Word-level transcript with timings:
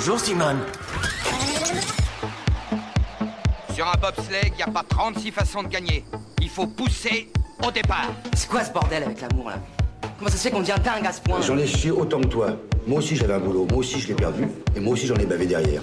Bonjour 0.00 0.20
Simone. 0.20 0.58
Sur 3.74 3.88
un 3.88 3.96
bobsleigh, 4.00 4.52
il 4.52 4.54
n'y 4.54 4.62
a 4.62 4.68
pas 4.68 4.84
36 4.88 5.32
façons 5.32 5.64
de 5.64 5.66
gagner. 5.66 6.04
Il 6.40 6.48
faut 6.48 6.68
pousser 6.68 7.28
au 7.66 7.72
départ. 7.72 8.06
C'est 8.32 8.48
quoi 8.48 8.62
ce 8.62 8.70
bordel 8.70 9.02
avec 9.02 9.20
l'amour 9.20 9.48
là 9.48 9.56
Comment 10.16 10.30
ça 10.30 10.36
se 10.36 10.42
fait 10.44 10.50
qu'on 10.52 10.60
devient 10.60 10.76
dingue 10.84 11.04
à 11.04 11.10
ce 11.10 11.20
point 11.20 11.40
J'en 11.40 11.58
ai 11.58 11.66
chié 11.66 11.90
autant 11.90 12.20
que 12.20 12.28
toi. 12.28 12.50
Moi 12.86 12.98
aussi 13.00 13.16
j'avais 13.16 13.34
un 13.34 13.40
boulot, 13.40 13.66
moi 13.68 13.78
aussi 13.78 13.98
je 13.98 14.06
l'ai 14.06 14.14
perdu, 14.14 14.46
et 14.76 14.78
moi 14.78 14.92
aussi 14.92 15.08
j'en 15.08 15.16
ai 15.16 15.26
bavé 15.26 15.46
derrière. 15.46 15.82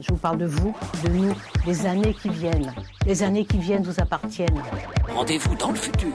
Je 0.00 0.08
vous 0.08 0.18
parle 0.18 0.38
de 0.38 0.46
vous, 0.46 0.74
de 1.04 1.10
nous, 1.10 1.34
les 1.66 1.84
années 1.84 2.14
qui 2.14 2.30
viennent. 2.30 2.72
Les 3.04 3.22
années 3.22 3.44
qui 3.44 3.58
viennent 3.58 3.82
vous 3.82 4.00
appartiennent. 4.00 4.62
Rendez-vous 5.14 5.54
dans 5.56 5.68
le 5.68 5.76
futur. 5.76 6.14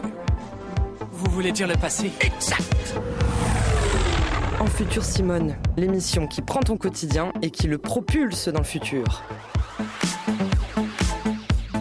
Vous 1.12 1.30
voulez 1.30 1.52
dire 1.52 1.68
le 1.68 1.76
passé 1.76 2.12
Exact. 2.22 2.96
En 4.60 4.66
Futur 4.66 5.06
Simone, 5.06 5.56
l'émission 5.78 6.28
qui 6.28 6.42
prend 6.42 6.60
ton 6.60 6.76
quotidien 6.76 7.32
et 7.42 7.50
qui 7.50 7.68
le 7.68 7.78
propulse 7.78 8.50
dans 8.50 8.60
le 8.60 8.66
futur. 8.66 9.24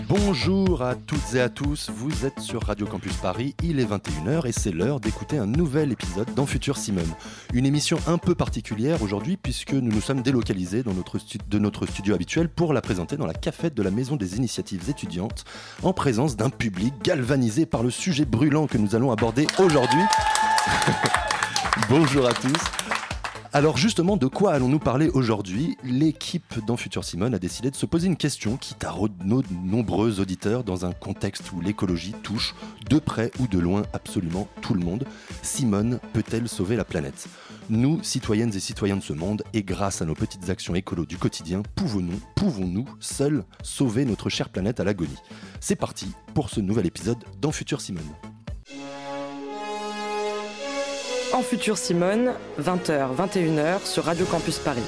Bonjour 0.09 0.82
à 0.82 0.95
toutes 0.95 1.34
et 1.34 1.41
à 1.41 1.48
tous, 1.48 1.91
vous 1.92 2.24
êtes 2.24 2.38
sur 2.38 2.62
Radio 2.62 2.87
Campus 2.87 3.14
Paris, 3.16 3.56
il 3.64 3.80
est 3.80 3.84
21h 3.84 4.46
et 4.46 4.52
c'est 4.52 4.70
l'heure 4.70 5.01
d'écouter 5.01 5.38
un 5.38 5.46
nouvel 5.46 5.91
épisode 5.91 6.32
dans 6.34 6.46
Futur 6.46 6.77
Simone. 6.77 7.12
Une 7.52 7.66
émission 7.66 7.98
un 8.06 8.16
peu 8.16 8.37
particulière 8.37 9.02
aujourd'hui 9.02 9.37
puisque 9.37 9.73
nous 9.73 9.92
nous 9.92 10.01
sommes 10.01 10.23
délocalisés 10.23 10.84
de 10.84 11.59
notre 11.59 11.87
studio 11.87 12.15
habituel 12.15 12.48
pour 12.48 12.73
la 12.73 12.80
présenter 12.80 13.16
dans 13.16 13.26
la 13.26 13.34
cafette 13.34 13.74
de 13.74 13.82
la 13.82 13.90
Maison 13.90 14.15
des 14.15 14.37
Initiatives 14.37 14.88
étudiantes 14.88 15.45
en 15.82 15.92
présence 15.92 16.37
d'un 16.37 16.51
public 16.51 16.95
galvanisé 17.02 17.66
par 17.66 17.82
le 17.82 17.90
sujet 17.90 18.24
brûlant 18.24 18.68
que 18.68 18.79
nous 18.79 18.95
allons 18.95 19.10
aborder 19.10 19.48
aujourd'hui. 19.59 20.02
Bonjour 21.87 22.27
à 22.27 22.34
tous. 22.34 22.52
Alors 23.54 23.79
justement, 23.79 24.18
de 24.18 24.26
quoi 24.26 24.52
allons-nous 24.52 24.79
parler 24.79 25.09
aujourd'hui? 25.09 25.79
L'équipe 25.82 26.62
dans 26.66 26.76
Futur 26.76 27.02
Simone 27.02 27.34
a 27.34 27.38
décidé 27.38 27.71
de 27.71 27.76
se 27.76 27.87
poser 27.87 28.07
une 28.07 28.16
question 28.16 28.59
qui 28.59 28.74
taraude 28.74 29.15
nos 29.24 29.43
nombreux 29.65 30.21
auditeurs 30.21 30.65
dans 30.65 30.84
un 30.84 30.93
contexte 30.93 31.51
où 31.52 31.60
l'écologie 31.62 32.15
touche 32.23 32.54
de 32.90 32.99
près 32.99 33.30
ou 33.38 33.46
de 33.46 33.59
loin 33.59 33.84
absolument 33.95 34.49
tout 34.60 34.74
le 34.74 34.80
monde. 34.80 35.06
Simone 35.43 35.99
peut-elle 36.12 36.46
sauver 36.46 36.76
la 36.76 36.84
planète? 36.84 37.26
Nous, 37.71 38.02
citoyennes 38.02 38.54
et 38.54 38.60
citoyens 38.60 38.96
de 38.96 39.02
ce 39.02 39.15
monde, 39.15 39.43
et 39.54 39.62
grâce 39.62 40.02
à 40.02 40.04
nos 40.04 40.15
petites 40.15 40.51
actions 40.51 40.74
écolo 40.74 41.06
du 41.06 41.16
quotidien, 41.16 41.62
pouvons-nous, 41.74 42.21
pouvons-nous 42.34 42.87
seuls 43.01 43.45
sauver 43.62 44.04
notre 44.04 44.29
chère 44.29 44.51
planète 44.51 44.80
à 44.80 44.84
l'agonie? 44.84 45.18
C'est 45.60 45.76
parti 45.76 46.12
pour 46.34 46.51
ce 46.51 46.60
nouvel 46.60 46.87
épisode 46.87 47.24
dans 47.40 47.52
Futur 47.52 47.80
Simone. 47.80 48.04
En 51.32 51.43
Futur 51.43 51.76
Simone, 51.76 52.32
20h, 52.60 53.15
21h 53.15 53.84
sur 53.84 54.04
Radio 54.04 54.24
Campus 54.26 54.59
Paris. 54.59 54.82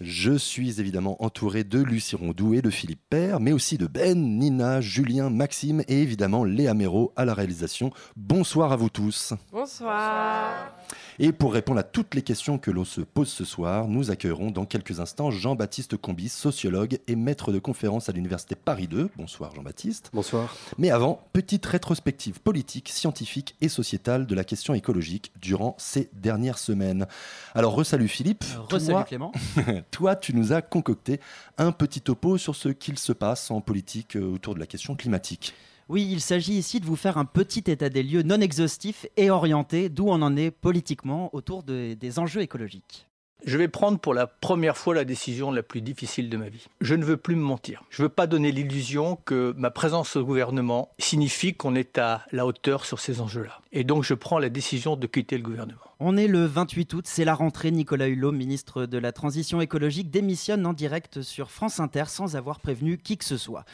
Je 0.00 0.32
suis 0.36 0.80
évidemment 0.80 1.22
entouré 1.22 1.64
de 1.64 1.80
Lucie 1.80 2.16
Rondou 2.16 2.54
et 2.54 2.62
de 2.62 2.70
Philippe 2.70 3.02
Père, 3.08 3.40
mais 3.40 3.52
aussi 3.52 3.78
de 3.78 3.86
Ben, 3.86 4.38
Nina, 4.38 4.80
Julien, 4.80 5.30
Maxime 5.30 5.82
et 5.86 6.02
évidemment 6.02 6.44
Léa 6.44 6.74
Méro 6.74 7.12
à 7.14 7.24
la 7.24 7.34
réalisation. 7.34 7.92
Bonsoir 8.16 8.72
à 8.72 8.76
vous 8.76 8.90
tous. 8.90 9.34
Bonsoir. 9.52 10.74
Et 11.20 11.32
pour 11.32 11.52
répondre 11.52 11.80
à 11.80 11.82
toutes 11.82 12.14
les 12.14 12.22
questions 12.22 12.58
que 12.58 12.70
l'on 12.70 12.84
se 12.84 13.00
pose 13.00 13.28
ce 13.28 13.44
soir, 13.44 13.88
nous 13.88 14.12
accueillerons 14.12 14.52
dans 14.52 14.64
quelques 14.64 15.00
instants 15.00 15.32
Jean-Baptiste 15.32 15.96
Combis, 15.96 16.28
sociologue 16.28 17.00
et 17.08 17.16
maître 17.16 17.50
de 17.50 17.58
conférence 17.58 18.08
à 18.08 18.12
l'Université 18.12 18.54
Paris 18.54 18.86
2. 18.86 19.10
Bonsoir 19.16 19.52
Jean-Baptiste. 19.52 20.10
Bonsoir. 20.12 20.56
Mais 20.78 20.90
avant, 20.90 21.20
petite 21.32 21.66
rétrospective 21.66 22.40
politique, 22.40 22.88
scientifique 22.88 23.56
et 23.60 23.68
sociétale 23.68 24.26
de 24.26 24.34
la 24.36 24.44
question 24.44 24.74
écologique 24.74 25.32
durant 25.40 25.74
ces 25.76 26.08
dernières 26.12 26.58
semaines. 26.58 27.08
Alors, 27.52 27.74
resalut 27.74 28.06
Philippe. 28.06 28.44
Resalut 28.70 29.04
Clément. 29.04 29.32
Toi, 29.90 30.14
tu 30.14 30.36
nous 30.36 30.52
as 30.52 30.62
concocté 30.62 31.18
un 31.56 31.72
petit 31.72 32.00
topo 32.00 32.38
sur 32.38 32.54
ce 32.54 32.68
qu'il 32.68 32.96
se 32.96 33.12
passe 33.12 33.50
en 33.50 33.60
politique 33.60 34.14
euh, 34.14 34.34
autour 34.34 34.54
de 34.54 34.60
la 34.60 34.66
question 34.66 34.94
climatique. 34.94 35.52
Oui, 35.88 36.06
il 36.10 36.20
s'agit 36.20 36.54
ici 36.54 36.80
de 36.80 36.86
vous 36.86 36.96
faire 36.96 37.16
un 37.18 37.24
petit 37.24 37.64
état 37.66 37.88
des 37.88 38.02
lieux 38.02 38.22
non 38.22 38.40
exhaustif 38.40 39.06
et 39.16 39.30
orienté 39.30 39.88
d'où 39.88 40.08
on 40.08 40.20
en 40.22 40.36
est 40.36 40.50
politiquement 40.50 41.30
autour 41.34 41.62
de- 41.62 41.94
des 41.94 42.18
enjeux 42.18 42.42
écologiques. 42.42 43.06
Je 43.46 43.56
vais 43.56 43.68
prendre 43.68 43.98
pour 44.00 44.14
la 44.14 44.26
première 44.26 44.76
fois 44.76 44.94
la 44.96 45.04
décision 45.04 45.52
la 45.52 45.62
plus 45.62 45.80
difficile 45.80 46.28
de 46.28 46.36
ma 46.36 46.48
vie. 46.48 46.66
Je 46.80 46.96
ne 46.96 47.04
veux 47.04 47.16
plus 47.16 47.36
me 47.36 47.40
mentir. 47.42 47.84
Je 47.88 48.02
ne 48.02 48.06
veux 48.08 48.12
pas 48.12 48.26
donner 48.26 48.50
l'illusion 48.50 49.16
que 49.24 49.54
ma 49.56 49.70
présence 49.70 50.16
au 50.16 50.24
gouvernement 50.24 50.90
signifie 50.98 51.54
qu'on 51.54 51.76
est 51.76 51.98
à 51.98 52.24
la 52.32 52.44
hauteur 52.46 52.84
sur 52.84 52.98
ces 52.98 53.20
enjeux-là. 53.20 53.60
Et 53.72 53.84
donc 53.84 54.02
je 54.02 54.14
prends 54.14 54.40
la 54.40 54.48
décision 54.48 54.96
de 54.96 55.06
quitter 55.06 55.36
le 55.38 55.44
gouvernement. 55.44 55.78
On 56.00 56.16
est 56.16 56.28
le 56.28 56.44
28 56.44 56.94
août, 56.94 57.06
c'est 57.08 57.24
la 57.24 57.34
rentrée. 57.34 57.72
Nicolas 57.72 58.06
Hulot, 58.06 58.30
ministre 58.30 58.86
de 58.86 58.98
la 58.98 59.10
Transition 59.10 59.60
écologique, 59.60 60.12
démissionne 60.12 60.64
en 60.64 60.72
direct 60.72 61.22
sur 61.22 61.50
France 61.50 61.80
Inter 61.80 62.04
sans 62.06 62.36
avoir 62.36 62.60
prévenu 62.60 62.98
qui 62.98 63.18
que 63.18 63.24
ce 63.24 63.36
soit. 63.36 63.64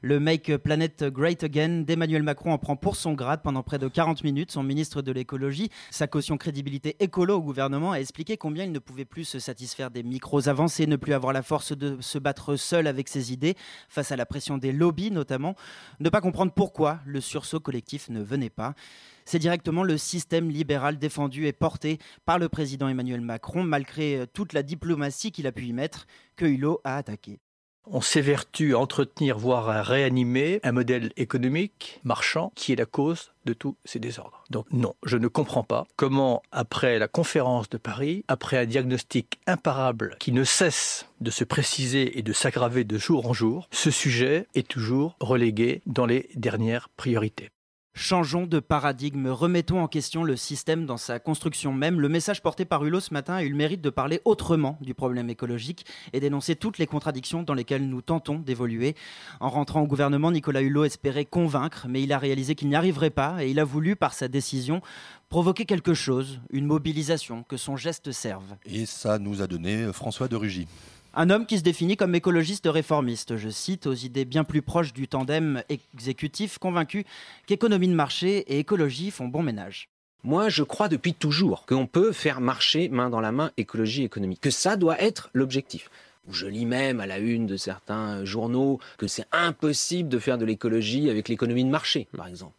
Le 0.00 0.20
Make 0.20 0.58
Planet 0.58 1.02
Great 1.02 1.42
Again 1.42 1.80
d'Emmanuel 1.80 2.22
Macron 2.22 2.52
en 2.52 2.58
prend 2.58 2.76
pour 2.76 2.94
son 2.94 3.14
grade 3.14 3.42
pendant 3.42 3.64
près 3.64 3.80
de 3.80 3.88
40 3.88 4.22
minutes. 4.22 4.52
Son 4.52 4.62
ministre 4.62 5.02
de 5.02 5.10
l'écologie, 5.10 5.70
sa 5.90 6.06
caution 6.06 6.36
crédibilité 6.36 6.94
écolo 7.00 7.38
au 7.38 7.42
gouvernement, 7.42 7.90
a 7.90 7.96
expliqué 7.96 8.36
combien 8.36 8.62
il 8.62 8.70
ne 8.70 8.78
pouvait 8.78 9.04
plus 9.04 9.24
se 9.24 9.40
satisfaire 9.40 9.90
des 9.90 10.04
micros 10.04 10.48
avancés, 10.48 10.86
ne 10.86 10.94
plus 10.94 11.14
avoir 11.14 11.32
la 11.32 11.42
force 11.42 11.76
de 11.76 12.00
se 12.00 12.18
battre 12.18 12.54
seul 12.54 12.86
avec 12.86 13.08
ses 13.08 13.32
idées, 13.32 13.56
face 13.88 14.12
à 14.12 14.16
la 14.16 14.24
pression 14.24 14.56
des 14.56 14.70
lobbies 14.70 15.10
notamment, 15.10 15.56
ne 15.98 16.10
pas 16.10 16.20
comprendre 16.20 16.52
pourquoi 16.52 17.00
le 17.06 17.20
sursaut 17.20 17.58
collectif 17.58 18.08
ne 18.08 18.22
venait 18.22 18.50
pas. 18.50 18.76
C'est 19.24 19.38
directement 19.38 19.82
le 19.82 19.98
système 19.98 20.50
libéral 20.50 20.98
défendu 20.98 21.46
et 21.46 21.52
porté 21.52 21.98
par 22.24 22.38
le 22.38 22.48
président 22.48 22.88
Emmanuel 22.88 23.20
Macron, 23.20 23.62
malgré 23.62 24.16
euh, 24.16 24.26
toute 24.32 24.52
la 24.52 24.62
diplomatie 24.62 25.32
qu'il 25.32 25.46
a 25.46 25.52
pu 25.52 25.66
y 25.66 25.72
mettre, 25.72 26.06
que 26.36 26.44
Hulot 26.44 26.80
a 26.84 26.96
attaqué. 26.96 27.40
On 27.86 28.00
s'évertue 28.00 28.74
à 28.74 28.78
entretenir, 28.78 29.38
voire 29.38 29.68
à 29.68 29.82
réanimer 29.82 30.60
un 30.62 30.70
modèle 30.70 31.12
économique 31.16 32.00
marchand 32.04 32.52
qui 32.54 32.72
est 32.72 32.76
la 32.76 32.86
cause 32.86 33.32
de 33.44 33.54
tous 33.54 33.76
ces 33.84 33.98
désordres. 33.98 34.44
Donc 34.50 34.66
non, 34.70 34.94
je 35.04 35.16
ne 35.16 35.26
comprends 35.26 35.64
pas 35.64 35.86
comment, 35.96 36.42
après 36.52 37.00
la 37.00 37.08
conférence 37.08 37.68
de 37.70 37.78
Paris, 37.78 38.24
après 38.28 38.56
un 38.56 38.66
diagnostic 38.66 39.40
imparable 39.48 40.16
qui 40.20 40.30
ne 40.30 40.44
cesse 40.44 41.06
de 41.20 41.32
se 41.32 41.42
préciser 41.42 42.18
et 42.18 42.22
de 42.22 42.32
s'aggraver 42.32 42.84
de 42.84 42.98
jour 42.98 43.26
en 43.26 43.32
jour, 43.32 43.66
ce 43.72 43.90
sujet 43.90 44.46
est 44.54 44.68
toujours 44.68 45.16
relégué 45.18 45.82
dans 45.86 46.06
les 46.06 46.30
dernières 46.36 46.88
priorités. 46.90 47.50
Changeons 47.94 48.46
de 48.46 48.58
paradigme, 48.58 49.28
remettons 49.28 49.82
en 49.82 49.86
question 49.86 50.24
le 50.24 50.34
système 50.34 50.86
dans 50.86 50.96
sa 50.96 51.18
construction 51.18 51.74
même. 51.74 52.00
Le 52.00 52.08
message 52.08 52.40
porté 52.40 52.64
par 52.64 52.82
Hulot 52.82 53.00
ce 53.00 53.12
matin 53.12 53.34
a 53.34 53.42
eu 53.42 53.50
le 53.50 53.54
mérite 53.54 53.82
de 53.82 53.90
parler 53.90 54.22
autrement 54.24 54.78
du 54.80 54.94
problème 54.94 55.28
écologique 55.28 55.84
et 56.14 56.20
d'énoncer 56.20 56.56
toutes 56.56 56.78
les 56.78 56.86
contradictions 56.86 57.42
dans 57.42 57.52
lesquelles 57.52 57.86
nous 57.86 58.00
tentons 58.00 58.38
d'évoluer. 58.38 58.94
En 59.40 59.50
rentrant 59.50 59.82
au 59.82 59.86
gouvernement, 59.86 60.30
Nicolas 60.30 60.62
Hulot 60.62 60.84
espérait 60.84 61.26
convaincre, 61.26 61.86
mais 61.86 62.02
il 62.02 62.14
a 62.14 62.18
réalisé 62.18 62.54
qu'il 62.54 62.68
n'y 62.68 62.76
arriverait 62.76 63.10
pas 63.10 63.44
et 63.44 63.50
il 63.50 63.60
a 63.60 63.64
voulu, 63.64 63.94
par 63.94 64.14
sa 64.14 64.26
décision, 64.26 64.80
provoquer 65.28 65.66
quelque 65.66 65.92
chose, 65.92 66.40
une 66.48 66.64
mobilisation, 66.64 67.42
que 67.42 67.58
son 67.58 67.76
geste 67.76 68.10
serve. 68.10 68.56
Et 68.64 68.86
ça 68.86 69.18
nous 69.18 69.42
a 69.42 69.46
donné 69.46 69.82
euh, 69.82 69.92
François 69.92 70.28
de 70.28 70.36
Rugy. 70.36 70.66
Un 71.14 71.28
homme 71.28 71.44
qui 71.44 71.58
se 71.58 71.62
définit 71.62 71.98
comme 71.98 72.14
écologiste 72.14 72.66
réformiste, 72.66 73.36
je 73.36 73.50
cite, 73.50 73.86
aux 73.86 73.92
idées 73.92 74.24
bien 74.24 74.44
plus 74.44 74.62
proches 74.62 74.94
du 74.94 75.08
tandem 75.08 75.62
exécutif, 75.68 76.56
convaincu 76.56 77.04
qu'économie 77.46 77.88
de 77.88 77.92
marché 77.92 78.38
et 78.38 78.58
écologie 78.58 79.10
font 79.10 79.28
bon 79.28 79.42
ménage. 79.42 79.90
Moi, 80.24 80.48
je 80.48 80.62
crois 80.62 80.88
depuis 80.88 81.12
toujours 81.12 81.66
qu'on 81.66 81.86
peut 81.86 82.12
faire 82.12 82.40
marcher 82.40 82.88
main 82.88 83.10
dans 83.10 83.20
la 83.20 83.30
main 83.30 83.50
écologie 83.58 84.02
et 84.02 84.06
économie, 84.06 84.38
que 84.38 84.50
ça 84.50 84.76
doit 84.76 85.02
être 85.02 85.28
l'objectif. 85.34 85.90
Je 86.30 86.46
lis 86.46 86.66
même 86.66 87.00
à 87.00 87.06
la 87.06 87.18
une 87.18 87.46
de 87.46 87.56
certains 87.56 88.24
journaux 88.24 88.78
que 88.96 89.08
c'est 89.08 89.26
impossible 89.32 90.08
de 90.08 90.20
faire 90.20 90.38
de 90.38 90.44
l'écologie 90.44 91.10
avec 91.10 91.28
l'économie 91.28 91.64
de 91.64 91.68
marché, 91.68 92.06
par 92.16 92.28
exemple. 92.28 92.54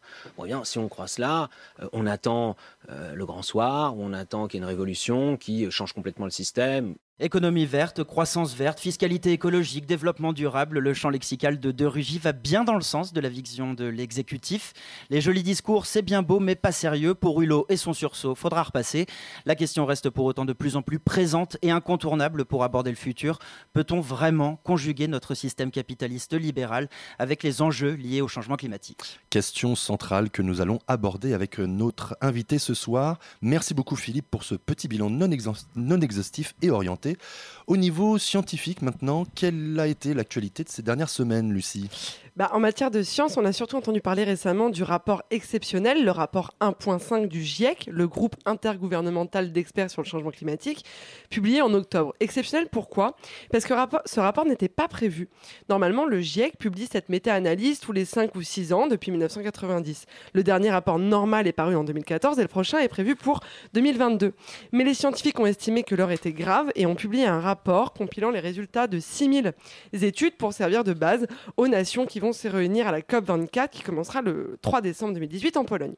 Eh 0.45 0.51
si 0.65 0.77
on 0.77 0.89
croit 0.89 1.07
cela, 1.07 1.49
euh, 1.81 1.87
on 1.93 2.05
attend 2.05 2.57
euh, 2.89 3.15
le 3.15 3.25
grand 3.25 3.41
soir, 3.41 3.97
on 3.97 4.11
attend 4.11 4.47
qu'il 4.47 4.59
y 4.59 4.61
ait 4.61 4.65
une 4.65 4.69
révolution 4.69 5.37
qui 5.37 5.71
change 5.71 5.93
complètement 5.93 6.25
le 6.25 6.31
système. 6.31 6.95
Économie 7.23 7.65
verte, 7.65 8.03
croissance 8.03 8.53
verte, 8.53 8.81
fiscalité 8.81 9.31
écologique, 9.31 9.85
développement 9.85 10.33
durable, 10.33 10.79
le 10.79 10.93
champ 10.93 11.09
lexical 11.09 11.57
de 11.57 11.71
De 11.71 11.85
Rugy 11.85 12.19
va 12.19 12.33
bien 12.33 12.65
dans 12.65 12.75
le 12.75 12.81
sens 12.81 13.13
de 13.13 13.21
la 13.21 13.29
vision 13.29 13.73
de 13.73 13.85
l'exécutif. 13.85 14.73
Les 15.09 15.21
jolis 15.21 15.41
discours, 15.41 15.85
c'est 15.85 16.01
bien 16.01 16.21
beau, 16.21 16.41
mais 16.41 16.55
pas 16.55 16.73
sérieux. 16.73 17.15
Pour 17.15 17.41
Hulot 17.41 17.65
et 17.69 17.77
son 17.77 17.93
sursaut, 17.93 18.35
faudra 18.35 18.63
repasser. 18.63 19.05
La 19.45 19.55
question 19.55 19.85
reste 19.85 20.09
pour 20.09 20.25
autant 20.25 20.43
de 20.43 20.51
plus 20.51 20.75
en 20.75 20.81
plus 20.81 20.99
présente 20.99 21.55
et 21.61 21.71
incontournable 21.71 22.43
pour 22.43 22.61
aborder 22.65 22.89
le 22.89 22.97
futur. 22.97 23.39
Peut-on 23.71 24.01
vraiment 24.01 24.57
conjuguer 24.57 25.07
notre 25.07 25.33
système 25.33 25.71
capitaliste 25.71 26.33
libéral 26.33 26.89
avec 27.19 27.41
les 27.41 27.61
enjeux 27.61 27.93
liés 27.93 28.19
au 28.19 28.27
changement 28.27 28.57
climatique? 28.57 29.21
Question 29.29 29.77
centrale 29.77 30.29
que 30.29 30.41
nous 30.41 30.59
allons 30.59 30.79
aborder 30.89 31.33
avec 31.33 31.57
notre 31.57 32.17
invité 32.19 32.59
ce 32.59 32.73
soir. 32.73 33.17
Merci 33.41 33.73
beaucoup 33.73 33.95
Philippe 33.95 34.29
pour 34.29 34.43
ce 34.43 34.55
petit 34.55 34.89
bilan 34.89 35.09
non, 35.09 35.31
exhaust- 35.31 35.69
non 35.77 36.01
exhaustif 36.01 36.53
et 36.61 36.69
orienté. 36.69 37.12
Au 37.67 37.77
niveau 37.77 38.17
scientifique 38.17 38.81
maintenant, 38.81 39.25
quelle 39.35 39.79
a 39.79 39.87
été 39.87 40.13
l'actualité 40.13 40.63
de 40.63 40.69
ces 40.69 40.81
dernières 40.81 41.09
semaines, 41.09 41.51
Lucie? 41.51 41.89
Bah, 42.35 42.49
en 42.51 42.59
matière 42.59 42.89
de 42.89 43.03
science, 43.03 43.37
on 43.37 43.45
a 43.45 43.53
surtout 43.53 43.77
entendu 43.77 44.01
parler 44.01 44.23
récemment 44.23 44.69
du 44.69 44.81
rapport 44.81 45.21
exceptionnel, 45.29 46.03
le 46.03 46.09
rapport 46.09 46.55
1.5 46.61 47.27
du 47.27 47.43
GIEC, 47.43 47.87
le 47.91 48.07
groupe 48.07 48.35
intergouvernemental 48.45 49.51
d'experts 49.51 49.91
sur 49.91 50.01
le 50.01 50.07
changement 50.07 50.31
climatique, 50.31 50.83
publié 51.29 51.61
en 51.61 51.71
octobre. 51.75 52.15
Exceptionnel 52.19 52.69
pourquoi? 52.71 53.15
Parce 53.51 53.65
que 53.65 53.75
ce 54.05 54.19
rapport 54.19 54.45
n'était 54.45 54.67
pas 54.67 54.87
prévu. 54.87 55.29
Normalement, 55.69 56.05
le 56.05 56.21
GIEC 56.21 56.57
publie 56.57 56.87
cette 56.91 57.09
méta-analyse 57.09 57.79
tous 57.79 57.91
les 57.91 58.03
5 58.03 58.33
ou 58.35 58.41
6 58.41 58.73
ans 58.73 58.87
depuis 58.87 59.11
1990. 59.11 60.05
Le 60.33 60.43
dernier 60.43 60.71
rapport 60.71 60.97
normal 60.97 61.45
est 61.45 61.53
paru 61.53 61.75
en 61.75 61.83
2014 61.83 62.39
et 62.39 62.41
le 62.41 62.47
prochain 62.47 62.79
est 62.79 62.87
prévu 62.87 63.15
pour 63.15 63.41
2022. 63.73 64.33
Mais 64.71 64.83
les 64.83 64.95
scientifiques 64.95 65.39
ont 65.39 65.45
estimé 65.45 65.83
que 65.83 65.93
l'heure 65.93 66.09
était 66.09 66.33
grave 66.33 66.71
et 66.75 66.87
ont 66.87 66.92
publié 66.95 67.25
un 67.25 67.39
rapport 67.39 67.93
compilant 67.93 68.31
les 68.31 68.39
résultats 68.39 68.87
de 68.87 68.99
6000 68.99 69.53
études 69.93 70.37
pour 70.37 70.53
servir 70.53 70.83
de 70.83 70.93
base 70.93 71.27
aux 71.57 71.67
nations 71.67 72.05
qui 72.05 72.19
vont 72.19 72.33
se 72.33 72.47
réunir 72.47 72.87
à 72.87 72.91
la 72.91 73.01
COP24 73.01 73.69
qui 73.69 73.83
commencera 73.83 74.21
le 74.21 74.57
3 74.61 74.81
décembre 74.81 75.13
2018 75.13 75.57
en 75.57 75.65
Pologne. 75.65 75.95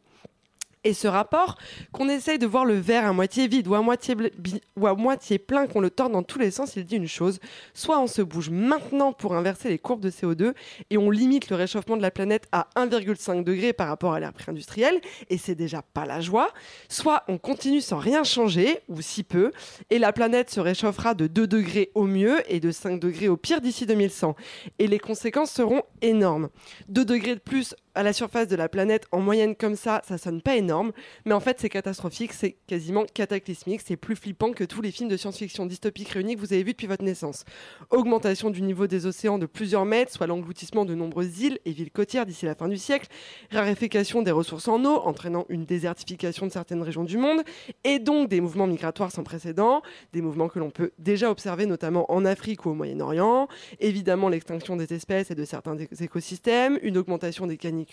Et 0.86 0.94
ce 0.94 1.08
rapport, 1.08 1.58
qu'on 1.92 2.08
essaye 2.08 2.38
de 2.38 2.46
voir 2.46 2.64
le 2.64 2.76
verre 2.76 3.08
à 3.08 3.12
moitié 3.12 3.48
vide 3.48 3.68
ou 3.68 3.74
à 3.74 3.82
moitié, 3.82 5.40
plein, 5.40 5.66
qu'on 5.66 5.80
le 5.80 5.90
tord 5.90 6.12
dans 6.12 6.22
tous 6.22 6.38
les 6.38 6.52
sens, 6.52 6.76
il 6.76 6.86
dit 6.86 6.96
une 6.96 7.08
chose. 7.08 7.40
Soit 7.74 8.00
on 8.00 8.06
se 8.06 8.22
bouge 8.22 8.52
maintenant 8.52 9.12
pour 9.12 9.36
inverser 9.36 9.68
les 9.70 9.80
courbes 9.80 10.00
de 10.00 10.12
CO2 10.12 10.54
et 10.92 10.98
on 11.00 11.10
limite 11.10 11.50
le 11.50 11.56
réchauffement 11.56 11.98
de 11.98 12.04
la 12.04 12.12
planète 12.12 12.48
à 12.52 12.68
1,5 12.76 13.44
degré 13.44 13.74
par 13.74 13.88
rapport 13.88 14.14
à 14.14 14.20
l'ère 14.20 14.32
pré-industrielle, 14.32 15.02
et 15.32 15.40
c'est 15.40 15.56
déjà 15.56 15.82
pas 15.82 16.06
la 16.06 16.22
joie. 16.22 16.54
Soit 16.88 17.24
on 17.28 17.40
continue 17.40 17.82
sans 17.82 17.98
rien 17.98 18.24
changer, 18.24 18.80
ou 18.88 19.02
si 19.02 19.24
peu, 19.24 19.52
et 19.90 19.98
la 19.98 20.14
planète 20.14 20.52
se 20.52 20.60
réchauffera 20.60 21.16
de 21.16 21.26
2 21.26 21.48
degrés 21.48 21.92
au 21.96 22.04
mieux 22.04 22.42
et 22.48 22.60
de 22.60 22.70
5 22.70 23.00
degrés 23.00 23.28
au 23.28 23.38
pire 23.38 23.60
d'ici 23.60 23.88
2100. 23.88 24.36
Et 24.78 24.86
les 24.86 25.00
conséquences 25.00 25.52
seront 25.52 25.82
énormes. 26.04 26.50
2 26.90 27.06
degrés 27.06 27.34
de 27.34 27.40
plus 27.40 27.74
à 27.96 28.04
la 28.04 28.14
surface 28.14 28.48
de 28.48 28.56
la 28.56 28.70
planète 28.70 29.08
en 29.12 29.22
moyenne 29.22 29.56
comme 29.56 29.76
ça, 29.76 30.02
ça 30.06 30.18
sonne 30.18 30.42
pas 30.42 30.58
énorme, 30.58 30.92
mais 31.26 31.34
en 31.34 31.40
fait 31.40 31.60
c'est 31.60 31.70
catastrophique, 31.70 32.34
c'est 32.34 32.58
quasiment 32.68 33.06
cataclysmique, 33.06 33.82
c'est 33.86 33.96
plus 33.96 34.16
flippant 34.16 34.52
que 34.52 34.66
tous 34.66 34.82
les 34.82 34.92
films 34.92 35.10
de 35.10 35.18
science-fiction 35.18 35.66
dystopiques 35.66 36.10
réunis 36.10 36.36
que 36.36 36.42
vous 36.42 36.52
avez 36.52 36.64
vus 36.64 36.72
depuis 36.72 36.88
votre 36.88 37.04
naissance. 37.04 37.46
Augmentation 37.90 38.50
du 38.50 38.62
niveau 38.62 38.88
des 38.88 39.06
océans 39.06 39.38
de 39.38 39.46
plusieurs 39.46 39.86
mètres, 39.86 40.12
soit 40.12 40.28
l'engloutissement 40.28 40.84
de 40.84 40.94
nombreuses 40.94 41.40
îles 41.40 41.60
et 41.66 41.72
villes 41.72 41.92
côtières 41.92 42.26
d'ici 42.26 42.46
la 42.46 42.56
fin 42.56 42.68
du 42.68 42.78
siècle, 42.78 43.08
raréfaction 43.52 44.22
des 44.22 44.32
ressources 44.32 44.68
en 44.68 44.84
eau, 44.84 44.96
entraînant 44.96 45.46
une 45.48 45.66
désertification 45.66 46.46
de 46.46 46.52
certaines 46.52 46.82
régions 46.82 47.06
du 47.06 47.18
monde, 47.18 47.42
et 47.86 48.00
donc 48.00 48.28
des 48.28 48.42
mouvements 48.42 48.68
migratoires 48.68 49.12
sans 49.12 49.24
précédent, 49.24 49.82
des 50.12 50.22
mouvements 50.22 50.50
que 50.50 50.60
l'on 50.60 50.70
peut 50.70 50.92
déjà 51.00 51.32
observer 51.32 51.66
notamment 51.66 52.12
en 52.12 52.26
Afrique 52.26 52.66
ou 52.66 52.72
au 52.72 52.74
Moyen-Orient, 52.74 53.48
évidemment 53.80 54.28
l'extinction 54.28 54.76
des 54.76 54.94
espèces 54.94 55.32
et 55.32 55.36
de 55.36 55.46
certains 55.46 55.78
écosystèmes, 56.02 56.78
une 56.82 56.98
augmentation 56.98 57.48
des 57.48 57.58
canicules 57.58 57.85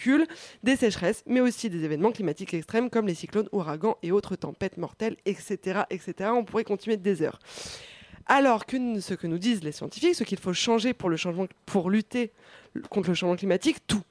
des 0.62 0.76
sécheresses, 0.76 1.22
mais 1.26 1.40
aussi 1.40 1.70
des 1.70 1.84
événements 1.84 2.12
climatiques 2.12 2.54
extrêmes 2.54 2.90
comme 2.90 3.06
les 3.06 3.14
cyclones, 3.14 3.48
ouragans 3.52 3.96
et 4.02 4.12
autres 4.12 4.36
tempêtes 4.36 4.76
mortelles, 4.76 5.16
etc. 5.24 5.82
etc. 5.90 6.30
On 6.32 6.44
pourrait 6.44 6.64
continuer 6.64 6.96
des 6.96 7.22
heures. 7.22 7.38
Alors 8.26 8.66
que 8.66 9.00
ce 9.00 9.14
que 9.14 9.26
nous 9.26 9.38
disent 9.38 9.64
les 9.64 9.72
scientifiques, 9.72 10.14
ce 10.14 10.24
qu'il 10.24 10.38
faut 10.38 10.52
changer 10.52 10.94
pour, 10.94 11.10
pour 11.66 11.90
lutter 11.90 12.32
contre 12.88 13.08
le 13.08 13.14
changement 13.14 13.36
climatique, 13.36 13.78
tout. 13.86 14.02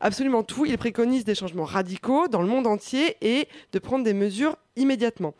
Absolument 0.00 0.42
tout. 0.42 0.66
Ils 0.66 0.76
préconisent 0.78 1.24
des 1.24 1.34
changements 1.34 1.64
radicaux 1.64 2.28
dans 2.28 2.42
le 2.42 2.48
monde 2.48 2.66
entier 2.66 3.16
et 3.20 3.48
de 3.72 3.78
prendre 3.78 4.04
des 4.04 4.14
mesures 4.14 4.56
immédiatement 4.76 5.34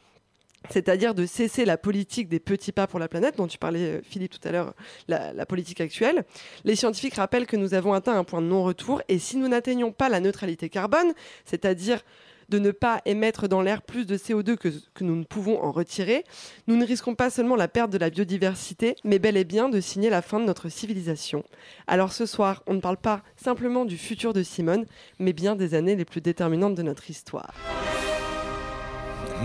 c'est-à-dire 0.70 1.14
de 1.14 1.26
cesser 1.26 1.64
la 1.64 1.76
politique 1.76 2.28
des 2.28 2.40
petits 2.40 2.72
pas 2.72 2.86
pour 2.86 2.98
la 2.98 3.08
planète, 3.08 3.36
dont 3.36 3.46
tu 3.46 3.58
parlais, 3.58 3.80
euh, 3.80 4.00
Philippe, 4.02 4.38
tout 4.38 4.48
à 4.48 4.52
l'heure, 4.52 4.74
la, 5.08 5.46
politique 5.46 5.80
actuelle. 5.80 6.24
Les 6.64 6.76
scientifiques 6.76 7.14
rappellent 7.14 7.46
que 7.46 7.56
nous 7.56 7.74
avons 7.74 7.92
atteint 7.92 8.16
un 8.16 8.24
point 8.24 8.40
de 8.40 8.46
non-retour, 8.46 9.02
et 9.08 9.18
si 9.18 9.36
nous 9.36 9.48
n'atteignons 9.48 9.92
pas 9.92 10.08
la 10.08 10.20
neutralité 10.20 10.68
carbone, 10.68 11.12
c'est-à-dire 11.44 12.00
de 12.48 12.58
ne 12.58 12.70
pas 12.70 13.00
émettre 13.06 13.48
dans 13.48 13.62
l'air 13.62 13.82
plus 13.82 14.06
de 14.06 14.16
CO2 14.16 14.56
que, 14.56 14.68
que, 14.94 15.04
nous 15.04 15.16
ne 15.16 15.24
pouvons 15.24 15.62
en 15.62 15.72
retirer, 15.72 16.24
nous 16.66 16.76
ne 16.76 16.84
risquons 16.84 17.14
pas 17.14 17.30
seulement 17.30 17.56
la 17.56 17.68
perte 17.68 17.90
de 17.90 17.98
la 17.98 18.10
biodiversité, 18.10 18.96
mais 19.04 19.18
bel 19.18 19.36
et 19.36 19.44
bien 19.44 19.68
de 19.68 19.80
signer 19.80 20.10
la 20.10 20.22
fin 20.22 20.38
de 20.38 20.44
notre 20.44 20.68
civilisation. 20.68 21.44
Alors 21.86 22.12
ce 22.12 22.26
soir, 22.26 22.62
on 22.66 22.74
ne 22.74 22.80
parle 22.80 22.98
pas 22.98 23.22
simplement 23.36 23.84
du 23.84 23.96
futur 23.96 24.32
de 24.32 24.42
Simone, 24.42 24.84
mais 25.18 25.32
bien 25.32 25.56
des 25.56 25.74
années 25.74 25.96
les 25.96 26.04
plus 26.04 26.20
déterminantes 26.20 26.74
de 26.74 26.82
notre 26.82 27.08
histoire. 27.08 27.54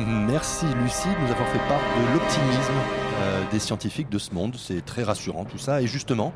Merci 0.05 0.65
Lucie 0.83 1.07
nous 1.07 1.31
avons 1.31 1.45
fait 1.45 1.67
part 1.67 1.81
de 1.81 2.13
l'optimisme 2.13 2.73
euh, 3.19 3.43
des 3.51 3.57
scientifiques 3.57 4.09
de 4.09 4.19
ce 4.19 4.31
monde. 4.31 4.55
C'est 4.55 4.85
très 4.85 5.01
rassurant 5.01 5.43
tout 5.43 5.57
ça. 5.57 5.81
Et 5.81 5.87
justement, 5.87 6.33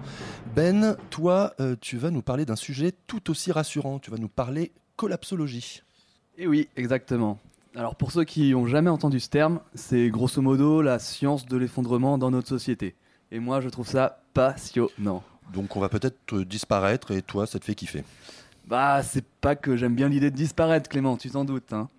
Ben, 0.56 0.98
toi, 1.12 1.54
euh, 1.60 1.76
tu 1.80 1.98
vas 1.98 2.10
nous 2.10 2.24
parler 2.24 2.46
d'un 2.46 2.56
sujet 2.56 2.92
tout 3.06 3.30
aussi 3.30 3.52
rassurant. 3.52 4.00
Tu 4.00 4.10
vas 4.10 4.18
nous 4.18 4.30
parler 4.30 4.72
collapsologie. 4.96 5.84
Et 6.38 6.44
eh 6.44 6.48
oui, 6.48 6.70
exactement. 6.76 7.38
Alors 7.76 7.96
pour 7.96 8.12
ceux 8.12 8.24
qui 8.24 8.52
n'ont 8.52 8.66
jamais 8.66 8.90
entendu 8.90 9.20
ce 9.20 9.30
terme, 9.30 9.60
c'est 9.76 10.10
grosso 10.10 10.42
modo 10.42 10.82
la 10.82 10.98
science 10.98 11.46
de 11.46 11.56
l'effondrement 11.56 12.18
dans 12.18 12.32
notre 12.32 12.48
société. 12.48 12.96
Et 13.32 13.40
moi, 13.40 13.62
je 13.62 13.70
trouve 13.70 13.88
ça 13.88 14.24
passionnant. 14.34 15.24
Donc 15.54 15.76
on 15.76 15.80
va 15.80 15.90
peut-être 15.90 16.42
disparaître 16.42 17.12
et 17.12 17.22
toi, 17.22 17.46
ça 17.46 17.60
te 17.60 17.66
fait 17.66 17.76
kiffer. 17.76 18.04
Bah, 18.72 19.04
c'est 19.04 19.26
pas 19.26 19.58
que 19.58 19.76
j'aime 19.76 19.96
bien 19.96 20.08
l'idée 20.08 20.32
de 20.32 20.36
disparaître, 20.38 20.90
Clément, 20.90 21.18
tu 21.18 21.30
t'en 21.30 21.44
doutes. 21.44 21.74
Hein. 21.74 21.90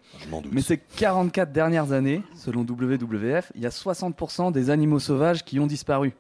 Mais 0.51 0.63
ces 0.63 0.79
44 0.79 1.53
dernières 1.53 1.93
années, 1.93 2.23
selon 2.35 2.63
WWF, 2.63 3.53
il 3.55 3.61
y 3.61 3.67
a 3.67 3.69
60% 3.69 4.53
des 4.53 4.71
animaux 4.71 4.99
sauvages 4.99 5.45
qui 5.45 5.61
ont 5.61 5.67
disparu. 5.67 6.15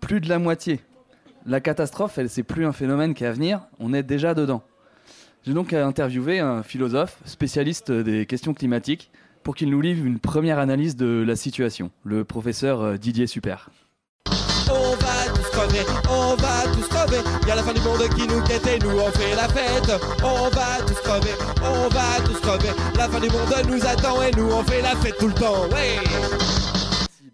Plus 0.00 0.22
de 0.22 0.28
la 0.30 0.38
moitié. 0.38 0.80
La 1.44 1.60
catastrophe, 1.60 2.16
elle, 2.16 2.30
c'est 2.30 2.44
plus 2.44 2.64
un 2.64 2.72
phénomène 2.72 3.12
qui 3.12 3.24
est 3.24 3.26
à 3.26 3.32
venir, 3.32 3.60
on 3.78 3.92
est 3.92 4.02
déjà 4.02 4.32
dedans. 4.32 4.62
J'ai 5.44 5.52
donc 5.52 5.74
interviewé 5.74 6.38
un 6.38 6.62
philosophe, 6.62 7.18
spécialiste 7.26 7.92
des 7.92 8.24
questions 8.24 8.54
climatiques, 8.54 9.10
pour 9.42 9.54
qu'il 9.54 9.68
nous 9.68 9.82
livre 9.82 10.06
une 10.06 10.18
première 10.18 10.60
analyse 10.60 10.96
de 10.96 11.22
la 11.26 11.36
situation, 11.36 11.90
le 12.04 12.24
professeur 12.24 12.80
euh, 12.80 12.96
Didier 12.96 13.26
Super 13.26 13.68
on 14.70 14.94
va 14.96 15.07
on 16.08 16.36
va 16.36 16.70
tous 16.72 16.86
crever. 16.88 17.22
Y 17.46 17.50
a 17.50 17.56
la 17.56 17.62
fin 17.62 17.72
du 17.72 17.80
monde 17.80 18.08
qui 18.14 18.26
nous 18.26 18.42
guette 18.42 18.66
et 18.66 18.78
nous 18.78 18.98
on 18.98 19.10
fait 19.10 19.34
la 19.34 19.48
fête. 19.48 19.90
On 20.22 20.48
va 20.50 20.84
tous 20.86 21.00
crever, 21.00 21.32
on 21.62 21.88
va 21.88 22.24
tous 22.24 22.40
crever. 22.40 22.70
La 22.96 23.08
fin 23.08 23.20
du 23.20 23.28
monde 23.28 23.52
nous 23.68 23.86
attend 23.86 24.22
et 24.22 24.30
nous 24.36 24.50
on 24.50 24.62
fait 24.62 24.82
la 24.82 24.94
fête 24.96 25.16
tout 25.18 25.28
le 25.28 25.34
temps. 25.34 25.68
Ouais. 25.70 25.96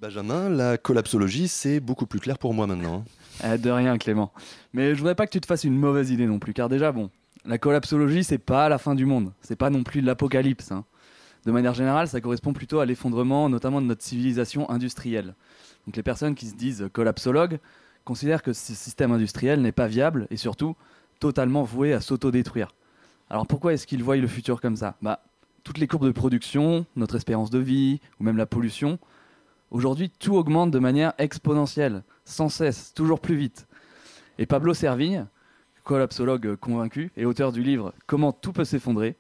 Benjamin, 0.00 0.48
la 0.50 0.76
collapsologie, 0.76 1.48
c'est 1.48 1.80
beaucoup 1.80 2.06
plus 2.06 2.20
clair 2.20 2.38
pour 2.38 2.54
moi 2.54 2.66
maintenant. 2.66 3.04
Eh, 3.44 3.58
de 3.58 3.68
rien, 3.68 3.98
Clément. 3.98 4.32
Mais 4.72 4.94
je 4.94 4.98
voudrais 5.00 5.16
pas 5.16 5.26
que 5.26 5.32
tu 5.32 5.40
te 5.40 5.46
fasses 5.46 5.64
une 5.64 5.76
mauvaise 5.76 6.12
idée 6.12 6.28
non 6.28 6.38
plus, 6.38 6.54
car 6.54 6.68
déjà, 6.68 6.92
bon, 6.92 7.10
la 7.44 7.58
collapsologie, 7.58 8.22
c'est 8.22 8.38
pas 8.38 8.68
la 8.68 8.78
fin 8.78 8.94
du 8.94 9.06
monde. 9.06 9.32
C'est 9.42 9.56
pas 9.56 9.70
non 9.70 9.82
plus 9.82 10.02
l'apocalypse. 10.02 10.70
Hein. 10.70 10.84
De 11.44 11.50
manière 11.50 11.74
générale, 11.74 12.06
ça 12.06 12.20
correspond 12.20 12.52
plutôt 12.52 12.78
à 12.78 12.86
l'effondrement, 12.86 13.48
notamment 13.48 13.82
de 13.82 13.86
notre 13.86 14.04
civilisation 14.04 14.70
industrielle. 14.70 15.34
Donc 15.86 15.96
les 15.96 16.04
personnes 16.04 16.36
qui 16.36 16.46
se 16.46 16.54
disent 16.54 16.88
collapsologues 16.92 17.58
considèrent 18.04 18.42
que 18.42 18.52
ce 18.52 18.74
système 18.74 19.12
industriel 19.12 19.60
n'est 19.60 19.72
pas 19.72 19.86
viable 19.86 20.26
et 20.30 20.36
surtout 20.36 20.76
totalement 21.20 21.62
voué 21.62 21.92
à 21.92 22.00
s'autodétruire. 22.00 22.74
Alors 23.30 23.46
pourquoi 23.46 23.72
est-ce 23.72 23.86
qu'ils 23.86 24.04
voient 24.04 24.16
le 24.16 24.26
futur 24.26 24.60
comme 24.60 24.76
ça? 24.76 24.96
Bah, 25.02 25.20
Toutes 25.62 25.78
les 25.78 25.86
courbes 25.86 26.06
de 26.06 26.12
production, 26.12 26.86
notre 26.96 27.16
espérance 27.16 27.50
de 27.50 27.58
vie 27.58 28.00
ou 28.20 28.24
même 28.24 28.36
la 28.36 28.46
pollution, 28.46 28.98
aujourd'hui 29.70 30.10
tout 30.10 30.36
augmente 30.36 30.70
de 30.70 30.78
manière 30.78 31.14
exponentielle, 31.18 32.02
sans 32.24 32.48
cesse, 32.48 32.92
toujours 32.94 33.20
plus 33.20 33.36
vite. 33.36 33.66
Et 34.38 34.46
Pablo 34.46 34.74
Servigne, 34.74 35.26
collapsologue 35.84 36.56
convaincu 36.56 37.12
et 37.16 37.24
auteur 37.24 37.52
du 37.52 37.62
livre 37.62 37.94
Comment 38.06 38.32
tout 38.32 38.52
peut 38.52 38.64
s'effondrer, 38.64 39.16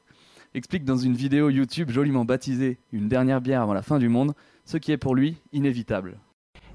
explique 0.54 0.84
dans 0.84 0.96
une 0.96 1.14
vidéo 1.14 1.50
YouTube 1.50 1.90
joliment 1.90 2.24
baptisée 2.24 2.78
Une 2.92 3.08
dernière 3.08 3.40
bière 3.40 3.62
avant 3.62 3.74
la 3.74 3.82
fin 3.82 3.98
du 3.98 4.08
monde, 4.08 4.34
ce 4.64 4.76
qui 4.76 4.92
est 4.92 4.96
pour 4.96 5.14
lui 5.14 5.36
inévitable. 5.52 6.18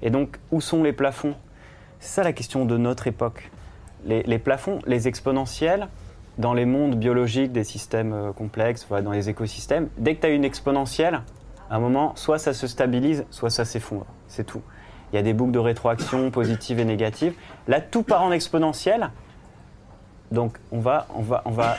Et 0.02 0.10
donc, 0.10 0.38
où 0.50 0.60
sont 0.60 0.82
les 0.82 0.92
plafonds? 0.92 1.34
C'est 2.00 2.14
ça 2.14 2.24
la 2.24 2.32
question 2.32 2.64
de 2.64 2.76
notre 2.78 3.06
époque. 3.06 3.50
Les, 4.06 4.38
plafonds, 4.38 4.78
les 4.86 5.06
exponentiels, 5.06 5.88
dans 6.38 6.54
les 6.54 6.64
mondes 6.64 6.96
biologiques 6.96 7.52
des 7.52 7.64
systèmes 7.64 8.14
euh, 8.14 8.32
complexes, 8.32 8.86
dans 8.88 9.10
les 9.10 9.28
écosystèmes, 9.28 9.90
dès 9.98 10.14
que 10.14 10.22
tu 10.22 10.26
as 10.26 10.30
une 10.30 10.44
exponentielle, 10.44 11.20
à 11.68 11.76
un 11.76 11.78
moment, 11.78 12.16
soit 12.16 12.38
ça 12.38 12.54
se 12.54 12.66
stabilise, 12.66 13.26
soit 13.30 13.50
ça 13.50 13.66
s'effondre. 13.66 14.06
C'est 14.26 14.44
tout. 14.44 14.62
Il 15.12 15.16
y 15.16 15.18
a 15.18 15.22
des 15.22 15.34
boucles 15.34 15.52
de 15.52 15.58
rétroaction 15.58 16.30
positives 16.32 16.80
et 16.80 16.86
négatives. 16.86 17.34
Là, 17.68 17.82
tout 17.82 18.02
part 18.02 18.22
en 18.22 18.32
exponentielle. 18.32 19.10
Donc, 20.32 20.58
on 20.72 20.80
va, 20.80 21.06
on 21.14 21.22
va, 21.22 21.42
on 21.44 21.50
va 21.50 21.76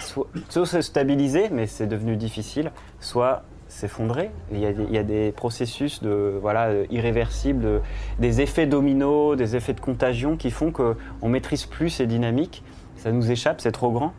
soit 0.50 0.66
se 0.66 0.82
stabiliser, 0.82 1.50
mais 1.50 1.66
c'est 1.66 1.88
devenu 1.88 2.16
difficile, 2.16 2.72
soit 3.00 3.44
s'effondrer. 3.72 4.32
Il, 4.52 4.60
y 4.60 4.98
a 4.98 5.04
des 5.04 5.32
processus 5.32 6.04
de, 6.04 6.38
voilà, 6.42 6.72
irréversibles, 6.92 7.82
des 8.20 8.42
effets 8.42 8.68
dominos, 8.68 9.38
des 9.38 9.56
effets 9.56 9.74
de 9.74 9.80
contagion 9.80 10.36
qui 10.36 10.52
font 10.52 10.72
qu'on 10.72 10.96
ne 11.24 11.30
maîtrise 11.30 11.66
plus 11.66 11.90
ces 11.90 12.06
dynamiques. 12.06 12.64
Ça 12.98 13.12
nous 13.12 13.32
échappe, 13.32 13.62
c'est 13.62 13.72
trop 13.72 13.92
grand. 13.92 14.14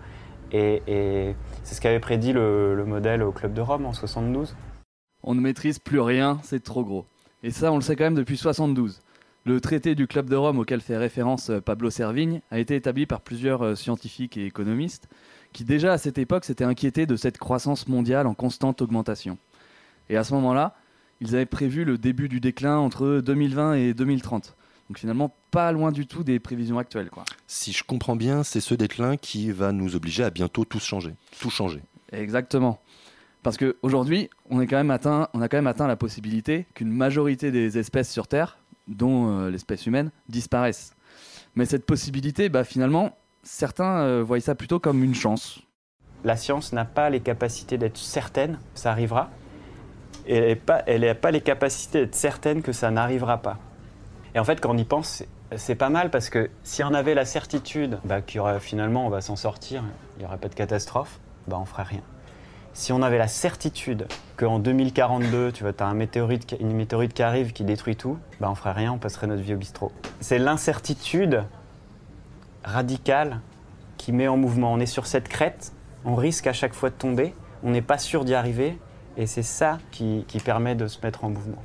Et, 0.53 1.35
c'est 1.65 1.75
ce 1.75 1.81
qu'avait 1.81 2.01
prédit 2.01 2.33
le, 2.33 2.83
modèle 2.87 3.23
au 3.23 3.31
Club 3.31 3.53
de 3.53 3.61
Rome 3.61 3.85
en 3.87 3.93
72. 3.93 4.57
On 5.23 5.35
ne 5.35 5.41
maîtrise 5.41 5.79
plus 5.79 6.01
rien, 6.01 6.41
c'est 6.43 6.63
trop 6.63 6.83
gros. 6.83 7.05
Et 7.43 7.51
ça, 7.51 7.73
on 7.73 7.77
le 7.77 7.83
sait 7.83 7.95
quand 7.95 8.05
même 8.05 8.15
depuis 8.15 8.37
72. 8.37 9.01
Le 9.45 9.61
traité 9.61 9.95
du 9.95 10.07
Club 10.07 10.31
de 10.31 10.37
Rome 10.37 10.59
auquel 10.59 10.81
fait 10.81 10.97
référence 10.97 11.51
euh, 11.51 11.61
Pablo 11.61 11.91
Servigne 11.91 12.41
a 12.53 12.61
été 12.61 12.77
établi 12.77 13.07
par 13.07 13.21
plusieurs 13.21 13.63
euh, 13.63 13.75
scientifiques 13.75 14.37
et 14.37 14.47
économistes 14.47 15.09
qui 15.53 15.65
déjà 15.65 15.93
à 15.93 15.99
cette 15.99 16.19
époque 16.19 16.45
s'étaient 16.45 16.65
inquiétés 16.65 17.07
de 17.07 17.17
cette 17.17 17.39
croissance 17.39 17.89
mondiale 17.89 18.27
en 18.27 18.35
constante 18.35 18.83
augmentation. 18.83 19.39
Et 20.09 20.17
à 20.17 20.25
ce 20.25 20.35
moment-là, 20.35 20.75
ils 21.21 21.35
avaient 21.35 21.47
prévu 21.47 21.85
le 21.85 21.99
début 21.99 22.29
du 22.29 22.41
déclin 22.41 22.77
entre 22.79 23.21
2020 23.25 23.75
et 23.75 23.95
2030. 23.95 24.57
Donc 24.89 24.99
finalement, 24.99 25.35
pas 25.51 25.73
loin 25.73 25.93
du 25.93 26.07
tout 26.07 26.25
des 26.25 26.41
prévisions 26.41 26.79
actuelles. 26.79 27.11
Quoi. 27.11 27.25
Si 27.47 27.73
je 27.73 27.85
comprends 27.85 28.17
bien, 28.17 28.43
c'est 28.43 28.61
ce 28.61 28.75
déclin 28.75 29.17
qui 29.17 29.51
va 29.53 29.73
nous 29.73 29.97
obliger 29.97 30.25
à 30.25 30.31
bientôt 30.31 30.65
tous 30.65 30.83
changer, 30.83 31.15
tout 31.41 31.51
changer. 31.51 31.81
Exactement. 32.13 32.81
Parce 33.43 33.57
qu'aujourd'hui, 33.57 34.31
on, 34.51 34.61
est 34.61 34.67
quand 34.67 34.77
même 34.77 34.91
atteint, 34.91 35.29
on 35.35 35.41
a 35.41 35.49
quand 35.49 35.57
même 35.57 35.67
atteint 35.67 35.87
la 35.87 35.97
possibilité 35.97 36.67
qu'une 36.75 36.91
majorité 36.91 37.51
des 37.51 37.79
espèces 37.79 38.11
sur 38.11 38.29
Terre, 38.29 38.59
dont 38.87 39.29
euh, 39.29 39.51
l'espèce 39.51 39.87
humaine, 39.87 40.11
disparaissent. 40.29 40.95
Mais 41.57 41.67
cette 41.67 41.85
possibilité, 41.85 42.49
bah, 42.49 42.65
finalement, 42.65 43.17
certains 43.43 44.03
euh, 44.03 44.23
voient 44.23 44.41
ça 44.41 44.55
plutôt 44.55 44.79
comme 44.79 45.03
une 45.03 45.15
chance. 45.15 45.61
La 46.25 46.37
science 46.37 46.73
n'a 46.73 46.85
pas 46.85 47.11
les 47.11 47.21
capacités 47.21 47.79
d'être 47.79 47.97
certaine 47.97 48.59
que 48.75 48.81
ça 48.81 48.91
arrivera. 48.91 49.31
Et 50.27 50.57
elle 50.87 51.01
n'a 51.01 51.15
pas, 51.15 51.31
les 51.33 51.41
capacités 51.41 52.01
d'être 52.01 52.15
certaine 52.15 52.63
que 52.63 52.73
ça 52.73 52.91
n'arrivera 52.91 53.39
pas. 53.39 53.59
Et 54.35 54.39
en 54.39 54.45
fait, 54.45 54.61
quand 54.61 54.71
on 54.71 54.79
y 54.79 54.85
pense, 54.85 55.25
c'est 55.57 55.75
pas 55.75 55.91
mal 55.91 56.11
parce 56.11 56.31
que 56.31 56.49
si 56.63 56.85
on 56.85 56.95
avait 56.95 57.15
la 57.15 57.25
certitude 57.25 57.99
bah, 58.05 58.21
qu'il 58.21 58.37
y 58.37 58.41
aurait 58.41 58.61
finalement, 58.61 59.07
on 59.07 59.11
va 59.11 59.21
s'en 59.21 59.37
sortir, 59.37 59.83
il 60.17 60.21
n'y 60.21 60.25
aurait 60.25 60.39
pas 60.39 60.49
de 60.49 60.55
catastrophe, 60.55 61.19
bah, 61.49 61.59
on 61.61 61.65
ferait 61.65 61.83
rien. 61.83 62.03
Si 62.73 62.93
on 62.93 63.03
avait 63.03 63.19
la 63.19 63.29
certitude 63.29 64.07
qu'en 64.37 64.59
2042, 64.59 65.53
tu 65.53 65.65
vois, 65.65 65.73
as 65.79 65.85
un 65.85 65.93
météorite, 65.93 66.57
une 66.59 66.75
météorite 66.75 67.13
qui 67.13 67.23
arrive, 67.23 67.53
qui 67.53 67.65
détruit 67.65 67.97
tout, 67.97 68.17
bah, 68.41 68.49
on 68.51 68.55
ferait 68.55 68.73
rien, 68.73 68.93
on 68.93 68.99
passerait 68.99 69.27
notre 69.27 69.43
vie 69.43 69.55
au 69.55 69.59
bistrot. 69.59 69.93
C'est 70.21 70.39
l'incertitude 70.39 71.45
radicale 72.65 73.41
qui 73.97 74.13
met 74.13 74.29
en 74.29 74.37
mouvement. 74.37 74.73
On 74.73 74.81
est 74.81 74.87
sur 74.87 75.07
cette 75.07 75.29
crête, 75.29 75.73
on 76.05 76.15
risque 76.15 76.47
à 76.47 76.53
chaque 76.53 76.75
fois 76.75 76.91
de 76.91 76.95
tomber, 76.95 77.35
on 77.63 77.71
n'est 77.71 77.83
pas 77.83 77.99
sûr 77.99 78.25
d'y 78.25 78.35
arriver, 78.35 78.79
et 79.17 79.27
c'est 79.27 79.43
ça 79.43 79.79
qui, 79.91 80.25
qui 80.29 80.39
permet 80.41 80.75
de 80.75 80.87
se 80.87 80.99
mettre 81.03 81.25
en 81.25 81.31
mouvement. 81.31 81.63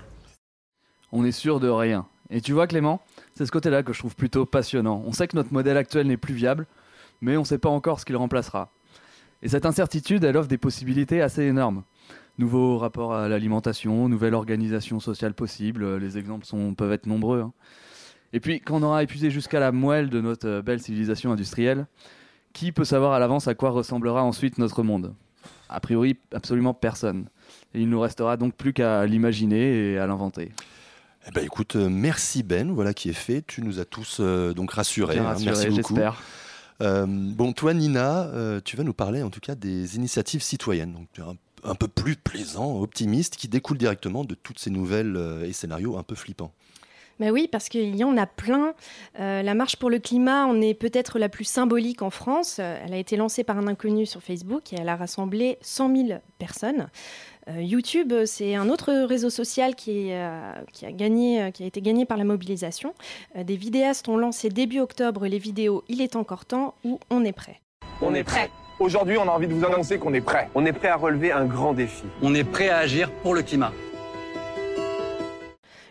On 1.12 1.24
est 1.26 1.32
sûr 1.32 1.60
de 1.60 1.70
rien. 1.70 2.06
Et 2.30 2.42
tu 2.42 2.52
vois 2.52 2.68
Clément, 2.68 3.02
c'est 3.34 3.46
ce 3.46 3.52
côté-là 3.52 3.84
que 3.84 3.94
je 3.94 4.00
trouve 4.00 4.16
plutôt 4.16 4.46
passionnant. 4.46 5.02
On 5.06 5.14
sait 5.14 5.28
que 5.28 5.36
notre 5.38 5.54
modèle 5.54 5.78
actuel 5.78 6.08
n'est 6.08 6.18
plus 6.18 6.34
viable, 6.34 6.68
mais 7.22 7.38
on 7.38 7.42
ne 7.42 7.46
sait 7.46 7.58
pas 7.58 7.70
encore 7.70 8.00
ce 8.00 8.06
qu'il 8.06 8.18
remplacera. 8.18 8.70
Et 9.42 9.48
cette 9.48 9.66
incertitude, 9.66 10.24
elle 10.24 10.36
offre 10.36 10.50
des 10.50 10.58
possibilités 10.58 11.22
assez 11.22 11.44
énormes. 11.44 11.84
Nouveaux 12.38 12.78
rapports 12.78 13.14
à 13.16 13.28
l'alimentation, 13.28 14.10
nouvelle 14.10 14.34
organisation 14.34 15.00
sociale 15.00 15.34
possible, 15.34 15.98
les 15.98 16.18
exemples 16.18 16.46
peuvent 16.76 16.92
être 16.92 17.06
nombreux. 17.06 17.42
hein. 17.42 17.54
Et 18.38 18.40
puis, 18.40 18.62
quand 18.62 18.78
on 18.78 18.84
aura 18.84 19.02
épuisé 19.02 19.32
jusqu'à 19.32 19.60
la 19.60 19.72
moelle 19.72 20.12
de 20.12 20.22
notre 20.22 20.48
euh, 20.48 20.62
belle 20.62 20.80
civilisation 20.80 21.32
industrielle, 21.32 21.88
qui 22.54 22.72
peut 22.72 22.86
savoir 22.86 23.14
à 23.14 23.20
l'avance 23.20 23.48
à 23.48 23.56
quoi 23.56 23.72
ressemblera 23.72 24.24
ensuite 24.24 24.60
notre 24.60 24.84
monde? 24.84 25.16
A 25.70 25.80
priori, 25.80 26.18
absolument 26.32 26.76
personne. 26.76 27.30
Et 27.74 27.82
il 27.82 27.90
nous 27.90 28.00
restera 28.00 28.38
donc 28.38 28.54
plus 28.54 28.74
qu'à 28.74 29.08
l'imaginer 29.08 29.94
et 29.94 29.98
à 29.98 30.06
l'inventer. 30.06 30.52
Eh 31.28 31.32
ben 31.32 31.44
écoute, 31.44 31.78
euh, 31.78 31.90
merci 31.90 32.44
Ben, 32.44 32.72
voilà 32.72 32.94
qui 32.94 33.10
est 33.10 33.14
fait. 33.14 33.42
Tu 33.42 33.64
nous 33.64 33.80
as 33.80 33.86
tous 33.86 34.18
euh, 34.20 34.54
donc 34.54 34.70
rassurés. 34.70 35.18
Hein. 35.18 35.24
rassuré, 35.24 35.46
merci 35.46 35.70
beaucoup. 35.70 35.98
Euh, 36.82 37.08
bon, 37.08 37.54
toi 37.54 37.74
Nina, 37.74 38.26
euh, 38.26 38.62
tu 38.64 38.78
vas 38.78 38.84
nous 38.84 38.94
parler 38.94 39.24
en 39.24 39.32
tout 39.32 39.40
cas 39.40 39.56
des 39.56 39.96
initiatives 39.96 40.44
citoyennes, 40.44 40.94
donc 40.94 41.08
tu 41.12 41.22
es 41.22 41.24
un, 41.24 41.38
un 41.64 41.74
peu 41.74 41.88
plus 41.88 42.16
plaisant, 42.16 42.80
optimiste, 42.82 43.36
qui 43.36 43.48
découlent 43.48 43.80
directement 43.80 44.24
de 44.24 44.36
toutes 44.36 44.60
ces 44.60 44.70
nouvelles 44.70 45.20
et 45.44 45.54
scénarios 45.54 45.98
un 45.98 46.04
peu 46.04 46.14
flippants. 46.14 46.54
Ben 47.20 47.32
oui, 47.32 47.48
parce 47.52 47.70
qu'il 47.70 47.96
y 47.96 48.04
en 48.04 48.18
a 48.18 48.26
plein. 48.26 48.74
Euh, 49.20 49.42
la 49.42 49.54
marche 49.54 49.76
pour 49.76 49.90
le 49.90 50.00
climat 50.00 50.46
en 50.46 50.62
est 50.62 50.74
peut-être 50.74 51.20
la 51.20 51.30
plus 51.30 51.46
symbolique 51.46 52.02
en 52.02 52.10
France. 52.10 52.60
Elle 52.60 52.94
a 52.94 52.98
été 52.98 53.18
lancée 53.18 53.44
par 53.44 53.58
un 53.58 53.68
inconnu 53.68 54.06
sur 54.06 54.22
Facebook 54.22 54.74
et 54.74 54.78
elle 54.80 54.90
a 54.90 54.96
rassemblé 54.96 55.58
100 55.62 55.96
000 56.08 56.20
personnes. 56.38 56.90
Euh, 57.50 57.62
YouTube, 57.62 58.14
c'est 58.26 58.56
un 58.56 58.70
autre 58.70 58.94
réseau 59.06 59.30
social 59.30 59.76
qui, 59.76 60.12
euh, 60.12 60.54
qui, 60.74 60.86
a 60.86 60.92
gagné, 60.92 61.52
qui 61.54 61.64
a 61.64 61.66
été 61.66 61.82
gagné 61.82 62.06
par 62.06 62.18
la 62.18 62.24
mobilisation. 62.24 62.94
Euh, 63.38 63.44
des 63.44 63.56
vidéastes 63.56 64.10
ont 64.10 64.18
lancé 64.18 64.50
début 64.50 64.80
octobre 64.80 65.26
les 65.28 65.38
vidéos 65.38 65.84
Il 65.88 66.02
est 66.02 66.16
encore 66.16 66.46
temps 66.46 66.76
ou 66.84 67.00
On 67.10 67.24
est 67.24 67.34
prêt. 67.34 67.62
On 68.02 68.14
est 68.14 68.24
prêt. 68.24 68.50
Aujourd'hui, 68.80 69.18
on 69.18 69.24
a 69.24 69.32
envie 69.32 69.48
de 69.48 69.54
vous 69.54 69.66
annoncer 69.66 69.98
qu'on 69.98 70.14
est 70.14 70.22
prêt. 70.22 70.50
On 70.54 70.66
est 70.66 70.74
prêt 70.74 70.90
à 70.90 70.98
relever 70.98 71.32
un 71.32 71.46
grand 71.46 71.74
défi. 71.74 72.04
On 72.22 72.36
est 72.36 72.44
prêt 72.44 72.70
à 72.70 72.78
agir 72.78 73.12
pour 73.24 73.34
le 73.34 73.42
climat. 73.42 73.72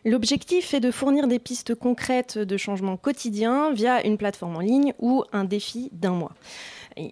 L'objectif 0.06 0.72
est 0.72 0.78
de 0.78 0.92
fournir 0.92 1.26
des 1.26 1.40
pistes 1.40 1.74
concrètes 1.74 2.38
de 2.38 2.56
changement 2.56 2.96
quotidien 2.96 3.72
via 3.72 4.06
une 4.06 4.16
plateforme 4.16 4.54
en 4.54 4.60
ligne 4.60 4.94
ou 5.00 5.24
un 5.32 5.42
défi 5.42 5.88
d'un 5.90 6.12
mois. 6.12 6.30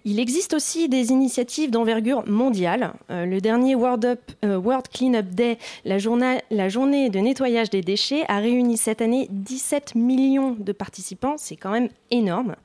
Il 0.05 0.17
existe 0.17 0.53
aussi 0.53 0.87
des 0.87 1.11
initiatives 1.11 1.71
d'envergure 1.71 2.25
mondiale. 2.25 2.93
Euh, 3.11 3.25
le 3.25 3.41
dernier 3.41 3.75
World, 3.75 4.05
Up- 4.05 4.31
euh, 4.45 4.79
Cleanup 4.93 5.27
Day, 5.31 5.57
la 5.83 5.99
journée 5.99 7.09
de 7.09 7.19
nettoyage 7.19 7.69
des 7.69 7.81
déchets, 7.81 8.23
a 8.29 8.39
réuni 8.39 8.77
cette 8.77 9.01
année 9.01 9.27
17 9.29 9.95
millions 9.95 10.55
de 10.57 10.71
participants. 10.71 11.35
C'est 11.37 11.57
quand 11.57 11.71
même 11.71 11.89
énorme. 12.11 12.55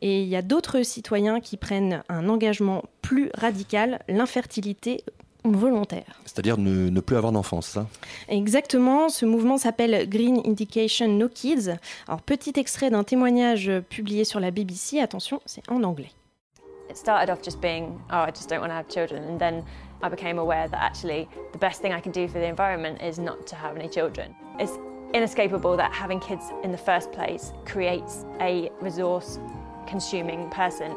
Et 0.00 0.22
il 0.22 0.28
y 0.28 0.36
a 0.36 0.42
d'autres 0.42 0.84
citoyens 0.84 1.40
qui 1.40 1.56
prennent 1.56 2.04
un 2.08 2.28
engagement 2.28 2.84
plus 3.02 3.30
radical, 3.34 3.98
l'infertilité 4.08 5.04
volontaire. 5.44 6.20
C'est-à-dire 6.24 6.58
ne, 6.58 6.88
ne 6.88 7.00
plus 7.00 7.16
avoir 7.16 7.32
d'enfance, 7.32 7.66
ça? 7.66 7.86
Exactement, 8.28 9.08
ce 9.08 9.26
mouvement 9.26 9.58
s'appelle 9.58 10.08
Green 10.08 10.40
Indication 10.46 11.08
No 11.08 11.28
Kids. 11.28 11.70
Alors, 12.06 12.22
petit 12.22 12.52
extrait 12.56 12.90
d'un 12.90 13.04
témoignage 13.04 13.70
publié 13.88 14.24
sur 14.24 14.40
la 14.40 14.50
BBC, 14.50 15.00
attention, 15.00 15.40
c'est 15.46 15.68
en 15.70 15.82
anglais. 15.82 16.10
It 16.90 16.96
started 16.96 17.30
off 17.30 17.42
just 17.42 17.60
being, 17.60 17.98
oh, 18.10 18.24
I 18.26 18.30
just 18.34 18.50
don't 18.50 18.60
want 18.60 18.68
to 18.68 18.74
have 18.74 18.88
children. 18.88 19.22
And 19.24 19.38
then 19.38 19.64
I 20.02 20.10
became 20.10 20.38
aware 20.38 20.68
that 20.68 20.78
actually 20.78 21.26
the 21.52 21.58
best 21.58 21.80
thing 21.80 21.92
I 21.92 22.00
can 22.00 22.12
do 22.12 22.28
for 22.28 22.38
the 22.38 22.46
environment 22.46 23.00
is 23.00 23.18
not 23.18 23.46
to 23.46 23.56
have 23.56 23.76
any 23.76 23.88
children. 23.88 24.34
It's 24.58 24.78
inescapable 25.14 25.76
that 25.78 25.92
having 25.92 26.20
kids 26.20 26.44
in 26.62 26.70
the 26.70 26.78
first 26.78 27.10
place 27.12 27.52
creates 27.64 28.24
a 28.40 28.70
resource 28.80 29.38
consuming 29.86 30.50
person. 30.50 30.94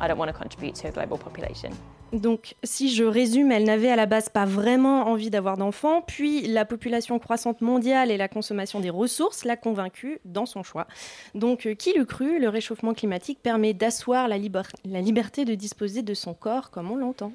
I 0.00 0.08
don't 0.08 0.18
want 0.18 0.30
to 0.30 0.36
contribute 0.36 0.74
to 0.76 0.88
a 0.88 0.92
global 0.92 1.18
population. 1.18 1.76
Donc, 2.12 2.54
si 2.62 2.94
je 2.94 3.02
résume, 3.02 3.50
elle 3.50 3.64
n'avait 3.64 3.90
à 3.90 3.96
la 3.96 4.06
base 4.06 4.28
pas 4.28 4.44
vraiment 4.44 5.08
envie 5.08 5.30
d'avoir 5.30 5.56
d'enfants, 5.56 6.02
puis 6.02 6.42
la 6.46 6.64
population 6.64 7.18
croissante 7.18 7.60
mondiale 7.60 8.10
et 8.10 8.16
la 8.16 8.28
consommation 8.28 8.78
des 8.78 8.90
ressources 8.90 9.44
l'a 9.44 9.56
convaincue 9.56 10.20
dans 10.24 10.46
son 10.46 10.62
choix. 10.62 10.86
Donc, 11.34 11.66
euh, 11.66 11.74
qui 11.74 11.92
l'eût 11.92 12.06
cru, 12.06 12.38
le 12.38 12.48
réchauffement 12.48 12.94
climatique 12.94 13.40
permet 13.42 13.74
d'asseoir 13.74 14.28
la, 14.28 14.36
la 14.84 15.00
liberté 15.00 15.44
de 15.44 15.54
disposer 15.54 16.02
de 16.02 16.14
son 16.14 16.34
corps 16.34 16.70
comme 16.70 16.90
on 16.90 16.96
l'entend. 16.96 17.32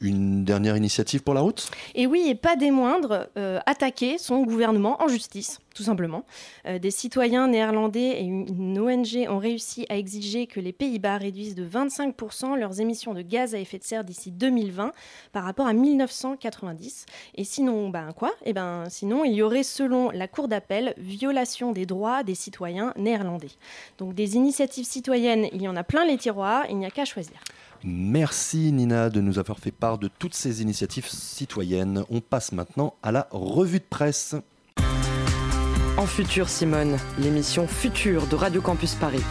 Une 0.00 0.44
dernière 0.44 0.76
initiative 0.76 1.22
pour 1.22 1.34
la 1.34 1.40
route? 1.40 1.70
Et 1.96 2.06
oui, 2.06 2.26
et 2.28 2.36
pas 2.36 2.54
des 2.54 2.70
moindres, 2.70 3.26
euh, 3.36 3.58
attaquer 3.66 4.16
son 4.18 4.42
gouvernement 4.42 5.02
en 5.02 5.08
justice, 5.08 5.58
tout 5.74 5.82
simplement. 5.82 6.24
Euh, 6.66 6.78
des 6.78 6.92
citoyens 6.92 7.48
néerlandais 7.48 8.20
et 8.20 8.22
une 8.22 8.78
ONG 8.78 9.26
ont 9.28 9.38
réussi 9.38 9.86
à 9.88 9.96
exiger 9.96 10.46
que 10.46 10.60
les 10.60 10.72
Pays-Bas 10.72 11.16
réduisent 11.16 11.56
de 11.56 11.66
25% 11.66 12.56
leurs 12.56 12.80
émissions 12.80 13.12
de 13.12 13.22
gaz 13.22 13.56
à 13.56 13.58
effet 13.58 13.78
de 13.78 13.84
serre 13.84 14.04
d'ici 14.04 14.30
2020 14.30 14.92
par 15.32 15.42
rapport 15.42 15.66
à 15.66 15.72
1990. 15.72 17.06
Et 17.34 17.44
sinon, 17.44 17.88
ben 17.88 18.12
quoi? 18.12 18.30
Eh 18.44 18.52
ben, 18.52 18.84
sinon, 18.88 19.24
il 19.24 19.32
y 19.32 19.42
aurait, 19.42 19.64
selon 19.64 20.10
la 20.10 20.28
Cour 20.28 20.46
d'appel, 20.46 20.94
violation 20.96 21.72
des 21.72 21.86
droits 21.86 22.22
des 22.22 22.36
citoyens 22.36 22.92
néerlandais. 22.96 23.50
Donc 23.98 24.14
des 24.14 24.36
initiatives 24.36 24.86
citoyennes, 24.86 25.48
il 25.52 25.62
y 25.62 25.68
en 25.68 25.74
a 25.74 25.82
plein 25.82 26.04
les 26.04 26.18
tiroirs, 26.18 26.64
il 26.70 26.78
n'y 26.78 26.86
a 26.86 26.90
qu'à 26.90 27.04
choisir. 27.04 27.38
Merci 27.84 28.72
Nina 28.72 29.08
de 29.10 29.20
nous 29.20 29.38
avoir 29.38 29.58
fait 29.58 29.70
part 29.70 29.98
de 29.98 30.08
toutes 30.18 30.34
ces 30.34 30.62
initiatives 30.62 31.08
citoyennes. 31.08 32.04
On 32.10 32.20
passe 32.20 32.52
maintenant 32.52 32.94
à 33.02 33.12
la 33.12 33.28
revue 33.30 33.78
de 33.78 33.84
presse. 33.88 34.34
En 35.96 36.06
futur, 36.06 36.48
Simone, 36.48 36.96
l'émission 37.18 37.66
Future 37.66 38.26
de 38.26 38.36
Radio 38.36 38.60
Campus 38.60 38.94
Paris. 38.94 39.22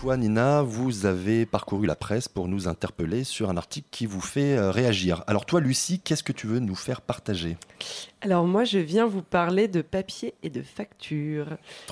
Toi 0.00 0.16
Nina, 0.16 0.62
vous 0.62 1.04
avez 1.04 1.44
parcouru 1.44 1.86
la 1.86 1.94
presse 1.94 2.26
pour 2.26 2.48
nous 2.48 2.68
interpeller 2.68 3.22
sur 3.22 3.50
un 3.50 3.58
article 3.58 3.86
qui 3.90 4.06
vous 4.06 4.22
fait 4.22 4.56
euh, 4.56 4.70
réagir. 4.70 5.22
Alors 5.26 5.44
toi 5.44 5.60
Lucie, 5.60 6.00
qu'est-ce 6.00 6.22
que 6.22 6.32
tu 6.32 6.46
veux 6.46 6.58
nous 6.58 6.74
faire 6.74 7.02
partager? 7.02 7.58
Alors 8.22 8.46
moi, 8.46 8.64
je 8.64 8.78
viens 8.78 9.06
vous 9.06 9.20
parler 9.20 9.68
de 9.68 9.82
papier 9.82 10.32
et 10.42 10.48
de 10.48 10.62
facture. 10.62 11.48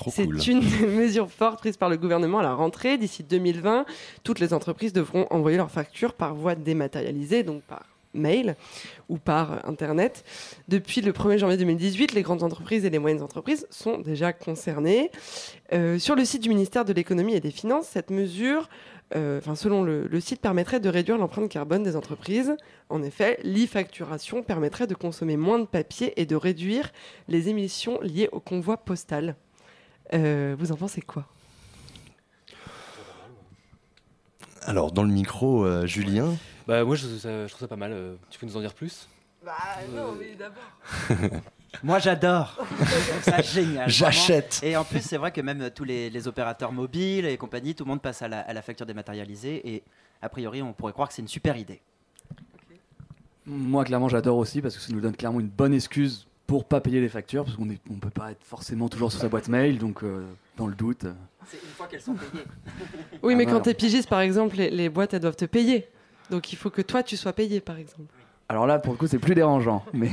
C'est 0.07 0.25
cool. 0.25 0.41
une 0.47 0.61
mesure 0.97 1.29
forte 1.29 1.59
prise 1.59 1.77
par 1.77 1.87
le 1.87 1.97
gouvernement 1.97 2.39
à 2.39 2.43
la 2.43 2.55
rentrée. 2.55 2.97
D'ici 2.97 3.21
2020, 3.21 3.85
toutes 4.23 4.39
les 4.39 4.55
entreprises 4.55 4.91
devront 4.91 5.27
envoyer 5.29 5.57
leurs 5.57 5.69
factures 5.69 6.13
par 6.15 6.33
voie 6.33 6.55
dématérialisée, 6.55 7.43
donc 7.43 7.61
par 7.61 7.85
mail 8.13 8.55
ou 9.07 9.17
par 9.17 9.67
Internet. 9.67 10.23
Depuis 10.67 11.01
le 11.01 11.11
1er 11.11 11.37
janvier 11.37 11.57
2018, 11.57 12.13
les 12.13 12.21
grandes 12.21 12.43
entreprises 12.43 12.85
et 12.85 12.89
les 12.89 12.99
moyennes 12.99 13.21
entreprises 13.21 13.67
sont 13.69 13.99
déjà 13.99 14.33
concernées. 14.33 15.11
Euh, 15.73 15.99
sur 15.99 16.15
le 16.15 16.25
site 16.25 16.41
du 16.41 16.49
ministère 16.49 16.85
de 16.85 16.93
l'économie 16.93 17.35
et 17.35 17.39
des 17.39 17.51
finances, 17.51 17.87
cette 17.87 18.09
mesure 18.09 18.69
euh, 19.15 19.41
selon 19.55 19.83
le, 19.83 20.19
site, 20.19 20.39
permettrait 20.39 20.79
de 20.79 20.89
réduire 20.89 21.17
l'empreinte 21.17 21.49
carbone 21.49 21.83
des 21.83 21.95
entreprises. 21.95 22.55
En 22.89 23.01
effet, 23.01 23.39
l'e-facturation 23.43 24.43
permettrait 24.43 24.87
de 24.87 24.93
consommer 24.93 25.35
moins 25.35 25.59
de 25.59 25.65
papier 25.65 26.19
et 26.19 26.25
de 26.25 26.35
réduire 26.35 26.91
les 27.27 27.49
émissions 27.49 27.99
liées 28.01 28.29
au 28.31 28.39
convoi 28.39 28.77
postal. 28.77 29.35
Euh, 30.13 30.55
vous 30.57 30.71
en 30.71 30.75
pensez 30.75 31.01
quoi? 31.01 31.25
Alors, 34.61 34.91
dans 34.91 35.03
le 35.03 35.09
micro, 35.09 35.65
Julien 35.87 36.35
Bah, 36.69 36.83
moi, 36.85 36.95
je, 36.95 37.07
ça- 37.17 37.47
je 37.47 37.49
trouve 37.49 37.61
ça 37.61 37.67
pas 37.67 37.75
mal. 37.75 37.91
euh, 37.93 38.15
Tu 38.29 38.37
peux 38.37 38.45
nous 38.45 38.55
en 38.55 38.59
dire 38.61 38.75
plus? 38.75 39.09
Bah 39.43 39.53
non, 39.95 40.13
mais 40.19 40.35
d'abord. 40.35 41.41
Moi 41.83 41.97
j'adore. 41.99 42.57
Je 42.79 43.09
trouve 43.09 43.23
ça 43.23 43.41
génial. 43.41 43.89
J'achète. 43.89 44.59
Et 44.61 44.75
en 44.77 44.83
plus, 44.83 45.01
c'est 45.01 45.17
vrai 45.17 45.31
que 45.31 45.41
même 45.41 45.61
euh, 45.61 45.69
tous 45.73 45.83
les, 45.83 46.09
les 46.11 46.27
opérateurs 46.27 46.71
mobiles 46.71 47.25
et 47.25 47.37
compagnie, 47.37 47.73
tout 47.73 47.85
le 47.85 47.89
monde 47.89 48.01
passe 48.03 48.21
à 48.21 48.27
la, 48.27 48.41
à 48.41 48.53
la 48.53 48.61
facture 48.61 48.85
dématérialisée. 48.85 49.67
Et 49.67 49.83
a 50.21 50.29
priori, 50.29 50.61
on 50.61 50.73
pourrait 50.73 50.93
croire 50.93 51.07
que 51.07 51.13
c'est 51.15 51.21
une 51.23 51.27
super 51.27 51.57
idée. 51.57 51.81
Moi, 53.45 53.83
clairement, 53.85 54.09
j'adore 54.09 54.37
aussi 54.37 54.61
parce 54.61 54.75
que 54.75 54.81
ça 54.81 54.91
nous 54.93 54.99
donne 55.01 55.15
clairement 55.15 55.39
une 55.39 55.47
bonne 55.47 55.73
excuse 55.73 56.27
pour 56.45 56.65
pas 56.65 56.81
payer 56.81 57.01
les 57.01 57.09
factures 57.09 57.45
parce 57.45 57.55
qu'on 57.55 57.65
ne 57.65 57.75
on 57.89 57.95
peut 57.95 58.09
pas 58.09 58.31
être 58.31 58.43
forcément 58.43 58.89
toujours 58.89 59.11
sur 59.11 59.21
sa 59.21 59.29
boîte 59.29 59.47
mail, 59.47 59.77
donc 59.79 60.03
euh, 60.03 60.25
dans 60.57 60.67
le 60.67 60.75
doute. 60.75 61.05
euh, 61.05 61.13
C'est 61.47 61.57
une 61.57 61.69
fois 61.69 61.87
qu'elles 61.87 62.01
sont 62.01 62.13
payées. 62.15 62.43
Oui, 63.23 63.33
Ah 63.33 63.37
mais 63.37 63.45
non, 63.45 63.51
quand 63.51 63.57
non. 63.57 63.63
t'es 63.63 63.73
pigiste, 63.73 64.09
par 64.09 64.19
exemple, 64.21 64.55
les, 64.57 64.69
les 64.69 64.89
boîtes, 64.89 65.13
elles 65.13 65.19
doivent 65.21 65.35
te 65.35 65.45
payer. 65.45 65.87
Donc 66.29 66.53
il 66.53 66.55
faut 66.55 66.69
que 66.69 66.81
toi, 66.81 67.03
tu 67.03 67.17
sois 67.17 67.33
payé, 67.33 67.59
par 67.59 67.77
exemple. 67.77 68.13
Alors 68.47 68.65
là, 68.67 68.79
pour 68.79 68.93
le 68.93 68.97
coup, 68.97 69.07
c'est 69.07 69.19
plus 69.19 69.35
dérangeant. 69.35 69.83
Mais 69.93 70.09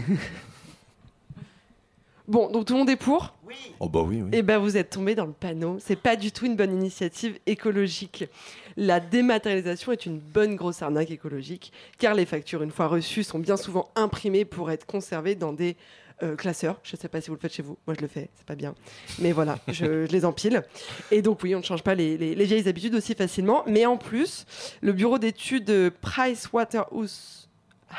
Bon, 2.29 2.51
donc 2.51 2.67
tout 2.67 2.73
le 2.73 2.81
monde 2.81 2.91
est 2.91 2.97
pour? 2.97 3.35
Oh 3.79 3.89
bah 3.89 4.03
oui, 4.03 4.21
oui. 4.21 4.31
Eh 4.33 4.43
ben, 4.43 4.59
vous 4.59 4.77
êtes 4.77 4.91
tombé 4.91 5.15
dans 5.15 5.27
le 5.27 5.33
panneau. 5.33 5.77
C'est 5.79 5.97
pas 5.97 6.17
du 6.17 6.33
tout 6.33 6.45
une 6.45 6.57
bonne 6.57 6.73
initiative 6.73 7.39
écologique. 7.47 8.25
La 8.77 8.99
dématérialisation 8.99 9.93
est 9.93 10.07
une 10.07 10.19
bonne 10.19 10.57
grosse 10.57 10.83
arnaque 10.83 11.13
écologique, 11.13 11.73
car 11.99 12.15
les 12.15 12.27
factures, 12.27 12.63
une 12.63 12.73
fois 12.73 12.89
reçues, 12.89 13.23
sont 13.23 13.39
bien 13.39 13.57
souvent 13.57 13.89
imprimées 13.95 14.45
pour 14.45 14.73
être 14.73 14.87
conservées 14.87 15.37
dans 15.37 15.53
des 15.53 15.77
euh, 16.23 16.37
classeurs. 16.37 16.79
Je 16.83 16.97
sais 16.97 17.09
pas 17.09 17.21
si 17.21 17.29
vous 17.29 17.35
le 17.37 17.41
faites 17.41 17.53
chez 17.53 17.63
vous. 17.63 17.77
Moi, 17.87 17.95
je 17.97 18.01
le 18.03 18.09
fais. 18.09 18.31
C'est 18.35 18.47
pas 18.47 18.55
bien. 18.55 18.75
Mais 19.19 19.33
voilà, 19.33 19.59
je, 19.69 19.75
je 20.07 20.13
les 20.13 20.25
empile. 20.25 20.63
Et 21.11 21.23
donc, 21.23 21.43
oui, 21.43 21.55
on 21.55 21.59
ne 21.59 21.65
change 21.65 21.83
pas 21.83 21.95
les, 21.95 22.17
les- 22.17 22.35
les 22.35 22.45
vieilles 22.45 22.69
habitudes 22.69 22.95
aussi 22.95 23.15
facilement. 23.15 23.63
Mais 23.67 23.87
en 23.87 23.97
plus, 23.97 24.47
le 24.81 24.93
bureau 24.93 25.19
d'études 25.19 25.91
Pricewaterhouse 26.01 27.49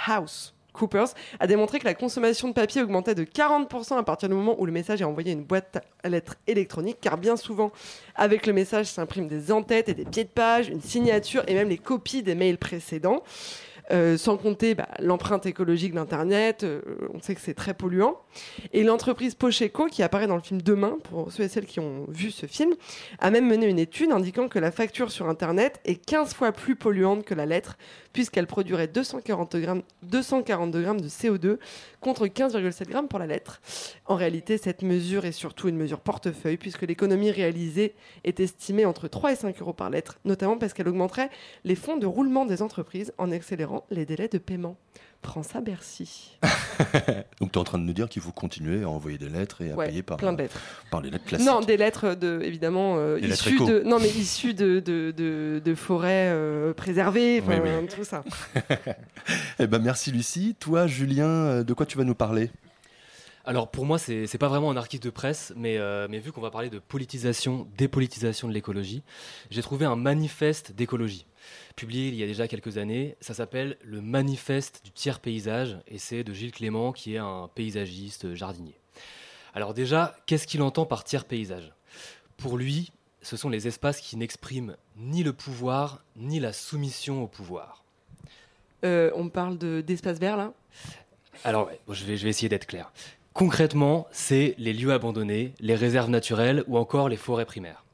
House 0.07 0.53
Coopers 0.73 1.07
a 1.39 1.47
démontré 1.47 1.79
que 1.79 1.85
la 1.85 1.95
consommation 1.95 2.47
de 2.49 2.53
papier 2.53 2.83
augmentait 2.83 3.15
de 3.15 3.23
40% 3.23 3.97
à 3.97 4.03
partir 4.03 4.29
du 4.29 4.35
moment 4.35 4.55
où 4.59 4.65
le 4.67 4.71
message 4.71 5.01
est 5.01 5.05
envoyé 5.05 5.31
à 5.31 5.33
une 5.33 5.43
boîte 5.43 5.83
à 6.03 6.09
lettres 6.09 6.35
électronique, 6.45 6.97
car 7.01 7.17
bien 7.17 7.35
souvent, 7.35 7.71
avec 8.13 8.45
le 8.45 8.53
message 8.53 8.85
s'impriment 8.85 9.27
des 9.27 9.51
entêtes 9.51 9.89
et 9.89 9.95
des 9.95 10.05
pieds 10.05 10.23
de 10.25 10.29
page, 10.29 10.67
une 10.69 10.81
signature 10.81 11.43
et 11.47 11.55
même 11.55 11.69
les 11.69 11.79
copies 11.79 12.21
des 12.21 12.35
mails 12.35 12.59
précédents. 12.59 13.23
Euh, 13.89 14.17
sans 14.17 14.35
compter 14.35 14.75
bah, 14.75 14.89
l'empreinte 14.99 15.45
écologique 15.45 15.93
d'Internet, 15.93 16.63
euh, 16.63 16.81
on 17.13 17.21
sait 17.21 17.35
que 17.35 17.41
c'est 17.41 17.53
très 17.53 17.73
polluant. 17.73 18.17
Et 18.73 18.83
l'entreprise 18.83 19.33
Pocheco, 19.33 19.85
qui 19.85 20.03
apparaît 20.03 20.27
dans 20.27 20.35
le 20.35 20.41
film 20.41 20.61
Demain, 20.61 20.97
pour 21.03 21.31
ceux 21.31 21.43
et 21.43 21.47
celles 21.47 21.65
qui 21.65 21.79
ont 21.79 22.05
vu 22.09 22.31
ce 22.31 22.47
film, 22.47 22.73
a 23.19 23.31
même 23.31 23.47
mené 23.47 23.65
une 23.67 23.79
étude 23.79 24.11
indiquant 24.11 24.49
que 24.49 24.59
la 24.59 24.71
facture 24.71 25.09
sur 25.11 25.29
Internet 25.29 25.79
est 25.85 25.95
15 25.95 26.33
fois 26.33 26.51
plus 26.51 26.75
polluante 26.75 27.23
que 27.23 27.33
la 27.33 27.45
lettre, 27.45 27.77
puisqu'elle 28.11 28.47
produirait 28.47 28.87
240 28.87 29.55
grammes, 29.55 29.83
242 30.03 30.81
grammes 30.81 31.01
de 31.01 31.07
CO2 31.07 31.57
contre 32.01 32.27
15,7 32.27 32.89
grammes 32.89 33.07
pour 33.07 33.19
la 33.19 33.27
lettre. 33.27 33.61
En 34.05 34.15
réalité, 34.15 34.57
cette 34.57 34.81
mesure 34.81 35.25
est 35.25 35.31
surtout 35.31 35.69
une 35.69 35.77
mesure 35.77 36.01
portefeuille, 36.01 36.57
puisque 36.57 36.81
l'économie 36.81 37.31
réalisée 37.31 37.95
est 38.25 38.41
estimée 38.41 38.85
entre 38.85 39.07
3 39.07 39.31
et 39.31 39.35
5 39.35 39.61
euros 39.61 39.73
par 39.73 39.89
lettre, 39.89 40.19
notamment 40.25 40.57
parce 40.57 40.73
qu'elle 40.73 40.89
augmenterait 40.89 41.29
les 41.63 41.75
fonds 41.75 41.97
de 41.97 42.05
roulement 42.05 42.45
des 42.45 42.61
entreprises 42.61 43.13
en 43.17 43.31
accélérant 43.31 43.76
les 43.91 44.05
délais 44.05 44.27
de 44.27 44.37
paiement. 44.37 44.75
Prends 45.23 45.41
ça, 45.43 45.61
Bercy. 45.61 46.37
Donc 47.41 47.51
tu 47.51 47.57
es 47.57 47.57
en 47.57 47.63
train 47.63 47.79
de 47.79 47.83
nous 47.83 47.93
dire 47.93 48.07
qu'il 48.07 48.21
faut 48.21 48.31
continuer 48.31 48.83
à 48.83 48.89
envoyer 48.89 49.17
des 49.17 49.29
lettres 49.29 49.61
et 49.63 49.71
à 49.71 49.75
Ouais, 49.75 49.87
payer 49.87 50.03
par, 50.03 50.17
plein 50.17 50.31
de 50.31 50.37
lettres. 50.43 50.59
par 50.91 51.01
les 51.01 51.09
lettres 51.09 51.25
classiques. 51.25 51.47
Non, 51.47 51.59
des 51.61 51.75
lettres 51.75 52.13
de, 52.13 52.39
évidemment 52.43 52.95
euh, 52.97 53.19
issues 53.19 53.57
de, 53.57 53.81
non 53.83 53.99
mais 53.99 54.09
issues 54.09 54.53
de, 54.53 54.79
de, 54.79 55.11
de- 55.11 55.59
de 55.63 55.75
forêts 55.75 56.29
euh, 56.31 56.71
préservées, 56.73 57.41
Oui, 57.45 57.55
enfin, 57.55 57.79
oui. 57.81 57.87
tout 57.87 58.03
ça. 58.03 58.23
Eh 59.59 59.67
ben 59.67 59.79
merci 59.79 60.11
Lucie. 60.11 60.55
Toi 60.59 60.85
Julien, 60.87 61.27
euh, 61.27 61.63
de 61.63 61.73
quoi 61.73 61.85
tu 61.85 61.97
vas 61.97 62.03
nous 62.03 62.15
parler? 62.15 62.51
Alors 63.47 63.71
pour 63.71 63.85
moi, 63.85 63.97
c'est 63.97 64.27
c'est 64.27 64.37
pas 64.37 64.49
vraiment 64.49 64.69
un 64.71 64.75
article 64.75 65.05
de 65.05 65.09
presse, 65.09 65.53
mais, 65.55 65.77
euh, 65.77 66.07
mais 66.09 66.19
vu 66.19 66.33
qu'on 66.33 66.41
va 66.41 66.51
parler 66.51 66.69
de 66.69 66.79
politisation, 66.79 67.65
dépolitisation 67.77 68.49
de 68.49 68.53
l'écologie, 68.53 69.03
j'ai 69.49 69.61
trouvé 69.61 69.85
un 69.85 69.95
manifeste 69.95 70.73
d'écologie, 70.73 71.25
publié 71.77 72.09
il 72.09 72.15
y 72.15 72.23
a 72.23 72.27
déjà 72.27 72.49
quelques 72.49 72.77
années. 72.77 73.15
Ça 73.21 73.33
s'appelle 73.33 73.77
le 73.83 74.01
Manifeste 74.01 74.81
du 74.83 74.91
tiers 74.91 75.21
paysage, 75.21 75.77
et 75.87 75.97
c'est 75.97 76.25
de 76.25 76.33
Gilles 76.33 76.51
Clément, 76.51 76.91
qui 76.91 77.15
est 77.15 77.19
un 77.19 77.49
paysagiste 77.55 78.35
jardinier. 78.35 78.75
Alors 79.53 79.73
déjà, 79.73 80.17
qu'est-ce 80.25 80.45
qu'il 80.45 80.61
entend 80.61 80.85
par 80.85 81.05
tiers 81.05 81.23
paysage? 81.23 81.71
Pour 82.35 82.57
lui, 82.57 82.91
ce 83.21 83.37
sont 83.37 83.47
les 83.49 83.65
espaces 83.65 84.01
qui 84.01 84.17
n'expriment 84.17 84.75
ni 84.97 85.23
le 85.23 85.31
pouvoir, 85.31 86.03
ni 86.17 86.41
la 86.41 86.51
soumission 86.51 87.23
au 87.23 87.27
pouvoir. 87.27 87.85
Euh, 88.83 89.09
on 89.15 89.29
parle 89.29 89.57
de- 89.57 89.79
d'espace 89.79 90.19
vert 90.19 90.35
là? 90.35 90.51
Alors, 91.43 91.67
ouais, 91.67 91.79
bon, 91.87 91.93
je, 91.93 92.03
vais, 92.03 92.17
je 92.17 92.23
vais 92.23 92.31
essayer 92.31 92.49
d'être 92.49 92.65
clair. 92.65 92.91
Concrètement, 93.37 94.07
c'est 94.09 94.55
les 94.57 94.73
lieux 94.73 94.91
abandonnés, 94.91 95.53
les 95.59 95.75
réserves 95.75 96.09
naturelles 96.09 96.63
ou 96.65 96.75
encore 96.75 97.07
les 97.07 97.17
forêts 97.17 97.45
primaires. 97.45 97.85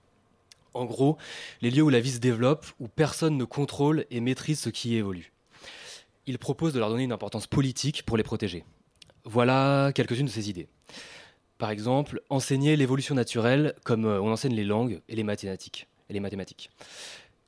En 0.74 0.86
gros, 0.86 1.18
les 1.62 1.70
lieux 1.70 1.82
où 1.82 1.90
la 1.90 2.00
vie 2.00 2.14
se 2.14 2.20
développe, 2.20 2.66
où 2.80 2.88
personne 2.88 3.36
ne 3.36 3.44
contrôle 3.44 4.06
et 4.10 4.22
maîtrise 4.22 4.62
ce 4.62 4.70
qui 4.70 4.92
y 4.92 4.96
évolue. 4.96 5.34
Il 6.28 6.40
propose 6.40 6.72
de 6.72 6.80
leur 6.80 6.88
donner 6.88 7.04
une 7.04 7.12
importance 7.12 7.46
politique 7.46 8.04
pour 8.04 8.16
les 8.16 8.24
protéger. 8.24 8.64
Voilà 9.26 9.92
quelques-unes 9.94 10.28
de 10.28 10.32
ses 10.32 10.50
idées. 10.50 10.70
Par 11.58 11.72
exemple, 11.72 12.22
enseigner 12.30 12.78
l'évolution 12.78 13.14
naturelle 13.14 13.76
comme 13.84 14.06
euh, 14.06 14.22
on 14.22 14.32
enseigne 14.32 14.56
les 14.56 14.64
langues 14.64 15.02
et 15.10 15.16
les 15.18 15.24
mathématiques. 15.24 15.90
Et 16.10 16.14
les 16.14 16.22
mathématiques. 16.22 16.70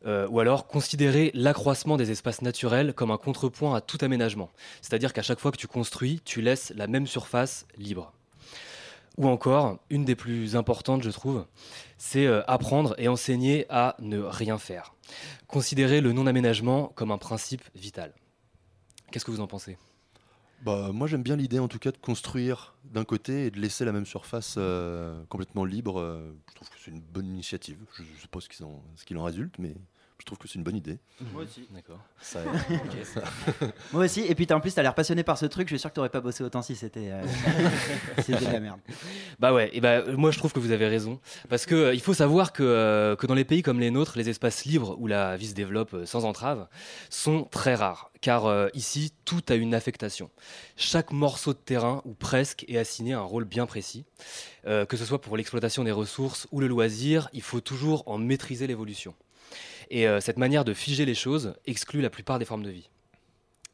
Euh, 0.05 0.27
ou 0.27 0.39
alors 0.39 0.67
considérer 0.67 1.31
l'accroissement 1.33 1.97
des 1.97 2.11
espaces 2.11 2.43
naturels 2.43 2.93
comme 2.93 3.09
un 3.09 3.17
contrepoint 3.17 3.75
à 3.75 3.81
tout 3.81 3.97
aménagement. 4.01 4.51
C'est-à-dire 4.81 5.13
qu'à 5.13 5.23
chaque 5.23 5.39
fois 5.39 5.51
que 5.51 5.57
tu 5.57 5.67
construis, 5.67 6.21
tu 6.23 6.41
laisses 6.41 6.71
la 6.75 6.85
même 6.85 7.07
surface 7.07 7.65
libre. 7.77 8.13
Ou 9.17 9.27
encore, 9.27 9.79
une 9.89 10.05
des 10.05 10.15
plus 10.15 10.55
importantes, 10.55 11.01
je 11.01 11.09
trouve, 11.09 11.45
c'est 11.97 12.27
euh, 12.27 12.43
apprendre 12.47 12.93
et 12.99 13.07
enseigner 13.07 13.65
à 13.69 13.95
ne 13.99 14.19
rien 14.19 14.59
faire. 14.59 14.93
Considérer 15.47 16.01
le 16.01 16.11
non-aménagement 16.11 16.91
comme 16.95 17.11
un 17.11 17.17
principe 17.17 17.63
vital. 17.73 18.13
Qu'est-ce 19.11 19.25
que 19.25 19.31
vous 19.31 19.41
en 19.41 19.47
pensez? 19.47 19.77
Bah, 20.61 20.91
moi 20.93 21.07
j'aime 21.07 21.23
bien 21.23 21.35
l'idée 21.35 21.59
en 21.59 21.67
tout 21.67 21.79
cas 21.79 21.91
de 21.91 21.97
construire 21.97 22.75
d'un 22.85 23.03
côté 23.03 23.47
et 23.47 23.51
de 23.51 23.59
laisser 23.59 23.85
la 23.85 23.91
même 23.91 24.05
surface 24.05 24.55
euh, 24.57 25.23
complètement 25.29 25.65
libre. 25.65 25.99
je 26.49 26.55
trouve 26.55 26.69
que 26.69 26.75
c'est 26.83 26.91
une 26.91 27.01
bonne 27.01 27.27
initiative. 27.27 27.77
Je 27.95 28.03
ne 28.03 28.07
sais 28.19 28.27
pas 28.29 28.39
ce 28.39 28.49
qu'il 28.49 28.65
en, 28.65 28.83
qu'il 29.05 29.17
en 29.17 29.23
résulte, 29.23 29.55
mais 29.59 29.75
je 30.19 30.25
trouve 30.25 30.37
que 30.37 30.47
c'est 30.47 30.55
une 30.55 30.63
bonne 30.63 30.77
idée. 30.77 30.97
Moi 31.33 31.43
aussi. 31.43 31.67
D'accord. 31.71 31.99
Ça, 32.19 32.39
Moi 33.93 34.05
aussi. 34.05 34.21
Et 34.21 34.35
puis 34.35 34.47
en 34.51 34.59
plus, 34.59 34.73
t'as 34.73 34.81
l'air 34.81 34.95
passionné 34.95 35.23
par 35.23 35.37
ce 35.37 35.45
truc. 35.45 35.67
Je 35.67 35.75
suis 35.75 35.79
sûr 35.79 35.89
que 35.89 35.95
t'aurais 35.95 36.09
pas 36.09 36.21
bossé 36.21 36.43
autant 36.43 36.61
si 36.61 36.75
c'était 36.75 37.11
euh, 37.11 37.23
si 38.17 38.33
c'était 38.33 38.45
de 38.45 38.51
la 38.51 38.59
merde. 38.59 38.79
Bah 39.39 39.53
ouais, 39.53 39.69
et 39.73 39.81
bah, 39.81 40.03
moi 40.15 40.31
je 40.31 40.37
trouve 40.37 40.53
que 40.53 40.59
vous 40.59 40.71
avez 40.71 40.87
raison. 40.87 41.19
Parce 41.49 41.65
que 41.65 41.75
euh, 41.75 41.93
il 41.93 42.01
faut 42.01 42.13
savoir 42.13 42.53
que, 42.53 42.63
euh, 42.63 43.15
que 43.15 43.27
dans 43.27 43.33
les 43.33 43.45
pays 43.45 43.61
comme 43.61 43.79
les 43.79 43.91
nôtres, 43.91 44.17
les 44.17 44.29
espaces 44.29 44.65
libres 44.65 44.95
où 44.99 45.07
la 45.07 45.37
vie 45.37 45.47
se 45.47 45.53
développe 45.53 45.93
euh, 45.93 46.05
sans 46.05 46.25
entrave 46.25 46.67
sont 47.09 47.43
très 47.43 47.75
rares. 47.75 48.11
Car 48.21 48.47
euh, 48.47 48.69
ici, 48.73 49.13
tout 49.23 49.43
a 49.49 49.53
une 49.53 49.75
affectation. 49.75 50.31
Chaque 50.77 51.11
morceau 51.11 51.53
de 51.53 51.59
terrain, 51.59 52.01
ou 52.05 52.13
presque, 52.13 52.65
est 52.67 52.77
assigné 52.77 53.13
à 53.13 53.19
un 53.19 53.23
rôle 53.23 53.45
bien 53.45 53.67
précis. 53.67 54.05
Euh, 54.65 54.85
que 54.85 54.97
ce 54.97 55.05
soit 55.05 55.21
pour 55.21 55.37
l'exploitation 55.37 55.83
des 55.83 55.91
ressources 55.91 56.47
ou 56.51 56.59
le 56.59 56.65
loisir, 56.65 57.29
il 57.33 57.43
faut 57.43 57.61
toujours 57.61 58.01
en 58.07 58.17
maîtriser 58.17 58.65
l'évolution. 58.65 59.13
Et 59.89 60.07
euh, 60.07 60.19
cette 60.19 60.37
manière 60.37 60.65
de 60.65 60.73
figer 60.73 61.05
les 61.05 61.15
choses 61.15 61.55
exclut 61.65 62.01
la 62.01 62.09
plupart 62.09 62.39
des 62.39 62.45
formes 62.45 62.63
de 62.63 62.69
vie. 62.69 62.89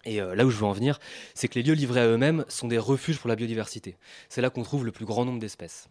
Et 0.05 0.21
euh, 0.21 0.35
là 0.35 0.45
où 0.45 0.49
je 0.49 0.57
veux 0.57 0.65
en 0.65 0.71
venir, 0.71 0.99
c'est 1.35 1.47
que 1.47 1.55
les 1.55 1.63
lieux 1.63 1.73
livrés 1.73 2.01
à 2.01 2.07
eux-mêmes 2.07 2.45
sont 2.47 2.67
des 2.67 2.77
refuges 2.77 3.19
pour 3.19 3.29
la 3.29 3.35
biodiversité. 3.35 3.97
C'est 4.29 4.41
là 4.41 4.49
qu'on 4.49 4.63
trouve 4.63 4.85
le 4.85 4.91
plus 4.91 5.05
grand 5.05 5.25
nombre 5.25 5.39
d'espèces. 5.39 5.89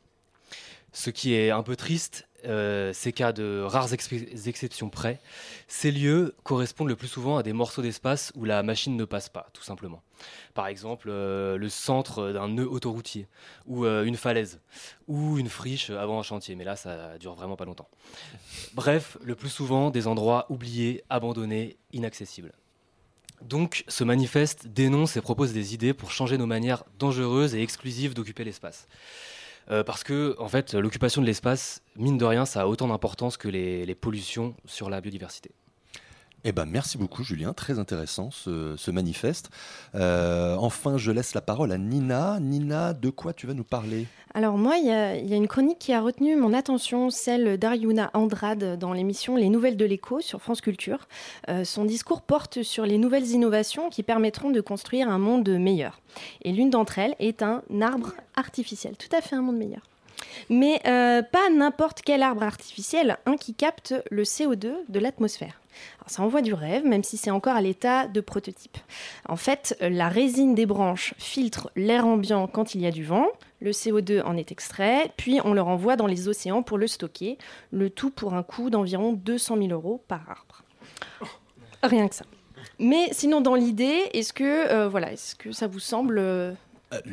Ce 0.93 1.11
qui 1.11 1.35
est 1.35 1.51
un 1.51 1.63
peu 1.63 1.77
triste, 1.77 2.27
euh, 2.47 2.93
c'est 2.95 3.13
qu'à 3.13 3.33
de 3.33 3.63
rares 3.63 3.93
exceptions 3.93 4.89
près, 4.89 5.21
ces 5.69 5.91
lieux 5.91 6.35
correspondent 6.43 6.89
le 6.89 6.97
plus 6.97 7.09
souvent 7.09 7.37
à 7.37 7.43
des 7.43 7.53
morceaux 7.53 7.83
d'espace 7.83 8.33
où 8.35 8.45
la 8.45 8.63
machine 8.63 8.97
ne 8.97 9.05
passe 9.05 9.29
pas, 9.29 9.49
tout 9.53 9.63
simplement. 9.63 10.03
Par 10.55 10.67
exemple, 10.67 11.09
euh, 11.11 11.57
le 11.57 11.69
centre 11.69 12.33
d'un 12.33 12.49
nœud 12.49 12.69
autoroutier, 12.69 13.27
ou 13.67 13.85
euh, 13.85 14.05
une 14.05 14.17
falaise, 14.17 14.61
ou 15.07 15.39
une 15.39 15.49
friche 15.49 15.91
avant 15.91 16.19
un 16.19 16.23
chantier, 16.23 16.55
mais 16.55 16.65
là 16.65 16.77
ça 16.77 17.19
dure 17.19 17.35
vraiment 17.35 17.57
pas 17.57 17.65
longtemps. 17.65 17.89
Bref, 18.75 19.17
le 19.23 19.35
plus 19.35 19.51
souvent 19.51 19.91
des 19.91 20.07
endroits 20.07 20.47
oubliés, 20.51 21.05
abandonnés, 21.09 21.77
inaccessibles. 21.93 22.53
Donc, 23.43 23.85
ce 23.89 24.05
manifeste 24.05 24.67
dénonce 24.67 25.17
et 25.17 25.23
propose 25.23 25.55
des 25.55 25.73
idées 25.73 25.95
pour 25.95 26.11
changer 26.11 26.37
nos 26.37 26.47
manières 26.47 26.85
dangereuses 26.99 27.55
et 27.55 27.63
exclusives 27.63 28.13
d'occuper 28.13 28.45
l'espace. 28.45 28.87
Euh, 29.71 29.85
parce 29.85 30.03
que, 30.03 30.35
en 30.39 30.49
fait, 30.49 30.75
l'occupation 30.75 31.23
de 31.23 31.27
l'espace, 31.27 31.83
mine 31.97 32.19
de 32.19 32.25
rien, 32.25 32.45
ça 32.45 32.63
a 32.63 32.67
autant 32.67 32.89
d'importance 32.89 33.37
que 33.37 33.49
les, 33.49 33.87
les 33.87 33.95
pollutions 33.95 34.57
sur 34.65 34.91
la 34.91 35.01
biodiversité. 35.01 35.53
Eh 36.45 36.53
ben, 36.53 36.65
merci 36.65 36.97
beaucoup 36.97 37.23
Julien, 37.23 37.53
très 37.53 37.79
intéressant 37.79 38.31
ce, 38.31 38.91
manifeste. 38.91 39.51
Euh, 39.95 40.57
enfin, 40.57 40.97
je 40.97 41.11
laisse 41.13 41.35
la 41.35 41.43
parole 41.43 41.71
à 41.71 41.77
Nina. 41.77 42.39
Nina, 42.41 42.95
de 42.95 43.11
quoi 43.11 43.35
tu 43.35 43.47
vas 43.47 43.53
nous 43.53 43.65
parler? 43.65 44.07
Alors 44.33 44.57
moi, 44.57 44.77
il 44.79 44.87
y, 44.87 44.91
a- 44.91 45.17
il 45.17 45.29
y 45.29 45.35
a 45.35 45.37
une 45.37 45.49
chronique 45.49 45.79
qui 45.79 45.93
a 45.93 46.01
retenu 46.01 46.37
mon 46.37 46.55
attention, 46.55 47.11
celle 47.11 47.59
d'Ariuna 47.59 48.11
Andrade 48.15 48.79
dans 48.79 48.95
l'émission 48.95 49.37
Les 49.37 49.51
Nouvelles 49.51 49.77
de 49.77 49.85
l'écho 49.85 50.21
sur 50.23 50.41
France 50.41 50.63
Culture. 50.63 51.09
Euh, 51.51 51.65
son 51.65 51.85
discours 51.85 52.23
porte 52.23 52.63
sur 52.63 52.87
les 52.87 52.97
nouvelles 52.97 53.27
innovations 53.29 53.91
qui 53.91 54.03
permettront 54.03 54.51
de 54.51 54.61
construire 54.63 55.11
un 55.11 55.19
monde 55.19 55.49
meilleur. 55.51 56.01
Et 56.43 56.53
l'une 56.53 56.71
d'entre 56.71 56.99
elles 56.99 57.17
est 57.19 57.43
un 57.43 57.63
arbre 57.83 58.15
artificiel, 58.35 58.97
tout 58.97 59.15
à 59.15 59.21
fait 59.21 59.37
un 59.37 59.43
monde 59.43 59.59
meilleur. 59.59 59.83
Mais 60.49 60.81
euh, 60.87 61.23
pas 61.23 61.51
n'importe 61.51 62.03
quel 62.03 62.23
arbre 62.23 62.43
artificiel, 62.43 63.19
un 63.27 63.37
qui 63.37 63.55
capte 63.55 63.95
le 64.11 64.23
CO2 64.23 64.73
de 64.89 64.99
l'atmosphère. 65.01 65.61
Alors, 66.01 66.11
ça 66.11 66.23
envoie 66.23 66.43
du 66.43 66.55
rêve, 66.55 66.85
même 66.85 67.05
si 67.05 67.17
c'est 67.17 67.31
encore 67.31 67.57
à 67.57 67.61
l'état 67.61 68.07
de 68.07 68.21
prototype. 68.21 68.79
En 69.29 69.37
fait, 69.37 69.77
la 69.81 70.09
résine 70.09 70.55
des 70.55 70.67
branches 70.67 71.15
filtre 71.19 71.71
l'air 71.77 72.07
ambiant 72.07 72.47
quand 72.47 72.75
il 72.75 72.81
y 72.81 72.87
a 72.87 72.91
du 72.91 73.05
vent, 73.05 73.29
le 73.61 73.71
CO2 73.71 74.23
en 74.23 74.37
est 74.37 74.53
extrait, 74.53 75.13
puis 75.17 75.41
on 75.45 75.53
le 75.53 75.63
renvoie 75.63 75.97
dans 75.97 76.07
les 76.07 76.29
océans 76.29 76.63
pour 76.63 76.79
le 76.79 76.87
stocker, 76.87 77.39
le 77.71 77.91
tout 77.91 78.11
pour 78.11 78.35
un 78.35 78.43
coût 78.43 78.71
d'environ 78.71 79.13
200 79.13 79.57
000 79.59 79.69
euros 79.69 80.03
par 80.09 80.29
arbre. 80.29 80.63
Rien 81.83 82.09
que 82.09 82.15
ça. 82.15 82.25
Mais 82.79 83.09
sinon, 83.13 83.41
dans 83.41 83.55
l'idée, 83.55 84.09
est-ce 84.13 84.33
que, 84.33 84.45
euh, 84.45 84.89
voilà, 84.89 85.13
est-ce 85.13 85.35
que 85.35 85.53
ça 85.53 85.67
vous 85.67 85.79
semble 85.79 86.19
euh, 86.19 86.53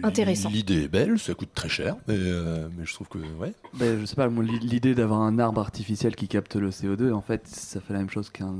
intéressant 0.04 0.50
L'idée 0.50 0.84
est 0.84 0.88
belle, 0.88 1.20
ça 1.20 1.34
coûte 1.34 1.50
très 1.54 1.70
cher, 1.70 1.96
mais, 2.08 2.16
euh, 2.18 2.68
mais 2.78 2.86
je 2.86 2.94
trouve 2.94 3.08
que 3.08 3.18
ouais. 3.18 3.54
Ben, 3.74 4.00
je 4.00 4.06
sais 4.06 4.16
pas, 4.16 4.28
l'idée 4.28 4.96
d'avoir 4.96 5.22
un 5.22 5.38
arbre 5.40 5.62
artificiel 5.62 6.16
qui 6.16 6.28
capte 6.28 6.56
le 6.56 6.70
CO2, 6.70 7.12
en 7.12 7.22
fait, 7.22 7.48
ça 7.48 7.80
fait 7.80 7.94
la 7.94 8.00
même 8.00 8.10
chose 8.10 8.30
qu'un 8.30 8.56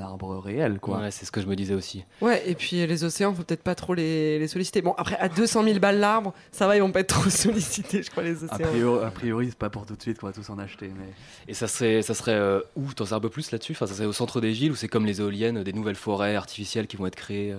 arbre 0.00 0.38
réel, 0.38 0.78
quoi. 0.80 1.00
Ouais, 1.00 1.10
c'est 1.10 1.24
ce 1.24 1.32
que 1.32 1.40
je 1.40 1.46
me 1.46 1.56
disais 1.56 1.74
aussi. 1.74 2.04
Ouais, 2.20 2.42
et 2.48 2.54
puis 2.54 2.86
les 2.86 3.04
océans, 3.04 3.34
faut 3.34 3.42
peut-être 3.42 3.62
pas 3.62 3.74
trop 3.74 3.94
les, 3.94 4.38
les 4.38 4.48
solliciter. 4.48 4.82
Bon, 4.82 4.94
après, 4.96 5.16
à 5.16 5.28
200 5.28 5.64
000 5.64 5.78
balles 5.80 5.98
l'arbre, 5.98 6.32
ça 6.52 6.66
va, 6.66 6.76
ils 6.76 6.80
vont 6.80 6.92
pas 6.92 7.00
être 7.00 7.14
trop 7.14 7.28
sollicités, 7.30 8.02
je 8.02 8.10
crois, 8.10 8.22
les 8.22 8.44
A 8.44 8.54
océans. 8.54 8.68
priori, 8.68 9.04
a 9.04 9.10
priori, 9.10 9.46
c'est 9.48 9.58
pas 9.58 9.70
pour 9.70 9.86
tout 9.86 9.96
de 9.96 10.02
suite 10.02 10.18
qu'on 10.18 10.26
va 10.26 10.32
tous 10.32 10.48
en 10.50 10.58
acheter, 10.58 10.90
mais. 10.96 11.12
Et 11.48 11.54
ça 11.54 11.66
serait, 11.68 12.02
ça 12.02 12.14
serait 12.14 12.34
euh, 12.34 12.60
où? 12.76 12.92
T'en 12.94 13.06
sais 13.06 13.14
un 13.14 13.20
peu 13.20 13.30
plus 13.30 13.50
là-dessus? 13.50 13.72
Enfin, 13.72 13.86
Ça 13.86 13.94
serait 13.94 14.06
au 14.06 14.12
centre 14.12 14.40
des 14.40 14.52
villes 14.52 14.72
ou 14.72 14.76
c'est 14.76 14.88
comme 14.88 15.06
les 15.06 15.20
éoliennes, 15.20 15.62
des 15.62 15.72
nouvelles 15.72 15.96
forêts 15.96 16.36
artificielles 16.36 16.86
qui 16.86 16.96
vont 16.96 17.06
être 17.06 17.16
créées 17.16 17.52
euh? 17.52 17.58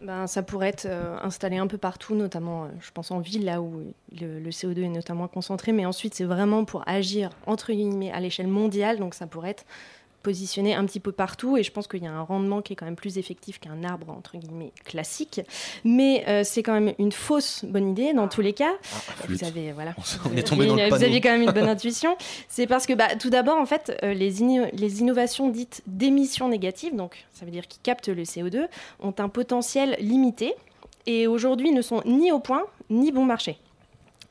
Ben, 0.00 0.26
ça 0.26 0.42
pourrait 0.42 0.68
être 0.68 0.86
euh, 0.86 1.16
installé 1.22 1.58
un 1.58 1.66
peu 1.66 1.78
partout, 1.78 2.14
notamment, 2.14 2.64
euh, 2.64 2.68
je 2.80 2.90
pense, 2.90 3.10
en 3.10 3.20
ville, 3.20 3.44
là 3.44 3.60
où 3.60 3.92
le, 4.20 4.38
le 4.38 4.50
CO2 4.50 4.82
est 4.82 4.88
notamment 4.88 5.28
concentré. 5.28 5.72
Mais 5.72 5.86
ensuite, 5.86 6.14
c'est 6.14 6.24
vraiment 6.24 6.64
pour 6.64 6.82
agir, 6.86 7.30
entre 7.46 7.72
guillemets, 7.72 8.10
à 8.10 8.20
l'échelle 8.20 8.48
mondiale. 8.48 8.98
Donc, 8.98 9.14
ça 9.14 9.26
pourrait 9.26 9.50
être 9.50 9.64
positionné 10.22 10.74
un 10.74 10.84
petit 10.86 11.00
peu 11.00 11.12
partout. 11.12 11.56
Et 11.56 11.62
je 11.62 11.70
pense 11.72 11.86
qu'il 11.88 12.02
y 12.02 12.06
a 12.06 12.12
un 12.12 12.22
rendement 12.22 12.62
qui 12.62 12.72
est 12.72 12.76
quand 12.76 12.84
même 12.84 12.96
plus 12.96 13.18
effectif 13.18 13.58
qu'un 13.60 13.82
arbre, 13.84 14.10
entre 14.10 14.36
guillemets, 14.36 14.72
classique. 14.84 15.40
Mais 15.84 16.24
euh, 16.28 16.42
c'est 16.44 16.62
quand 16.62 16.72
même 16.78 16.94
une 16.98 17.12
fausse 17.12 17.64
bonne 17.64 17.88
idée, 17.90 18.12
dans 18.12 18.28
tous 18.28 18.40
les 18.40 18.52
cas. 18.52 18.72
vous 18.82 19.26
flûte. 19.26 19.42
avez, 19.42 19.72
voilà. 19.72 19.94
on 20.30 20.36
est 20.36 20.42
tombé 20.42 20.64
Vous 20.64 20.70
dans 20.70 20.76
le 20.76 20.82
aviez-. 20.82 21.08
Vous 21.08 21.20
quand 21.20 21.30
même 21.32 21.42
une 21.42 21.52
bonne 21.52 21.68
intuition. 21.68 22.16
C'est 22.48 22.66
parce 22.66 22.86
que, 22.86 22.92
bah, 22.94 23.16
tout 23.18 23.30
d'abord, 23.30 23.56
en 23.58 23.66
fait, 23.66 23.96
euh, 24.02 24.14
les, 24.14 24.40
inno- 24.42 24.68
les 24.72 25.00
innovations 25.00 25.48
dites 25.48 25.82
d'émissions 25.86 26.48
négatives, 26.48 26.94
donc 26.96 27.26
ça 27.32 27.44
veut 27.44 27.50
dire 27.50 27.66
qui 27.68 27.78
captent 27.78 28.08
le 28.08 28.22
CO2, 28.22 28.66
ont 29.00 29.14
un 29.18 29.28
potentiel 29.28 29.96
limité 30.00 30.54
et 31.06 31.26
aujourd'hui 31.26 31.72
ne 31.72 31.82
sont 31.82 32.02
ni 32.04 32.32
au 32.32 32.40
point 32.40 32.64
ni 32.90 33.12
bon 33.12 33.24
marché. 33.24 33.58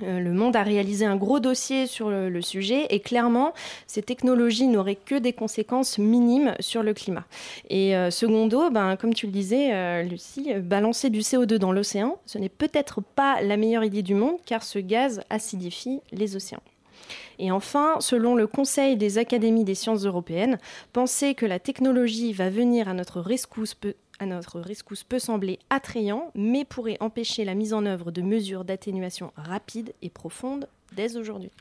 Euh, 0.03 0.19
Le 0.19 0.31
monde 0.33 0.55
a 0.55 0.63
réalisé 0.63 1.05
un 1.05 1.15
gros 1.15 1.39
dossier 1.39 1.87
sur 1.87 2.09
le, 2.09 2.41
sujet 2.41 2.87
et 2.89 2.99
clairement, 2.99 3.53
ces 3.85 4.01
technologies 4.01 4.67
n'auraient 4.67 4.95
que 4.95 5.15
des 5.15 5.33
conséquences 5.33 5.97
minimes 5.97 6.53
sur 6.59 6.83
le 6.83 6.93
climat. 6.93 7.25
Et 7.69 7.95
euh, 7.95 8.11
secondo, 8.11 8.69
ben, 8.69 8.95
comme 8.95 9.13
tu 9.13 9.25
le 9.25 9.31
disais, 9.31 9.73
euh, 9.73 10.03
Lucie, 10.03 10.53
balancer 10.61 11.09
du 11.09 11.19
CO2 11.19 11.55
dans 11.55 11.71
l'océan, 11.71 12.17
ce 12.25 12.37
n'est 12.37 12.49
peut-être 12.49 13.01
pas 13.01 13.41
la 13.41 13.57
meilleure 13.57 13.83
idée 13.83 14.03
du 14.03 14.15
monde 14.15 14.37
car 14.45 14.63
ce 14.63 14.79
gaz 14.79 15.21
acidifie 15.29 15.99
les 16.11 16.35
océans. 16.35 16.61
Et 17.39 17.51
enfin, 17.51 17.95
selon 17.99 18.35
le 18.35 18.47
Conseil 18.47 18.97
des 18.97 19.17
académies 19.17 19.63
des 19.63 19.75
sciences 19.75 20.05
européennes, 20.05 20.57
penser 20.93 21.33
que 21.35 21.45
la 21.45 21.59
technologie 21.59 22.33
va 22.33 22.49
venir 22.49 22.89
à 22.89 22.93
notre 22.93 23.21
rescousse 23.21 23.73
peut, 23.73 23.95
à 24.19 24.25
notre 24.25 24.59
rescousse 24.59 25.03
peut 25.03 25.19
sembler 25.19 25.59
attrayant, 25.69 26.31
mais 26.35 26.65
pourrait 26.65 26.97
empêcher 26.99 27.45
la 27.45 27.55
mise 27.55 27.73
en 27.73 27.85
œuvre 27.85 28.11
de 28.11 28.21
mesures 28.21 28.65
d'atténuation 28.65 29.31
rapides 29.35 29.93
et 30.01 30.09
profondes 30.09 30.67
dès 30.95 31.17
aujourd'hui. 31.17 31.51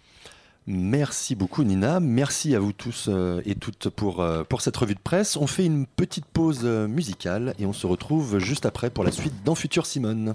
Merci 0.70 1.34
beaucoup 1.34 1.64
Nina, 1.64 1.98
merci 1.98 2.54
à 2.54 2.58
vous 2.58 2.74
tous 2.74 3.06
euh, 3.08 3.40
et 3.46 3.54
toutes 3.54 3.88
pour, 3.88 4.20
euh, 4.20 4.44
pour 4.44 4.60
cette 4.60 4.76
revue 4.76 4.94
de 4.94 5.00
presse. 5.00 5.36
On 5.38 5.46
fait 5.46 5.64
une 5.64 5.86
petite 5.86 6.26
pause 6.26 6.60
euh, 6.64 6.86
musicale 6.86 7.54
et 7.58 7.64
on 7.64 7.72
se 7.72 7.86
retrouve 7.86 8.38
juste 8.38 8.66
après 8.66 8.90
pour 8.90 9.02
la 9.02 9.10
suite 9.10 9.32
dans 9.46 9.54
Futur 9.54 9.86
Simone. 9.86 10.34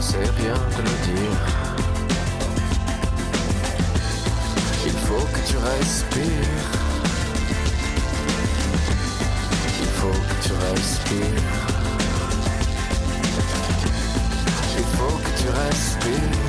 C'est 0.00 0.18
rien 0.18 0.54
de 0.54 0.82
le 0.82 0.94
dire. 1.06 1.40
Il 4.84 4.92
faut 4.92 5.26
que 5.32 5.40
tu 5.48 5.56
respires. 5.56 6.70
Il 9.80 9.88
faut 9.98 10.18
que 10.28 10.46
tu 10.46 10.52
respires. 10.68 11.42
Il 14.78 14.86
faut 14.96 15.16
que 15.24 15.30
tu 15.40 15.48
respires. 15.48 16.40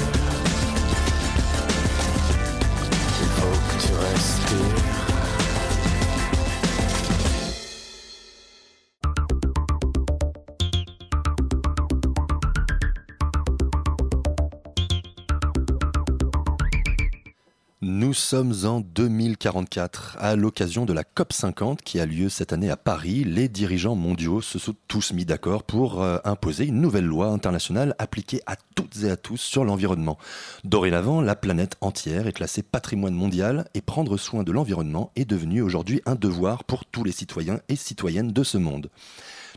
Il 3.22 3.30
faut 3.38 3.58
que 3.68 3.88
tu 3.88 3.94
respires. 3.94 4.87
Sommes 18.28 18.66
en 18.66 18.82
2044. 18.82 20.18
À 20.20 20.36
l'occasion 20.36 20.84
de 20.84 20.92
la 20.92 21.04
COP50 21.04 21.78
qui 21.78 22.02
a 22.02 22.06
lieu 22.06 22.28
cette 22.28 22.52
année 22.52 22.70
à 22.70 22.76
Paris, 22.76 23.24
les 23.24 23.48
dirigeants 23.48 23.96
mondiaux 23.96 24.42
se 24.42 24.60
sont 24.60 24.76
tous 24.90 25.14
mis 25.14 25.24
d'accord 25.24 25.64
pour 25.64 26.04
euh, 26.04 26.18
imposer 26.26 26.66
une 26.66 26.82
nouvelle 26.82 27.06
loi 27.06 27.28
internationale 27.28 27.96
appliquée 28.00 28.42
à 28.46 28.58
toutes 28.76 29.02
et 29.04 29.12
à 29.12 29.16
tous 29.16 29.38
sur 29.38 29.64
l'environnement. 29.64 30.18
Dorénavant, 30.66 31.22
la 31.22 31.38
planète 31.38 31.78
entière 31.80 32.28
est 32.28 32.34
classée 32.34 32.64
patrimoine 32.64 33.14
mondial 33.14 33.70
et 33.74 33.80
prendre 33.80 34.18
soin 34.18 34.44
de 34.44 34.52
l'environnement 34.52 35.10
est 35.16 35.24
devenu 35.24 35.62
aujourd'hui 35.62 36.02
un 36.06 36.16
devoir 36.16 36.66
pour 36.66 36.84
tous 36.84 37.06
les 37.06 37.14
citoyens 37.14 37.62
et 37.70 37.78
citoyennes 37.78 38.34
de 38.34 38.44
ce 38.44 38.58
monde. 38.58 38.90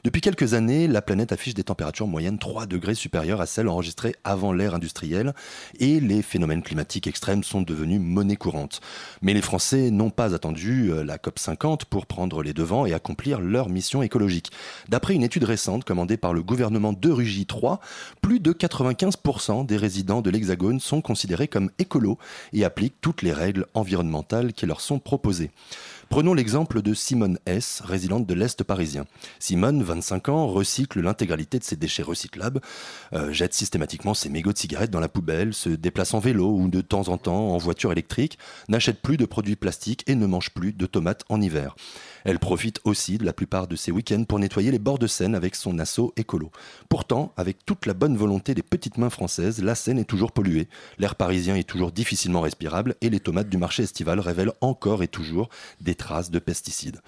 Depuis 0.03 0.23
quelques 0.23 0.55
années, 0.55 0.87
la 0.87 1.03
planète 1.03 1.31
affiche 1.31 1.53
des 1.53 1.65
températures 1.65 2.07
moyennes 2.07 2.39
3 2.39 2.65
degrés 2.65 2.95
supérieures 2.95 3.43
à 3.43 3.47
celles 3.47 3.69
enregistrées 3.69 4.15
avant 4.25 4.51
l'ère 4.55 4.75
industrielle 4.75 5.35
et 5.79 6.01
les 6.01 6.23
phénomènes 6.23 6.63
climatiques 6.63 7.07
extrêmes 7.07 7.45
sont 7.45 7.61
devenus 7.61 8.01
monnaie 8.01 8.37
courante. 8.37 8.81
Mais 9.21 9.35
les 9.35 9.43
Français 9.43 9.91
n'ont 9.91 10.09
pas 10.09 10.35
attendu 10.35 10.91
euh, 10.91 11.05
la 11.05 11.19
COP50 11.19 11.83
pour 11.91 12.07
prendre 12.07 12.43
les 12.43 12.55
devants 12.55 12.87
et 12.87 12.95
accomplir 12.95 13.43
leur 13.43 13.69
mission 13.69 14.03
écologique. 14.03 14.51
D'après 14.89 15.15
une 15.15 15.23
étude 15.23 15.45
récente 15.45 15.85
commandée 15.85 16.17
par 16.17 16.33
le 16.33 16.43
gouvernement 16.43 16.95
de 16.95 17.11
Rugy 17.11 17.45
3, 17.45 17.81
plus 18.23 18.41
de 18.41 18.53
95% 18.53 19.67
des 19.67 19.77
résidents 19.77 20.23
de 20.23 20.31
l'Hexagone 20.31 20.81
sont 20.81 21.03
considérés 21.03 21.49
comme 21.49 21.71
écolos 21.79 22.17
et 22.55 22.65
appliquent 22.65 23.03
toutes 23.03 23.21
les 23.21 23.35
règles 23.35 23.67
environnementales 23.75 24.55
qui 24.55 24.65
leur 24.65 24.81
sont 24.81 24.99
proposées. 24.99 25.51
Prenons 26.11 26.35
l'exemple 26.35 26.83
de 26.83 26.92
Simone 26.92 27.38
S., 27.46 27.83
résidente 27.85 28.27
de 28.27 28.35
l'Est 28.35 28.64
parisien. 28.64 29.05
Simone, 29.38 29.85
25 29.85 30.29
ans, 30.29 30.49
recycle 30.49 31.01
l'intégralité 31.01 31.61
de 31.61 31.62
ses 31.62 31.77
déchets 31.77 32.03
recyclables, 32.03 32.61
euh, 33.12 33.33
jette 33.33 33.55
systématiquement 33.55 34.12
ses 34.12 34.29
mégots 34.29 34.53
de 34.53 34.59
cigarettes 34.59 34.90
dans 34.90 34.99
la 34.99 35.09
poubelle, 35.09 35.55
se 35.55 35.68
déplace 35.68 36.12
en 36.12 36.18
vélo 36.18 36.51
ou 36.51 36.68
de 36.68 36.81
temps 36.81 37.09
en 37.11 37.16
temps 37.16 37.55
en 37.55 37.59
voiture 37.59 37.92
électrique, 37.92 38.38
n'achète 38.68 39.01
plus 39.01 39.18
de 39.18 39.25
produits 39.25 39.55
plastiques 39.55 40.03
et 40.09 40.16
ne 40.16 40.27
mange 40.27 40.51
plus 40.51 40.73
de 40.73 40.85
tomates 40.85 41.23
en 41.29 41.40
hiver. 41.40 41.77
Elle 42.25 42.39
profite 42.39 42.81
aussi 42.85 43.19
de 43.19 43.25
la 43.25 43.33
plupart 43.33 43.67
de 43.67 43.77
ses 43.77 43.93
week-ends 43.93 44.25
pour 44.25 44.39
nettoyer 44.39 44.71
les 44.71 44.79
bords 44.79 44.99
de 44.99 45.07
Seine 45.07 45.35
avec 45.35 45.55
son 45.55 45.79
assaut 45.79 46.13
écolo. 46.17 46.51
Pourtant, 46.89 47.33
avec 47.37 47.65
toute 47.65 47.87
la 47.87 47.95
bonne 47.95 48.17
volonté 48.17 48.55
des 48.55 48.63
petites 48.63 48.99
mains 48.99 49.11
françaises, 49.11 49.63
la 49.63 49.75
Seine 49.75 49.99
est 49.99 50.05
toujours 50.05 50.33
polluée, 50.33 50.69
l'air 50.99 51.15
parisien 51.15 51.57
est 51.57 51.69
toujours 51.69 51.93
difficilement 51.93 52.41
respirable 52.41 52.95
et 53.01 53.11
les 53.11 53.21
tomates 53.21 53.49
du 53.49 53.59
marché 53.59 53.83
estival 53.83 54.21
révèlent 54.21 54.53
encore 54.61 55.03
et 55.03 55.09
toujours 55.09 55.49
des 55.81 55.95
traces 55.95 56.31
de 56.31 56.39
pesticides. 56.39 57.01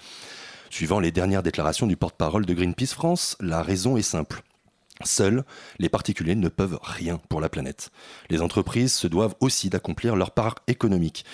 Suivant 0.69 0.99
les 0.99 1.11
dernières 1.11 1.43
déclarations 1.43 1.85
du 1.85 1.97
porte-parole 1.97 2.45
de 2.45 2.53
Greenpeace 2.53 2.93
France, 2.93 3.37
la 3.39 3.61
raison 3.61 3.95
est 3.95 4.01
simple. 4.01 4.43
Seuls, 5.03 5.43
les 5.79 5.89
particuliers 5.89 6.35
ne 6.35 6.49
peuvent 6.49 6.79
rien 6.81 7.19
pour 7.29 7.41
la 7.41 7.49
planète. 7.49 7.91
Les 8.29 8.41
entreprises 8.41 8.93
se 8.93 9.07
doivent 9.07 9.35
aussi 9.39 9.69
d'accomplir 9.69 10.15
leur 10.15 10.31
part 10.31 10.55
économique, 10.67 11.25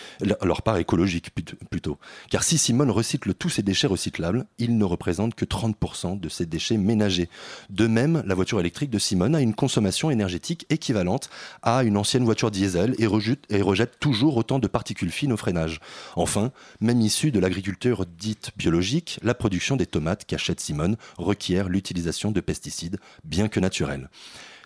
leur 0.41 0.61
part 0.61 0.77
écologique 0.77 1.29
plutôt. 1.69 1.97
Car 2.29 2.43
si 2.43 2.57
Simone 2.57 2.91
recycle 2.91 3.33
tous 3.33 3.49
ses 3.49 3.63
déchets 3.63 3.87
recyclables, 3.87 4.45
il 4.57 4.77
ne 4.77 4.83
représente 4.83 5.35
que 5.35 5.45
30% 5.45 6.19
de 6.19 6.29
ses 6.29 6.45
déchets 6.45 6.77
ménagers. 6.77 7.29
De 7.69 7.87
même, 7.87 8.23
la 8.25 8.35
voiture 8.35 8.59
électrique 8.59 8.89
de 8.89 8.99
Simone 8.99 9.35
a 9.35 9.41
une 9.41 9.53
consommation 9.53 10.09
énergétique 10.11 10.65
équivalente 10.69 11.29
à 11.61 11.83
une 11.83 11.97
ancienne 11.97 12.23
voiture 12.25 12.51
diesel 12.51 12.95
et 12.99 13.07
rejette 13.07 13.99
toujours 13.99 14.37
autant 14.37 14.59
de 14.59 14.67
particules 14.67 15.11
fines 15.11 15.33
au 15.33 15.37
freinage. 15.37 15.79
Enfin, 16.15 16.51
même 16.81 17.01
issue 17.01 17.31
de 17.31 17.39
l'agriculture 17.39 18.05
dite 18.05 18.51
biologique, 18.57 19.19
la 19.23 19.33
production 19.33 19.75
des 19.75 19.85
tomates 19.85 20.25
qu'achète 20.25 20.59
Simone 20.59 20.97
requiert 21.17 21.69
l'utilisation 21.69 22.31
de 22.31 22.39
pesticides, 22.39 22.99
bien 23.23 23.47
que 23.47 23.58
naturelle. 23.59 24.09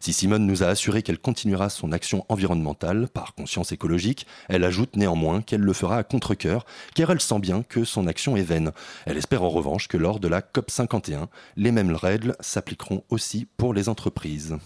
Si 0.03 0.11
Simone 0.11 0.45
nous 0.45 0.63
a 0.63 0.67
assuré 0.67 1.01
qu'elle 1.01 1.17
continuera 1.17 1.69
son 1.69 1.93
action 1.93 2.25
environnementale 2.27 3.07
par 3.07 3.35
conscience 3.35 3.71
écologique, 3.71 4.27
elle 4.49 4.65
ajoute 4.65 4.97
néanmoins 4.97 5.41
qu'elle 5.41 5.61
le 5.61 5.71
fera 5.71 5.97
à 5.97 6.03
contre-coeur, 6.03 6.65
car 6.93 7.09
elle 7.09 7.21
sent 7.21 7.39
bien 7.39 7.63
que 7.63 7.85
son 7.85 8.05
action 8.05 8.35
est 8.35 8.43
vaine. 8.43 8.73
Elle 9.05 9.15
espère 9.15 9.43
en 9.43 9.49
revanche 9.49 9.87
que 9.87 9.95
lors 9.95 10.19
de 10.19 10.27
la 10.27 10.41
COP51, 10.41 11.27
les 11.55 11.71
mêmes 11.71 11.95
règles 11.95 12.35
s'appliqueront 12.41 13.05
aussi 13.07 13.47
pour 13.55 13.73
les 13.73 13.87
entreprises. 13.87 14.57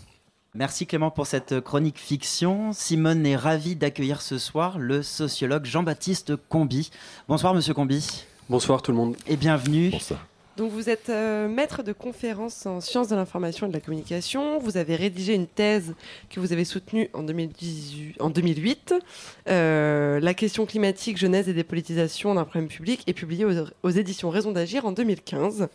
Merci 0.56 0.88
Clément 0.88 1.12
pour 1.12 1.28
cette 1.28 1.60
chronique 1.60 2.00
fiction. 2.00 2.74
Simone 2.74 3.24
est 3.28 3.36
ravie 3.36 3.76
d'accueillir 3.76 4.24
ce 4.24 4.40
soir 4.40 4.80
le 4.80 5.04
sociologue 5.04 5.66
Jean-Baptiste 5.66 6.36
Combi. 6.36 6.90
Bonsoir 7.28 7.54
Monsieur 7.54 7.76
Combi. 7.76 8.26
Bonsoir 8.50 8.82
tout 8.82 8.90
le 8.90 8.98
monde. 8.98 9.16
Et 9.28 9.38
bienvenue. 9.38 9.92
Bonsoir. 9.92 10.26
Donc 10.58 10.72
vous 10.72 10.90
êtes 10.90 11.10
euh, 11.10 11.48
maître 11.48 11.84
de 11.84 11.94
conférences 11.94 12.66
en 12.66 12.82
sciences 12.82 13.10
de 13.10 13.16
l'information 13.16 13.68
et 13.68 13.70
de 13.70 13.76
la 13.76 13.80
communication. 13.80 14.58
Vous 14.58 14.78
avez 14.78 14.96
rédigé 14.96 15.36
une 15.36 15.46
thèse 15.46 15.94
que 16.32 16.40
vous 16.40 16.52
avez 16.52 16.66
soutenue 16.66 17.12
en, 17.14 17.22
2018, 17.22 18.20
en 18.20 18.32
2008. 18.32 18.96
Euh, 19.50 20.20
la 20.20 20.34
question 20.34 20.66
climatique, 20.66 21.18
genèse 21.18 21.48
et 21.48 21.54
dépolitisation 21.54 22.34
d'un 22.34 22.44
problème 22.44 22.70
public 22.70 23.04
est 23.06 23.14
publiée 23.14 23.46
aux, 23.46 23.68
aux 23.84 23.90
éditions 23.92 24.32
Raison 24.32 24.52
d'agir 24.52 24.88
en 24.88 24.92
2015. 24.92 25.68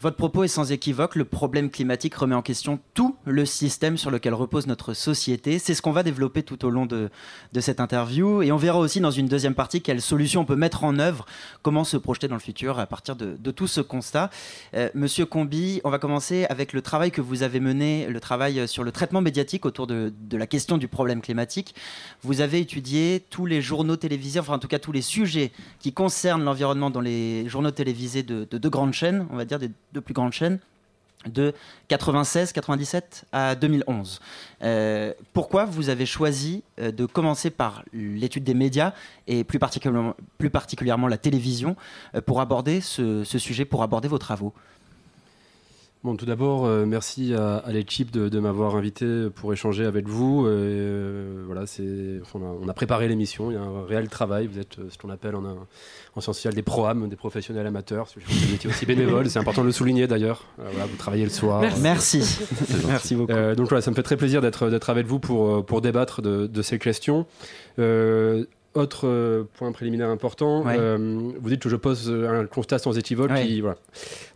Votre 0.00 0.16
propos 0.16 0.44
est 0.44 0.48
sans 0.48 0.70
équivoque, 0.70 1.16
le 1.16 1.24
problème 1.24 1.70
climatique 1.70 2.14
remet 2.14 2.36
en 2.36 2.42
question 2.42 2.78
tout 2.94 3.16
le 3.24 3.44
système 3.44 3.98
sur 3.98 4.12
lequel 4.12 4.32
repose 4.32 4.68
notre 4.68 4.94
société. 4.94 5.58
C'est 5.58 5.74
ce 5.74 5.82
qu'on 5.82 5.90
va 5.90 6.04
développer 6.04 6.44
tout 6.44 6.64
au 6.64 6.70
long 6.70 6.86
de, 6.86 7.10
cette 7.58 7.80
interview. 7.80 8.40
Et 8.42 8.52
on 8.52 8.56
verra 8.56 8.78
aussi 8.78 9.00
dans 9.00 9.10
une 9.10 9.26
deuxième 9.26 9.56
partie 9.56 9.82
quelles 9.82 10.00
solutions 10.00 10.42
on 10.42 10.44
peut 10.44 10.54
mettre 10.54 10.84
en 10.84 11.00
œuvre, 11.00 11.26
comment 11.62 11.82
se 11.82 11.96
projeter 11.96 12.28
dans 12.28 12.36
le 12.36 12.40
futur 12.40 12.78
à 12.78 12.86
partir 12.86 13.16
de, 13.16 13.50
tout 13.50 13.66
ce 13.66 13.80
constat. 13.80 14.30
Euh, 14.74 14.88
Monsieur 14.94 15.26
Combi, 15.26 15.80
on 15.82 15.90
va 15.90 15.98
commencer 15.98 16.46
avec 16.48 16.74
le 16.74 16.80
travail 16.80 17.10
que 17.10 17.20
vous 17.20 17.42
avez 17.42 17.58
mené, 17.58 18.06
le 18.06 18.20
travail 18.20 18.68
sur 18.68 18.84
le 18.84 18.92
traitement 18.92 19.20
médiatique 19.20 19.66
autour 19.66 19.88
de, 19.88 20.12
la 20.30 20.46
question 20.46 20.78
du 20.78 20.86
problème 20.86 21.20
climatique. 21.20 21.74
Vous 22.22 22.40
avez 22.40 22.60
étudié 22.60 23.24
tous 23.30 23.46
les 23.46 23.60
journaux 23.60 23.96
télévisés, 23.96 24.38
enfin 24.38 24.54
en 24.54 24.58
tout 24.60 24.68
cas 24.68 24.78
tous 24.78 24.92
les 24.92 25.02
sujets 25.02 25.50
qui 25.80 25.92
concernent 25.92 26.44
l'environnement 26.44 26.90
dans 26.90 27.00
les 27.00 27.48
journaux 27.48 27.72
télévisés 27.72 28.22
de 28.22 28.44
deux 28.44 28.70
grandes 28.70 28.92
chaînes, 28.92 29.26
on 29.32 29.36
va 29.36 29.44
dire 29.44 29.58
de 29.92 30.00
plus 30.00 30.14
grandes 30.14 30.32
chaînes 30.32 30.58
de 31.26 31.52
96, 31.88 32.52
97 32.52 33.24
à 33.32 33.54
2011. 33.54 34.20
Euh, 34.62 35.12
pourquoi 35.32 35.64
vous 35.64 35.88
avez 35.88 36.06
choisi 36.06 36.62
euh, 36.78 36.92
de 36.92 37.06
commencer 37.06 37.50
par 37.50 37.82
l'étude 37.92 38.44
des 38.44 38.54
médias 38.54 38.92
et 39.26 39.44
plus 39.44 39.58
particulièrement, 39.58 41.08
la 41.08 41.18
télévision 41.18 41.76
euh, 42.14 42.20
pour 42.20 42.40
aborder 42.40 42.80
ce, 42.80 43.24
sujet, 43.24 43.64
pour 43.64 43.82
aborder 43.82 44.08
vos 44.08 44.18
travaux? 44.18 44.52
Bon, 46.04 46.14
tout 46.14 46.26
d'abord, 46.26 46.64
euh, 46.64 46.86
merci 46.86 47.34
à, 47.34 47.56
à 47.56 47.72
l'équipe 47.72 48.12
de, 48.12 48.28
de 48.28 48.38
m'avoir 48.38 48.76
invité 48.76 49.28
pour 49.34 49.52
échanger 49.52 49.84
avec 49.84 50.06
vous. 50.06 50.46
Euh, 50.46 51.42
voilà, 51.44 51.66
c'est, 51.66 52.20
enfin, 52.22 52.38
on, 52.40 52.46
a, 52.46 52.56
on 52.66 52.68
a 52.68 52.72
préparé 52.72 53.08
l'émission, 53.08 53.50
il 53.50 53.54
y 53.54 53.56
a 53.56 53.62
un 53.62 53.84
réel 53.84 54.08
travail. 54.08 54.46
Vous 54.46 54.60
êtes 54.60 54.78
euh, 54.78 54.84
ce 54.90 54.96
qu'on 54.96 55.10
appelle 55.10 55.34
en, 55.34 55.44
un- 55.44 55.56
en 56.14 56.20
sciences 56.20 56.36
sociales 56.36 56.54
des 56.54 56.62
proams, 56.62 57.08
des 57.08 57.16
professionnels 57.16 57.66
amateurs. 57.66 58.06
Je 58.16 58.24
pense 58.24 58.32
que 58.32 58.46
Vous 58.46 58.54
étiez 58.54 58.70
aussi 58.70 58.86
bénévole, 58.86 59.28
c'est 59.28 59.40
important 59.40 59.62
de 59.62 59.66
le 59.66 59.72
souligner 59.72 60.06
d'ailleurs. 60.06 60.44
Euh, 60.60 60.68
voilà, 60.70 60.86
vous 60.86 60.96
travaillez 60.96 61.24
le 61.24 61.30
soir. 61.30 61.60
Merci. 61.82 62.22
Merci. 62.86 63.16
Beaucoup. 63.16 63.32
Euh, 63.32 63.56
donc 63.56 63.68
voilà, 63.68 63.82
ça 63.82 63.90
me 63.90 63.96
fait 63.96 64.04
très 64.04 64.16
plaisir 64.16 64.40
d'être, 64.40 64.70
d'être 64.70 64.90
avec 64.90 65.04
vous 65.06 65.18
pour, 65.18 65.66
pour 65.66 65.80
débattre 65.80 66.22
de, 66.22 66.46
de 66.46 66.62
ces 66.62 66.78
questions. 66.78 67.26
Euh, 68.76 68.80
autre 68.80 69.06
euh, 69.06 69.44
point 69.54 69.72
préliminaire 69.72 70.08
important, 70.10 70.62
Ouais. 70.64 70.76
euh, 70.78 71.30
vous 71.40 71.48
dites 71.48 71.60
que 71.62 71.68
je 71.68 71.76
pose 71.76 72.10
un 72.10 72.46
constat 72.46 72.78
sans 72.78 72.96
équivoque. 72.98 73.30
Ouais. 73.30 73.46
Qui, 73.46 73.60
voilà. 73.60 73.76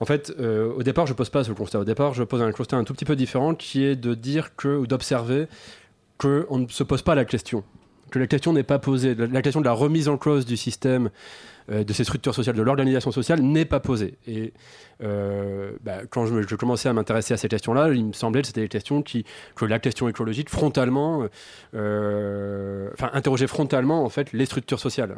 En 0.01 0.05
fait, 0.07 0.33
euh, 0.41 0.73
au 0.73 0.83
départ, 0.83 1.07
je 1.07 1.13
pose 1.15 1.31
pas 1.31 1.45
ce 1.45 1.53
constat. 1.53 1.81
Au 1.81 1.85
départ, 1.85 2.15
je 2.15 2.25
pose 2.25 2.43
un 2.43 2.51
constat 2.53 2.77
un 2.77 2.85
tout 2.85 2.93
petit 2.95 3.05
peu 3.05 3.17
différent, 3.17 3.55
qui 3.55 3.85
est 3.85 3.97
de 3.97 4.15
dire 4.15 4.57
que 4.57 4.69
ou 4.77 4.87
d'observer 4.87 5.47
que 6.19 6.47
on 6.51 6.59
ne 6.59 6.67
se 6.69 6.83
pose 6.83 7.03
pas 7.03 7.15
la 7.15 7.25
question, 7.25 7.63
que 8.11 8.19
la 8.19 8.27
question 8.27 8.53
n'est 8.53 8.63
pas 8.63 8.79
posée, 8.79 9.15
la, 9.15 9.27
la 9.27 9.43
question 9.43 9.61
de 9.61 9.67
la 9.67 9.73
remise 9.73 10.09
en 10.09 10.17
cause 10.17 10.47
du 10.47 10.57
système, 10.57 11.11
euh, 11.71 11.85
de 11.85 11.93
ces 11.93 12.05
structures 12.05 12.35
sociales, 12.35 12.57
de 12.57 12.63
l'organisation 12.63 13.13
sociale 13.13 13.41
n'est 13.41 13.65
pas 13.65 13.81
posée. 13.81 14.19
Et 14.27 14.53
euh, 15.03 15.73
bah, 15.83 15.99
quand 16.11 16.27
je, 16.27 16.35
me- 16.35 16.43
je 16.47 16.57
commençais 16.57 16.89
à 16.89 16.93
m'intéresser 16.93 17.35
à 17.35 17.37
ces 17.37 17.49
questions-là, 17.49 17.91
il 17.93 18.07
me 18.07 18.13
semblait 18.13 18.41
que 18.43 18.47
c'était 18.49 18.63
des 18.63 18.69
questions 18.69 19.03
qui, 19.03 19.25
que 19.55 19.65
la 19.65 19.79
question 19.79 20.09
écologique 20.09 20.49
frontalement, 20.51 21.27
euh, 21.75 22.91
interrogeait 23.13 23.47
frontalement 23.47 24.05
en 24.05 24.09
fait 24.09 24.33
les 24.33 24.47
structures 24.47 24.81
sociales 24.81 25.17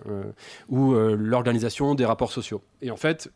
ou 0.69 0.95
l'organisation 0.95 1.95
des 1.95 2.05
rapports 2.05 2.33
sociaux. 2.33 2.63
Et 2.83 2.91
en 2.91 2.97
fait, 2.97 3.31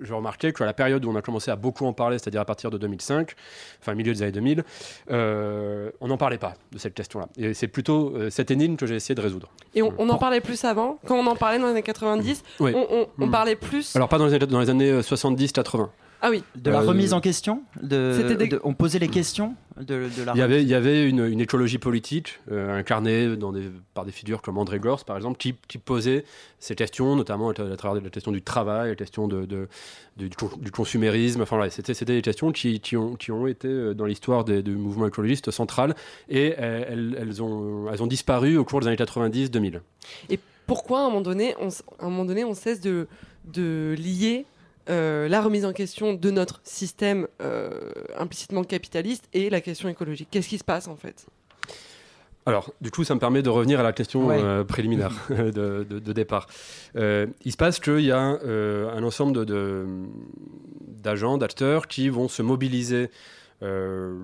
je 0.00 0.12
remarquais 0.14 0.52
qu'à 0.52 0.64
la 0.64 0.72
période 0.72 1.04
où 1.04 1.10
on 1.10 1.16
a 1.16 1.22
commencé 1.22 1.50
à 1.50 1.56
beaucoup 1.56 1.86
en 1.86 1.92
parler, 1.92 2.18
c'est-à-dire 2.18 2.40
à 2.40 2.44
partir 2.44 2.70
de 2.70 2.78
2005, 2.78 3.32
enfin 3.80 3.94
milieu 3.94 4.12
des 4.12 4.22
années 4.22 4.32
2000, 4.32 4.64
euh, 5.10 5.90
on 6.00 6.08
n'en 6.08 6.16
parlait 6.16 6.38
pas 6.38 6.54
de 6.72 6.78
cette 6.78 6.94
question-là. 6.94 7.28
Et 7.38 7.54
c'est 7.54 7.68
plutôt 7.68 8.14
euh, 8.16 8.30
cette 8.30 8.50
énigme 8.50 8.76
que 8.76 8.86
j'ai 8.86 8.96
essayé 8.96 9.14
de 9.14 9.20
résoudre. 9.20 9.48
Et 9.74 9.82
on, 9.82 9.92
on 9.98 10.08
en 10.08 10.18
parlait 10.18 10.40
plus 10.40 10.64
avant. 10.64 10.98
Quand 11.06 11.16
on 11.18 11.26
en 11.26 11.36
parlait 11.36 11.58
dans 11.58 11.64
les 11.66 11.72
années 11.72 11.82
90, 11.82 12.42
Oui. 12.60 12.72
on, 12.74 12.86
on- 12.90 13.06
on 13.18 13.26
Mm. 13.26 13.30
parlait 13.30 13.56
plus. 13.56 13.94
Alors 13.96 14.08
pas 14.08 14.18
dans 14.18 14.26
les, 14.26 14.34
années- 14.34 14.46
dans 14.46 14.60
les 14.60 14.70
années 14.70 15.00
70-80. 15.02 15.88
Ah 16.22 16.30
oui. 16.30 16.42
De 16.56 16.70
la 16.70 16.80
Euh, 16.80 16.86
remise 16.86 17.12
en 17.12 17.20
question 17.20 17.62
de, 17.82 18.34
des- 18.36 18.48
de- 18.48 18.60
On 18.64 18.72
posait 18.74 18.98
les 18.98 19.08
questions 19.08 19.54
de, 19.78 19.84
de 20.16 20.22
la 20.24 20.32
Il 20.34 20.38
y 20.38 20.42
avait, 20.42 20.62
il 20.62 20.68
y 20.68 20.74
avait 20.74 21.06
une, 21.08 21.24
une 21.26 21.40
écologie 21.40 21.76
politique 21.78 22.40
euh, 22.50 22.78
incarnée 22.78 23.36
dans 23.36 23.52
des, 23.52 23.68
par 23.92 24.04
des 24.06 24.12
figures 24.12 24.40
comme 24.40 24.56
André 24.56 24.78
Gorz, 24.78 25.04
par 25.04 25.16
exemple, 25.16 25.36
qui, 25.36 25.54
qui 25.68 25.76
posait 25.78 26.24
ces 26.58 26.74
questions, 26.74 27.16
notamment 27.16 27.50
à, 27.50 27.54
travers 27.54 27.94
la 28.02 28.08
question 28.10 28.32
du 28.32 28.40
travail, 28.42 28.88
la 28.90 28.94
question 28.96 29.28
de, 29.28 29.44
de- 29.44 29.68
du, 30.16 30.30
du 30.60 30.70
consumérisme. 30.70 31.42
Enfin, 31.42 31.60
c'était, 31.68 31.92
des 32.06 32.22
questions 32.22 32.50
qui, 32.50 32.80
qui 32.80 32.96
ont, 32.96 33.14
qui 33.16 33.30
ont 33.30 33.46
été 33.46 33.68
euh, 33.68 33.92
dans 33.94 34.06
l'histoire 34.06 34.44
des, 34.44 34.62
du 34.62 34.72
mouvement 34.72 35.06
écologiste 35.06 35.50
central 35.50 35.94
et 36.30 36.54
elles, 36.56 37.16
elles 37.20 37.42
ont, 37.42 37.90
elles 37.92 38.02
ont 38.02 38.06
disparu 38.06 38.56
au 38.56 38.64
cours 38.64 38.80
des 38.80 38.86
années 38.86 38.96
90-2000. 38.96 39.80
Et 40.30 40.38
pourquoi, 40.66 41.00
à 41.00 41.02
un 41.02 41.08
moment 41.08 41.20
donné, 41.20 41.54
on, 41.60 41.66
s- 41.68 41.82
à 42.00 42.06
un 42.06 42.08
moment 42.10 42.24
donné, 42.24 42.42
on 42.44 42.54
cesse 42.54 42.80
de, 42.80 43.06
de 43.52 43.94
lier 43.98 44.46
euh, 44.88 45.28
la 45.28 45.40
remise 45.42 45.64
en 45.64 45.72
question 45.72 46.14
de 46.14 46.30
notre 46.30 46.60
système 46.64 47.26
euh, 47.42 47.80
implicitement 48.18 48.64
capitaliste 48.64 49.28
et 49.32 49.50
la 49.50 49.60
question 49.60 49.88
écologique 49.88 50.28
Qu'est-ce 50.30 50.48
qui 50.48 50.58
se 50.58 50.64
passe 50.64 50.88
en 50.88 50.96
fait? 50.96 51.26
Alors, 52.48 52.72
du 52.80 52.92
coup, 52.92 53.02
ça 53.02 53.12
me 53.14 53.18
permet 53.18 53.42
de 53.42 53.48
revenir 53.50 53.80
à 53.80 53.82
la 53.82 53.92
question 53.92 54.26
Ouais. 54.28 54.40
euh, 54.40 54.62
préliminaire 54.62 55.10
de, 55.30 55.50
de- 55.50 55.98
de 55.98 56.12
départ. 56.12 56.46
Euh, 56.94 57.26
il 57.44 57.50
se 57.50 57.56
passe 57.56 57.80
qu'il 57.80 58.00
y 58.00 58.12
a 58.12 58.38
euh, 58.44 58.88
un 58.96 59.02
ensemble 59.02 59.32
de- 59.32 59.44
de- 59.44 59.84
d'agents, 61.02 61.38
d'acteurs 61.38 61.88
qui 61.88 62.08
vont 62.08 62.28
se 62.28 62.42
mobiliser 62.42 63.10
euh, 63.62 64.16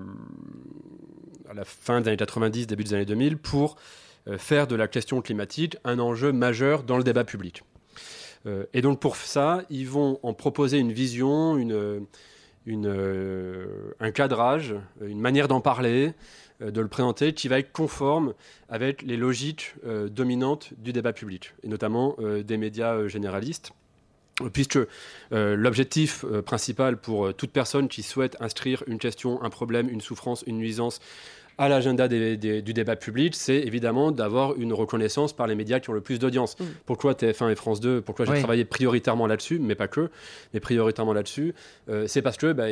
à 1.49 1.53
la 1.53 1.65
fin 1.65 1.99
des 2.01 2.07
années 2.09 2.17
90, 2.17 2.67
début 2.67 2.83
des 2.85 2.93
années 2.93 3.05
2000 3.05 3.37
pour 3.37 3.75
euh, 4.29 4.37
faire 4.37 4.67
de 4.67 4.75
la 4.75 4.87
question 4.87 5.21
climatique 5.21 5.75
un 5.83 5.99
enjeu 5.99 6.31
majeur 6.31 6.83
dans 6.83 6.97
le 6.97 7.03
débat 7.03 7.25
public. 7.25 7.63
Euh, 8.45 8.65
et 8.73 8.81
donc 8.81 8.99
pour 8.99 9.15
ça, 9.15 9.63
ils 9.69 9.87
vont 9.87 10.19
en 10.23 10.33
proposer 10.33 10.77
une 10.77 10.91
vision, 10.91 11.57
euh, 12.67 13.65
un 13.99 14.11
cadrage, 14.11 14.75
une 15.01 15.19
manière 15.19 15.47
d'en 15.47 15.61
parler, 15.61 16.13
euh, 16.61 16.71
de 16.71 16.81
le 16.81 16.87
présenter, 16.87 17.33
qui 17.33 17.47
va 17.47 17.59
être 17.59 17.71
conforme 17.71 18.33
avec 18.69 19.01
les 19.01 19.17
logiques 19.17 19.75
dominantes 20.09 20.73
du 20.77 20.93
débat 20.93 21.13
public, 21.13 21.53
et 21.63 21.67
notamment 21.67 22.15
des 22.43 22.57
médias 22.57 23.07
généralistes. 23.07 23.71
Puisque 24.51 24.79
l'objectif 25.29 26.25
principal 26.43 26.97
pour 26.97 27.35
toute 27.35 27.51
personne 27.51 27.87
qui 27.87 28.01
souhaite 28.01 28.35
inscrire 28.39 28.83
une 28.87 28.97
question, 28.97 29.39
un 29.43 29.51
problème, 29.51 29.87
une 29.89 30.01
souffrance, 30.01 30.43
une 30.47 30.57
nuisance 30.57 30.99
à 31.57 31.69
l'agenda 31.69 32.07
des- 32.07 32.35
des- 32.37 32.61
du 32.61 32.73
débat 32.73 32.95
public, 32.95 33.35
c'est 33.35 33.57
évidemment 33.59 34.11
d'avoir 34.11 34.55
une 34.55 34.73
reconnaissance 34.73 35.33
par 35.33 35.47
les 35.47 35.55
médias 35.55 35.79
qui 35.79 35.89
ont 35.89 35.93
le 35.93 36.01
plus 36.01 36.19
d'audience. 36.19 36.55
Pourquoi 36.85 37.13
TF1 37.13 37.49
et 37.49 37.55
France 37.55 37.79
2 37.79 38.01
Pourquoi 38.01 38.25
j'ai 38.25 38.31
Oui. 38.31 38.39
travaillé 38.39 38.65
prioritairement 38.65 39.27
là-dessus, 39.27 39.59
mais 39.59 39.75
pas 39.75 39.87
que, 39.87 40.09
mais 40.53 40.59
prioritairement 40.59 41.13
là-dessus 41.13 41.53
Euh, 41.89 42.07
C'est 42.07 42.21
parce 42.21 42.37
que, 42.37 42.53
bah, 42.53 42.65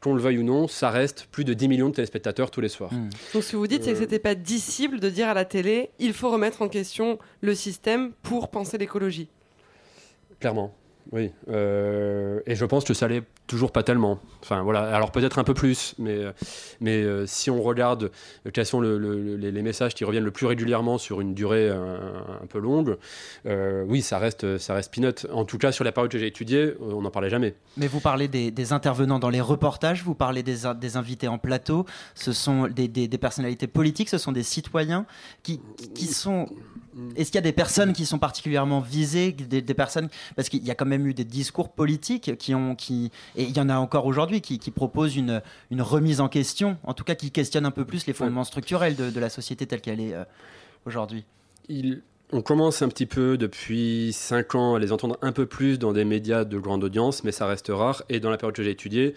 qu'on 0.00 0.14
le 0.14 0.20
veuille 0.22 0.38
ou 0.38 0.42
non, 0.42 0.66
ça 0.66 0.88
reste 0.90 1.26
plus 1.30 1.44
de 1.44 1.52
10 1.52 1.68
millions 1.68 1.90
de 1.90 1.94
téléspectateurs 1.94 2.50
tous 2.50 2.62
les 2.62 2.68
soirs. 2.70 2.90
Donc 3.34 3.42
ce 3.44 3.52
que 3.52 3.56
vous 3.56 3.66
dites, 3.66 3.84
c'est 3.84 3.92
que 3.92 3.96
Euh, 3.98 4.00
c'était 4.00 4.18
pas 4.18 4.34
disciple 4.34 4.98
de 4.98 5.10
dire 5.10 5.28
à 5.28 5.34
la 5.34 5.44
télé, 5.44 5.90
il 5.98 6.14
faut 6.14 6.30
remettre 6.30 6.62
en 6.62 6.68
question 6.68 7.18
le 7.42 7.54
système 7.54 8.12
pour 8.22 8.48
penser 8.48 8.78
l'écologie. 8.78 9.28
Clairement, 10.40 10.74
oui. 11.12 11.30
Euh, 11.50 12.40
et 12.46 12.54
je 12.54 12.64
pense 12.64 12.84
que 12.84 12.94
ça 12.94 13.08
l'est 13.08 13.22
toujours 13.50 13.72
pas 13.72 13.82
tellement. 13.82 14.20
Enfin 14.42 14.62
voilà, 14.62 14.94
alors 14.94 15.10
peut-être 15.10 15.38
un 15.40 15.44
peu 15.44 15.54
plus, 15.54 15.94
mais, 15.98 16.14
euh, 16.16 16.32
mais 16.80 17.02
euh, 17.02 17.26
si 17.26 17.50
on 17.50 17.60
regarde 17.62 18.10
euh, 18.46 18.50
quels 18.52 18.64
sont 18.64 18.80
le- 18.80 18.96
le- 18.96 19.36
les, 19.36 19.62
messages 19.62 19.92
qui 19.94 20.04
reviennent 20.04 20.24
le 20.24 20.30
plus 20.30 20.46
régulièrement 20.46 20.96
sur 20.98 21.20
une 21.20 21.34
durée 21.34 21.68
un, 21.68 22.00
un 22.42 22.46
peu 22.48 22.58
longue, 22.60 22.96
euh, 23.46 23.84
oui, 23.88 24.02
ça 24.02 24.18
reste, 24.18 24.56
ça 24.58 24.74
reste 24.74 24.94
peanut. 24.94 25.26
En 25.32 25.44
tout 25.44 25.58
cas, 25.58 25.72
sur 25.72 25.84
la 25.84 25.90
période 25.92 26.10
que 26.10 26.18
j'ai 26.18 26.28
étudiée, 26.28 26.60
euh, 26.62 26.76
on 26.80 27.02
n'en 27.02 27.10
parlait 27.10 27.28
jamais. 27.28 27.54
Mais 27.76 27.88
vous 27.88 28.00
parlez 28.00 28.28
des, 28.28 28.50
des 28.52 28.72
intervenants 28.72 29.18
dans 29.18 29.30
les 29.30 29.40
reportages, 29.40 30.02
vous 30.04 30.14
parlez 30.14 30.42
des, 30.42 30.58
des 30.80 30.96
invités 30.96 31.28
en 31.28 31.38
plateau, 31.38 31.84
ce 32.14 32.32
sont 32.32 32.68
des, 32.68 32.86
des- 32.88 33.18
personnalités 33.18 33.66
politiques, 33.66 34.08
ce 34.08 34.16
sont 34.18 34.32
des 34.32 34.44
citoyens 34.44 35.04
qui, 35.42 35.60
qui 35.94 36.06
sont... 36.06 36.46
Est-ce 37.16 37.26
qu'il 37.30 37.36
y 37.36 37.38
a 37.38 37.42
des 37.42 37.52
personnes 37.52 37.92
qui 37.92 38.04
sont 38.04 38.18
particulièrement 38.18 38.80
visées, 38.80 39.30
des 39.32 39.62
personnes 39.74 40.08
parce 40.34 40.48
qu'il 40.48 40.64
y 40.64 40.70
a 40.72 40.74
quand 40.74 40.86
même 40.86 41.06
eu 41.06 41.14
des 41.14 41.24
discours 41.24 41.68
politiques 41.70 42.36
qui 42.36 42.52
ont 42.52 42.74
qui 42.74 43.12
et 43.40 43.44
il 43.44 43.56
y 43.56 43.60
en 43.60 43.68
a 43.68 43.76
encore 43.76 44.06
aujourd'hui 44.06 44.40
qui, 44.40 44.58
qui 44.58 44.70
proposent 44.70 45.16
une, 45.16 45.42
une 45.70 45.82
remise 45.82 46.20
en 46.20 46.28
question, 46.28 46.76
en 46.84 46.94
tout 46.94 47.04
cas 47.04 47.14
qui 47.14 47.30
questionnent 47.30 47.66
un 47.66 47.70
peu 47.70 47.84
plus 47.84 48.06
les 48.06 48.12
fondements 48.12 48.44
structurels 48.44 48.96
de, 48.96 49.10
de 49.10 49.20
la 49.20 49.30
société 49.30 49.66
telle 49.66 49.80
qu'elle 49.80 50.00
est 50.00 50.14
euh, 50.14 50.24
aujourd'hui. 50.86 51.24
Il- 51.68 52.02
on 52.32 52.42
commence 52.42 52.80
un 52.82 52.88
petit 52.88 53.06
peu 53.06 53.36
depuis 53.36 54.12
5 54.12 54.54
ans 54.54 54.74
à 54.76 54.78
les 54.78 54.92
entendre 54.92 55.18
un 55.20 55.32
peu 55.32 55.46
plus 55.46 55.80
dans 55.80 55.92
des 55.92 56.04
médias 56.04 56.44
de 56.44 56.58
grande 56.60 56.84
audience, 56.84 57.24
mais 57.24 57.32
ça 57.32 57.46
reste 57.46 57.72
rare. 57.74 58.04
Et 58.08 58.20
dans 58.20 58.30
la 58.30 58.36
période 58.36 58.54
que 58.54 58.62
j'ai 58.62 58.70
étudiée, 58.70 59.14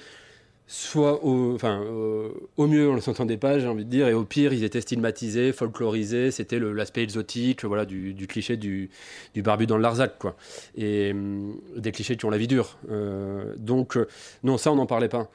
soit 0.68 1.24
au, 1.24 1.54
enfin, 1.54 1.82
euh, 1.84 2.30
mieux 2.58 2.90
on 2.90 2.96
ne 2.96 3.02
s'entendait 3.02 3.38
pas, 3.38 3.60
j'ai 3.60 3.68
envie 3.68 3.86
de 3.86 3.90
dire, 3.90 4.08
et 4.08 4.14
au 4.14 4.24
pire 4.24 4.54
ils 4.54 4.64
étaient 4.64 4.82
stigmatisés, 4.82 5.52
folklorisés, 5.52 6.32
c'était 6.32 6.60
l'aspect 6.60 7.04
exotique, 7.04 7.66
voilà, 7.66 7.86
du, 7.86 8.28
cliché 8.28 8.58
du, 8.58 8.90
barbu 9.36 9.68
dans 9.68 9.76
le 9.78 9.84
Larzac, 9.84 10.18
quoi. 10.18 10.36
Et 10.78 11.12
hum, 11.12 11.60
des 11.76 11.92
clichés 11.92 12.16
qui 12.16 12.26
ont 12.26 12.30
la 12.30 12.38
vie 12.38 12.48
dure. 12.48 12.78
Euh, 12.90 13.54
donc, 13.58 13.98
euh, 13.98 14.08
non, 14.44 14.58
ça 14.58 14.72
on 14.72 14.76
n'en 14.76 14.86
parlait 14.86 15.10
pas. 15.10 15.30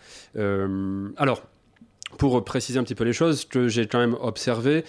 Alors, 1.17 1.43
pour 2.17 2.43
préciser 2.45 2.79
un 2.79 2.85
petit 2.85 2.95
peu 2.95 3.05
les 3.05 3.13
choses, 3.13 3.45
que 3.45 3.69
j'ai 3.69 3.87
quand 3.87 3.99
même 3.99 4.17
observé, 4.21 4.85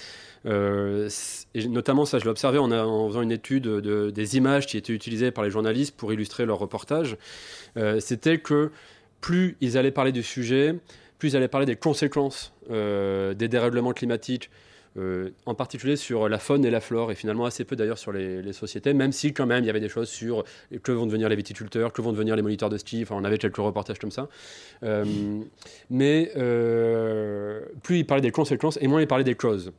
et 0.45 1.67
notamment 1.67 2.06
ça 2.06 2.17
je 2.17 2.23
l'ai 2.23 2.30
observé 2.30 2.58
en, 2.58 2.69
faisant 3.10 3.21
une 3.21 3.32
étude 3.32 3.63
de- 3.63 4.10
des 4.10 4.38
images 4.38 4.67
qui 4.67 4.78
étaient 4.78 4.93
utilisées 4.93 5.32
par 5.32 5.43
les 5.43 5.49
journalistes 5.49 5.95
pour 5.97 6.13
illustrer 6.13 6.45
leur 6.45 6.60
reportage, 6.60 7.17
euh, 7.78 7.99
c'était 7.99 8.39
que 8.39 8.71
plus 9.22 9.58
ils 9.62 9.78
allaient 9.78 9.92
parler 9.92 10.12
du 10.12 10.24
sujet, 10.24 10.76
plus 11.18 11.30
ils 11.34 11.38
allaient 11.38 11.48
parler 11.48 11.66
des 11.66 11.76
conséquences 11.76 12.54
euh, 12.72 13.34
des 13.34 13.48
dérèglements 13.48 13.94
climatiques, 13.94 14.50
euh, 14.98 15.30
en 15.46 15.54
particulier 15.54 15.96
sur 15.96 16.28
la 16.28 16.40
faune 16.40 16.66
et 16.66 16.72
la 16.72 16.82
flore, 16.82 17.12
et 17.12 17.16
finalement 17.16 17.46
assez 17.46 17.64
peu 17.64 17.76
d'ailleurs 17.76 18.00
sur 18.00 18.12
les, 18.12 18.52
sociétés, 18.54 18.94
même 18.94 19.12
si 19.12 19.34
quand 19.34 19.46
même 19.46 19.64
il 19.64 19.68
y 19.68 19.70
avait 19.70 19.80
des 19.80 19.88
choses 19.88 20.10
sur 20.10 20.44
que 20.82 20.92
vont 20.92 21.06
devenir 21.06 21.30
les 21.30 21.36
viticulteurs, 21.36 21.94
que 21.94 22.02
vont 22.02 22.12
devenir 22.12 22.36
les 22.36 22.42
moniteurs 22.42 22.70
de 22.70 22.78
ski, 22.78 23.04
enfin 23.04 23.16
on 23.16 23.24
avait 23.24 23.38
quelques 23.38 23.58
reportages 23.58 24.00
comme 24.00 24.12
ça. 24.12 24.28
Euh, 24.84 25.06
mais 25.92 26.32
euh, 26.36 27.62
plus 27.84 28.00
ils 28.00 28.06
parlaient 28.06 28.22
des 28.22 28.32
conséquences 28.32 28.80
et 28.82 28.88
moins 28.88 29.00
ils 29.00 29.08
parlaient 29.08 29.24
des 29.24 29.36
causes. 29.36 29.72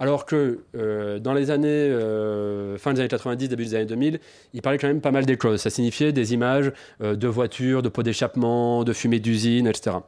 Alors 0.00 0.26
que 0.26 0.64
euh, 0.76 1.20
dans 1.20 1.34
les 1.34 1.52
années, 1.52 1.68
euh, 1.68 2.76
fin 2.78 2.92
des 2.92 3.00
années 3.00 3.08
90, 3.08 3.48
début 3.48 3.64
des 3.64 3.74
années 3.76 3.84
2000, 3.86 4.20
il 4.52 4.60
parlait 4.60 4.78
quand 4.78 4.88
même 4.88 5.00
pas 5.00 5.12
mal 5.12 5.24
des 5.24 5.38
choses. 5.40 5.60
Ça 5.60 5.70
signifiait 5.70 6.12
des 6.12 6.34
images 6.34 6.72
euh, 7.00 7.14
de 7.14 7.28
voitures, 7.28 7.80
de 7.80 7.88
pots 7.88 8.02
d'échappement, 8.02 8.82
de 8.82 8.92
fumée 8.92 9.20
d'usine, 9.20 9.68
etc. 9.68 9.98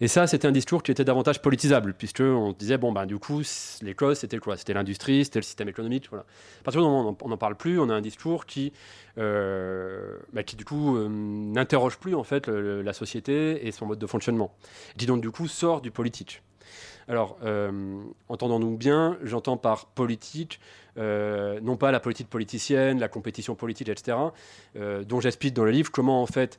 Et 0.00 0.06
ça, 0.06 0.28
c'était 0.28 0.46
un 0.46 0.52
discours 0.52 0.84
qui 0.84 0.92
était 0.92 1.04
davantage 1.04 1.42
politisable, 1.42 1.92
puisqu'on 1.94 2.54
disait, 2.56 2.78
bon, 2.78 2.92
ben, 2.92 3.04
du 3.04 3.18
coup, 3.18 3.42
les 3.82 3.94
causes, 3.94 4.18
c'était 4.18 4.38
quoi? 4.38 4.56
C'était 4.56 4.74
l'industrie, 4.74 5.24
c'était 5.24 5.40
le 5.40 5.44
système 5.44 5.68
économique. 5.68 6.06
Voilà. 6.10 6.24
À 6.60 6.64
partir 6.64 6.80
du 6.80 6.86
moment 6.86 7.10
où 7.10 7.16
on 7.22 7.28
n'en 7.28 7.36
parle 7.36 7.56
plus, 7.56 7.80
on 7.80 7.88
a 7.88 7.94
un 7.94 8.00
discours 8.00 8.46
qui, 8.46 8.72
bah, 9.16 10.42
qui 10.44 10.56
du 10.56 10.64
coup, 10.64 10.98
n'interroge 11.08 11.98
plus, 11.98 12.14
en 12.14 12.24
fait, 12.24 12.48
la 12.48 12.92
société 12.92 13.66
et 13.66 13.70
son 13.70 13.86
mode 13.86 14.00
de 14.00 14.06
fonctionnement. 14.06 14.54
Qui, 14.96 15.06
donc, 15.06 15.20
du 15.20 15.30
coup, 15.30 15.46
sort 15.46 15.80
du 15.80 15.92
politique. 15.92 16.42
Alors, 17.08 17.36
euh, 17.44 18.02
entendons-nous 18.28 18.76
bien, 18.76 19.18
j'entends 19.22 19.56
par 19.56 19.86
politique, 19.86 20.60
euh, 20.98 21.58
non 21.60 21.76
pas 21.76 21.90
la 21.90 22.00
politique 22.00 22.28
politicienne, 22.28 23.00
la 23.00 23.08
compétition 23.08 23.54
politique, 23.54 23.88
etc., 23.88 24.16
euh, 24.76 25.02
dont 25.04 25.20
j'explique 25.20 25.54
dans 25.54 25.64
le 25.64 25.70
livre 25.70 25.90
comment, 25.90 26.22
en 26.22 26.26
fait, 26.26 26.58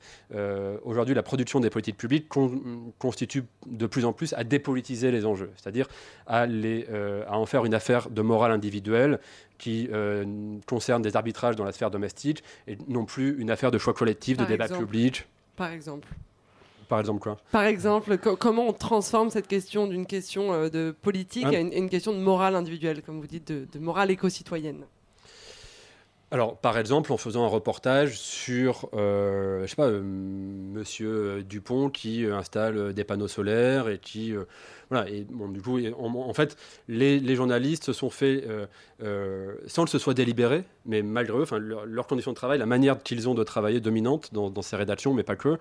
aujourd'hui, 0.83 1.15
la 1.15 1.23
production 1.23 1.59
des 1.59 1.69
politiques 1.69 1.97
publiques 1.97 2.27
con- 2.27 2.61
constitue 2.99 3.43
de 3.67 3.85
plus 3.87 4.05
en 4.05 4.13
plus 4.13 4.33
à 4.33 4.43
dépolitiser 4.43 5.11
les 5.11 5.25
enjeux, 5.25 5.51
c'est-à-dire 5.55 5.87
à, 6.27 6.45
les, 6.45 6.87
à 7.27 7.37
en 7.37 7.45
faire 7.45 7.65
une 7.65 7.73
affaire 7.73 8.09
de 8.09 8.21
morale 8.21 8.51
individuelle 8.51 9.19
qui 9.57 9.87
euh, 9.93 10.25
concerne 10.67 11.01
des 11.01 11.15
arbitrages 11.15 11.55
dans 11.55 11.63
la 11.63 11.71
sphère 11.71 11.91
domestique 11.91 12.43
et 12.67 12.77
non 12.87 13.05
plus 13.05 13.39
une 13.39 13.49
affaire 13.49 13.71
de 13.71 13.77
choix 13.77 13.93
collectif, 13.93 14.35
de 14.37 14.45
débat 14.45 14.65
exemple. 14.65 14.85
public. 14.85 15.25
Par 15.55 15.71
exemple. 15.71 16.07
Par 16.87 16.99
exemple, 16.99 17.19
quoi 17.21 17.37
Par 17.51 17.63
exemple, 17.63 18.17
co- 18.17 18.35
comment 18.35 18.67
on 18.67 18.73
transforme 18.73 19.29
cette 19.29 19.47
question 19.47 19.87
d'une 19.87 20.05
question 20.05 20.53
euh, 20.53 20.69
de 20.69 20.95
politique 21.01 21.45
à 21.45 21.59
une, 21.59 21.73
une 21.73 21.89
question 21.89 22.11
de 22.13 22.17
morale 22.19 22.55
individuelle, 22.55 23.01
comme 23.01 23.19
vous 23.19 23.27
dites, 23.27 23.47
de, 23.51 23.67
de 23.71 23.79
morale 23.79 24.11
éco-citoyenne? 24.11 24.85
Alors, 26.33 26.57
par 26.57 26.79
exemple, 26.79 27.13
en 27.13 27.17
faisant 27.17 27.45
un 27.45 27.47
reportage 27.47 28.17
sur, 28.17 28.89
euh, 28.95 29.61
je 29.61 29.67
sais 29.67 29.75
pas, 29.75 29.85
euh, 29.85 30.01
Monsieur 30.01 31.43
Dupont 31.43 31.91
qui 31.91 32.25
euh, 32.25 32.35
installe 32.35 32.75
euh, 32.75 32.91
des 32.91 33.03
panneaux 33.03 33.27
solaires 33.27 33.87
et 33.87 33.99
qui, 33.99 34.35
euh, 34.35 34.45
voilà, 34.89 35.07
et 35.11 35.27
bon, 35.29 35.47
du 35.47 35.61
coup, 35.61 35.79
en, 35.95 36.33
fait, 36.33 36.57
les, 36.87 37.35
journalistes 37.35 37.83
se 37.83 37.93
sont 37.93 38.09
fait, 38.09 38.47
euh, 39.03 39.53
sans 39.67 39.83
que 39.83 39.91
ce 39.91 39.99
soit 39.99 40.15
délibéré, 40.15 40.63
mais 40.87 41.03
malgré 41.03 41.37
eux, 41.37 41.43
enfin, 41.43 41.59
leur- 41.59 41.85
leurs 41.85 42.07
conditions 42.07 42.31
de 42.31 42.35
travail, 42.35 42.57
la 42.57 42.65
manière 42.65 43.03
qu'ils 43.03 43.29
ont 43.29 43.35
de 43.35 43.43
travailler 43.43 43.79
dominante 43.79 44.33
dans, 44.33 44.49
dans 44.49 44.63
ces 44.63 44.75
rédactions, 44.75 45.13
mais 45.13 45.21
pas 45.21 45.35
que, 45.35 45.59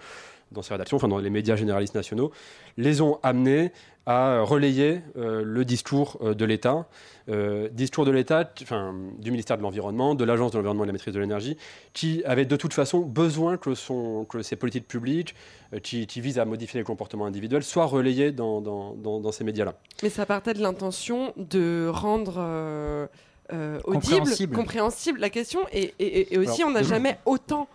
dans 0.52 0.62
ces 0.62 0.72
rédactions, 0.72 0.96
enfin, 0.96 1.08
dans 1.08 1.18
les 1.18 1.30
médias 1.30 1.56
généralistes 1.56 1.94
nationaux, 1.94 2.30
les 2.78 3.02
ont 3.02 3.20
amenés 3.22 3.72
à 4.06 4.40
relayer 4.42 5.00
euh, 5.16 5.42
le 5.44 5.64
discours 5.64 6.18
euh, 6.22 6.34
de 6.34 6.44
l'État, 6.44 6.88
euh, 7.28 7.68
discours 7.70 8.04
de 8.04 8.10
l'État, 8.10 8.50
enfin 8.62 8.94
du 9.18 9.30
ministère 9.30 9.56
de 9.56 9.62
l'Environnement, 9.62 10.16
de 10.16 10.24
l'Agence 10.24 10.50
de 10.50 10.56
l'Environnement 10.58 10.82
et 10.82 10.86
de 10.86 10.88
la 10.88 10.92
Maîtrise 10.94 11.14
de 11.14 11.20
l'Énergie, 11.20 11.56
qui 11.92 12.22
avait 12.24 12.44
de 12.44 12.56
toute 12.56 12.74
façon 12.74 13.00
besoin 13.00 13.56
que, 13.58 13.74
son, 13.76 14.24
que 14.24 14.42
ces 14.42 14.56
politiques 14.56 14.88
publiques, 14.88 15.36
euh, 15.72 15.78
qui, 15.78 16.08
qui 16.08 16.20
visent 16.20 16.40
à 16.40 16.44
modifier 16.44 16.80
les 16.80 16.84
comportements 16.84 17.26
individuels, 17.26 17.62
soient 17.62 17.86
relayées 17.86 18.32
dans, 18.32 18.60
dans, 18.60 18.94
dans- 18.94 19.20
dans 19.20 19.30
ces 19.32 19.44
médias-là. 19.44 19.74
Mais 20.02 20.10
ça 20.10 20.26
partait 20.26 20.54
de 20.54 20.60
l'intention 20.62 21.32
de 21.36 21.88
rendre 21.88 22.34
euh, 22.38 23.06
euh, 23.52 23.78
audible, 23.84 24.02
Compréhensible. 24.02 24.56
compréhensible 24.56 25.20
la 25.20 25.30
question. 25.30 25.60
Et, 25.72 25.94
et- 26.00 26.38
aussi, 26.38 26.62
Alors, 26.62 26.70
on 26.70 26.74
n'a 26.74 26.82
jamais 26.82 27.18
autant. 27.24 27.68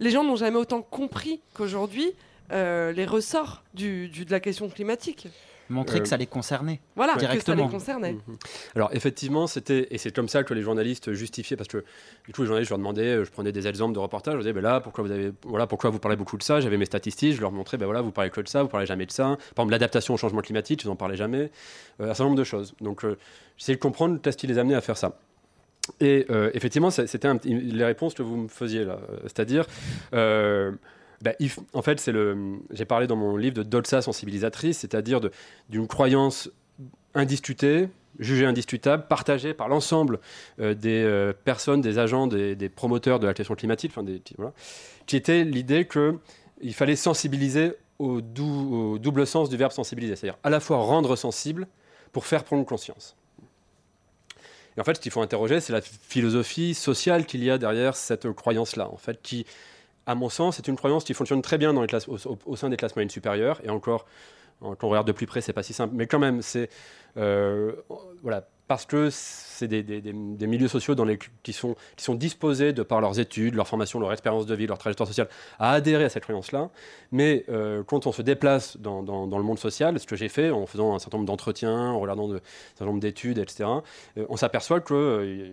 Les 0.00 0.08
gens 0.10 0.24
n'ont 0.24 0.36
jamais 0.36 0.56
autant 0.58 0.80
compris 0.80 1.40
qu'aujourd'hui 1.52 2.12
euh, 2.52 2.92
les 2.92 3.04
ressorts 3.04 3.62
du, 3.74 4.08
du- 4.08 4.24
de 4.24 4.30
la 4.30 4.40
question 4.40 4.68
climatique. 4.70 5.28
Montrer 5.70 5.98
Euh, 5.98 6.02
que 6.02 6.08
ça 6.08 6.16
les 6.16 6.26
concernait 6.26 6.80
Voilà, 6.94 7.14
que 7.14 7.20
ça 7.20 7.26
directement. 7.28 7.64
les 7.64 7.70
concernait. 7.70 8.12
Mhm. 8.12 8.36
Alors 8.76 8.90
effectivement, 8.92 9.46
c'était 9.46 9.86
et 9.90 9.98
c'est 9.98 10.14
comme 10.14 10.28
ça 10.28 10.42
que 10.44 10.52
les 10.54 10.60
journalistes 10.62 11.12
justifiaient 11.14 11.56
parce 11.56 11.68
que 11.68 11.84
du 12.26 12.32
coup 12.34 12.42
les 12.42 12.46
journalistes 12.46 12.68
je 12.68 12.74
leur 12.74 12.78
demandais, 12.78 13.06
euh, 13.16 13.24
je 13.24 13.30
prenais 13.30 13.50
des 13.52 13.66
exemples 13.66 13.94
de 13.94 13.98
reportages, 13.98 14.34
je 14.34 14.38
disais 14.40 14.52
ben 14.52 14.60
là 14.62 14.80
pourquoi 14.80 15.02
vous 15.04 15.10
avez 15.10 15.32
voilà 15.44 15.66
pourquoi 15.66 15.88
vous 15.90 15.98
parlez 15.98 16.16
beaucoup 16.16 16.36
de 16.36 16.42
ça, 16.42 16.60
j'avais 16.60 16.76
mes 16.76 16.84
statistiques, 16.84 17.34
je 17.34 17.40
leur 17.40 17.50
montrais 17.52 17.76
ben 17.78 17.86
voilà 17.86 18.02
vous 18.02 18.10
parlez 18.12 18.30
que 18.30 18.40
de 18.42 18.48
ça, 18.48 18.62
vous 18.62 18.68
parlez 18.68 18.86
jamais 18.86 19.06
de 19.06 19.12
ça. 19.12 19.24
Par 19.54 19.62
exemple 19.64 19.70
l'adaptation 19.72 20.14
au 20.14 20.16
changement 20.18 20.40
climatique, 20.42 20.82
ils 20.84 20.88
n'en 20.88 20.96
parlaient 20.96 21.16
jamais, 21.16 21.50
Euh, 22.00 22.04
un 22.04 22.06
certain 22.08 22.24
nombre 22.24 22.36
de 22.38 22.44
choses. 22.44 22.74
Donc 22.80 23.04
euh, 23.04 23.16
j'essayais 23.56 23.76
de 23.76 23.80
comprendre 23.82 24.20
qu'est-ce 24.20 24.36
qui 24.36 24.46
les 24.46 24.58
amenait 24.58 24.74
à 24.74 24.80
faire 24.80 24.96
ça. 24.96 25.16
Et 26.00 26.24
euh, 26.30 26.50
effectivement, 26.54 26.90
c'était 26.90 27.28
les 27.44 27.84
réponses 27.84 28.14
que 28.14 28.22
vous 28.22 28.36
me 28.36 28.48
faisiez 28.48 28.84
là, 28.84 28.98
Euh, 29.10 29.18
c'est-à-dire 29.24 29.66
euh, 30.14 30.72
bah, 31.24 31.32
en 31.72 31.80
fait, 31.80 31.98
c'est 32.00 32.12
le. 32.12 32.58
J'ai 32.70 32.84
parlé 32.84 33.06
dans 33.06 33.16
mon 33.16 33.38
livre 33.38 33.54
de 33.54 33.62
doxa 33.62 34.02
sensibilisatrice, 34.02 34.78
c'est-à-dire 34.78 35.20
d'une 35.70 35.86
croyance 35.86 36.50
indiscutée, 37.14 37.88
jugée 38.18 38.44
indiscutable, 38.44 39.06
partagée 39.08 39.54
par 39.54 39.68
l'ensemble 39.68 40.20
euh, 40.60 40.74
des 40.74 41.02
euh, 41.02 41.32
personnes, 41.32 41.80
des 41.80 41.98
agents, 41.98 42.26
des, 42.26 42.68
promoteurs 42.68 43.20
de 43.20 43.26
la 43.26 43.32
question 43.32 43.54
climatique, 43.54 43.92
enfin 43.96 44.52
qui 45.06 45.16
était 45.16 45.44
l'idée 45.44 45.88
qu'il 45.88 46.74
fallait 46.74 46.96
sensibiliser 46.96 47.72
au 47.98 48.20
double 48.20 49.26
sens 49.26 49.48
du 49.48 49.56
verbe 49.56 49.72
sensibiliser, 49.72 50.16
c'est-à-dire 50.16 50.38
à 50.42 50.50
la 50.50 50.60
fois 50.60 50.76
rendre 50.76 51.16
sensible 51.16 51.66
pour 52.12 52.26
faire 52.26 52.44
prendre 52.44 52.66
conscience. 52.66 53.16
Et 54.76 54.80
en 54.80 54.84
fait, 54.84 54.96
ce 54.96 55.00
qu'il 55.00 55.12
faut 55.12 55.22
interroger, 55.22 55.60
c'est 55.60 55.72
la 55.72 55.80
philosophie 55.80 56.74
sociale 56.74 57.24
qu'il 57.24 57.42
y 57.44 57.50
a 57.50 57.56
derrière 57.56 57.96
cette 57.96 58.30
croyance-là, 58.32 58.90
en 58.90 58.96
fait, 58.96 59.22
qui, 59.22 59.46
à 60.06 60.14
mon 60.14 60.28
sens, 60.28 60.58
est 60.58 60.68
une 60.68 60.76
croyance 60.76 61.04
qui 61.04 61.14
fonctionne 61.14 61.42
très 61.42 61.58
bien 61.58 61.74
au 61.76 62.56
sein 62.56 62.68
des 62.68 62.76
classes 62.76 62.94
moyennes 62.96 63.10
supérieures. 63.10 63.60
Et 63.64 63.70
encore, 63.70 64.06
quand 64.60 64.84
on 64.84 64.88
regarde 64.88 65.06
de 65.06 65.12
plus 65.12 65.26
près, 65.26 65.40
c'est 65.40 65.52
pas 65.52 65.62
si 65.62 65.72
simple. 65.72 65.94
Mais 65.94 66.06
quand 66.06 66.18
même, 66.18 66.42
c'est 66.42 66.68
euh, 67.16 67.72
voilà, 68.22 68.48
parce 68.66 68.86
que 68.86 69.08
c'est 69.10 69.68
des, 69.68 69.82
des- 69.82 70.00
des- 70.00 70.12
des 70.12 70.46
milieux 70.46 70.68
sociaux 70.68 70.94
dans 70.94 71.04
les, 71.04 71.18
qui, 71.42 71.52
sont, 71.52 71.76
qui 71.96 72.04
sont 72.04 72.14
disposés, 72.14 72.72
de 72.72 72.82
par 72.82 73.00
leurs 73.00 73.20
études, 73.20 73.54
leur 73.54 73.68
formation, 73.68 74.00
leur 74.00 74.12
expérience 74.12 74.46
de 74.46 74.54
vie, 74.54 74.66
leur 74.66 74.78
trajectoire 74.78 75.06
sociale, 75.06 75.28
à 75.58 75.72
adhérer 75.72 76.04
à 76.04 76.08
cette 76.08 76.22
croyance-là. 76.24 76.70
Mais 77.12 77.44
euh, 77.48 77.82
quand 77.84 78.06
on 78.06 78.12
se 78.12 78.22
déplace 78.22 78.76
dans, 78.78 79.02
dans- 79.02 79.26
dans 79.26 79.38
le 79.38 79.44
monde 79.44 79.58
social, 79.58 79.98
ce 80.00 80.06
que 80.06 80.16
j'ai 80.16 80.28
fait 80.28 80.50
en 80.50 80.66
faisant 80.66 80.94
un 80.94 80.98
certain 80.98 81.18
nombre 81.18 81.26
d'entretiens, 81.26 81.90
en 81.90 82.00
regardant 82.00 82.26
de- 82.28 82.36
un 82.36 82.40
certain 82.70 82.86
nombre 82.86 83.00
d'études, 83.00 83.38
etc., 83.38 83.64
euh, 84.18 84.26
on 84.28 84.36
s'aperçoit 84.36 84.80
que 84.80 84.94
euh, 84.94 85.52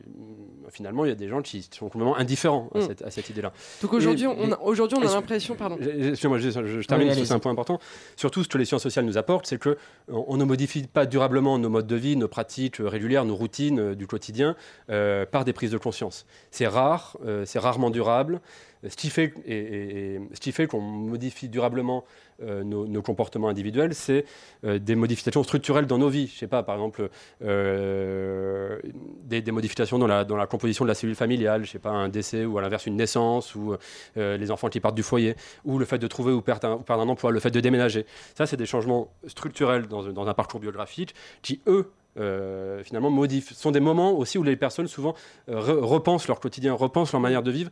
finalement, 0.69 1.05
il 1.05 1.09
y 1.09 1.11
a 1.11 1.15
des 1.15 1.27
gens 1.27 1.41
qui 1.41 1.61
sont 1.71 1.89
complètement 1.89 2.15
indifférents 2.17 2.69
à 2.73 2.79
Mm. 2.79 2.87
cette, 3.09 3.29
idée-là. 3.29 3.51
Donc 3.81 3.93
aujourd'hui, 3.93 4.27
on 4.27 4.51
a, 4.51 4.59
aujourd'hui, 4.61 4.97
on 4.99 5.07
a 5.07 5.13
l'impression, 5.13 5.55
pardon. 5.55 5.77
Excusez-moi, 5.79 6.37
je, 6.39 6.49
je- 6.49 6.81
je 6.81 6.87
termine, 6.87 7.09
Oui, 7.09 7.25
c'est 7.25 7.33
un 7.33 7.39
point 7.39 7.51
important. 7.51 7.79
Surtout, 8.15 8.43
ce 8.43 8.47
que 8.49 8.57
les 8.57 8.65
sciences 8.65 8.83
sociales 8.83 9.05
nous 9.05 9.17
apportent, 9.17 9.45
c'est 9.47 9.59
que 9.59 9.77
on, 10.07 10.37
ne 10.37 10.43
modifie 10.45 10.87
pas 10.87 11.05
durablement 11.05 11.57
nos 11.59 11.69
modes 11.69 11.87
de 11.87 11.95
vie, 11.95 12.15
nos 12.15 12.27
pratiques 12.27 12.79
euh, 12.81 12.87
nos 13.07 13.35
routines 13.35 13.79
euh, 13.79 13.95
du 13.95 14.07
quotidien 14.07 14.55
euh, 14.89 15.25
par 15.25 15.45
des 15.45 15.53
prises 15.53 15.71
de 15.71 15.77
conscience. 15.77 16.25
C'est 16.51 16.67
rare, 16.67 17.17
euh, 17.25 17.45
c'est 17.45 17.59
rarement 17.59 17.89
durable. 17.89 18.41
Ce 18.87 18.95
qui 18.95 19.11
fait, 19.11 19.31
ce 19.45 20.39
qui 20.39 20.51
fait 20.51 20.65
qu'on 20.65 20.81
modifie 20.81 21.49
durablement 21.49 22.03
nos, 22.41 23.01
comportements 23.03 23.47
individuels, 23.47 23.93
c'est 23.93 24.25
des 24.63 24.95
modifications 24.95 25.43
structurelles 25.43 25.85
dans 25.85 25.99
nos 25.99 26.09
vies. 26.09 26.25
Je 26.25 26.39
sais 26.39 26.47
pas, 26.47 26.63
par 26.63 26.73
exemple, 26.73 27.07
des, 27.41 29.51
modifications 29.51 29.99
dans 29.99 30.07
la, 30.07 30.25
dans 30.25 30.35
la 30.35 30.47
composition 30.47 30.83
de 30.83 30.87
la 30.87 30.95
cellule 30.95 31.15
familiale. 31.15 31.63
Je 31.63 31.69
sais 31.69 31.77
pas, 31.77 31.91
un 31.91 32.09
décès 32.09 32.43
ou 32.43 32.57
à 32.57 32.63
l'inverse 32.63 32.87
une 32.87 32.95
naissance 32.95 33.53
ou 33.53 33.75
les 34.15 34.49
enfants 34.49 34.69
qui 34.69 34.79
partent 34.79 34.95
du 34.95 35.03
foyer 35.03 35.35
ou 35.63 35.77
le 35.77 35.85
fait 35.85 35.99
de 35.99 36.07
trouver 36.07 36.33
ou 36.33 36.41
perdre 36.41 36.67
un, 36.67 36.73
ou 36.73 36.79
perdre 36.79 37.03
un 37.03 37.09
emploi, 37.09 37.29
le 37.29 37.39
fait 37.39 37.51
de 37.51 37.59
déménager. 37.59 38.07
Ça, 38.33 38.47
c'est 38.47 38.57
des 38.57 38.65
changements 38.65 39.13
structurels 39.27 39.85
dans, 39.85 40.11
dans 40.11 40.27
un 40.27 40.33
parcours 40.33 40.59
biographique 40.59 41.13
qui, 41.43 41.61
eux, 41.67 41.91
euh, 42.17 42.83
finalement 42.83 43.09
modifient. 43.09 43.53
Ce 43.53 43.61
sont 43.61 43.71
des 43.71 43.79
moments 43.79 44.11
aussi 44.11 44.37
où 44.37 44.43
les 44.43 44.55
personnes 44.55 44.87
souvent 44.87 45.15
euh, 45.49 45.59
re- 45.59 45.79
repensent 45.79 46.27
leur 46.27 46.39
quotidien, 46.39 46.73
repensent 46.73 47.13
leur 47.13 47.21
manière 47.21 47.43
de 47.43 47.51
vivre. 47.51 47.71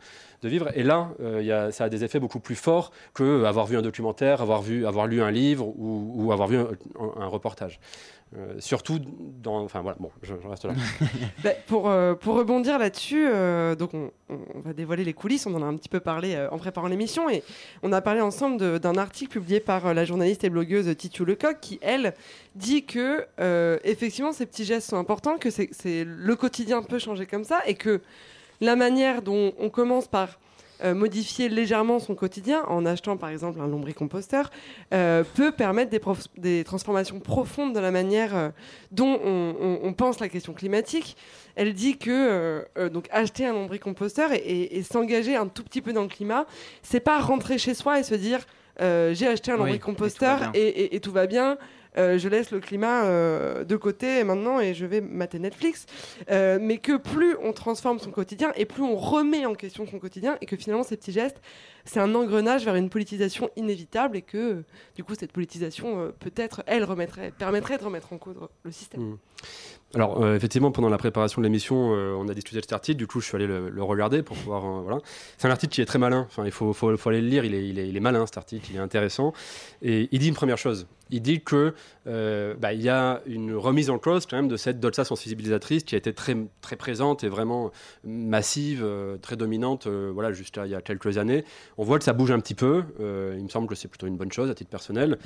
Et 0.76 0.84
là, 0.84 1.10
euh, 1.22 1.44
y 1.44 1.52
a, 1.52 1.72
ça 1.72 1.86
a 1.86 1.90
des 1.90 2.04
effets 2.04 2.20
beaucoup 2.20 2.40
plus 2.40 2.56
forts 2.56 2.92
que 3.14 3.44
avoir 3.44 3.66
vu 3.66 3.78
un 3.78 3.82
documentaire, 3.82 4.42
avoir 4.42 4.64
lu 5.08 5.22
un 5.22 5.32
livre 5.32 5.68
ou, 5.78 6.32
avoir 6.32 6.48
vu 6.48 6.58
un 6.58 7.28
reportage. 7.28 7.80
Euh, 8.38 8.58
surtout 8.60 9.00
dans, 9.42 9.64
enfin 9.64 9.82
voilà, 9.82 9.98
bon, 10.00 10.12
je, 10.22 10.36
reste 10.48 10.66
là. 10.66 10.74
Bah, 11.44 11.50
pour, 11.66 11.90
euh, 11.90 12.14
pour 12.14 12.36
rebondir 12.36 12.78
là-dessus, 12.78 13.28
euh, 13.28 13.74
donc 13.74 13.92
on, 13.96 14.12
va 14.60 14.74
dévoiler 14.74 15.04
les 15.04 15.14
coulisses, 15.14 15.48
on 15.48 15.56
en 15.56 15.64
a 15.64 15.66
un 15.66 15.76
petit 15.76 15.90
peu 15.90 16.00
parlé 16.00 16.38
en 16.52 16.60
préparant 16.60 16.88
l'émission, 16.88 17.28
et 17.28 17.42
on 17.82 17.92
a 17.92 18.02
parlé 18.02 18.22
ensemble 18.22 18.80
d'un 18.80 18.98
article 18.98 19.32
publié 19.32 19.60
par 19.60 19.96
la 19.96 20.06
journaliste 20.06 20.44
et 20.44 20.52
blogueuse 20.52 20.96
Titu 20.96 21.26
Lecoq, 21.26 21.58
qui, 21.60 21.80
elle, 21.82 22.14
dit 22.54 22.86
que 22.86 23.26
effectivement 23.84 24.32
ces 24.32 24.46
petits 24.46 24.66
gestes 24.66 24.90
sont 24.90 24.98
importants, 24.98 25.38
que 25.38 25.50
c'est- 25.50 26.04
le 26.06 26.36
quotidien 26.36 26.84
peut 26.84 27.00
changer 27.00 27.26
comme 27.26 27.44
ça, 27.44 27.62
et 27.66 27.74
que 27.74 28.02
la 28.62 28.76
manière 28.76 29.24
dont 29.24 29.54
on 29.58 29.72
commence 29.72 30.08
par 30.08 30.40
euh, 30.84 30.94
modifier 30.94 31.50
légèrement 31.50 32.00
son 32.00 32.16
quotidien 32.16 32.64
en 32.68 32.86
achetant 32.86 33.18
par 33.18 33.30
exemple 33.30 33.60
un 33.62 33.68
lombricomposteur 33.68 34.50
euh, 34.94 35.24
peut 35.36 35.52
permettre 35.52 35.92
des, 36.38 36.64
transformations 36.64 37.20
profondes 37.20 37.74
de 37.74 37.80
la 37.80 37.92
manière 37.92 38.36
euh, 38.36 38.50
dont 38.92 39.20
on, 39.24 39.56
on- 39.60 39.80
on 39.84 39.94
pense 39.94 40.20
la 40.20 40.30
question 40.30 40.54
climatique. 40.54 41.18
Elle 41.56 41.74
dit 41.74 41.98
que 41.98 42.64
euh, 42.78 42.90
donc 42.90 43.08
acheter 43.12 43.46
un 43.46 43.54
lombricomposteur 43.54 44.32
et, 44.32 44.38
et- 44.38 44.78
et 44.78 44.84
s'engager 44.84 45.36
un 45.36 45.48
tout 45.48 45.64
petit 45.64 45.82
peu 45.82 45.94
dans 45.94 46.04
le 46.04 46.08
climat, 46.08 46.46
c'est 46.84 47.00
pas 47.02 47.20
rentrer 47.20 47.58
chez 47.58 47.74
soi 47.74 48.00
et 48.00 48.04
se 48.04 48.16
dire 48.16 48.40
j'ai 48.80 49.28
acheté 49.28 49.52
un 49.52 49.56
Oui, 49.56 49.60
lombricomposteur 49.62 50.52
et, 50.54 50.60
et- 50.68 50.96
et 50.96 51.00
tout 51.02 51.12
va 51.12 51.28
bien. 51.28 51.58
Euh, 52.00 52.18
je 52.18 52.30
laisse 52.30 52.52
le 52.52 52.60
climat 52.60 53.06
euh, 53.06 53.64
de 53.66 53.76
côté 53.76 54.24
maintenant 54.24 54.60
et 54.60 54.74
je 54.74 54.86
vais 54.86 55.02
mater 55.02 55.40
Netflix. 55.40 55.86
Euh, 56.32 56.58
mais 56.62 56.78
que 56.78 56.98
plus 56.98 57.36
on 57.44 57.52
transforme 57.52 58.00
son 58.00 58.12
quotidien 58.12 58.52
et 58.56 58.66
plus 58.66 58.84
on 58.84 58.96
remet 58.96 59.46
en 59.46 59.54
question 59.54 59.86
son 59.86 60.00
quotidien 60.00 60.38
et 60.42 60.46
que 60.46 60.56
finalement 60.56 60.84
ces 60.84 60.98
petits 60.98 61.12
gestes, 61.12 61.42
c'est 61.86 62.00
un 62.00 62.16
engrenage 62.16 62.66
vers 62.66 62.76
une 62.76 62.90
politisation 62.90 63.50
inévitable 63.56 64.18
et 64.18 64.22
que 64.22 64.64
du 64.96 65.04
coup 65.04 65.16
cette 65.16 65.32
politisation 65.32 66.12
peut-être 66.20 66.64
elle 66.68 66.86
permettrait 67.38 67.78
de 67.78 67.84
remettre 67.84 68.14
en 68.14 68.18
cause 68.18 68.36
le 68.64 68.72
système. 68.72 69.02
Mm. 69.02 69.18
Alors, 69.96 70.24
effectivement, 70.36 70.72
pendant 70.72 70.90
la 70.90 71.00
préparation 71.00 71.42
de 71.42 71.48
l'émission, 71.48 71.76
on 71.76 72.28
a 72.28 72.34
discuté 72.36 72.58
de 72.58 72.62
cet 72.62 72.74
article. 72.74 73.00
Du 73.00 73.08
coup, 73.08 73.22
je 73.22 73.26
suis 73.26 73.36
allé 73.36 73.48
le, 73.48 73.82
regarder 73.82 74.22
pour 74.22 74.38
pouvoir. 74.38 74.84
voilà. 74.84 75.00
C'est 75.40 75.48
un 75.48 75.52
article 75.52 75.74
qui 75.74 75.82
est 75.82 75.86
très 75.86 75.98
malin. 75.98 76.28
Enfin, 76.30 76.46
il 76.46 76.52
faut, 76.52 76.76
aller 77.08 77.22
le 77.22 77.28
lire. 77.28 77.44
Il 77.44 77.98
est 77.98 78.00
malin, 78.00 78.28
cet 78.28 78.38
article. 78.38 78.68
Il 78.70 78.76
est 78.76 78.80
intéressant. 78.80 79.34
Et 79.82 80.08
il 80.12 80.20
dit 80.20 80.28
une 80.28 80.36
première 80.36 80.60
chose. 80.60 80.86
Il 81.10 81.22
dit 81.22 81.42
que 81.42 81.74
euh, 82.08 82.54
bah, 82.56 82.74
il 82.74 82.82
y 82.82 82.90
a 82.90 83.22
une 83.26 83.56
remise 83.56 83.90
en 83.90 83.98
cause 83.98 84.26
quand 84.26 84.36
même 84.36 84.48
de 84.48 84.58
cette 84.58 84.80
doxa 84.80 85.06
sensibilisatrice 85.06 85.84
qui 85.84 85.96
a 85.96 85.98
été 85.98 86.14
très, 86.14 86.36
très 86.62 86.76
présente 86.76 87.24
et 87.24 87.30
vraiment 87.30 87.72
massive, 88.04 88.84
euh, 88.84 89.18
très 89.18 89.36
dominante, 89.36 89.88
euh, 89.88 90.12
voilà, 90.14 90.32
jusqu'à 90.32 90.66
il 90.66 90.72
y 90.72 90.76
a 90.76 90.82
quelques 90.82 91.18
années. 91.18 91.46
On 91.78 91.84
voit 91.84 91.98
que 91.98 92.04
ça 92.04 92.14
bouge 92.14 92.32
un 92.32 92.40
petit 92.40 92.56
peu. 92.56 92.84
Il 93.00 93.44
me 93.44 93.50
semble 93.50 93.68
que 93.68 93.76
c'est 93.76 93.88
plutôt 93.88 94.08
une 94.08 94.18
bonne 94.18 94.32
chose 94.32 94.50
à 94.50 94.54
titre 94.54 94.70
personnel. 94.70 95.18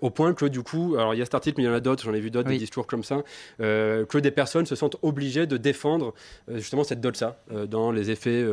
Au 0.00 0.10
point 0.10 0.32
que 0.34 0.46
du 0.46 0.62
coup, 0.62 0.94
alors 0.96 1.14
il 1.14 1.18
y 1.18 1.22
a 1.22 1.24
cet 1.24 1.34
article, 1.34 1.58
mais 1.58 1.64
il 1.64 1.66
y 1.66 1.70
en 1.70 1.74
a 1.74 1.80
d'autres. 1.80 2.04
J'en 2.04 2.14
ai 2.14 2.20
vu 2.20 2.30
d'autres, 2.30 2.48
Oui. 2.48 2.54
des 2.54 2.60
discours 2.60 2.86
comme 2.86 3.02
ça, 3.02 3.22
que 3.58 4.18
des 4.18 4.30
personnes 4.30 4.66
se 4.66 4.74
sentent 4.74 4.96
obligées 5.02 5.46
de 5.46 5.56
défendre 5.56 6.14
justement 6.48 6.84
cette 6.84 7.00
euh, 7.52 7.66
dans 7.66 7.90
les 7.90 8.10
effets 8.10 8.44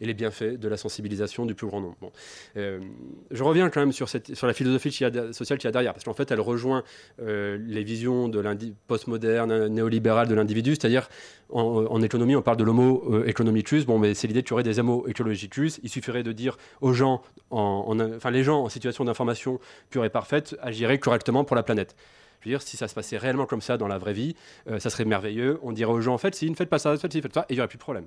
et 0.00 0.06
les 0.06 0.14
bienfaits 0.14 0.58
de 0.58 0.68
la 0.68 0.76
sensibilisation 0.76 1.46
du 1.46 1.54
plus 1.54 1.66
grand 1.66 1.80
nombre. 1.80 1.96
Bon. 2.00 2.12
Je 2.54 3.42
reviens 3.42 3.68
quand 3.70 3.80
même 3.80 3.92
sur, 3.92 4.08
cette, 4.08 4.34
sur 4.34 4.46
la 4.46 4.52
philosophie 4.52 4.90
sociale 4.90 5.58
qu'il 5.58 5.68
y 5.68 5.68
a 5.68 5.72
derrière, 5.72 5.92
parce 5.92 6.04
qu'en 6.04 6.14
fait, 6.16 6.30
elle 6.32 6.40
rejoint 6.40 6.82
euh, 7.22 7.56
les 7.66 7.84
visions 7.84 8.28
de 8.28 8.40
postmoderne, 8.88 9.68
néolibérale 9.68 10.26
de 10.26 10.34
l'individu, 10.34 10.70
c'est-à-dire 10.72 11.08
en, 11.50 11.62
en 11.88 12.02
économie, 12.02 12.34
on 12.34 12.42
parle 12.42 12.56
de 12.56 12.64
l'homo 12.64 13.04
euh, 13.12 13.24
economicus. 13.26 13.86
Bon, 13.86 13.98
mais 13.98 14.14
c'est 14.14 14.26
l'idée 14.26 14.42
y 14.50 14.54
aurait 14.54 14.62
des 14.64 14.80
homo 14.80 15.06
ecologicus. 15.06 15.78
Il 15.84 15.90
suffirait 15.90 16.22
de 16.24 16.32
dire 16.32 16.56
aux 16.80 16.92
gens, 16.92 17.22
en, 17.50 17.84
en- 17.86 18.00
enfin 18.16 18.30
les 18.32 18.42
gens 18.42 18.62
en 18.64 18.68
situation 18.68 19.04
d'information 19.04 19.60
pure 19.90 20.04
et 20.04 20.10
parfaite 20.10 20.56
agiraient 20.60 20.98
correctement 20.98 21.44
pour 21.44 21.54
la 21.54 21.62
planète. 21.62 21.94
Je 22.40 22.48
veux 22.48 22.52
dire, 22.52 22.62
si 22.62 22.76
ça 22.76 22.88
se 22.88 22.94
passait 22.94 23.16
réellement 23.16 23.46
comme 23.46 23.60
ça 23.60 23.76
dans 23.76 23.88
la 23.88 23.98
vraie 23.98 24.12
vie, 24.12 24.34
euh, 24.68 24.78
ça 24.78 24.90
serait 24.90 25.04
merveilleux. 25.04 25.58
On 25.62 25.72
dirait 25.72 25.92
aux 25.92 26.00
gens, 26.00 26.14
en 26.14 26.18
fait, 26.18 26.34
si 26.34 26.48
ne 26.50 26.54
faites 26.56 26.68
pas 26.68 26.78
ça, 26.78 26.96
faites 26.96 27.12
ci, 27.12 27.20
faites 27.20 27.34
ça, 27.34 27.42
et 27.48 27.52
il 27.52 27.56
n'y 27.56 27.60
aurait 27.60 27.68
plus 27.68 27.78
de 27.78 27.82
problème. 27.82 28.06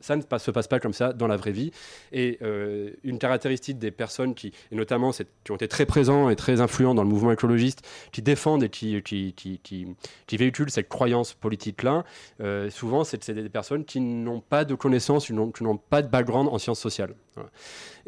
Ça 0.00 0.16
ne 0.16 0.22
se 0.22 0.50
passe 0.50 0.68
pas 0.68 0.80
comme 0.80 0.92
ça 0.92 1.12
dans 1.12 1.26
la 1.26 1.36
vraie 1.36 1.52
vie. 1.52 1.72
Et 2.12 2.38
euh, 2.42 2.90
une 3.04 3.18
caractéristique 3.18 3.78
des 3.78 3.90
personnes 3.90 4.34
qui, 4.34 4.52
et 4.70 4.76
notamment 4.76 5.10
qui 5.44 5.52
ont 5.52 5.56
été 5.56 5.68
très 5.68 5.86
présents 5.86 6.30
et 6.30 6.36
très 6.36 6.60
influents 6.60 6.94
dans 6.94 7.02
le 7.02 7.08
mouvement 7.08 7.32
écologiste, 7.32 7.86
qui 8.12 8.22
défendent 8.22 8.64
et 8.64 8.68
qui, 8.68 9.86
véhiculent 10.32 10.70
cette 10.70 10.88
croyance 10.88 11.34
politique-là, 11.34 12.04
euh, 12.40 12.70
souvent, 12.70 13.04
c'est 13.04 13.30
des 13.30 13.48
personnes 13.48 13.84
qui 13.84 14.00
n'ont 14.00 14.40
pas 14.40 14.64
de 14.64 14.74
connaissances, 14.74 15.26
qui 15.26 15.34
n'ont 15.34 15.76
pas 15.76 16.02
de 16.02 16.08
background 16.08 16.48
en 16.50 16.58
sciences 16.58 16.80
sociales. 16.80 17.14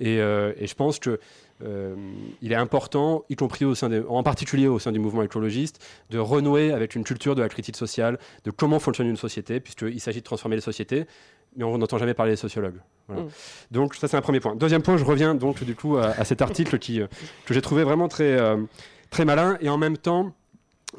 Euh, 0.03 0.53
et 0.57 0.67
je 0.67 0.75
pense 0.75 0.99
que 0.99 1.19
euh, 1.63 1.95
il 2.43 2.53
est 2.53 2.57
important, 2.57 3.25
y 3.29 3.37
compris 3.37 3.65
en 4.09 4.23
particulier 4.23 4.67
au 4.67 4.79
sein 4.79 4.93
du 4.93 4.99
mouvement 4.99 5.23
écologiste, 5.23 5.85
de 6.11 6.19
renouer 6.19 6.73
avec 6.73 6.95
une 6.95 7.05
culture 7.05 7.35
de 7.35 7.43
la 7.43 7.49
critique 7.49 7.77
sociale, 7.77 8.19
de 8.45 8.51
comment 8.51 8.79
fonctionne 8.79 9.07
une 9.07 9.17
société, 9.17 9.61
puisqu'il 9.61 10.01
s'agit 10.01 10.19
de 10.19 10.25
transformer 10.25 10.57
les 10.57 10.63
sociétés, 10.63 11.07
mais 11.57 11.65
on 11.65 11.79
n'entend 11.79 11.99
jamais 11.99 12.15
parler 12.15 12.33
des 12.33 12.37
sociologues. 12.37 12.81
Voilà. 13.09 13.23
Mm. 13.23 13.29
Donc 13.71 13.95
ça 13.95 14.09
c'est 14.09 14.17
un 14.17 14.23
premier 14.23 14.41
point. 14.41 14.57
Deuxième 14.57 14.83
point, 14.83 14.97
je 14.97 15.05
reviens 15.05 15.35
donc 15.35 15.63
du 15.65 15.75
coup 15.75 15.97
à, 15.97 16.07
à 16.07 16.25
cet 16.25 16.43
article 16.43 16.79
qui, 16.79 17.01
euh, 17.01 17.07
que 17.47 17.55
j'ai 17.55 17.63
trouvé 17.63 17.85
vraiment 17.85 18.09
très, 18.09 18.39
euh, 18.39 18.57
très 19.11 19.25
malin 19.25 19.57
et 19.61 19.69
en 19.69 19.79
même 19.79 19.97
temps 19.97 20.33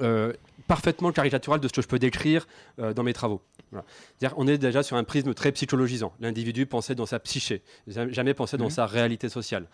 euh, 0.02 0.34
parfaitement 0.68 1.12
caricatural 1.12 1.60
de 1.60 1.68
ce 1.68 1.74
que 1.74 1.82
je 1.82 1.88
peux 1.88 2.00
décrire 2.00 2.48
dans 2.78 3.04
mes 3.04 3.14
travaux. 3.14 3.40
Voilà. 4.20 4.34
On 4.38 4.48
est 4.48 4.58
déjà 4.58 4.84
sur 4.84 4.98
un 4.98 5.04
prisme 5.04 5.34
très 5.34 5.52
psychologisant. 5.52 6.14
L'individu 6.20 6.66
pensait 6.66 6.96
dans 6.96 7.06
sa 7.06 7.20
psyché, 7.20 7.62
jam- 7.88 8.12
jamais 8.12 8.34
pensait 8.34 8.58
dans 8.58 8.66
Mhm. 8.66 8.70
sa 8.72 8.86
réalité 8.86 9.30
sociale. 9.30 9.68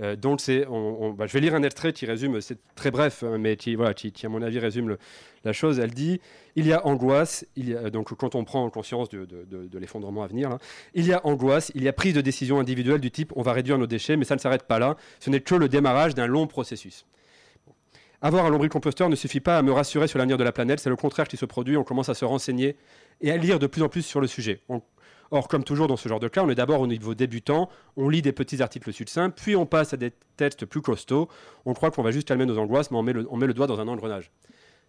Euh, 0.00 0.14
donc, 0.16 0.40
c'est, 0.40 0.64
bah, 0.64 1.26
je 1.26 1.32
vais 1.32 1.40
lire 1.40 1.54
un 1.54 1.62
extrait 1.62 1.92
qui 1.92 2.06
résume, 2.06 2.40
c'est 2.40 2.58
très 2.76 2.90
bref, 2.90 3.24
hein, 3.24 3.36
mais 3.38 3.56
qui, 3.56 3.74
voilà, 3.74 3.94
qui, 3.94 4.12
qui, 4.12 4.26
à 4.26 4.28
mon 4.28 4.42
avis, 4.42 4.58
résume 4.60 4.88
le- 4.88 4.98
la 5.44 5.52
chose. 5.52 5.78
Elle 5.78 5.90
dit 5.92 6.20
Il 6.56 6.66
y 6.66 6.72
a 6.72 6.84
angoisse, 6.86 7.46
il 7.54 7.68
y 7.68 7.76
a, 7.76 7.88
donc 7.88 8.12
quand 8.14 8.34
on 8.34 8.42
prend 8.44 8.68
conscience 8.70 9.08
de, 9.10 9.24
de- 9.24 9.44
de- 9.44 9.68
de 9.68 9.78
l'effondrement 9.78 10.24
à 10.24 10.26
venir, 10.26 10.48
là, 10.48 10.58
il 10.94 11.06
y 11.06 11.12
a 11.12 11.24
angoisse, 11.24 11.70
il 11.76 11.84
y 11.84 11.88
a 11.88 11.92
prise 11.92 12.14
de 12.14 12.20
décision 12.20 12.58
individuelle 12.58 13.00
du 13.00 13.12
type 13.12 13.32
on 13.36 13.42
va 13.42 13.52
réduire 13.52 13.78
nos 13.78 13.86
déchets, 13.86 14.16
mais 14.16 14.24
ça 14.24 14.34
ne 14.34 14.40
s'arrête 14.40 14.64
pas 14.64 14.80
là. 14.80 14.96
Ce 15.20 15.30
n'est 15.30 15.40
que 15.40 15.54
le 15.54 15.68
démarrage 15.68 16.16
d'un 16.16 16.26
long 16.26 16.46
processus. 16.48 17.06
Avoir 18.20 18.46
un 18.46 18.50
lombricomposteur 18.50 19.08
ne 19.08 19.14
suffit 19.14 19.38
pas 19.38 19.58
à 19.58 19.62
me 19.62 19.70
rassurer 19.70 20.08
sur 20.08 20.18
l'avenir 20.18 20.36
de 20.36 20.42
la 20.42 20.50
planète, 20.50 20.80
c'est 20.80 20.90
le 20.90 20.96
contraire 20.96 21.28
qui 21.28 21.36
se 21.36 21.44
produit. 21.44 21.76
On 21.76 21.84
commence 21.84 22.08
à 22.08 22.14
se 22.14 22.24
renseigner 22.24 22.76
et 23.20 23.30
à 23.30 23.36
lire 23.36 23.60
de 23.60 23.68
plus 23.68 23.82
en 23.82 23.88
plus 23.88 24.02
sur 24.02 24.20
le 24.20 24.26
sujet. 24.26 24.60
Or, 25.30 25.46
comme 25.46 25.62
toujours 25.62 25.86
dans 25.86 25.96
ce 25.96 26.08
genre 26.08 26.18
de 26.18 26.26
cas, 26.26 26.42
on 26.42 26.48
est 26.48 26.56
d'abord 26.56 26.80
au 26.80 26.86
niveau 26.88 27.14
débutant, 27.14 27.68
on 27.96 28.08
lit 28.08 28.22
des 28.22 28.32
petits 28.32 28.60
articles 28.60 28.92
succincts, 28.92 29.30
puis 29.30 29.54
on 29.54 29.66
passe 29.66 29.92
à 29.92 29.96
des 29.96 30.12
textes 30.36 30.64
plus 30.64 30.80
costauds. 30.80 31.28
On 31.64 31.74
croit 31.74 31.90
qu'on 31.90 32.02
va 32.02 32.10
juste 32.10 32.26
calmer 32.26 32.46
nos 32.46 32.58
angoisses, 32.58 32.90
mais 32.90 32.96
on 32.96 33.02
met 33.02 33.12
le, 33.12 33.54
doigt 33.54 33.66
dans 33.68 33.78
un 33.78 33.86
engrenage. 33.86 34.32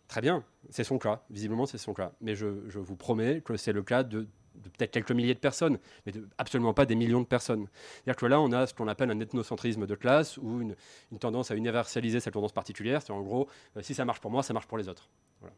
Très 0.07 0.21
bien, 0.21 0.43
c'est 0.71 0.83
son 0.83 0.97
cas. 0.97 1.21
Visiblement, 1.29 1.67
c'est 1.67 1.77
son 1.77 1.93
cas. 1.93 2.13
Mais 2.21 2.35
je 2.35 2.47
vous 2.47 2.95
promets 2.95 3.41
que 3.41 3.57
c'est 3.57 3.73
le 3.73 3.83
cas 3.83 4.01
de, 4.01 4.27
de 4.55 4.69
peut-être 4.69 4.91
quelques 4.91 5.11
milliers 5.11 5.33
de 5.33 5.39
personnes, 5.39 5.77
mais 6.05 6.11
de- 6.11 6.27
absolument 6.37 6.73
pas 6.73 6.85
des 6.85 6.95
millions 6.95 7.21
de 7.21 7.25
personnes. 7.25 7.67
C'est-à-dire 8.03 8.15
que 8.17 8.25
là, 8.25 8.39
on 8.41 8.51
a 8.51 8.67
ce 8.67 8.73
qu'on 8.73 8.87
appelle 8.87 9.11
un 9.11 9.19
ethnocentrisme 9.19 9.85
de 9.85 9.95
classe 9.95 10.37
ou 10.37 10.61
une, 10.61 10.75
une 11.11 11.19
tendance 11.19 11.51
à 11.51 11.55
universaliser 11.55 12.19
cette 12.19 12.33
tendance 12.33 12.53
particulière. 12.53 13.01
C'est 13.01 13.13
en 13.13 13.21
gros, 13.21 13.47
euh, 13.77 13.81
si 13.81 13.93
ça 13.93 14.05
marche 14.05 14.19
pour 14.19 14.31
moi, 14.31 14.43
ça 14.43 14.53
marche 14.53 14.67
pour 14.67 14.77
les 14.77 14.87
autres. 14.89 15.09
Voilà. 15.41 15.53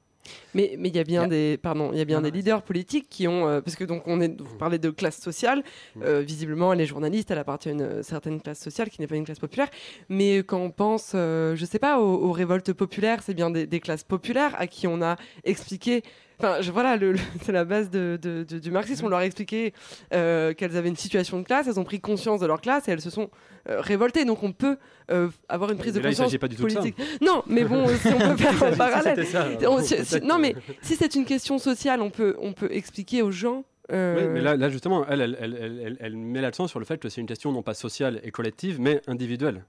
Mais 0.54 0.76
mais 0.78 0.90
il 0.90 0.96
y 0.96 1.00
a 1.00 1.04
bien 1.04 1.28
des 1.28 1.58
pardon, 1.58 1.90
il 1.94 1.98
y 1.98 2.02
a 2.02 2.06
bien 2.06 2.22
des 2.22 2.30
leaders 2.30 2.62
politiques 2.62 3.08
qui 3.10 3.28
ont 3.28 3.48
euh, 3.48 3.60
parce 3.60 3.76
que 3.76 3.84
donc 3.84 4.04
on 4.06 4.22
est 4.22 4.40
vous 4.40 4.56
parlez 4.56 4.78
de 4.78 4.92
classe 4.92 5.20
sociale, 5.20 5.64
euh, 6.04 6.20
visiblement 6.22 6.72
elle 6.74 6.82
est 6.82 6.86
journaliste, 6.86 7.32
elle 7.32 7.40
appartient 7.40 7.70
à 7.70 7.72
une 7.72 8.04
certaine 8.04 8.40
classe 8.40 8.60
sociale 8.60 8.92
qui 8.92 9.02
n'est 9.02 9.08
pas 9.08 9.16
une 9.16 9.26
classe 9.26 9.40
populaire, 9.40 9.70
mais 10.10 10.38
quand 10.44 10.60
on 10.60 10.70
pense 10.70 11.14
euh, 11.16 11.56
je 11.56 11.66
sais 11.66 11.80
pas 11.80 12.00
aux, 12.00 12.24
aux 12.24 12.32
révoltes 12.34 12.72
populaires, 12.72 13.24
c'est 13.24 13.34
bien 13.34 13.50
des, 13.50 13.66
des 13.66 13.80
classes 13.80 14.04
populaires 14.04 14.54
à 14.60 14.68
qui 14.68 14.86
on 14.86 15.02
a 15.02 15.16
expliqué 15.44 16.04
Enfin, 16.44 16.62
je- 16.62 16.72
voilà, 16.72 16.96
le- 16.98 17.12
le- 17.14 17.20
c'est 17.44 17.52
la 17.52 17.66
base 17.66 17.90
de, 17.90 18.18
de- 18.22 18.44
de- 18.44 18.60
du 18.60 18.72
marxisme. 18.72 19.06
On 19.06 19.10
leur 19.10 19.20
a 19.20 19.26
expliqué 19.26 19.74
euh, 20.14 20.54
qu'elles 20.54 20.76
avaient 20.78 20.90
une 20.90 20.96
situation 20.96 21.38
de 21.40 21.44
classe, 21.44 21.68
elles 21.68 21.80
ont 21.80 21.84
pris 21.84 22.00
conscience 22.00 22.40
de 22.40 22.46
leur 22.48 22.62
classe 22.62 22.88
et 22.88 22.92
elles 22.92 23.02
se 23.02 23.10
sont 23.10 23.30
euh, 23.70 23.80
révoltées. 23.82 24.26
Donc 24.26 24.42
on 24.44 24.52
peut 24.52 24.78
euh, 25.12 25.30
avoir 25.50 25.72
une 25.72 25.78
prise 25.78 25.94
Mais 25.94 26.00
de 26.00 26.04
là, 26.06 26.10
conscience 26.10 26.28
s'agit 26.28 26.38
pas 26.40 26.48
du 26.48 26.56
tout 26.56 26.64
de 26.64 26.70
ça. 26.70 26.80
politique. 26.80 27.00
Non, 27.22 27.44
mais 27.48 27.64
bon, 27.64 27.88
si 28.02 28.08
on 28.08 28.18
peut 28.20 28.38
faire 28.38 28.64
un 28.64 28.72
parallèle. 28.76 29.26
ça, 29.28 29.48
On- 29.68 29.78
bon, 29.78 29.84
si- 29.84 30.04
si- 30.04 30.12
peut-être 30.12 30.26
non, 30.26 30.40
mais 30.40 30.56
si 30.82 30.96
c'est 30.96 31.14
une 31.16 31.26
question 31.26 31.58
sociale, 31.60 32.02
on 32.02 32.10
peut, 32.10 32.36
on 32.40 32.54
peut 32.54 32.70
expliquer 32.72 33.22
aux 33.22 33.32
gens. 33.32 33.64
euh, 33.92 34.16
Oui, 34.28 34.28
mais 34.34 34.42
là, 34.42 34.56
là, 34.56 34.70
justement, 34.70 35.06
elle, 35.08 35.22
elle, 35.22 35.38
elle, 35.40 35.58
elle- 35.62 35.82
elle- 35.86 35.98
elle 36.00 36.16
met 36.16 36.42
l'accent 36.42 36.68
sur 36.68 36.80
le 36.80 36.86
fait 36.86 36.98
que 37.00 37.10
c'est 37.10 37.22
une 37.22 37.28
question 37.28 37.52
non 37.52 37.62
pas 37.62 37.74
sociale 37.74 38.20
et 38.24 38.32
collective, 38.32 38.80
mais 38.80 39.02
individuelle. 39.08 39.64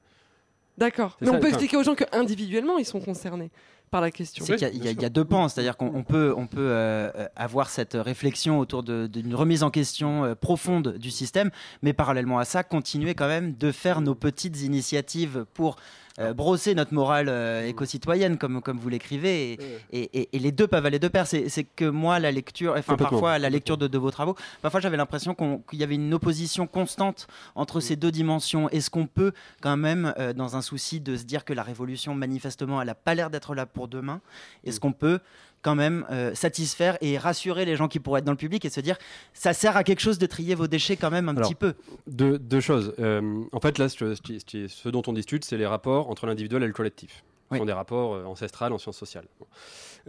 D'accord. 0.79 1.19
Mais 1.21 1.27
ça, 1.27 1.35
on 1.35 1.39
peut 1.41 1.49
expliquer 1.49 1.77
aux 1.77 1.83
gens 1.83 1.95
que 1.95 2.05
individuellement 2.13 2.79
ils 2.79 2.87
sont 2.87 3.01
concernés 3.01 3.51
par 3.93 4.01
la 4.01 4.11
question. 4.11 4.45
C'est 4.45 4.57
qu'il 4.57 4.63
y 4.67 4.71
a- 4.71 4.75
il 4.75 4.85
y, 4.85 4.89
a- 4.89 4.91
il 4.91 5.01
y 5.01 5.05
a 5.05 5.09
deux 5.11 5.25
pans, 5.25 5.49
c'est-à-dire 5.49 5.77
qu'on 5.77 5.93
on 5.95 6.03
peut, 6.03 6.35
on 6.37 6.49
peut 6.49 6.67
euh, 6.71 7.11
avoir 7.37 7.69
cette 7.69 7.93
réflexion 7.95 8.59
autour 8.59 8.83
d'une 8.83 9.35
remise 9.35 9.63
en 9.63 9.71
question 9.71 10.25
euh, 10.25 10.35
profonde 10.35 10.97
du 10.99 11.11
système, 11.13 11.51
mais 11.83 11.93
parallèlement 11.93 12.39
à 12.41 12.45
ça, 12.45 12.65
continuer 12.65 13.15
quand 13.15 13.29
même 13.29 13.55
de 13.55 13.71
faire 13.71 14.01
nos 14.01 14.15
petites 14.17 14.63
initiatives 14.63 15.45
pour 15.55 15.77
euh, 16.19 16.35
brosser 16.35 16.75
notre 16.75 16.93
morale 16.95 17.29
euh, 17.29 17.67
éco-citoyenne, 17.67 18.37
comme, 18.39 18.61
comme 18.63 18.79
vous 18.79 18.89
l'écrivez, 18.89 19.53
et, 19.53 19.59
et- 19.93 20.21
et- 20.21 20.29
et 20.33 20.39
les 20.39 20.53
deux 20.53 20.67
peuvent 20.67 20.85
aller 20.87 20.99
de 20.99 21.09
pair. 21.09 21.27
C'est 21.27 21.49
c'est 21.49 21.65
que 21.65 21.85
moi, 21.85 22.19
la 22.19 22.31
lecture, 22.33 22.75
enfin 22.79 22.95
parfois 23.11 23.39
la 23.39 23.51
lecture 23.51 23.77
de, 23.79 23.87
de 23.89 23.99
vos 23.99 24.11
travaux, 24.11 24.37
parfois 24.61 24.81
j'avais 24.81 24.97
l'impression 24.97 25.35
qu'on- 25.35 25.59
qu'il 25.69 25.79
y 25.79 25.83
avait 25.85 25.95
une 25.95 26.13
opposition 26.15 26.67
constante 26.67 27.27
entre 27.55 27.81
ces 27.81 27.97
deux 27.97 28.11
dimensions. 28.11 28.69
Est-ce 28.71 28.91
qu'on 28.91 29.07
peut 29.07 29.33
quand 29.61 29.77
même, 29.77 30.13
euh, 30.19 30.33
dans 30.33 30.57
un 30.57 30.63
souci 30.63 31.01
de 31.01 31.17
se 31.17 31.25
dire 31.25 31.45
que 31.45 31.53
la 31.53 31.63
révolution, 31.63 32.15
manifestement, 32.15 32.81
elle 32.81 32.89
n'a 32.89 32.95
pas 32.95 33.15
l'air 33.15 33.31
d'être 33.31 33.55
là 33.55 33.67
pour 33.67 33.89
demain, 33.89 34.21
est-ce 34.65 34.81
qu'on 34.81 34.93
peut 34.93 35.19
quand 35.63 35.75
même 35.75 36.05
euh, 36.11 36.35
satisfaire 36.35 36.99
et 37.01 37.17
rassurer 37.19 37.65
les 37.65 37.77
gens 37.77 37.89
qui 37.89 38.01
pourraient 38.01 38.19
être 38.19 38.25
dans 38.25 38.33
le 38.33 38.37
public 38.39 38.65
et 38.65 38.71
se 38.71 38.81
dire 38.81 38.97
ça 39.33 39.53
sert 39.53 39.77
à 39.77 39.85
quelque 39.85 40.01
chose 40.01 40.19
de 40.19 40.27
trier 40.27 40.55
vos 40.55 40.67
déchets 40.67 40.97
quand 40.97 41.11
même 41.11 41.29
un 41.29 41.37
Alors, 41.37 41.49
petit 41.49 41.55
peu 41.55 41.75
Deux, 42.07 42.39
deux 42.39 42.61
choses. 42.61 42.95
Euh, 42.99 43.43
en 43.53 43.61
fait, 43.61 43.79
là, 43.79 43.89
ce, 43.89 44.89
dont 44.89 45.03
on 45.07 45.13
discute, 45.13 45.45
c'est 45.45 45.57
les 45.57 45.67
rapports 45.67 46.11
entre 46.11 46.27
l'individuel 46.27 46.63
et 46.63 46.67
le 46.67 46.73
collectif. 46.73 47.25
Ce 47.51 47.59
sont 47.59 47.65
des 47.67 47.73
rapports 47.73 48.15
euh, 48.15 48.25
ancestrales 48.25 48.73
en 48.73 48.79
sciences 48.79 48.97
sociales. 48.97 49.27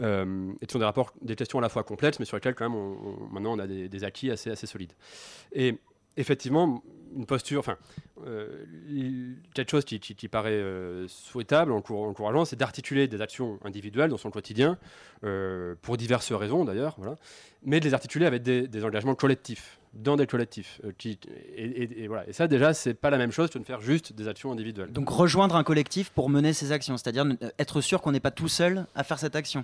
Euh, 0.01 0.51
et 0.61 0.65
ce 0.65 0.71
sont 0.73 0.79
des 0.79 0.85
rapports, 0.85 1.11
des 1.21 1.35
questions 1.35 1.59
à 1.59 1.61
la 1.61 1.69
fois 1.69 1.83
complètes, 1.83 2.17
mais 2.19 2.25
sur 2.25 2.37
lesquelles, 2.37 2.55
quand 2.55 2.63
même, 2.69 2.75
on- 2.75 2.97
on- 3.05 3.27
maintenant, 3.33 3.53
on 3.53 3.59
a 3.59 3.67
des, 3.67 3.89
des 3.89 4.03
acquis 4.05 4.31
assez, 4.31 4.49
assez 4.49 4.65
solides. 4.65 4.93
Et 5.51 5.77
effectivement, 6.17 6.83
une 7.15 7.25
posture, 7.25 7.59
enfin, 7.59 7.77
euh, 8.25 8.65
quelque 9.53 9.71
chose 9.71 9.85
qui, 9.85 10.27
paraît 10.27 10.51
euh, 10.51 11.07
souhaitable, 11.07 11.71
encour- 11.71 12.07
encourageant, 12.07 12.45
c'est 12.45 12.55
d'articuler 12.55 13.07
des 13.07 13.21
actions 13.21 13.59
individuelles 13.63 14.09
dans 14.09 14.17
son 14.17 14.31
quotidien, 14.31 14.77
euh, 15.23 15.75
pour 15.81 15.97
diverses 15.97 16.31
raisons 16.31 16.65
d'ailleurs, 16.65 16.95
voilà, 16.97 17.15
mais 17.63 17.79
de 17.79 17.85
les 17.85 17.93
articuler 17.93 18.25
avec 18.25 18.43
des, 18.43 18.83
engagements 18.83 19.15
collectifs. 19.15 19.79
dans 19.93 20.15
des 20.15 20.27
collectifs. 20.27 20.81
euh, 20.83 20.91
et, 21.55 22.07
voilà. 22.07 22.27
et 22.27 22.33
ça, 22.33 22.47
déjà, 22.47 22.73
c'est 22.73 22.93
pas 22.93 23.09
la 23.09 23.17
même 23.17 23.31
chose 23.31 23.49
que 23.49 23.59
de 23.59 23.63
faire 23.63 23.81
juste 23.81 24.13
des 24.13 24.27
actions 24.27 24.51
individuelles. 24.51 24.91
Donc 24.91 25.09
rejoindre 25.09 25.55
un 25.55 25.63
collectif 25.63 26.09
pour 26.09 26.29
mener 26.29 26.53
ses 26.53 26.71
actions, 26.71 26.97
c'est-à-dire 26.97 27.25
être 27.59 27.81
sûr 27.81 28.01
qu'on 28.01 28.11
n'est 28.11 28.19
pas 28.19 28.31
tout 28.31 28.47
seul 28.47 28.85
à 28.95 29.03
faire 29.03 29.19
cette 29.19 29.35
action. 29.35 29.63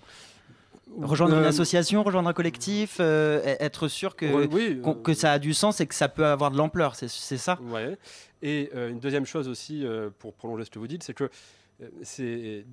Rejoindre 0.97 1.35
une 1.37 1.43
Euh, 1.43 1.49
association, 1.49 2.03
rejoindre 2.03 2.29
un 2.29 2.33
collectif, 2.33 2.97
euh, 2.99 3.39
e- 3.41 3.57
être 3.63 3.87
sûr 3.87 4.15
que, 4.15 4.47
oui, 4.47 4.81
qu'on- 4.81 4.95
que 4.95 5.13
ça 5.13 5.31
a 5.33 5.39
du 5.39 5.53
sens 5.53 5.79
et 5.81 5.87
que 5.87 5.95
ça 5.95 6.09
peut 6.09 6.25
avoir 6.25 6.51
de 6.51 6.57
l'ampleur, 6.57 6.95
c'est 6.95 7.07
ça? 7.37 7.59
Ouais. 7.61 7.97
Et 8.41 8.69
euh, 8.75 8.89
une 8.89 8.99
deuxième 8.99 9.25
chose 9.25 9.47
aussi, 9.47 9.85
euh, 9.85 10.09
pour 10.19 10.33
prolonger 10.33 10.65
ce 10.65 10.69
que 10.69 10.79
vous 10.79 10.87
dites, 10.87 11.03
c'est 11.03 11.13
que 11.13 11.29
euh, 11.81 11.87
c'est 12.01 12.65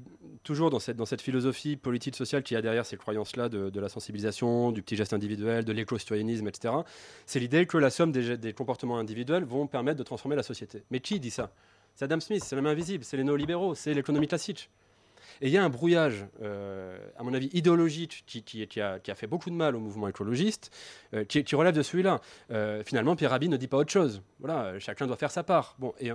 toujours 0.42 0.70
dans 0.70 0.78
cette, 0.80 0.96
dans 0.96 1.06
cette 1.06 1.20
philosophie 1.22 1.76
politique 1.76 2.16
sociale 2.16 2.42
qui 2.42 2.56
a 2.56 2.62
derrière 2.62 2.84
ces 2.86 2.96
croyances-là 2.96 3.48
de, 3.48 3.70
de 3.70 3.80
la 3.80 3.88
sensibilisation, 3.88 4.72
du 4.72 4.82
petit 4.82 4.96
geste 4.96 5.12
individuel, 5.12 5.64
de 5.64 5.72
l'éco-citoyennisme, 5.72 6.48
etc. 6.48 6.74
C'est 7.26 7.38
l'idée 7.38 7.66
que 7.66 7.78
la 7.78 7.90
somme 7.90 8.10
des, 8.12 8.52
comportements 8.52 8.98
individuels 8.98 9.44
vont 9.44 9.66
permettre 9.66 9.98
de 9.98 10.02
transformer 10.04 10.34
la 10.36 10.42
société. 10.42 10.82
Mais 10.90 11.00
qui 11.00 11.20
dit 11.20 11.30
ça? 11.30 11.50
C'est 11.94 12.04
Adam 12.04 12.18
Smith, 12.20 12.42
c'est 12.44 12.56
la 12.56 12.62
main 12.62 12.70
invisible, 12.70 13.04
c'est 13.04 13.16
les 13.16 13.24
néolibéraux, 13.24 13.74
c'est 13.74 13.94
l'économie 13.94 14.26
classique. 14.28 14.70
Et 15.40 15.48
il 15.48 15.52
y 15.52 15.58
a 15.58 15.64
un 15.64 15.68
brouillage, 15.68 16.26
euh, 16.42 16.98
à 17.18 17.22
mon 17.22 17.34
avis, 17.34 17.48
idéologique 17.52 18.24
qui, 18.26 18.80
a, 18.80 19.14
fait 19.14 19.26
beaucoup 19.26 19.50
de 19.50 19.54
mal 19.54 19.76
au 19.76 19.80
mouvement 19.80 20.08
écologiste, 20.08 20.70
euh, 21.14 21.24
qui, 21.24 21.54
relève 21.54 21.74
de 21.74 21.82
celui-là. 21.82 22.20
Euh, 22.50 22.82
finalement, 22.84 23.16
Pierre 23.16 23.30
Rabhi 23.30 23.48
ne 23.48 23.56
dit 23.56 23.68
pas 23.68 23.78
autre 23.78 23.92
chose. 23.92 24.22
Voilà, 24.40 24.78
chacun 24.78 25.06
doit 25.06 25.16
faire 25.16 25.30
sa 25.30 25.42
part. 25.42 25.76
Bon, 25.78 25.94
et. 26.00 26.10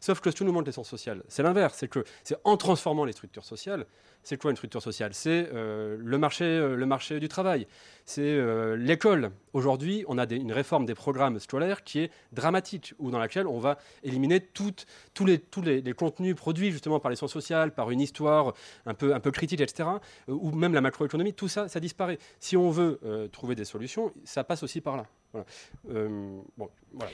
Sauf 0.00 0.20
que 0.20 0.30
que 0.30 0.42
nous 0.42 0.52
montre 0.52 0.66
l'essence 0.66 0.88
sociale, 0.88 1.22
c'est 1.28 1.42
l'inverse. 1.42 1.76
C'est 1.78 1.88
que 1.88 2.04
c'est 2.24 2.36
en 2.44 2.56
transformant 2.56 3.04
les 3.04 3.12
structures 3.12 3.44
sociales. 3.44 3.86
C'est 4.22 4.36
quoi 4.40 4.50
une 4.50 4.56
structure 4.56 4.82
sociale? 4.82 5.14
C'est 5.14 5.48
le, 5.52 6.16
marché, 6.18 6.44
le 6.44 6.86
marché 6.86 7.20
du 7.20 7.28
travail. 7.28 7.66
C'est 8.06 8.22
euh, 8.22 8.76
l'école. 8.76 9.30
Aujourd'hui, 9.54 10.04
on 10.08 10.18
a 10.18 10.30
une 10.30 10.52
réforme 10.52 10.84
des 10.84 10.94
programmes 10.94 11.38
scolaires 11.38 11.84
qui 11.84 12.00
est 12.00 12.10
dramatique, 12.32 12.92
ou 12.98 13.10
dans 13.10 13.18
laquelle 13.18 13.46
on 13.46 13.58
va 13.58 13.78
éliminer 14.02 14.40
tous, 14.40 14.84
les 15.24 15.94
contenus 15.94 16.34
produits 16.34 16.70
justement 16.70 17.00
par 17.00 17.10
les 17.10 17.16
sciences 17.16 17.32
sociales, 17.32 17.72
par 17.72 17.90
une 17.90 18.00
histoire 18.00 18.52
un 18.84 18.92
peu, 18.92 19.14
un 19.14 19.20
peu 19.20 19.30
critique, 19.30 19.60
etc., 19.62 19.88
euh, 20.28 20.32
ou 20.32 20.50
même 20.50 20.74
la 20.74 20.82
macroéconomie, 20.82 21.32
tout 21.32 21.48
ça, 21.48 21.68
ça 21.68 21.80
disparaît. 21.80 22.18
Si 22.40 22.58
on 22.58 22.70
veut 22.70 23.00
euh, 23.04 23.26
trouver 23.28 23.54
des 23.54 23.64
solutions, 23.64 24.12
ça 24.24 24.44
passe 24.44 24.62
aussi 24.62 24.82
par 24.82 24.98
là. 24.98 25.06
Voilà. 25.34 25.46
Euh, 25.90 26.38
bon, 26.56 26.68
voilà. 26.92 27.10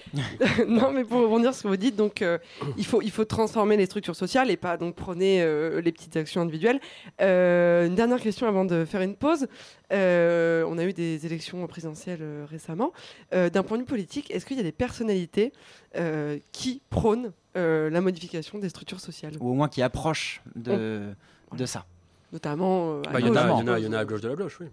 non, 0.68 0.92
mais 0.92 1.04
pour 1.04 1.22
rebondir 1.22 1.52
sur 1.54 1.58
ce 1.58 1.62
que 1.62 1.68
vous 1.68 1.76
dites, 1.78 1.96
donc 1.96 2.20
euh, 2.20 2.36
il, 2.76 2.84
faut, 2.84 3.00
il 3.00 3.10
faut 3.10 3.24
transformer 3.24 3.78
les 3.78 3.86
structures 3.86 4.14
sociales 4.14 4.50
et 4.50 4.58
pas 4.58 4.76
donc 4.76 4.94
prôner 4.94 5.40
euh, 5.42 5.80
les 5.80 5.90
petites 5.90 6.16
actions 6.18 6.42
individuelles. 6.42 6.80
Euh, 7.22 7.86
une 7.86 7.94
dernière 7.94 8.20
question 8.20 8.46
avant 8.46 8.66
de 8.66 8.84
faire 8.84 9.00
une 9.00 9.16
pause. 9.16 9.48
Euh, 9.92 10.64
on 10.68 10.76
a 10.76 10.84
eu 10.84 10.92
des 10.92 11.24
élections 11.24 11.66
présidentielles 11.66 12.18
euh, 12.20 12.44
récemment. 12.48 12.92
Euh, 13.32 13.48
D'un 13.48 13.62
point 13.62 13.78
de 13.78 13.82
vue 13.84 13.88
politique, 13.88 14.30
est-ce 14.30 14.44
qu'il 14.44 14.58
y 14.58 14.60
a 14.60 14.64
des 14.64 14.70
personnalités 14.70 15.52
euh, 15.96 16.38
qui 16.52 16.82
prônent 16.90 17.32
euh, 17.56 17.88
la 17.88 18.02
modification 18.02 18.58
des 18.58 18.68
structures 18.68 19.00
sociales? 19.00 19.32
Ou 19.40 19.48
au 19.50 19.54
moins 19.54 19.68
qui 19.68 19.80
approche 19.80 20.42
de, 20.56 21.08
de 21.56 21.64
ça. 21.66 21.86
Notamment. 22.34 22.96
euh, 22.98 23.02
Bah, 23.10 23.18
Il 23.18 23.26
y, 23.26 23.30
en 23.30 23.34
a- 23.34 23.48
gauche. 23.48 23.60
il 23.62 23.66
y 23.66 23.70
en 23.70 23.72
a- 23.72 23.78
il 23.78 23.84
y 23.86 23.88
en 23.88 23.92
a 23.94 23.98
à 23.98 24.04
gauche 24.04 24.20
de 24.20 24.28
la 24.28 24.36
gauche, 24.36 24.58
oui. 24.60 24.66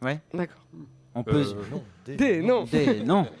Ouais. 0.00 0.20
D'accord. 0.32 0.62
On 1.14 1.22
peut. 1.24 1.44
non. 1.70 1.82
Des 2.06 2.42
non. 2.42 2.64
Des 2.64 3.02
non. 3.02 3.26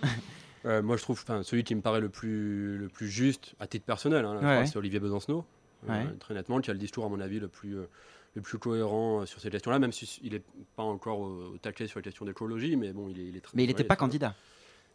Euh, 0.66 0.80
moi, 0.80 0.96
je 0.96 1.02
trouve 1.02 1.22
celui 1.42 1.62
qui 1.62 1.74
me 1.74 1.82
paraît 1.82 2.00
le 2.00 2.08
plus, 2.08 2.78
le 2.78 2.88
plus 2.88 3.06
juste, 3.06 3.52
à 3.60 3.66
titre 3.66 3.84
personnel, 3.84 4.24
hein, 4.24 4.38
Ouais. 4.42 4.64
c'est 4.64 4.78
Olivier 4.78 4.98
Besancenot, 4.98 5.44
euh, 5.90 6.04
très 6.18 6.32
nettement, 6.32 6.58
qui 6.62 6.70
a 6.70 6.72
le 6.72 6.78
discours, 6.78 7.04
à 7.04 7.10
mon 7.10 7.20
avis, 7.20 7.38
le 7.38 7.48
plus, 7.48 7.76
euh, 7.76 7.86
le 8.34 8.40
plus 8.40 8.56
cohérent 8.56 9.20
euh, 9.20 9.26
sur 9.26 9.40
ces 9.42 9.50
questions-là, 9.50 9.78
même 9.78 9.92
s'il 9.92 10.32
n'est 10.32 10.40
pas 10.74 10.82
encore 10.82 11.18
au, 11.20 11.54
taquet 11.60 11.86
sur 11.86 11.98
les 11.98 12.02
questions 12.02 12.24
d'écologie, 12.24 12.76
mais 12.76 12.94
bon, 12.94 13.10
il 13.10 13.20
est, 13.20 13.24
il 13.26 13.36
est 13.36 13.40
très. 13.40 13.52
Mais 13.54 13.64
il 13.64 13.66
n'était 13.66 13.84
pas 13.84 13.94
candidat. 13.96 14.34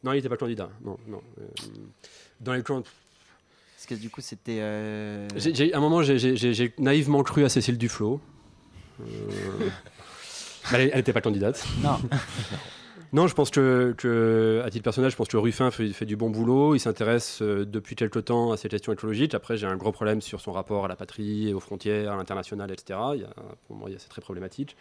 Non, 0.03 0.11
il 0.13 0.15
n'était 0.15 0.29
pas 0.29 0.37
candidat. 0.37 0.71
Non, 0.83 0.97
non. 1.07 1.21
euh, 1.39 1.43
dans 2.41 2.53
les 2.53 2.63
camps- 2.63 2.81
Parce 3.75 3.85
que 3.85 3.93
du 3.93 4.09
coup, 4.09 4.21
c'était. 4.21 4.57
euh, 4.61 5.27
à 5.71 5.77
un 5.77 5.79
moment, 5.81 6.01
j'ai- 6.01 6.73
naïvement 6.79 7.21
cru 7.21 7.43
à 7.45 7.49
Cécile 7.49 7.77
Duflot. 7.77 8.19
Elle 10.73 10.91
n'était 10.95 11.13
pas 11.13 11.21
candidate. 11.21 11.65
Non. 11.83 11.97
Non, 13.11 13.25
je 13.25 13.33
pense 13.33 13.49
que, 13.49 13.95
que, 13.97 14.61
à 14.63 14.69
titre 14.69 14.83
personnel, 14.83 15.09
je 15.09 15.15
pense 15.15 15.27
que 15.27 15.37
Ruffin 15.37 15.71
fait, 15.71 15.89
fait 15.93 16.05
du 16.05 16.15
bon 16.15 16.29
boulot. 16.29 16.75
Il 16.75 16.79
s'intéresse 16.79 17.41
euh, 17.41 17.65
depuis 17.65 17.95
quelque 17.95 18.19
temps 18.19 18.51
à 18.51 18.57
ces 18.57 18.69
questions 18.69 18.93
écologiques. 18.93 19.33
Après, 19.33 19.57
j'ai 19.57 19.65
un 19.65 19.77
gros 19.77 19.91
problème 19.91 20.21
sur 20.21 20.41
son 20.41 20.51
rapport 20.51 20.85
à 20.85 20.87
la 20.87 20.95
patrie, 20.95 21.51
aux 21.53 21.59
frontières, 21.59 22.11
à 22.11 22.17
l'international, 22.17 22.71
etc. 22.71 22.99
Il 23.15 23.21
y 23.21 23.23
a, 23.23 23.29
pour 23.65 23.75
moi, 23.75 23.89
c'est 23.97 24.09
très 24.09 24.21
problématique. 24.21 24.77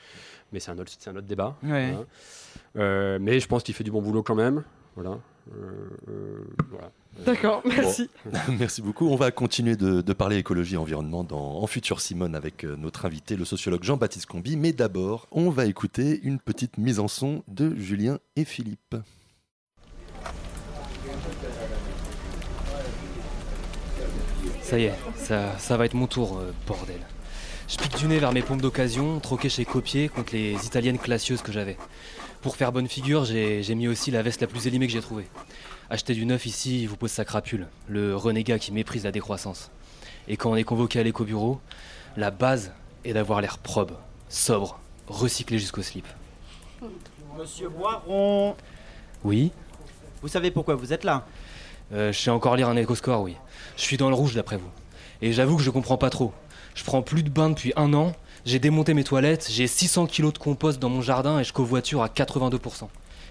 Mais 0.53 0.61
c'est 0.61 0.71
un 0.71 0.79
autre, 0.79 0.93
c'est 0.99 1.09
un 1.09 1.17
autre 1.17 1.27
débat. 1.27 1.57
Ouais. 1.63 1.91
Voilà. 1.91 2.07
Euh, 2.77 3.19
mais 3.19 3.41
je 3.41 3.49
pense 3.49 3.63
qu'il 3.63 3.75
fait 3.75 3.85
du 3.85 3.91
bon 3.91 4.03
boulot 4.03 4.23
quand 4.23 4.35
même. 4.35 4.63
Voilà. 4.95 5.19
Euh, 5.55 5.89
euh, 6.09 6.45
voilà. 6.71 6.93
D'accord, 7.25 7.63
merci. 7.65 8.09
Bon. 8.25 8.39
Merci 8.59 8.81
beaucoup. 8.81 9.09
On 9.09 9.17
va 9.17 9.31
continuer 9.31 9.77
de, 9.77 10.03
de 10.03 10.13
parler 10.13 10.37
écologie 10.37 10.75
et 10.75 10.79
environnement 10.79 11.25
dans, 11.25 11.61
en 11.61 11.67
Futur 11.67 12.01
Simone 12.01 12.35
avec 12.35 12.65
euh, 12.65 12.77
notre 12.77 13.07
invité, 13.07 13.35
le 13.37 13.45
sociologue 13.45 13.83
Jean-Baptiste 13.83 14.27
Combi. 14.27 14.57
Mais 14.57 14.73
d'abord, 14.73 15.27
on 15.33 15.51
va 15.51 15.67
écouter 15.67 16.21
une 16.23 16.39
petite 16.39 16.79
mise 16.79 17.01
en 17.01 17.09
son 17.09 17.43
de 17.49 17.75
Julien 17.75 18.19
et 18.37 18.45
Philippe. 18.45 18.97
Ça 24.63 24.79
y 24.79 24.85
est, 24.85 24.95
ça, 25.17 25.59
ça 25.59 25.77
va 25.77 25.87
être 25.87 25.95
mon 25.95 26.07
tour, 26.07 26.39
euh, 26.39 26.53
bordel. 26.67 27.01
Je 27.69 27.77
pique 27.77 27.97
du 27.97 28.07
nez 28.07 28.19
vers 28.19 28.33
mes 28.33 28.43
pompes 28.43 28.61
d'occasion, 28.61 29.19
troquées 29.19 29.49
chez 29.49 29.65
Copier 29.65 30.09
contre 30.09 30.35
les 30.35 30.67
italiennes 30.67 30.99
classieuses 30.99 31.43
que 31.43 31.53
j'avais. 31.53 31.77
Pour 32.41 32.55
faire 32.55 32.71
bonne 32.71 32.87
figure, 32.87 33.25
j'ai 33.25 33.75
mis 33.75 33.89
aussi 33.89 34.11
la 34.13 34.23
veste 34.23 34.41
la 34.41 34.47
plus 34.47 34.67
élimée 34.67 34.87
que 34.87 34.93
j'ai 34.93 35.01
trouvée. 35.01 35.27
Acheter 35.91 36.15
du 36.15 36.25
neuf 36.25 36.47
ici 36.47 36.87
vous 36.87 36.97
pose 36.97 37.11
sa 37.11 37.25
crapule, 37.25 37.67
le 37.89 38.15
renégat 38.15 38.59
qui 38.59 38.73
méprise 38.73 39.05
la 39.05 39.11
décroissance. 39.11 39.71
Et 40.29 40.37
quand 40.37 40.51
on 40.51 40.57
est 40.57 40.65
convoqué 40.65 41.01
à 41.01 41.03
l'éco-bureau, 41.03 41.61
la 42.17 42.31
base 42.31 42.73
est 43.05 43.13
d'avoir 43.13 43.41
l'air 43.41 43.59
probe, 43.59 43.93
sobre, 44.29 44.79
recyclé 45.09 45.59
jusqu'au 45.59 45.83
slip. 45.83 46.07
Monsieur 47.37 47.69
Boiron 47.69 48.55
Oui 49.25 49.51
Vous 50.23 50.29
savez 50.29 50.51
pourquoi 50.53 50.77
vous 50.77 50.93
êtes 50.93 51.05
là? 51.05 51.27
Euh, 51.93 52.13
je 52.13 52.19
sais 52.19 52.31
encore 52.31 52.55
lire 52.55 52.69
un 52.69 52.77
éco-score, 52.77 53.23
oui. 53.23 53.37
Je 53.77 53.83
suis 53.83 53.97
dans 53.97 54.11
le 54.11 54.15
rouge 54.15 54.35
d'après 54.35 54.59
vous. 54.59 54.71
Et 55.23 55.33
j'avoue 55.33 55.57
que 55.57 55.63
je 55.63 55.71
comprends 55.71 55.99
pas 55.99 56.11
trop. 56.11 56.33
Je 56.75 56.85
prends 56.85 57.03
plus 57.03 57.25
de 57.25 57.31
bain 57.31 57.51
depuis 57.51 57.73
un 57.75 57.95
an, 57.95 58.13
j'ai 58.49 58.59
démonté 58.59 58.95
mes 58.95 59.05
toilettes, 59.05 59.47
j'ai 59.51 59.67
600 59.67 60.07
kilos 60.07 60.33
de 60.33 60.39
compost 60.39 60.79
dans 60.79 60.89
mon 60.89 61.03
jardin 61.03 61.39
et 61.39 61.45
je 61.45 61.53
covoiture 61.53 62.03
à 62.03 62.09
82%. 62.09 62.89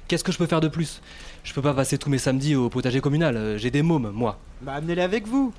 Qu'est-ce 0.07 0.23
que 0.23 0.31
je 0.31 0.37
peux 0.37 0.45
faire 0.45 0.61
de 0.61 0.67
plus? 0.67 1.01
Je 1.43 1.53
peux 1.53 1.61
pas 1.63 1.73
passer 1.73 1.97
tous 1.97 2.11
mes 2.11 2.19
samedis 2.19 2.53
au 2.55 2.69
potager 2.69 3.01
communal, 3.01 3.35
euh, 3.35 3.57
j'ai 3.57 3.71
des 3.71 3.81
mômes, 3.81 4.11
moi. 4.11 4.37
Bah 4.61 4.73
amenez-les 4.75 5.01
avec 5.01 5.25
vous 5.27 5.53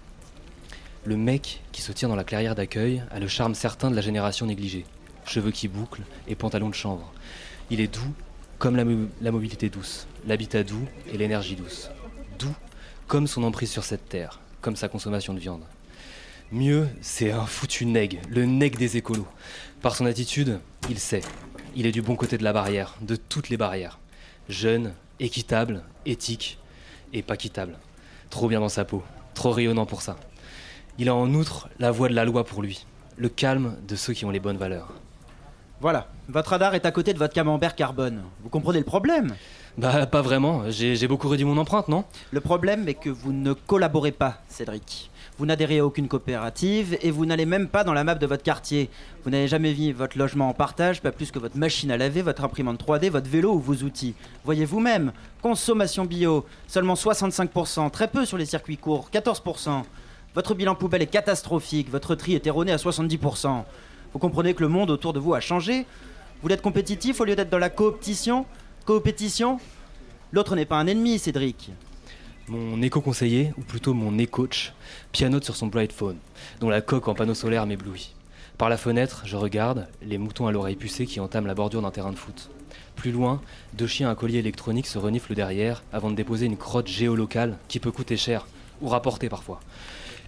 Le 1.04 1.16
mec 1.16 1.60
qui 1.72 1.82
se 1.82 1.90
tient 1.90 2.08
dans 2.08 2.14
la 2.14 2.22
clairière 2.22 2.54
d'accueil 2.54 3.02
a 3.10 3.18
le 3.18 3.26
charme 3.26 3.56
certain 3.56 3.90
de 3.90 3.96
la 3.96 4.00
génération 4.00 4.46
négligée. 4.46 4.84
Cheveux 5.26 5.50
qui 5.50 5.66
bouclent 5.66 6.02
et 6.28 6.36
pantalon 6.36 6.68
de 6.68 6.74
chanvre. 6.74 7.12
Il 7.70 7.80
est 7.80 7.92
doux 7.92 8.12
comme 8.60 8.76
la, 8.76 8.84
mo- 8.84 9.08
la 9.20 9.32
mobilité 9.32 9.70
douce, 9.70 10.06
l'habitat 10.24 10.62
doux 10.62 10.86
et 11.12 11.18
l'énergie 11.18 11.56
douce. 11.56 11.90
Doux 12.38 12.54
comme 13.08 13.26
son 13.26 13.42
emprise 13.42 13.70
sur 13.72 13.82
cette 13.82 14.08
terre, 14.08 14.38
comme 14.60 14.76
sa 14.76 14.88
consommation 14.88 15.34
de 15.34 15.40
viande. 15.40 15.62
Mieux, 16.50 16.88
c'est 17.02 17.30
un 17.30 17.44
foutu 17.44 17.84
nègre, 17.84 18.16
le 18.30 18.46
nègre 18.46 18.78
des 18.78 18.96
écolos. 18.96 19.28
Par 19.82 19.94
son 19.94 20.06
attitude, 20.06 20.60
il 20.88 20.98
sait. 20.98 21.20
Il 21.76 21.84
est 21.84 21.92
du 21.92 22.00
bon 22.00 22.16
côté 22.16 22.38
de 22.38 22.42
la 22.42 22.54
barrière, 22.54 22.94
de 23.02 23.16
toutes 23.16 23.50
les 23.50 23.58
barrières. 23.58 23.98
Jeune, 24.48 24.94
équitable, 25.20 25.82
éthique 26.06 26.58
et 27.12 27.20
pas 27.20 27.36
quittable. 27.36 27.78
Trop 28.30 28.48
bien 28.48 28.60
dans 28.60 28.70
sa 28.70 28.86
peau, 28.86 29.02
trop 29.34 29.50
rayonnant 29.50 29.84
pour 29.84 30.00
ça. 30.00 30.16
Il 30.96 31.10
a 31.10 31.14
en 31.14 31.34
outre 31.34 31.68
la 31.78 31.90
voix 31.90 32.08
de 32.08 32.14
la 32.14 32.24
loi 32.24 32.44
pour 32.44 32.62
lui, 32.62 32.86
le 33.18 33.28
calme 33.28 33.76
de 33.86 33.94
ceux 33.94 34.14
qui 34.14 34.24
ont 34.24 34.30
les 34.30 34.40
bonnes 34.40 34.56
valeurs. 34.56 34.94
Voilà, 35.82 36.08
votre 36.30 36.50
radar 36.50 36.74
est 36.74 36.86
à 36.86 36.90
côté 36.92 37.12
de 37.12 37.18
votre 37.18 37.34
camembert 37.34 37.76
carbone. 37.76 38.22
Vous 38.42 38.48
comprenez 38.48 38.78
le 38.78 38.86
problème? 38.86 39.34
Bah, 39.76 40.06
pas 40.06 40.22
vraiment, 40.22 40.70
j'ai 40.70 40.96
j'ai 40.96 41.08
beaucoup 41.08 41.28
réduit 41.28 41.44
mon 41.44 41.58
empreinte, 41.58 41.88
non? 41.88 42.04
Le 42.32 42.40
problème 42.40 42.88
est 42.88 42.94
que 42.94 43.10
vous 43.10 43.32
ne 43.32 43.52
collaborez 43.52 44.12
pas, 44.12 44.42
Cédric. 44.48 45.10
Vous 45.38 45.46
n'adhérez 45.46 45.78
à 45.78 45.86
aucune 45.86 46.08
coopérative 46.08 46.98
et 47.00 47.12
vous 47.12 47.24
n'allez 47.24 47.46
même 47.46 47.68
pas 47.68 47.84
dans 47.84 47.92
la 47.92 48.02
map 48.02 48.16
de 48.16 48.26
votre 48.26 48.42
quartier. 48.42 48.90
Vous 49.22 49.30
n'avez 49.30 49.46
jamais 49.46 49.72
vu 49.72 49.92
votre 49.92 50.18
logement 50.18 50.48
en 50.48 50.52
partage, 50.52 51.00
pas 51.00 51.12
plus 51.12 51.30
que 51.30 51.38
votre 51.38 51.56
machine 51.56 51.92
à 51.92 51.96
laver, 51.96 52.22
votre 52.22 52.42
imprimante 52.42 52.84
3D, 52.84 53.08
votre 53.08 53.30
vélo 53.30 53.52
ou 53.52 53.60
vos 53.60 53.84
outils. 53.84 54.16
Voyez 54.44 54.64
vous-même, 54.64 55.12
consommation 55.40 56.06
bio, 56.06 56.44
seulement 56.66 56.94
65%, 56.94 57.88
très 57.92 58.08
peu 58.08 58.24
sur 58.24 58.36
les 58.36 58.46
circuits 58.46 58.78
courts, 58.78 59.10
14%. 59.12 59.84
Votre 60.34 60.54
bilan 60.56 60.74
poubelle 60.74 61.02
est 61.02 61.06
catastrophique, 61.06 61.88
votre 61.88 62.16
tri 62.16 62.34
est 62.34 62.48
erroné 62.48 62.72
à 62.72 62.76
70%. 62.76 63.62
Vous 64.12 64.18
comprenez 64.18 64.54
que 64.54 64.62
le 64.62 64.68
monde 64.68 64.90
autour 64.90 65.12
de 65.12 65.20
vous 65.20 65.34
a 65.34 65.40
changé 65.40 65.86
Vous 66.42 66.48
être 66.50 66.62
compétitif 66.62 67.20
au 67.20 67.24
lieu 67.24 67.36
d'être 67.36 67.50
dans 67.50 67.58
la 67.58 67.70
cooptition 67.70 68.44
Coopétition 68.86 69.60
L'autre 70.32 70.56
n'est 70.56 70.66
pas 70.66 70.78
un 70.78 70.88
ennemi, 70.88 71.20
Cédric. 71.20 71.70
Mon 72.48 72.80
éco-conseiller, 72.80 73.52
ou 73.58 73.60
plutôt 73.60 73.92
mon 73.92 74.16
écoach, 74.16 74.72
pianote 75.12 75.44
sur 75.44 75.54
son 75.54 75.66
Bright 75.66 75.92
Phone, 75.92 76.16
dont 76.60 76.70
la 76.70 76.80
coque 76.80 77.06
en 77.06 77.14
panneau 77.14 77.34
solaire 77.34 77.66
m'éblouit. 77.66 78.14
Par 78.56 78.70
la 78.70 78.78
fenêtre, 78.78 79.24
je 79.26 79.36
regarde 79.36 79.86
les 80.00 80.16
moutons 80.16 80.46
à 80.46 80.52
l'oreille 80.52 80.74
pucée 80.74 81.04
qui 81.04 81.20
entament 81.20 81.46
la 81.46 81.54
bordure 81.54 81.82
d'un 81.82 81.90
terrain 81.90 82.10
de 82.10 82.16
foot. 82.16 82.48
Plus 82.96 83.12
loin, 83.12 83.42
deux 83.74 83.86
chiens 83.86 84.08
à 84.08 84.14
collier 84.14 84.38
électronique 84.38 84.86
se 84.86 84.96
reniflent 84.96 85.34
derrière 85.34 85.82
avant 85.92 86.10
de 86.10 86.16
déposer 86.16 86.46
une 86.46 86.56
crotte 86.56 86.88
géolocale 86.88 87.58
qui 87.68 87.80
peut 87.80 87.92
coûter 87.92 88.16
cher, 88.16 88.46
ou 88.80 88.88
rapporter 88.88 89.28
parfois. 89.28 89.60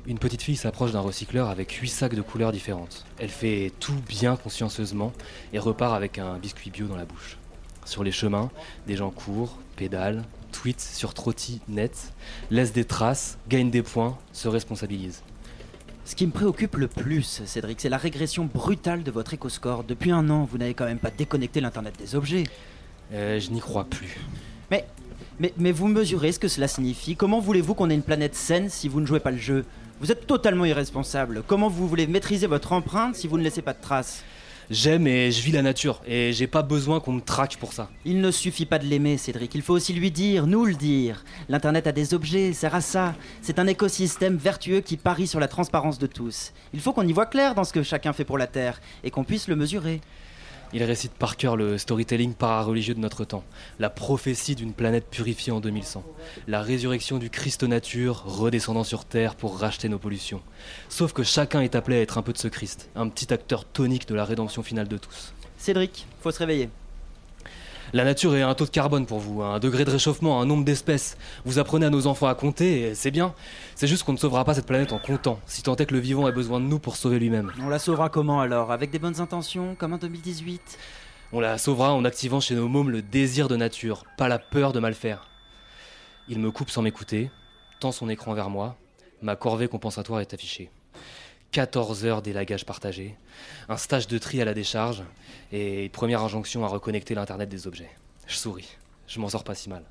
Une 0.06 0.18
petite 0.18 0.42
fille 0.42 0.56
s'approche 0.56 0.92
d'un 0.92 1.00
recycleur 1.00 1.48
avec 1.48 1.72
huit 1.72 1.88
sacs 1.88 2.14
de 2.14 2.22
couleurs 2.22 2.52
différentes. 2.52 3.06
Elle 3.18 3.30
fait 3.30 3.72
tout 3.80 3.96
bien 4.06 4.36
consciencieusement 4.36 5.14
et 5.54 5.58
repart 5.58 5.94
avec 5.94 6.18
un 6.18 6.36
biscuit 6.36 6.70
bio 6.70 6.86
dans 6.86 6.96
la 6.96 7.06
bouche. 7.06 7.38
Sur 7.86 8.04
les 8.04 8.12
chemins, 8.12 8.50
des 8.86 8.96
gens 8.96 9.10
courent, 9.10 9.56
pédalent, 9.76 10.22
tweetent 10.50 10.80
sur 10.80 11.14
net, 11.68 12.12
laissent 12.50 12.72
des 12.72 12.84
traces, 12.84 13.38
gagnent 13.48 13.70
des 13.70 13.82
points, 13.82 14.18
se 14.32 14.48
responsabilisent. 14.48 15.22
Ce 16.04 16.16
qui 16.16 16.26
me 16.26 16.32
préoccupe 16.32 16.76
le 16.76 16.88
plus, 16.88 17.42
Cédric, 17.46 17.80
c'est 17.80 17.88
la 17.88 17.96
régression 17.96 18.44
brutale 18.44 19.02
de 19.02 19.10
votre 19.10 19.34
éco-score. 19.34 19.84
Depuis 19.84 20.10
un 20.10 20.28
an, 20.28 20.44
vous 20.44 20.58
n'avez 20.58 20.74
quand 20.74 20.86
même 20.86 20.98
pas 20.98 21.10
déconnecté 21.10 21.60
l'Internet 21.60 21.94
des 21.98 22.14
objets. 22.14 22.44
Euh, 23.12 23.38
je 23.38 23.50
n'y 23.50 23.60
crois 23.60 23.84
plus. 23.84 24.18
Mais, 24.70 24.86
mais, 25.38 25.52
mais 25.56 25.72
vous 25.72 25.88
mesurez 25.88 26.32
ce 26.32 26.38
que 26.38 26.48
cela 26.48 26.68
signifie 26.68 27.16
Comment 27.16 27.40
voulez-vous 27.40 27.74
qu'on 27.74 27.90
ait 27.90 27.94
une 27.94 28.02
planète 28.02 28.34
saine 28.34 28.68
si 28.70 28.88
vous 28.88 29.00
ne 29.00 29.06
jouez 29.06 29.20
pas 29.20 29.30
le 29.30 29.38
jeu? 29.38 29.64
Vous 30.00 30.10
êtes 30.10 30.26
totalement 30.26 30.64
irresponsable. 30.64 31.42
Comment 31.46 31.68
vous 31.68 31.86
voulez 31.86 32.06
maîtriser 32.06 32.46
votre 32.46 32.72
empreinte 32.72 33.16
si 33.16 33.26
vous 33.28 33.38
ne 33.38 33.42
laissez 33.42 33.62
pas 33.62 33.74
de 33.74 33.80
traces? 33.80 34.24
J'aime 34.70 35.08
et 35.08 35.32
je 35.32 35.42
vis 35.42 35.50
la 35.50 35.62
nature, 35.62 36.00
et 36.06 36.32
j'ai 36.32 36.46
pas 36.46 36.62
besoin 36.62 37.00
qu'on 37.00 37.14
me 37.14 37.20
traque 37.20 37.56
pour 37.56 37.72
ça. 37.72 37.90
Il 38.04 38.20
ne 38.20 38.30
suffit 38.30 38.66
pas 38.66 38.78
de 38.78 38.84
l'aimer, 38.86 39.16
Cédric, 39.16 39.52
il 39.56 39.62
faut 39.62 39.74
aussi 39.74 39.92
lui 39.92 40.12
dire, 40.12 40.46
nous 40.46 40.64
le 40.64 40.74
dire. 40.74 41.24
L'Internet 41.48 41.88
a 41.88 41.92
des 41.92 42.14
objets, 42.14 42.52
sert 42.52 42.76
à 42.76 42.80
ça. 42.80 43.16
C'est 43.42 43.58
un 43.58 43.66
écosystème 43.66 44.36
vertueux 44.36 44.80
qui 44.80 44.96
parie 44.96 45.26
sur 45.26 45.40
la 45.40 45.48
transparence 45.48 45.98
de 45.98 46.06
tous. 46.06 46.52
Il 46.72 46.78
faut 46.78 46.92
qu'on 46.92 47.04
y 47.04 47.12
voit 47.12 47.26
clair 47.26 47.56
dans 47.56 47.64
ce 47.64 47.72
que 47.72 47.82
chacun 47.82 48.12
fait 48.12 48.24
pour 48.24 48.38
la 48.38 48.46
Terre, 48.46 48.80
et 49.02 49.10
qu'on 49.10 49.24
puisse 49.24 49.48
le 49.48 49.56
mesurer. 49.56 50.00
Il 50.72 50.84
récite 50.84 51.12
par 51.12 51.36
cœur 51.36 51.56
le 51.56 51.78
storytelling 51.78 52.32
para-religieux 52.34 52.94
de 52.94 53.00
notre 53.00 53.24
temps, 53.24 53.44
la 53.80 53.90
prophétie 53.90 54.54
d'une 54.54 54.72
planète 54.72 55.08
purifiée 55.10 55.52
en 55.52 55.60
2100, 55.60 56.04
la 56.46 56.62
résurrection 56.62 57.18
du 57.18 57.28
Christ 57.28 57.64
nature 57.64 58.22
redescendant 58.24 58.84
sur 58.84 59.04
Terre 59.04 59.34
pour 59.34 59.58
racheter 59.58 59.88
nos 59.88 59.98
pollutions. 59.98 60.42
Sauf 60.88 61.12
que 61.12 61.24
chacun 61.24 61.60
est 61.60 61.74
appelé 61.74 61.96
à 61.96 62.00
être 62.02 62.18
un 62.18 62.22
peu 62.22 62.32
de 62.32 62.38
ce 62.38 62.48
Christ, 62.48 62.88
un 62.94 63.08
petit 63.08 63.32
acteur 63.32 63.64
tonique 63.64 64.06
de 64.06 64.14
la 64.14 64.24
rédemption 64.24 64.62
finale 64.62 64.86
de 64.86 64.96
tous. 64.96 65.34
Cédric, 65.58 66.06
faut 66.20 66.30
se 66.30 66.38
réveiller. 66.38 66.70
La 67.92 68.04
nature 68.04 68.36
est 68.36 68.42
un 68.42 68.54
taux 68.54 68.66
de 68.66 68.70
carbone 68.70 69.04
pour 69.04 69.18
vous, 69.18 69.42
un 69.42 69.58
degré 69.58 69.84
de 69.84 69.90
réchauffement, 69.90 70.40
un 70.40 70.46
nombre 70.46 70.64
d'espèces. 70.64 71.16
Vous 71.44 71.58
apprenez 71.58 71.86
à 71.86 71.90
nos 71.90 72.06
enfants 72.06 72.28
à 72.28 72.36
compter, 72.36 72.82
et 72.82 72.94
c'est 72.94 73.10
bien. 73.10 73.34
C'est 73.74 73.88
juste 73.88 74.04
qu'on 74.04 74.12
ne 74.12 74.18
sauvera 74.18 74.44
pas 74.44 74.54
cette 74.54 74.66
planète 74.66 74.92
en 74.92 75.00
comptant, 75.00 75.40
si 75.46 75.64
tant 75.64 75.74
est 75.74 75.86
que 75.86 75.94
le 75.94 75.98
vivant 75.98 76.28
ait 76.28 76.32
besoin 76.32 76.60
de 76.60 76.66
nous 76.66 76.78
pour 76.78 76.94
sauver 76.94 77.18
lui-même. 77.18 77.50
On 77.60 77.68
la 77.68 77.80
sauvera 77.80 78.08
comment 78.08 78.40
alors? 78.40 78.70
Avec 78.70 78.92
des 78.92 79.00
bonnes 79.00 79.20
intentions, 79.20 79.74
comme 79.74 79.92
en 79.92 79.98
2018 79.98 80.78
On 81.32 81.40
la 81.40 81.58
sauvera 81.58 81.92
en 81.92 82.04
activant 82.04 82.38
chez 82.38 82.54
nos 82.54 82.68
mômes 82.68 82.90
le 82.90 83.02
désir 83.02 83.48
de 83.48 83.56
nature, 83.56 84.04
pas 84.16 84.28
la 84.28 84.38
peur 84.38 84.72
de 84.72 84.78
mal 84.78 84.94
faire. 84.94 85.26
Il 86.28 86.38
me 86.38 86.52
coupe 86.52 86.70
sans 86.70 86.82
m'écouter, 86.82 87.28
tend 87.80 87.90
son 87.90 88.08
écran 88.08 88.34
vers 88.34 88.50
moi, 88.50 88.76
ma 89.20 89.34
corvée 89.34 89.66
compensatoire 89.66 90.20
est 90.20 90.32
affichée. 90.32 90.70
14 91.52 92.04
heures 92.04 92.22
d'élagage 92.22 92.64
partagé, 92.64 93.16
un 93.68 93.76
stage 93.76 94.06
de 94.06 94.18
tri 94.18 94.40
à 94.40 94.44
la 94.44 94.54
décharge 94.54 95.02
et 95.52 95.88
première 95.88 96.22
injonction 96.22 96.64
à 96.64 96.68
reconnecter 96.68 97.14
l'Internet 97.14 97.48
des 97.48 97.66
objets. 97.66 97.90
Je 98.26 98.36
souris, 98.36 98.76
je 99.08 99.18
m'en 99.18 99.28
sors 99.28 99.44
pas 99.44 99.54
si 99.54 99.68
mal. 99.68 99.82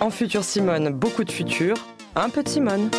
En 0.00 0.10
futur 0.10 0.44
Simone, 0.44 0.90
beaucoup 0.90 1.24
de 1.24 1.32
futur, 1.32 1.76
un 2.14 2.30
peu 2.30 2.42
de 2.42 2.48
Simone. 2.48 2.90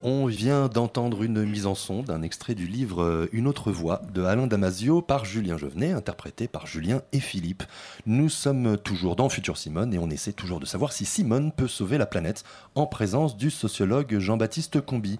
On 0.00 0.26
vient 0.26 0.68
d'entendre 0.68 1.24
une 1.24 1.44
mise 1.44 1.66
en 1.66 1.74
son 1.74 2.04
d'un 2.04 2.22
extrait 2.22 2.54
du 2.54 2.68
livre 2.68 3.02
euh, 3.02 3.28
Une 3.32 3.48
autre 3.48 3.72
voix 3.72 4.00
de 4.14 4.22
Alain 4.22 4.46
Damasio 4.46 5.02
par 5.02 5.24
Julien 5.24 5.58
Jevenet, 5.58 5.90
interprété 5.90 6.46
par 6.46 6.68
Julien 6.68 7.02
et 7.10 7.18
Philippe. 7.18 7.64
Nous 8.06 8.28
sommes 8.28 8.78
toujours 8.78 9.16
dans 9.16 9.28
Futur 9.28 9.56
Simone 9.56 9.92
et 9.92 9.98
on 9.98 10.08
essaie 10.08 10.32
toujours 10.32 10.60
de 10.60 10.66
savoir 10.66 10.92
si 10.92 11.04
Simone 11.04 11.50
peut 11.50 11.66
sauver 11.66 11.98
la 11.98 12.06
planète 12.06 12.44
en 12.76 12.86
présence 12.86 13.36
du 13.36 13.50
sociologue 13.50 14.20
Jean-Baptiste 14.20 14.80
Combi. 14.80 15.18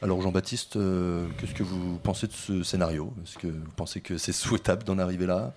Alors 0.00 0.22
Jean-Baptiste, 0.22 0.76
euh, 0.76 1.26
qu'est-ce 1.38 1.52
que 1.52 1.62
vous 1.62 1.98
pensez 1.98 2.26
de 2.26 2.32
ce 2.32 2.62
scénario? 2.62 3.12
Est-ce 3.22 3.36
que 3.36 3.48
vous 3.48 3.72
pensez 3.76 4.00
que 4.00 4.16
c'est 4.16 4.32
souhaitable 4.32 4.84
d'en 4.84 4.98
arriver 4.98 5.26
là? 5.26 5.52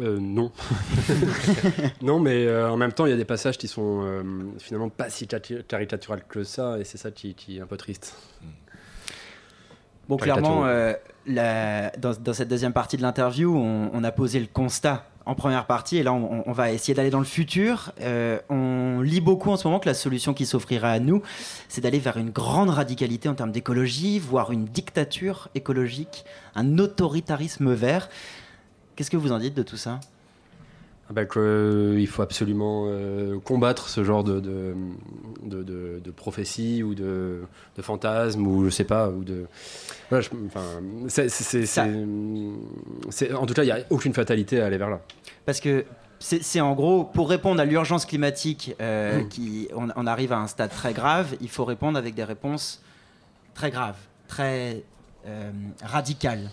Euh, 0.00 0.18
non. 0.20 0.50
non, 2.02 2.18
mais 2.18 2.46
euh, 2.46 2.70
en 2.70 2.76
même 2.76 2.92
temps, 2.92 3.06
il 3.06 3.10
y 3.10 3.12
a 3.12 3.16
des 3.16 3.24
passages 3.24 3.56
qui 3.56 3.68
sont 3.68 4.02
euh, 4.02 4.22
finalement 4.58 4.88
pas 4.88 5.08
si 5.08 5.28
caricaturales 5.28 6.24
que 6.28 6.42
ça, 6.42 6.78
et 6.80 6.84
c'est 6.84 6.98
ça 6.98 7.10
qui, 7.10 7.34
qui, 7.34 7.58
est 7.58 7.60
un 7.60 7.66
peu 7.66 7.76
triste. 7.76 8.16
Bon, 10.08 10.16
clairement, 10.16 10.66
la, 11.26 11.90
dans, 11.96 12.12
dans, 12.12 12.34
cette 12.34 12.48
deuxième 12.48 12.74
partie 12.74 12.96
de 12.96 13.02
l'interview, 13.02 13.56
on, 13.56 13.90
on, 13.94 14.04
a 14.04 14.12
posé 14.12 14.38
le 14.38 14.46
constat 14.46 15.06
en 15.24 15.34
première 15.34 15.64
partie, 15.64 15.96
et 15.96 16.02
là, 16.02 16.12
on, 16.12 16.42
on 16.44 16.52
va 16.52 16.70
essayer 16.72 16.92
d'aller 16.92 17.08
dans 17.08 17.20
le 17.20 17.24
futur. 17.24 17.92
on 18.50 19.00
lit 19.00 19.22
beaucoup 19.22 19.50
en 19.50 19.56
ce 19.56 19.66
moment 19.66 19.78
que 19.80 19.88
la 19.88 19.94
solution 19.94 20.34
qui 20.34 20.44
s'offrira 20.44 20.90
à 20.90 20.98
nous, 20.98 21.22
c'est 21.68 21.80
d'aller 21.80 22.00
vers 22.00 22.18
une 22.18 22.30
grande 22.30 22.68
radicalité 22.68 23.28
en 23.28 23.34
termes 23.34 23.52
d'écologie, 23.52 24.18
voire 24.18 24.50
une 24.52 24.66
dictature 24.66 25.48
écologique, 25.54 26.26
un 26.54 26.78
autoritarisme 26.78 27.72
vert. 27.72 28.10
Qu'est-ce 28.96 29.10
que 29.10 29.16
vous 29.16 29.32
en 29.32 29.38
dites 29.38 29.54
de 29.54 29.62
tout 29.62 29.76
ça 29.76 30.00
ah 31.06 31.12
bah 31.12 31.26
qu'il 31.26 31.42
euh, 31.42 32.06
faut 32.06 32.22
absolument 32.22 32.86
euh, 32.86 33.38
combattre 33.38 33.90
ce 33.90 34.02
genre 34.02 34.24
de, 34.24 34.40
de, 34.40 34.74
de, 35.42 35.62
de, 35.62 36.00
de 36.02 36.10
prophétie 36.10 36.82
ou 36.82 36.94
de, 36.94 37.42
fantasme 37.82 38.46
ou 38.46 38.64
je 38.64 38.70
sais 38.70 38.84
pas 38.84 39.10
ou 39.10 39.22
de 39.22 39.44
voilà, 40.08 40.22
je, 40.22 40.30
enfin, 40.46 40.64
c'est, 41.08 41.28
c'est, 41.28 41.66
c'est, 41.66 43.34
en 43.34 43.44
tout 43.44 43.52
cas 43.52 43.64
il 43.64 43.66
n'y 43.66 43.72
a 43.72 43.80
aucune 43.90 44.14
fatalité 44.14 44.62
à 44.62 44.66
aller 44.66 44.78
vers 44.78 44.88
là 44.88 45.02
parce 45.44 45.60
que 45.60 45.84
c'est 46.18 46.60
en 46.60 46.72
gros, 46.72 47.04
pour 47.04 47.28
répondre 47.28 47.60
à 47.60 47.66
l'urgence 47.66 48.06
climatique, 48.06 48.74
euh, 48.80 49.20
mmh. 49.20 49.28
qui, 49.28 49.68
on, 49.74 49.88
on, 49.94 50.06
arrive 50.06 50.32
à 50.32 50.38
un 50.38 50.46
stade 50.46 50.70
très 50.70 50.94
grave, 50.94 51.34
il 51.42 51.50
faut 51.50 51.66
répondre 51.66 51.98
avec 51.98 52.14
des 52.14 52.24
réponses 52.24 52.80
très 53.52 53.70
graves, 53.70 53.98
très 54.26 54.82
euh, 55.26 55.50
radicales. 55.82 56.50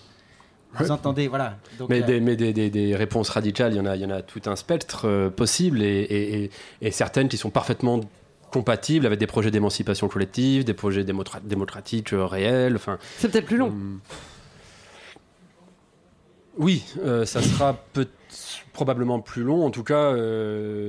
Vous 0.73 0.85
ouais. 0.85 0.91
entendez, 0.91 1.27
voilà. 1.27 1.57
Donc, 1.77 1.89
mais, 1.89 2.01
euh... 2.01 2.05
des, 2.05 2.19
mais 2.19 2.35
des, 2.35 2.53
des, 2.53 2.69
des, 2.69 2.95
réponses 2.95 3.29
radicales, 3.29 3.73
il 3.73 3.77
y 3.77 3.79
en 3.79 3.85
a, 3.85 3.95
il 3.95 4.01
y 4.01 4.05
en 4.05 4.09
a 4.09 4.21
tout 4.21 4.41
un 4.45 4.55
spectre 4.55 5.05
euh, 5.05 5.29
possible 5.29 5.81
et, 5.81 6.01
et, 6.01 6.43
et, 6.43 6.51
et, 6.81 6.91
certaines 6.91 7.27
qui 7.27 7.37
sont 7.37 7.49
parfaitement 7.49 7.99
compatibles 8.51 9.05
avec 9.05 9.19
des 9.19 9.27
projets 9.27 9.51
d'émancipation 9.51 10.07
collective, 10.07 10.63
des 10.63 10.73
projets 10.73 11.05
démocratiques 11.43 12.13
euh, 12.13 12.25
réels. 12.25 12.75
Enfin, 12.75 12.99
c'est 13.17 13.29
peut-être 13.29 13.45
plus 13.45 13.57
long. 13.57 13.69
Euh, 13.69 13.97
oui, 16.57 16.83
ça 17.25 17.41
sera 17.41 17.73
peut 17.93 18.07
probablement 18.73 19.19
plus 19.19 19.43
long. 19.43 19.65
En 19.65 19.71
tout 19.71 19.83
cas, 19.83 20.15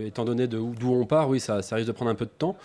étant 0.04 0.24
donné 0.24 0.46
d'où 0.46 0.74
on 0.82 1.06
part, 1.06 1.28
oui, 1.28 1.40
ça, 1.40 1.62
ça 1.62 1.76
risque 1.76 1.88
de 1.88 1.92
prendre 1.92 2.10
un 2.10 2.14
peu 2.14 2.24
de 2.26 2.30
temps. 2.36 2.56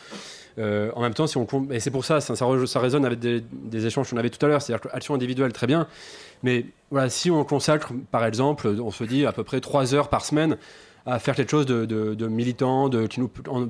Euh, 0.59 0.91
en 0.95 1.01
même 1.01 1.13
temps, 1.13 1.27
si 1.27 1.37
on 1.37 1.47
et 1.69 1.79
c'est 1.79 1.91
pour 1.91 2.03
ça, 2.03 2.19
ça, 2.19 2.35
ça, 2.35 2.45
ça 2.65 2.79
résonne 2.79 3.05
avec 3.05 3.19
des, 3.19 3.41
des 3.41 3.85
échanges 3.85 4.09
qu'on 4.09 4.17
avait 4.17 4.31
tout 4.31 4.43
à 4.43 4.49
l'heure, 4.49 4.61
c'est-à-dire 4.61 4.89
que 4.89 4.95
action 4.95 5.13
individuelle, 5.13 5.53
très 5.53 5.67
bien, 5.67 5.87
mais 6.43 6.65
voilà, 6.91 7.09
si 7.09 7.31
on 7.31 7.43
consacre, 7.43 7.91
par 8.11 8.25
exemple, 8.25 8.67
on 8.67 8.91
se 8.91 9.03
dit 9.03 9.25
à 9.25 9.31
peu 9.31 9.43
près 9.43 9.59
trois 9.59 9.93
heures 9.93 10.09
par 10.09 10.23
semaine 10.23 10.57
à 11.05 11.19
faire 11.19 11.35
quelque 11.35 11.49
chose 11.51 11.65
de, 11.65 12.27
militant, 12.27 12.89
de, 12.89 13.07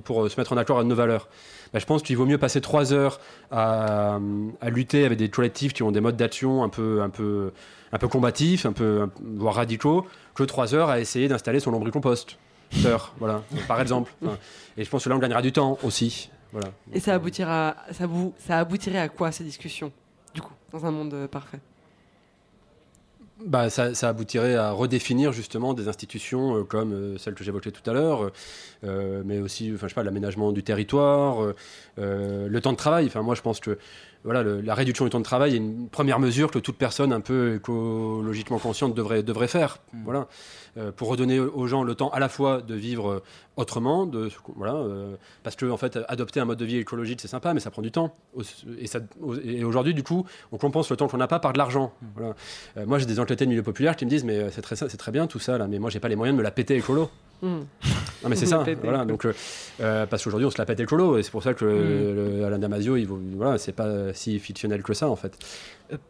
pour 0.03 0.30
se 0.30 0.39
mettre 0.39 0.53
en 0.53 0.57
accord 0.57 0.78
avec 0.78 0.89
nos 0.89 0.95
valeurs. 0.95 1.30
Ben, 1.72 1.80
je 1.80 1.86
pense 1.86 2.01
qu'il 2.01 2.18
vaut 2.18 2.26
mieux 2.26 2.39
passer 2.39 2.61
trois 2.61 2.93
heures 2.93 3.20
à, 3.51 4.20
lutter 4.65 5.05
avec 5.05 5.20
des 5.20 5.30
collectifs 5.30 5.74
qui 5.74 5.84
ont 5.84 5.91
des 5.91 6.01
modes 6.01 6.18
d'action 6.18 6.63
un 6.63 6.70
peu, 6.70 7.01
un 7.01 7.09
peu, 7.09 7.51
un 7.91 7.97
peu 7.99 8.07
combatifs, 8.07 8.65
un 8.65 8.74
peu, 8.74 9.07
voire 9.22 9.55
radicaux, 9.55 10.07
que 10.34 10.43
trois 10.43 10.74
heures 10.74 10.89
à 10.89 10.99
essayer 10.99 11.28
d'installer 11.28 11.59
son 11.59 11.72
lombricompost. 11.72 12.38
Heure, 12.86 13.13
voilà, 13.20 13.43
par 13.68 13.80
exemple. 13.80 14.11
Et 14.76 14.84
je 14.84 14.89
pense 14.89 15.03
que 15.03 15.09
là, 15.09 15.15
on 15.15 15.20
gagnera 15.20 15.41
du 15.41 15.51
temps 15.51 15.78
aussi. 15.84 16.30
Voilà. 16.51 16.70
Et 16.91 16.99
ça 16.99 17.13
aboutira, 17.13 17.76
ça, 17.91 18.05
ça 18.39 18.59
aboutirait 18.59 18.99
à 18.99 19.09
quoi 19.09 19.32
ces 19.32 19.43
discussions, 19.43 19.91
du 20.34 20.41
coup, 20.41 20.53
dans 20.72 20.86
un 20.86 20.91
monde 20.91 21.13
euh, 21.13 21.28
parfait? 21.28 21.59
Bah, 23.46 23.70
ça, 23.70 23.94
ça, 23.94 24.10
aboutirait 24.10 24.56
à 24.56 24.72
redéfinir 24.72 25.32
justement 25.32 25.74
des 25.74 25.88
institutions 25.88 26.58
euh, 26.58 26.64
comme 26.64 26.94
euh, 26.94 27.18
celle 27.18 27.36
que 27.36 27.44
j'évoquais 27.44 27.72
tout 27.72 27.88
à 27.90 27.94
l'heure, 27.94 28.32
euh, 28.84 29.22
mais 29.26 29.40
aussi, 29.40 29.72
enfin, 29.74 29.88
je 29.88 29.90
sais 29.90 29.96
pas, 29.96 30.04
l'aménagement 30.04 30.52
du 30.52 30.64
territoire, 30.64 31.54
euh, 32.00 32.48
le 32.48 32.62
temps 32.62 32.72
de 32.72 32.78
travail. 32.78 33.06
Enfin, 33.06 33.22
moi, 33.22 33.36
je 33.36 33.42
pense 33.42 33.60
que 33.60 33.78
voilà, 34.24 34.44
le, 34.44 34.62
la 34.62 34.74
réduction 34.74 35.06
du 35.06 35.12
temps 35.12 35.20
de 35.20 35.24
travail 35.24 35.54
est 35.54 35.58
une 35.58 35.88
première 35.88 36.20
mesure 36.20 36.52
que 36.52 36.60
toute 36.60 36.78
personne 36.78 37.14
un 37.14 37.22
peu 37.22 37.56
écologiquement 37.56 38.60
consciente 38.60 38.94
devrait, 38.94 39.24
devrait 39.24 39.48
faire. 39.48 39.80
Mmh. 39.94 40.04
Voilà. 40.04 40.28
Euh, 40.78 40.91
pour 40.91 41.07
redonner 41.07 41.39
aux 41.39 41.67
gens 41.67 41.84
le 41.84 41.95
temps 41.95 42.09
à 42.09 42.19
la 42.19 42.30
fois 42.30 42.61
de 42.61 42.75
vivre 42.75 43.23
autrement, 43.55 44.05
de, 44.05 44.30
voilà, 44.55 44.75
euh, 44.75 45.15
parce 45.41 45.55
que 45.55 45.65
en 45.65 45.78
fait, 45.78 45.97
adopter 46.07 46.39
un 46.39 46.45
mode 46.45 46.59
de 46.59 46.65
vie 46.65 46.78
écologique, 46.78 47.19
c'est 47.19 47.28
sympa, 47.28 47.53
mais 47.53 47.59
ça 47.59 47.71
prend 47.71 47.82
du 47.82 47.91
temps. 47.91 48.15
Et, 48.80 48.86
ça, 48.86 48.99
et 49.43 49.63
aujourd'hui, 49.63 49.95
du 49.95 50.03
coup, 50.03 50.25
on 50.51 50.57
compense 50.57 50.89
le 50.91 50.97
temps 50.97 51.07
qu'on 51.07 51.17
n'a 51.17 51.28
pas 51.28 51.39
par 51.39 51.53
de 51.53 51.57
l'argent. 51.57 51.93
Mmh. 52.01 52.05
Voilà. 52.15 52.36
Euh, 52.78 52.86
moi, 52.86 52.99
j'ai 52.99 53.07
des 53.07 53.19
enquêtés 53.19 53.45
de 53.45 53.49
milieu 53.49 53.63
populaire 53.63 53.95
qui 53.95 54.05
me 54.05 54.09
disent, 54.09 54.23
mais 54.23 54.49
c'est 54.51 54.61
très, 54.61 55.11
bien 55.11 55.25
tout 55.25 55.39
ça, 55.39 55.57
là, 55.57 55.67
mais 55.67 55.80
moi, 55.80 55.89
j'ai 55.89 55.99
pas 55.99 56.09
les 56.09 56.15
moyens 56.15 56.36
de 56.36 56.38
me 56.38 56.43
la 56.43 56.51
péter 56.51 56.75
écolo. 56.75 57.09
Mmh. 57.41 57.57
Non 58.23 58.30
mais 58.30 58.36
c'est 58.36 58.47
ça, 58.47 58.65
voilà. 58.82 59.05
Donc 59.05 59.28
euh, 59.80 60.05
parce 60.07 60.23
qu'aujourd'hui 60.23 60.47
on 60.47 60.49
se 60.49 60.57
la 60.57 60.65
pète 60.65 60.80
écolo 60.80 61.19
et 61.19 61.23
c'est 61.23 61.30
pour 61.30 61.43
ça 61.43 61.53
que 61.53 61.65
mmh. 61.65 62.39
le, 62.39 62.45
Alain 62.45 62.57
Damasio, 62.57 62.97
il, 62.97 63.05
voilà, 63.05 63.59
c'est 63.59 63.73
pas 63.73 64.11
si 64.13 64.39
fictionnel 64.39 64.82
que 64.82 64.95
ça 64.95 65.07
en 65.07 65.15
fait. 65.15 65.38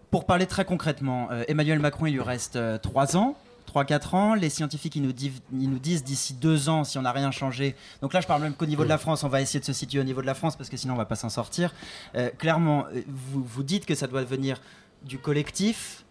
Pour 0.09 0.25
parler 0.25 0.45
très 0.45 0.63
concrètement, 0.63 1.27
euh, 1.31 1.43
Emmanuel 1.47 1.79
Macron, 1.79 2.05
il 2.05 2.13
lui 2.13 2.21
reste 2.21 2.55
euh, 2.55 2.77
trois 2.77 3.17
ans 3.17 3.35
3-4 3.71 4.15
ans. 4.15 4.33
Les 4.33 4.49
scientifiques, 4.49 4.95
ils 4.95 5.01
nous, 5.01 5.11
disent, 5.13 5.41
ils 5.51 5.69
nous 5.69 5.79
disent 5.79 6.03
d'ici 6.03 6.33
deux 6.33 6.69
ans, 6.69 6.83
si 6.83 6.97
on 6.97 7.01
n'a 7.03 7.11
rien 7.11 7.31
changé. 7.31 7.75
Donc 8.01 8.13
là, 8.13 8.21
je 8.21 8.27
parle 8.27 8.41
même 8.41 8.53
qu'au 8.53 8.65
niveau 8.65 8.83
de 8.83 8.89
la 8.89 8.97
France, 8.97 9.23
on 9.23 9.27
va 9.29 9.41
essayer 9.41 9.59
de 9.59 9.65
se 9.65 9.73
situer 9.73 9.99
au 9.99 10.03
niveau 10.03 10.21
de 10.21 10.25
la 10.27 10.33
France 10.35 10.55
parce 10.55 10.69
que 10.69 10.77
sinon, 10.77 10.93
on 10.93 10.97
va 10.97 11.05
pas 11.05 11.15
s'en 11.15 11.29
sortir. 11.29 11.73
Euh, 12.15 12.29
clairement, 12.37 12.85
euh, 12.93 13.01
vous, 13.07 13.43
vous 13.43 13.63
dites 13.63 13.85
que 13.85 13.95
ça 13.95 14.07
doit 14.07 14.23
venir 14.23 14.61
du 15.03 15.19
collectif. 15.19 16.03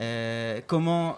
Euh, 0.00 0.60
comment, 0.66 1.16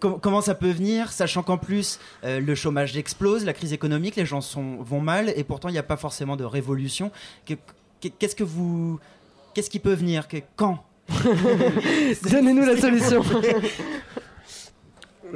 com- 0.00 0.18
comment 0.20 0.42
ça 0.42 0.54
peut 0.54 0.70
venir, 0.70 1.10
sachant 1.10 1.42
qu'en 1.42 1.56
plus 1.56 1.98
euh, 2.24 2.38
le 2.40 2.54
chômage 2.54 2.96
explose, 2.96 3.44
la 3.46 3.54
crise 3.54 3.72
économique, 3.72 4.16
les 4.16 4.26
gens 4.26 4.40
sont, 4.42 4.76
vont 4.82 5.00
mal, 5.00 5.32
et 5.36 5.44
pourtant 5.44 5.68
il 5.70 5.72
n'y 5.72 5.78
a 5.78 5.82
pas 5.84 5.96
forcément 5.96 6.36
de 6.36 6.44
révolution. 6.44 7.10
Que- 7.46 7.54
que- 8.02 8.08
Qu'est-ce 8.18 8.36
que 8.36 8.44
vous, 8.44 9.00
qu'est-ce 9.54 9.70
qui 9.70 9.78
peut 9.78 9.94
venir? 9.94 10.28
Que- 10.28 10.36
Quand? 10.56 10.84
Donnez-nous 12.30 12.66
la 12.66 12.76
solution. 12.78 13.22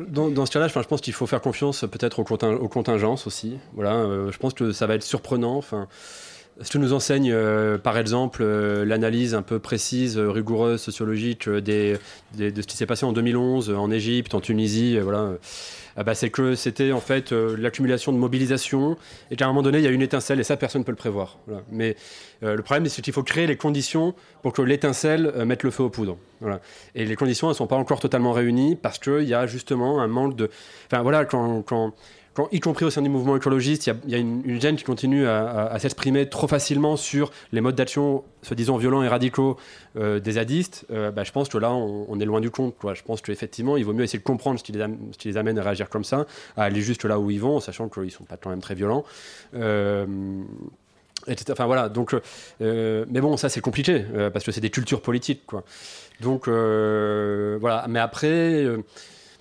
Dans, 0.06 0.46
ce 0.46 0.50
cas-là, 0.52 0.68
je 0.68 0.78
pense 0.80 1.00
qu'il 1.00 1.12
faut 1.12 1.26
faire 1.26 1.40
confiance 1.40 1.80
peut-être 1.80 2.20
aux, 2.20 2.24
conting- 2.24 2.56
aux 2.56 2.68
contingences 2.68 3.26
aussi. 3.26 3.58
Voilà, 3.74 3.94
euh, 3.94 4.30
je 4.30 4.38
pense 4.38 4.54
que 4.54 4.72
ça 4.72 4.86
va 4.86 4.94
être 4.94 5.02
surprenant. 5.02 5.60
Ce 6.60 6.70
que 6.70 6.78
nous 6.78 6.92
enseigne, 6.92 7.30
euh, 7.32 7.78
par 7.78 7.96
exemple, 7.98 8.42
euh, 8.42 8.84
l'analyse 8.84 9.34
un 9.34 9.42
peu 9.42 9.58
précise, 9.58 10.18
euh, 10.18 10.30
rigoureuse, 10.30 10.80
sociologique 10.80 11.48
de 11.48 11.98
ce 12.36 12.66
qui 12.66 12.76
s'est 12.76 12.86
passé 12.86 13.06
en 13.06 13.12
2011 13.12 13.70
euh, 13.70 13.76
en 13.76 13.90
Égypte, 13.90 14.34
en 14.34 14.40
Tunisie, 14.40 14.98
voilà, 14.98 15.34
ah 15.96 16.04
bah, 16.04 16.14
c'est 16.14 16.30
que 16.30 16.54
c'était 16.54 16.92
en 16.92 17.00
fait 17.00 17.32
l'accumulation 17.32 18.12
de 18.12 18.18
mobilisation 18.18 18.96
et 19.30 19.36
qu'à 19.36 19.44
un 19.44 19.48
moment 19.48 19.62
donné, 19.62 19.78
il 19.78 19.84
y 19.84 19.88
a 19.88 19.90
une 19.90 20.02
étincelle 20.02 20.38
et 20.38 20.44
ça, 20.44 20.56
personne 20.56 20.82
ne 20.82 20.84
peut 20.84 20.92
le 20.92 20.96
prévoir. 20.96 21.38
Mais 21.72 21.96
le 22.40 22.62
problème, 22.62 22.86
c'est 22.86 23.02
qu'il 23.02 23.12
faut 23.12 23.24
créer 23.24 23.48
les 23.48 23.56
conditions 23.56 24.14
pour 24.42 24.52
que 24.52 24.62
l'étincelle 24.62 25.32
mette 25.44 25.64
le 25.64 25.72
feu 25.72 25.82
aux 25.82 25.90
poudres. 25.90 26.16
Et 26.94 27.04
les 27.04 27.16
conditions, 27.16 27.48
elles 27.48 27.54
ne 27.54 27.56
sont 27.56 27.66
pas 27.66 27.74
encore 27.74 27.98
totalement 27.98 28.30
réunies 28.30 28.76
parce 28.76 29.00
qu'il 29.00 29.24
y 29.24 29.34
a 29.34 29.48
justement 29.48 30.00
un 30.00 30.06
manque 30.06 30.36
de. 30.36 30.50
Enfin 30.86 31.02
voilà, 31.02 31.24
quand, 31.24 31.92
y 32.52 32.60
compris 32.60 32.84
au 32.84 32.90
sein 32.90 33.02
du 33.02 33.08
mouvement 33.08 33.36
écologiste, 33.36 33.86
il 33.86 34.10
y 34.10 34.14
a, 34.14 34.18
une, 34.18 34.60
gêne 34.60 34.76
qui 34.76 34.84
continue 34.84 35.26
à, 35.26 35.76
s'exprimer 35.78 36.28
trop 36.28 36.46
facilement 36.46 36.96
sur 36.96 37.30
les 37.52 37.60
modes 37.60 37.74
d'action, 37.74 38.22
soi-disant 38.42 38.76
violents 38.76 39.02
et 39.02 39.08
radicaux 39.08 39.56
euh, 39.96 40.20
des 40.20 40.32
zadistes. 40.32 40.86
Euh, 40.90 41.10
bah, 41.10 41.24
je 41.24 41.32
pense 41.32 41.48
que 41.48 41.58
là, 41.58 41.72
on, 41.72 42.20
est 42.20 42.24
loin 42.24 42.40
du 42.40 42.50
compte. 42.50 42.74
Je 42.94 43.02
pense 43.02 43.20
qu'effectivement, 43.20 43.76
il 43.76 43.84
vaut 43.84 43.92
mieux 43.92 44.04
essayer 44.04 44.18
de 44.18 44.24
comprendre 44.24 44.58
ce 44.58 44.64
qui, 44.64 44.72
les 44.72 45.36
amène 45.36 45.58
à 45.58 45.62
réagir 45.62 45.88
comme 45.88 46.04
ça, 46.04 46.26
à 46.56 46.64
aller 46.64 46.80
juste 46.80 47.04
là 47.04 47.18
où 47.18 47.30
ils 47.30 47.40
vont, 47.40 47.60
sachant 47.60 47.88
qu'ils 47.88 48.04
ne 48.04 48.10
sont 48.10 48.24
pas 48.24 48.36
quand 48.36 48.50
même 48.50 48.60
très 48.60 48.74
violents. 48.74 49.04
Euh. 49.54 50.06
Enfin 51.50 51.66
voilà, 51.66 51.90
donc, 51.90 52.14
mais 52.60 53.20
bon, 53.20 53.36
ça 53.36 53.50
c'est 53.50 53.60
compliqué 53.60 54.02
parce 54.32 54.46
que 54.46 54.52
c'est 54.52 54.62
des 54.62 54.70
cultures 54.70 55.02
politiques. 55.02 55.42
Donc 56.20 56.48
voilà, 56.48 57.84
mais 57.88 57.98
après. 57.98 58.64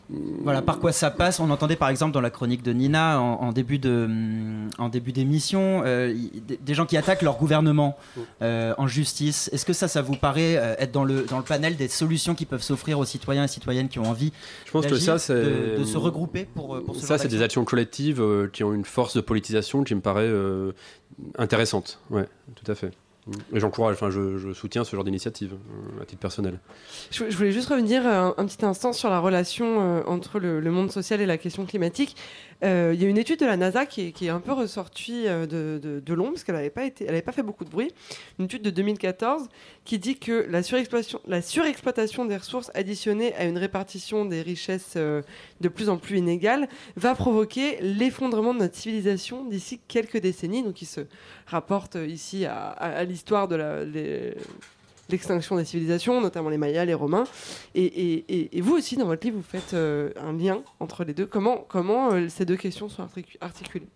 Voilà 0.09 0.61
par 0.61 0.79
quoi 0.79 0.93
ça 0.93 1.11
passe. 1.11 1.39
On 1.41 1.49
entendait 1.49 1.75
par 1.75 1.89
exemple 1.89 2.13
dans 2.13 2.21
la 2.21 2.29
chronique 2.29 2.63
de 2.63 2.71
Nina 2.71 3.19
en, 3.19 3.41
en 3.41 3.51
début 3.51 3.77
de 3.77 4.07
en 4.77 4.87
début 4.87 5.11
d'émission 5.11 5.81
euh, 5.85 6.15
des- 6.61 6.73
gens 6.73 6.85
qui 6.85 6.95
attaquent 6.95 7.23
leur 7.23 7.37
gouvernement 7.37 7.97
euh, 8.41 8.73
en 8.77 8.87
justice. 8.87 9.49
Est-ce 9.51 9.65
que 9.65 9.73
ça, 9.73 9.87
ça 9.89 10.01
vous 10.01 10.15
paraît 10.15 10.55
euh, 10.55 10.75
être 10.79 10.93
dans 10.93 11.03
le 11.03 11.23
dans 11.23 11.37
le 11.37 11.43
panel 11.43 11.75
des 11.75 11.89
solutions 11.89 12.35
qui 12.35 12.45
peuvent 12.45 12.61
s'offrir 12.63 12.99
aux 12.99 13.05
citoyens 13.05 13.43
et 13.43 13.47
citoyennes 13.49 13.89
qui 13.89 13.99
ont 13.99 14.05
envie 14.09 14.31
Je 14.65 14.71
pense 14.71 14.85
que 14.85 14.91
d'agir, 14.91 15.05
ça, 15.05 15.19
c'est. 15.19 15.33
de, 15.35 15.79
de 15.79 15.83
se 15.83 15.97
regrouper 15.97 16.45
pour 16.45 16.81
pour 16.83 16.95
ce 16.95 17.05
Ça, 17.05 17.17
c'est 17.17 17.27
des 17.27 17.41
actions 17.41 17.65
collectives 17.65 18.23
qui 18.53 18.63
ont 18.63 18.73
une 18.73 18.85
force 18.85 19.13
de 19.15 19.21
politisation 19.21 19.83
qui 19.83 19.93
me 19.93 20.01
paraît 20.01 20.31
intéressante. 21.37 21.99
Ouais, 22.09 22.27
tout 22.55 22.71
à 22.71 22.75
fait. 22.75 22.91
Et 23.53 23.59
j'encourage, 23.59 23.95
enfin, 23.95 24.09
je, 24.09 24.53
soutiens 24.53 24.83
ce 24.83 24.95
genre 24.95 25.03
d'initiative 25.03 25.53
euh, 25.53 26.01
à 26.01 26.05
titre 26.05 26.21
personnel. 26.21 26.59
Je, 27.11 27.23
voulais 27.25 27.51
juste 27.51 27.69
revenir 27.69 28.07
euh, 28.07 28.31
un, 28.37 28.45
petit 28.45 28.65
instant 28.65 28.93
sur 28.93 29.09
la 29.09 29.19
relation 29.19 29.81
euh, 29.81 30.03
entre 30.07 30.39
le 30.39 30.71
monde 30.71 30.91
social 30.91 31.21
et 31.21 31.25
la 31.25 31.37
question 31.37 31.65
climatique. 31.65 32.15
Euh, 32.63 32.91
Il 32.93 33.01
y 33.01 33.05
a 33.05 33.09
une 33.09 33.17
étude 33.17 33.39
de 33.39 33.45
la 33.45 33.57
NASA 33.57 33.85
qui 33.85 34.13
est, 34.19 34.29
un 34.29 34.39
peu 34.39 34.53
ressortie 34.53 35.27
euh, 35.27 35.45
de, 35.45 36.13
Londres, 36.13 36.31
parce 36.31 36.43
qu'elle 36.43 36.55
n'avait 36.55 36.69
pas, 36.69 36.89
pas 36.89 37.31
fait 37.31 37.43
beaucoup 37.43 37.65
de 37.65 37.69
bruit. 37.69 37.91
Une 38.39 38.45
étude 38.45 38.63
de 38.63 38.69
2014 38.69 39.47
qui 39.85 39.99
dit 39.99 40.17
que 40.17 40.45
la 40.49 40.63
surexploitation, 40.63 42.25
des 42.25 42.37
ressources 42.37 42.71
additionnée 42.73 43.35
à 43.35 43.45
une 43.45 43.57
répartition 43.57 44.25
des 44.25 44.41
richesses 44.41 44.93
euh, 44.95 45.21
de 45.61 45.69
plus 45.69 45.89
en 45.89 45.97
plus 45.97 46.17
inégale 46.17 46.67
va 46.95 47.13
provoquer 47.15 47.77
l'effondrement 47.81 48.53
de 48.53 48.59
notre 48.59 48.75
civilisation 48.75 49.45
d'ici 49.45 49.79
quelques 49.87 50.19
décennies. 50.19 50.63
Donc 50.63 50.81
il 50.81 50.87
se 50.87 51.01
rapporte 51.45 51.95
ici 52.07 52.45
à, 52.45 53.03
l'histoire 53.03 53.47
de 53.47 53.55
la... 53.55 53.85
l'extinction 55.09 55.55
des 55.55 55.65
civilisations, 55.65 56.19
notamment 56.21 56.49
les 56.49 56.57
Mayas, 56.57 56.85
les 56.85 56.93
Romains. 56.93 57.23
Et, 57.75 57.83
et- 57.85 58.25
et- 58.29 58.57
et 58.57 58.61
vous 58.61 58.75
aussi, 58.75 58.97
dans 58.97 59.05
votre 59.05 59.25
livre, 59.25 59.37
vous 59.37 59.43
faites 59.43 59.73
euh, 59.73 60.11
un 60.21 60.33
lien 60.33 60.61
entre 60.79 61.03
les 61.03 61.13
deux. 61.13 61.25
Comment, 61.25 61.65
comment 61.67 62.11
euh, 62.13 62.27
ces 62.29 62.45
deux 62.45 62.57
questions 62.57 62.89
sont 62.89 63.03
articu- 63.03 63.37
articulées? 63.41 63.87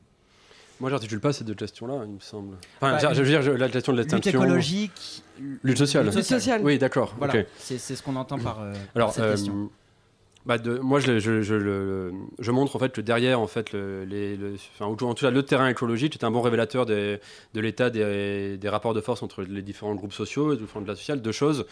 Moi, 0.79 0.89
j'articule 0.89 1.19
pas 1.19 1.31
ces 1.31 1.43
deux 1.43 1.53
questions-là, 1.53 2.01
il 2.07 2.13
me 2.13 2.19
semble. 2.19 2.55
Enfin, 2.77 2.97
Bah, 2.99 3.13
je 3.13 3.21
veux 3.21 3.27
dire, 3.27 3.41
je- 3.43 3.51
la 3.51 3.69
question 3.69 3.93
de 3.93 3.99
lutte 4.01 4.11
l'extinction. 4.11 4.41
écologique, 4.43 5.23
Lutte 5.63 5.77
sociale. 5.77 6.05
lutte 6.09 6.23
sociale. 6.23 6.61
Oui, 6.63 6.79
d'accord. 6.79 7.13
Voilà, 7.19 7.43
c'est 7.59 7.77
ce 7.77 8.01
qu'on 8.01 8.15
entend 8.15 8.39
par, 8.39 8.61
euh, 8.61 8.71
par 8.73 8.79
Alors, 8.95 9.13
cette 9.13 9.23
euh, 9.23 9.31
question. 9.33 9.69
Bah, 10.45 10.57
de- 10.57 10.79
moi, 10.79 10.99
je, 10.99 11.19
je- 11.19 12.51
montre 12.51 12.75
en 12.75 12.79
fait 12.79 12.91
que 12.91 13.01
derrière, 13.01 13.39
en 13.39 13.47
fait, 13.47 13.73
le, 13.73 14.05
en 14.79 14.95
tout 14.95 15.13
cas, 15.15 15.31
le 15.31 15.43
terrain 15.43 15.67
écologique 15.69 16.15
est 16.15 16.23
un 16.23 16.31
bon 16.31 16.41
révélateur 16.41 16.85
de 16.85 17.19
l'état 17.55 17.89
des, 17.89 18.59
rapports 18.65 18.93
de 18.93 19.01
force 19.01 19.23
entre 19.23 19.43
les 19.43 19.61
différents 19.61 19.95
groupes 19.95 20.13
sociaux 20.13 20.51
et 20.51 20.55
les 20.55 20.61
différentes 20.61 20.85
classes 20.85 20.99
sociales. 20.99 21.21
Deux 21.21 21.31
choses. 21.31 21.65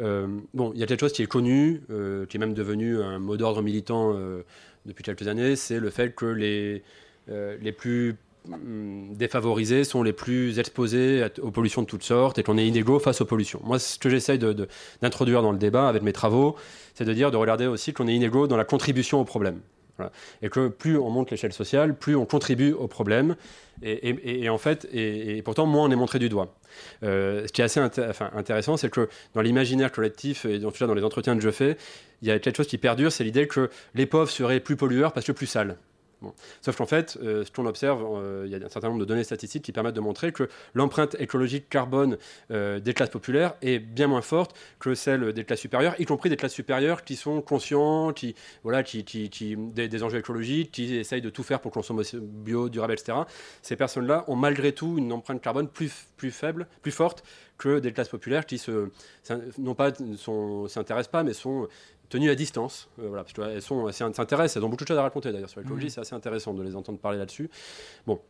Euh, 0.00 0.26
bon, 0.54 0.72
il 0.74 0.80
y 0.80 0.82
a 0.82 0.86
quelque 0.86 1.00
chose 1.00 1.12
qui 1.12 1.22
est 1.22 1.26
connu, 1.26 1.82
euh, 1.90 2.26
qui 2.26 2.36
est 2.36 2.40
même 2.40 2.54
devenu 2.54 3.00
un 3.00 3.18
mot 3.20 3.36
d'ordre 3.36 3.62
militant 3.62 4.12
euh, 4.14 4.42
depuis 4.86 5.04
quelques 5.04 5.28
années, 5.28 5.56
c'est 5.56 5.78
le 5.78 5.90
fait 5.90 6.14
que 6.14 6.26
les, 6.26 6.82
les 7.28 7.72
plus 7.72 8.16
défavorisés 8.46 9.84
sont 9.84 10.02
les 10.02 10.12
plus 10.12 10.58
exposés 10.58 11.26
aux 11.40 11.50
pollutions 11.50 11.82
de 11.82 11.86
toutes 11.86 12.02
sortes 12.02 12.38
et 12.38 12.42
qu'on 12.42 12.58
est 12.58 12.66
inégaux 12.66 12.98
face 12.98 13.20
aux 13.20 13.24
pollutions. 13.24 13.60
Moi, 13.64 13.78
ce 13.78 13.98
que 13.98 14.10
j'essaye 14.10 14.38
d'introduire 15.00 15.42
dans 15.42 15.52
le 15.52 15.58
débat 15.58 15.88
avec 15.88 16.02
mes 16.02 16.12
travaux, 16.12 16.56
c'est 16.94 17.04
de 17.04 17.12
dire, 17.12 17.30
de 17.30 17.36
regarder 17.36 17.66
aussi 17.66 17.92
qu'on 17.92 18.06
est 18.06 18.14
inégaux 18.14 18.46
dans 18.46 18.56
la 18.56 18.64
contribution 18.64 19.20
au 19.20 19.24
problème. 19.24 19.60
Et 20.42 20.48
que 20.48 20.68
plus 20.68 20.98
on 20.98 21.08
monte 21.08 21.30
l'échelle 21.30 21.52
sociale, 21.52 21.96
plus 21.96 22.16
on 22.16 22.26
contribue 22.26 22.72
au 22.72 22.88
problème. 22.88 23.36
Et, 23.82 24.48
en 24.48 24.58
fait, 24.58 24.88
et, 24.92 25.40
pourtant, 25.42 25.66
moins 25.66 25.86
on 25.86 25.90
est 25.90 25.96
montré 25.96 26.18
du 26.18 26.28
doigt. 26.28 26.54
Euh, 27.02 27.46
ce 27.46 27.52
qui 27.52 27.60
est 27.60 27.64
assez 27.64 27.80
intéressant, 27.80 28.76
c'est 28.76 28.90
que 28.90 29.08
dans 29.34 29.40
l'imaginaire 29.40 29.92
collectif, 29.92 30.44
et 30.44 30.64
en 30.64 30.70
tout 30.70 30.78
cas 30.78 30.86
dans 30.86 30.94
les 30.94 31.04
entretiens 31.04 31.36
que 31.36 31.42
je 31.42 31.50
fais, 31.50 31.76
il 32.22 32.28
y 32.28 32.30
a 32.30 32.38
quelque 32.38 32.56
chose 32.56 32.66
qui 32.66 32.78
perdure, 32.78 33.12
c'est 33.12 33.24
l'idée 33.24 33.46
que 33.46 33.70
les 33.94 34.06
pauvres 34.06 34.30
seraient 34.30 34.60
plus 34.60 34.76
pollueurs 34.76 35.12
parce 35.12 35.26
que 35.26 35.32
plus 35.32 35.46
sales. 35.46 35.76
Sauf 36.60 36.76
qu'en 36.76 36.86
fait, 36.86 37.18
euh, 37.22 37.44
ce 37.44 37.50
qu'on 37.50 37.66
observe, 37.66 38.04
euh, 38.04 38.42
il 38.46 38.52
y 38.52 38.54
a 38.54 38.58
un 38.64 38.68
certain 38.68 38.88
nombre 38.88 39.00
de 39.00 39.04
données 39.04 39.24
statistiques 39.24 39.64
qui 39.64 39.72
permettent 39.72 39.94
de 39.94 40.00
montrer 40.00 40.32
que 40.32 40.48
l'empreinte 40.74 41.16
écologique 41.18 41.68
carbone 41.68 42.16
euh, 42.50 42.80
des 42.80 42.94
classes 42.94 43.10
populaires 43.10 43.54
est 43.62 43.78
bien 43.78 44.06
moins 44.06 44.22
forte 44.22 44.56
que 44.78 44.94
celle 44.94 45.32
des 45.32 45.44
classes 45.44 45.60
supérieures, 45.60 45.94
y 45.98 46.04
compris 46.04 46.30
des 46.30 46.36
classes 46.36 46.52
supérieures 46.52 47.04
qui 47.04 47.16
sont 47.16 47.40
conscients, 47.40 48.12
qui, 48.12 48.34
voilà, 48.62 48.82
qui, 48.82 49.04
des, 49.04 50.02
enjeux 50.02 50.18
écologiques, 50.18 50.72
qui 50.72 50.96
essayent 50.96 51.22
de 51.22 51.30
tout 51.30 51.42
faire 51.42 51.60
pour 51.60 51.72
consommer 51.72 52.04
bio, 52.14 52.68
durable, 52.68 52.92
etc. 52.92 53.18
Ces 53.62 53.76
personnes-là 53.76 54.24
ont 54.28 54.36
malgré 54.36 54.72
tout 54.72 54.98
une 54.98 55.12
empreinte 55.12 55.40
carbone 55.40 55.68
plus, 55.68 56.06
plus 56.16 56.30
faible, 56.30 56.66
plus 56.82 56.92
forte 56.92 57.24
que 57.58 57.78
des 57.78 57.92
classes 57.92 58.08
populaires 58.08 58.46
qui 58.46 58.58
se, 58.58 58.88
non 59.58 59.74
pas 59.74 59.92
s'intéressent 60.68 61.10
pas, 61.10 61.22
mais 61.22 61.32
sont 61.32 61.68
tenues 62.14 62.30
à 62.30 62.34
distance. 62.34 62.88
Euh, 63.00 63.08
voilà, 63.08 63.24
parce 63.24 63.32
qu'elles 63.32 63.60
sont, 63.62 63.88
elles 63.88 63.94
s'intéressent, 63.94 64.56
elles 64.56 64.64
ont 64.64 64.68
beaucoup 64.68 64.84
de 64.84 64.88
choses 64.88 64.98
à 64.98 65.02
raconter 65.02 65.32
d'ailleurs 65.32 65.48
sur 65.50 65.60
l'écologie, 65.60 65.86
Mhm. 65.86 65.90
c'est 65.90 66.00
assez 66.00 66.14
intéressant 66.14 66.54
de 66.54 66.62
les 66.62 66.76
entendre 66.76 66.98
parler 66.98 67.18
là-dessus. 67.18 67.50
Bon. 68.06 68.20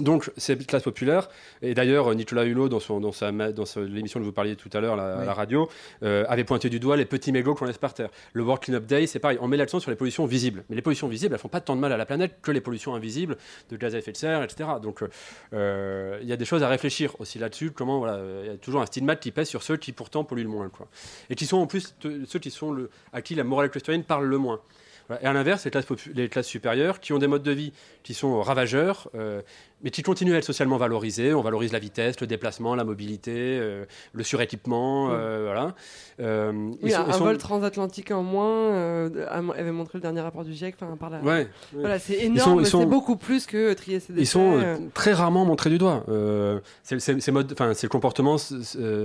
Donc, 0.00 0.32
ces 0.36 0.56
classes 0.56 0.82
populaires, 0.82 1.28
et 1.62 1.72
d'ailleurs, 1.72 2.12
Nicolas 2.16 2.44
Hulot, 2.44 2.68
dans, 2.68 2.80
son, 2.80 2.98
dans, 2.98 3.12
sa, 3.12 3.30
ma- 3.30 3.52
dans 3.52 3.64
sa- 3.64 3.80
l'émission 3.80 4.18
que 4.18 4.24
vous 4.24 4.32
parliez 4.32 4.56
tout 4.56 4.68
à 4.72 4.80
l'heure 4.80 4.98
à 4.98 5.18
Oui. 5.20 5.26
la 5.26 5.34
radio, 5.34 5.68
euh, 6.02 6.24
avait 6.28 6.42
pointé 6.42 6.68
du 6.68 6.80
doigt 6.80 6.96
les 6.96 7.04
petits 7.04 7.30
mégots 7.30 7.54
qu'on 7.54 7.64
laisse 7.64 7.78
par 7.78 7.94
terre. 7.94 8.08
Le 8.32 8.42
World 8.42 8.60
Cleanup 8.64 8.86
Day, 8.86 9.06
c'est 9.06 9.20
pareil, 9.20 9.38
on 9.40 9.46
met 9.46 9.56
l'accent 9.56 9.78
sur 9.78 9.92
les 9.92 9.96
pollutions 9.96 10.26
visibles. 10.26 10.64
Mais 10.68 10.74
les 10.74 10.82
pollutions 10.82 11.06
visibles, 11.06 11.34
elles 11.34 11.40
font 11.40 11.46
pas 11.48 11.60
tant 11.60 11.76
de 11.76 11.80
mal 11.80 11.92
à 11.92 11.96
la 11.96 12.06
planète 12.06 12.38
que 12.42 12.50
les 12.50 12.60
pollutions 12.60 12.96
invisibles 12.96 13.36
de 13.70 13.76
gaz 13.76 13.94
à 13.94 13.98
effet 13.98 14.10
de 14.10 14.16
serre, 14.16 14.42
etc. 14.42 14.68
Donc, 14.82 15.04
euh, 15.52 16.18
il 16.22 16.28
y 16.28 16.32
a 16.32 16.36
des 16.36 16.44
choses 16.44 16.64
à 16.64 16.68
réfléchir 16.68 17.14
aussi 17.20 17.38
là-dessus. 17.38 17.70
Comment, 17.70 17.98
voilà, 18.00 18.18
il 18.42 18.46
y 18.50 18.54
a 18.54 18.56
toujours 18.56 18.80
un 18.82 18.86
stigmate 18.86 19.20
qui 19.20 19.30
pèse 19.30 19.48
sur 19.48 19.62
ceux 19.62 19.76
qui 19.76 19.92
pourtant 19.92 20.24
polluent 20.24 20.42
le 20.42 20.48
moins. 20.48 20.70
Quoi. 20.70 20.88
Et 21.30 21.36
qui 21.36 21.46
sont 21.46 21.58
en 21.58 21.66
plus 21.68 21.94
te- 22.00 22.24
ceux 22.26 22.40
qui 22.40 22.50
sont 22.50 22.72
le, 22.72 22.90
à 23.12 23.22
qui 23.22 23.36
la 23.36 23.44
morale 23.44 23.70
citoyenne 23.72 24.02
parle 24.02 24.26
le 24.26 24.38
moins. 24.38 24.60
Voilà. 25.08 25.22
Et 25.22 25.26
à 25.26 25.32
l'inverse, 25.34 25.66
les 25.66 25.70
classes, 25.70 25.84
popu- 25.86 26.12
les 26.14 26.30
classes 26.30 26.46
supérieures 26.46 26.98
qui 26.98 27.12
ont 27.12 27.18
des 27.18 27.26
modes 27.26 27.42
de 27.42 27.50
vie 27.52 27.72
qui 28.02 28.14
sont 28.14 28.40
ravageurs, 28.40 29.10
euh, 29.14 29.42
mais 29.84 29.90
qui 29.90 30.02
continue 30.02 30.34
à 30.34 30.38
être 30.38 30.44
socialement 30.44 30.78
valorisé. 30.78 31.34
On 31.34 31.42
valorise 31.42 31.72
la 31.72 31.78
vitesse, 31.78 32.20
le 32.20 32.26
déplacement, 32.26 32.74
la 32.74 32.84
mobilité, 32.84 33.32
euh, 33.36 33.84
le 34.14 34.24
suréquipement, 34.24 35.10
euh, 35.12 35.42
voilà. 35.44 35.74
Euh, 36.20 36.52
Oui, 36.54 36.76
ils 36.84 36.90
sont- 36.92 36.98
un, 37.00 37.04
ils 37.06 37.10
un 37.10 37.12
sont- 37.12 37.24
vol 37.24 37.38
transatlantique 37.38 38.10
en 38.10 38.22
moins 38.22 38.72
euh, 38.72 39.26
avait 39.56 39.72
montré 39.72 39.98
le 39.98 40.02
dernier 40.02 40.20
rapport 40.22 40.44
du 40.44 40.52
GIEC. 40.54 40.74
Enfin, 40.80 40.96
par 40.96 41.10
là. 41.10 41.20
Ouais. 41.22 41.48
Voilà, 41.72 41.98
c'est 41.98 42.14
énorme. 42.14 42.38
sont- 42.38 42.54
ils 42.54 42.62
mais 42.62 42.68
sont- 42.68 42.80
C'est 42.80 42.86
beaucoup 42.86 43.16
plus 43.16 43.46
que 43.46 43.72
trier 43.74 44.00
ses 44.00 44.12
déchets. 44.12 44.22
Ils 44.22 44.26
sont 44.26 44.58
euh. 44.58 44.76
très 44.94 45.12
rarement 45.12 45.44
montrés 45.44 45.70
du 45.70 45.78
doigt. 45.78 46.04
C'est 46.82 46.96
le 46.96 47.88
comportement 47.88 48.36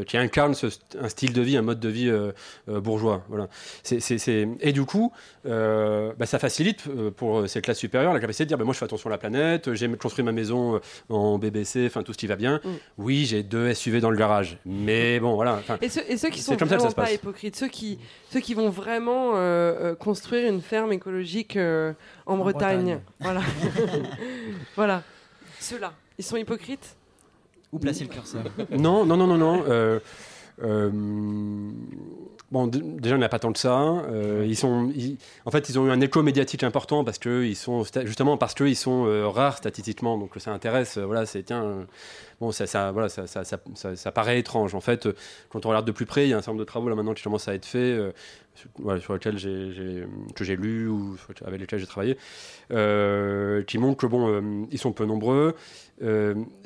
qui 0.08 0.18
incarne 0.18 0.54
ce 0.54 0.68
un 1.02 1.10
style 1.10 1.34
de 1.34 1.42
vie, 1.42 1.58
un 1.58 1.62
mode 1.62 1.80
de 1.80 1.90
vie 1.90 2.12
bourgeois. 2.68 3.24
Voilà. 3.30 3.48
Et 4.62 4.72
du 4.72 4.86
coup, 4.86 5.12
bah, 5.46 6.26
ça 6.26 6.40
facilite 6.40 6.84
pour 7.18 7.48
ces 7.50 7.62
classes 7.62 7.80
supérieures 7.80 8.14
la 8.14 8.20
capacité 8.20 8.46
de 8.46 8.50
dire 8.50 8.58
bah, 8.58 8.64
moi 8.66 8.74
je 8.74 8.80
fais 8.80 8.86
attention 8.86 9.10
à 9.10 9.12
la 9.12 9.18
planète, 9.18 9.74
j'ai 9.74 9.90
construit 9.98 10.24
ma 10.24 10.32
maison 10.32 10.69
en 11.10 11.38
BBC, 11.38 11.86
enfin 11.88 12.04
tout 12.04 12.14
ce 12.14 12.18
qui 12.18 12.28
va 12.28 12.36
bien. 12.36 12.62
Oui, 12.98 13.26
j'ai 13.26 13.44
deux 13.44 13.74
SUV 13.74 14.02
dans 14.02 14.10
le 14.10 14.18
garage, 14.18 14.58
mais 14.66 15.20
bon 15.20 15.36
voilà. 15.36 15.62
Et 15.82 15.90
ceux, 15.90 16.04
et 16.08 16.18
ceux 16.18 16.30
qui 16.30 16.42
sont 16.42 16.56
comme 16.58 16.70
ça 16.70 16.76
que 16.76 16.82
ça 16.82 16.90
vraiment 16.90 17.08
pas 17.08 17.12
hypocrites, 17.14 17.56
ceux 17.56 17.68
qui, 17.68 18.00
ceux 18.32 18.40
qui 18.40 18.54
vont 18.54 18.70
vraiment 18.70 19.36
euh, 19.36 19.92
euh, 19.92 19.96
construire 19.96 20.48
une 20.52 20.62
ferme 20.62 20.92
écologique 20.94 21.56
euh, 21.56 21.94
en, 22.26 22.38
Bretagne. 22.38 23.00
Bretagne. 23.00 23.02
Voilà. 23.20 23.42
voilà. 24.76 25.04
Ceux-là, 25.60 25.94
ils 26.18 26.24
sont 26.24 26.38
hypocrites? 26.38 26.96
Où 27.72 27.80
placer 27.80 28.04
le 28.04 28.10
curseur 28.10 28.44
Non, 28.72 29.06
non, 29.06 29.18
non, 29.18 29.28
non, 29.28 29.38
non. 29.38 29.64
euh, 29.68 30.00
euh, 30.64 30.92
bon, 32.52 32.68
déjà, 32.68 33.16
il 33.16 33.20
n'y 33.20 33.24
a 33.26 33.30
pas 33.30 33.40
tant 33.40 33.52
de 33.52 33.58
ça. 33.58 33.80
euh, 34.10 34.46
ils 34.48 34.56
sont, 34.56 34.92
en 35.46 35.52
fait, 35.52 35.70
ils 35.70 35.80
ont 35.80 35.88
eu 35.88 35.92
un 35.92 36.02
écho 36.02 36.24
médiatique 36.24 36.64
important 36.64 37.04
parce 37.04 37.18
que 37.20 37.44
ils 37.44 37.56
sont 37.56 37.84
justement 38.06 38.38
parce 38.38 38.54
qu'ils 38.54 38.76
sont 38.76 39.06
euh, 39.08 39.28
rares 39.28 39.58
statistiquement. 39.58 40.18
Donc, 40.18 40.32
ça 40.38 40.52
intéresse. 40.52 40.98
euh, 40.98 41.06
voilà, 41.06 41.26
c'est 41.26 41.44
tiens. 41.44 41.86
Bon, 42.40 42.54
ça, 42.54 42.92
voilà, 42.94 43.10
ça, 43.10 43.28
ça, 43.28 43.44
ça, 43.44 44.12
paraît 44.14 44.40
étrange. 44.40 44.74
En 44.74 44.80
fait, 44.80 45.08
euh, 45.08 45.16
quand 45.50 45.66
on 45.66 45.70
regarde 45.70 45.86
de 45.86 45.92
plus 45.92 46.06
près, 46.06 46.26
il 46.26 46.30
y 46.30 46.34
a 46.34 46.38
un 46.38 46.40
certain 46.40 46.52
nombre 46.52 46.62
de 46.62 46.66
travaux 46.66 46.88
là 46.88 46.96
maintenant 46.96 47.14
qui 47.14 47.22
commencent 47.22 47.50
à 47.50 47.54
être 47.54 47.66
faits, 47.66 47.82
euh, 47.82 48.12
sur, 49.00 49.14
lesquels 49.14 49.38
j'ai, 49.38 50.06
que 50.36 50.46
j'ai 50.46 50.56
lu 50.56 50.88
ou 50.88 51.18
avec 51.46 51.60
lesquels 51.60 51.80
j'ai 51.80 51.86
travaillé, 51.86 52.18
euh, 52.72 53.62
qui 53.64 53.78
montrent 53.78 53.98
que 53.98 54.06
bon, 54.06 54.68
ils 54.72 54.78
sont 54.78 54.94
peu 54.94 55.06
nombreux. 55.06 55.54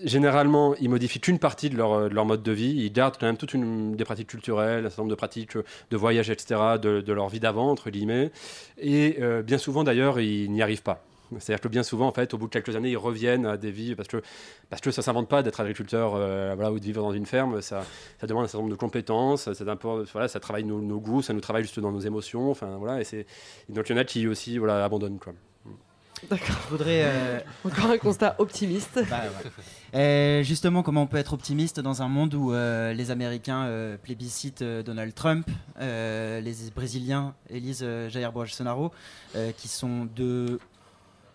Généralement, 0.04 0.76
ils 0.80 0.90
modifient 0.90 1.20
qu'une 1.20 1.40
partie 1.40 1.72
de 1.72 1.78
leur, 1.78 2.08
de 2.08 2.14
leur 2.14 2.26
mode 2.26 2.44
de 2.44 2.52
vie. 2.52 2.76
Ils 2.78 2.92
gardent 2.92 3.18
quand 3.20 3.26
même 3.26 3.38
toutes 3.38 3.56
une, 3.56 3.96
des 3.96 4.06
pratiques 4.06 4.28
culturelles, 4.28 4.86
un 4.86 4.90
certain 4.90 5.04
nombre 5.04 5.12
de 5.12 5.16
pratiques 5.16 5.58
de 5.58 5.98
voyage, 5.98 6.30
etc., 6.30 6.78
de, 6.80 7.14
leur 7.14 7.30
vie 7.30 7.40
d'avant, 7.40 7.72
entre 7.72 7.90
guillemets. 7.90 8.32
Et 8.78 9.18
bien 9.44 9.58
souvent, 9.58 9.84
d'ailleurs, 9.84 10.20
ils 10.20 10.52
n'y 10.52 10.62
arrivent 10.62 10.84
pas. 10.84 11.04
C'est-à-dire 11.40 11.62
que 11.62 11.68
bien 11.68 11.84
souvent, 11.84 12.08
en 12.08 12.12
fait, 12.14 12.34
au 12.34 12.38
bout 12.38 12.48
de 12.48 12.52
quelques 12.52 12.76
années, 12.76 12.92
ils 12.92 12.98
reviennent 12.98 13.46
à 13.46 13.58
des 13.58 13.72
vies 13.72 13.96
parce 13.96 14.08
que, 14.08 14.22
parce 14.70 14.82
que 14.82 14.92
ça 14.92 15.02
ne 15.02 15.04
s'invente 15.04 15.30
pas 15.30 15.44
d'être 15.44 15.60
agriculteur 15.60 16.14
euh, 16.16 16.54
voilà, 16.56 16.72
ou 16.72 16.80
de 16.80 16.84
vivre 16.86 17.02
dans 17.02 17.14
une 17.14 17.26
ferme. 17.26 17.62
Ça, 17.62 17.86
ça 18.20 18.28
demande 18.28 18.46
un 18.46 18.48
certain 18.48 18.60
nombre 18.60 18.72
de 18.72 18.80
compétences, 18.80 19.52
ça, 19.52 19.76
voilà, 20.14 20.28
ça 20.28 20.40
travaille 20.40 20.64
nos, 20.64 20.82
nos 20.82 21.00
goûts, 21.00 21.22
ça 21.22 21.34
nous 21.34 21.42
travaille 21.42 21.64
juste 21.64 21.80
dans 21.80 21.92
nos 21.92 22.00
émotions. 22.00 22.52
Enfin, 22.52 22.78
voilà, 22.78 23.02
et 23.02 23.04
c'est, 23.04 23.26
donc 23.70 23.90
il 23.90 23.94
y 23.94 23.96
en 23.96 24.02
a 24.02 24.04
qui 24.06 24.28
aussi 24.28 24.58
voilà, 24.58 24.84
abandonnent. 24.84 25.20
Quoi. 25.20 25.34
D'accord. 26.30 26.56
Je 26.66 26.70
voudrais. 26.70 27.02
euh, 27.04 27.40
Encore 27.66 27.92
un 27.92 27.98
constat 27.98 28.36
optimiste. 28.38 29.00
Bah, 29.10 29.24
Euh, 29.94 30.42
justement, 30.42 30.82
comment 30.82 31.04
on 31.04 31.08
peut 31.08 31.18
être 31.18 31.34
optimiste 31.34 31.80
dans 31.80 32.02
un 32.02 32.08
monde 32.08 32.34
où 32.34 32.52
euh, 32.54 32.94
les 32.94 33.12
Américains 33.12 33.66
euh, 33.66 33.98
plébiscitent 33.98 34.62
euh, 34.64 34.82
Donald 34.82 35.14
Trump, 35.14 35.48
euh, 35.80 36.40
les 36.40 36.54
Brésiliens 36.74 37.36
élisent 37.50 37.84
euh, 37.84 38.10
Jair 38.10 38.32
Bolsonaro, 38.32 38.92
euh, 39.36 39.52
qui 39.56 39.68
sont 39.68 40.06
deux 40.06 40.60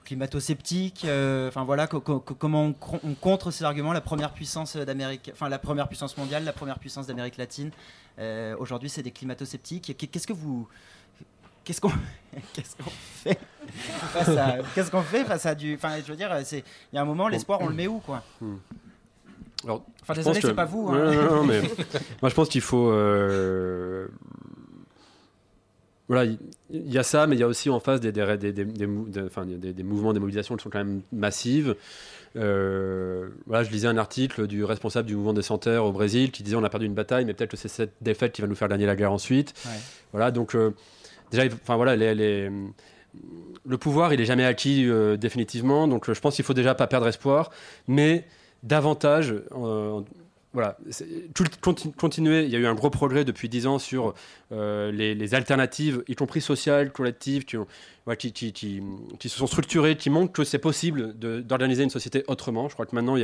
climato-sceptiques. 0.08 1.04
euh, 1.04 1.48
Enfin 1.48 1.64
voilà, 1.64 1.86
co- 1.86 2.00
co- 2.00 2.20
co- 2.20 2.34
comment 2.34 2.64
on, 3.04 3.14
contre 3.14 3.50
ces 3.50 3.64
arguments 3.64 3.92
La 3.92 4.00
première 4.00 4.32
puissance 4.32 4.76
d'Amérique, 4.76 5.30
enfin 5.32 5.48
la 5.48 5.58
première 5.58 5.86
puissance 5.88 6.16
mondiale, 6.16 6.44
la 6.44 6.52
première 6.52 6.78
puissance 6.78 7.06
d'Amérique 7.06 7.36
latine. 7.36 7.70
euh, 8.18 8.56
Aujourd'hui, 8.58 8.88
c'est 8.88 9.02
des 9.02 9.10
climato-sceptiques. 9.12 9.94
Qu'est- 9.96 10.06
Qu'est-ce 10.06 10.26
que 10.26 10.32
vous 10.32 10.66
Qu'est-ce 11.64 11.80
qu'on 11.82 11.92
qu'est-ce 12.54 12.74
qu'on 12.76 12.90
fait 12.90 13.38
face 14.12 14.28
à 14.30 14.56
qu'est-ce 14.74 14.90
qu'on 14.90 15.02
fait 15.02 15.24
face 15.24 15.44
à 15.44 15.54
du 15.54 15.74
enfin 15.74 15.98
je 15.98 16.10
veux 16.10 16.16
dire 16.16 16.34
c'est 16.42 16.64
il 16.92 16.96
y 16.96 16.98
a 16.98 17.02
un 17.02 17.04
moment 17.04 17.28
l'espoir 17.28 17.60
on 17.60 17.68
le 17.68 17.74
met 17.74 17.86
où 17.86 17.98
quoi? 17.98 18.22
Hmm. 18.40 18.56
Alors, 19.64 19.82
Enfin, 20.02 20.14
je 20.14 20.20
désolé, 20.20 20.34
pense 20.36 20.42
que- 20.42 20.48
c'est 20.48 20.54
pas 20.54 20.64
vous, 20.64 20.88
hein. 20.88 21.04
Non, 21.12 21.12
non, 21.22 21.36
non, 21.36 21.44
mais 21.44 21.60
moi 22.22 22.30
je 22.30 22.34
pense 22.34 22.48
qu'il 22.48 22.60
faut. 22.62 22.90
euh, 22.90 24.08
Voilà, 26.08 26.32
il 26.70 26.92
y, 26.92 26.98
a 26.98 27.02
ça, 27.02 27.26
mais 27.26 27.36
il 27.36 27.38
y 27.38 27.42
a 27.42 27.46
aussi 27.46 27.70
en 27.70 27.80
face 27.80 28.00
des, 28.00 28.12
mouvements, 29.82 30.12
des 30.12 30.20
mobilisations 30.20 30.56
qui 30.56 30.62
sont 30.62 30.70
quand 30.70 30.78
même 30.84 31.00
massives. 31.12 31.74
Euh, 32.36 33.28
voilà, 33.46 33.64
je 33.64 33.70
lisais 33.70 33.88
un 33.88 33.96
article 33.96 34.46
du 34.46 34.64
responsable 34.64 35.08
du 35.08 35.16
mouvement 35.16 35.32
des 35.32 35.42
Santerres 35.42 35.84
au 35.84 35.92
Brésil 35.92 36.30
qui 36.30 36.42
disait 36.42 36.56
on 36.56 36.64
a 36.64 36.68
perdu 36.68 36.86
une 36.86 36.94
bataille, 36.94 37.24
mais 37.24 37.32
peut-être 37.34 37.50
que 37.50 37.56
c'est 37.56 37.68
cette 37.68 37.94
défaite 38.02 38.32
qui 38.32 38.42
va 38.42 38.46
nous 38.48 38.54
faire 38.54 38.68
gagner 38.68 38.86
la 38.86 38.96
guerre 38.96 39.12
ensuite. 39.12 39.54
Ouais. 39.64 39.72
Voilà, 40.12 40.30
donc 40.30 40.54
euh, 40.54 40.74
déjà, 41.30 41.44
enfin 41.46 41.76
voilà, 41.76 41.96
les, 41.96 42.14
les- 42.14 42.50
le 43.66 43.78
pouvoir, 43.78 44.12
il 44.12 44.20
est 44.20 44.26
jamais 44.26 44.44
acquis 44.44 44.86
euh, 44.86 45.16
définitivement, 45.16 45.88
donc 45.88 46.12
je 46.12 46.20
pense 46.20 46.36
qu'il 46.36 46.44
faut 46.44 46.54
déjà 46.54 46.74
pas 46.74 46.86
perdre 46.86 47.08
espoir, 47.08 47.50
mais 47.88 48.24
davantage. 48.62 49.34
Voilà, 50.54 50.78
tout- 51.34 51.44
continuer. 51.96 52.44
Il 52.44 52.50
y 52.50 52.56
a 52.56 52.58
eu 52.58 52.66
un 52.66 52.74
gros 52.74 52.90
progrès 52.90 53.24
depuis 53.24 53.48
10 53.48 53.66
ans 53.66 53.78
sur 53.78 54.14
euh, 54.50 54.90
les, 54.90 55.14
les 55.14 55.34
alternatives, 55.34 56.02
y 56.08 56.14
compris 56.14 56.40
sociales, 56.40 56.90
collectives, 56.90 57.44
qui, 57.44 57.58
ont- 57.58 57.66
ouais, 58.06 58.16
qui, 58.16 58.32
qui- 58.32 58.52
qui- 58.52 58.82
qui 59.18 59.28
se 59.28 59.36
sont 59.38 59.46
structurées, 59.46 59.96
qui 59.96 60.08
montrent 60.10 60.32
que 60.32 60.44
c'est 60.44 60.58
possible 60.58 61.12
d'organiser 61.18 61.82
une 61.82 61.90
société 61.90 62.24
autrement. 62.28 62.68
Je 62.68 62.74
crois 62.74 62.86
que 62.86 62.94
maintenant, 62.94 63.16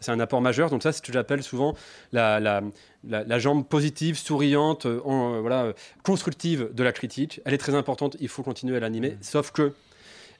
c'est 0.00 0.12
un 0.12 0.20
apport 0.20 0.42
majeur. 0.42 0.68
Donc 0.70 0.82
ça, 0.82 0.92
c'est 0.92 0.98
ce 0.98 1.02
que 1.02 1.12
j'appelle 1.12 1.42
souvent 1.42 1.74
la, 2.12 2.40
la- 2.40 2.62
la- 3.08 3.24
la 3.24 3.38
jambe 3.38 3.66
positive, 3.66 4.18
souriante, 4.18 4.84
euh, 4.86 5.00
en, 5.04 5.34
euh, 5.36 5.40
voilà, 5.40 5.72
constructive 6.02 6.68
de 6.74 6.82
la 6.82 6.92
critique. 6.92 7.40
Elle 7.46 7.54
est 7.54 7.58
très 7.58 7.74
importante. 7.74 8.16
Il 8.20 8.28
faut 8.28 8.42
continuer 8.42 8.76
à 8.76 8.80
l'animer. 8.80 9.16
Sauf 9.22 9.50
que 9.50 9.72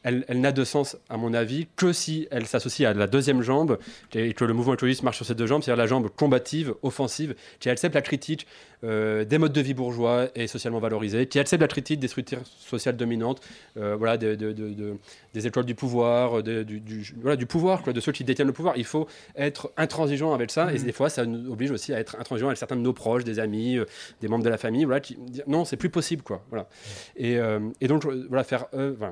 elle, 0.07 0.25
elle 0.29 0.41
n'a 0.41 0.53
de 0.53 0.65
sens, 0.65 0.97
à 1.11 1.17
mon 1.17 1.35
avis, 1.35 1.67
que 1.77 1.93
si 1.93 2.27
elle 2.31 2.47
s'associe 2.47 2.89
à 2.89 2.95
la 2.95 3.07
deuxième 3.07 3.43
jambe 3.43 3.79
et 4.15 4.33
que 4.33 4.45
le 4.45 4.55
mouvement 4.55 4.75
écologiste 4.75 5.03
marche 5.03 5.17
sur 5.17 5.27
ces 5.27 5.35
deux 5.35 5.47
jambes, 5.47 5.63
c'est-à-dire 5.63 5.83
la 5.83 5.87
jambe 5.89 6.09
combative, 6.09 6.75
offensive, 6.83 7.35
qui 7.61 7.69
accepte 7.69 7.95
la 7.95 8.03
critique 8.03 8.47
euh, 8.85 9.25
des 9.25 9.39
modes 9.39 9.55
de 9.55 9.61
vie 9.63 9.73
bourgeois 9.73 10.27
et 10.35 10.47
socialement 10.47 10.79
valorisés, 10.81 11.27
qui 11.27 11.39
accepte 11.39 11.63
la 11.63 11.67
critique 11.67 11.99
des 11.99 12.09
structures 12.09 12.43
sociales 12.45 12.97
dominantes, 12.97 13.41
euh, 13.79 13.97
voilà, 13.97 14.19
de- 14.19 14.35
de- 14.35 14.53
de- 14.53 14.75
de- 14.75 14.97
des 15.33 15.47
écoles 15.47 15.65
du 15.65 15.75
pouvoir, 15.75 16.43
de- 16.43 16.63
du, 16.63 16.81
du- 16.81 17.15
voilà, 17.23 17.37
du 17.37 17.47
pouvoir, 17.47 17.83
quoi, 17.83 17.95
de 17.95 18.01
ceux 18.01 18.13
qui 18.13 18.23
détiennent 18.23 18.47
le 18.49 18.53
pouvoir. 18.53 18.77
Il 18.77 18.85
faut 18.85 19.07
être 19.35 19.73
intransigeant 19.79 20.35
avec 20.35 20.51
ça, 20.51 20.73
et 20.73 20.79
Mhm. 20.79 20.85
des 20.85 20.93
fois, 20.93 21.09
ça 21.09 21.25
nous 21.25 21.51
oblige 21.51 21.71
aussi 21.71 21.95
à 21.95 21.99
être 21.99 22.17
intransigeant 22.21 22.49
avec 22.49 22.59
certains 22.59 22.77
de 22.77 22.83
nos 22.83 22.93
proches, 22.93 23.25
des 23.25 23.39
amis, 23.39 23.79
euh, 23.79 23.87
des 24.21 24.29
membres 24.29 24.45
de 24.45 24.51
la 24.51 24.59
famille, 24.59 24.85
voilà, 24.85 25.01
qui 25.01 25.17
disent 25.17 25.43
non, 25.47 25.65
c'est 25.65 25.79
plus 25.79 25.91
possible, 25.91 26.23
quoi. 26.23 26.45
Voilà. 26.51 26.69
Et, 27.17 27.39
et 27.81 27.89
donc, 27.89 28.05
voilà, 28.29 28.45
faire, 28.45 28.67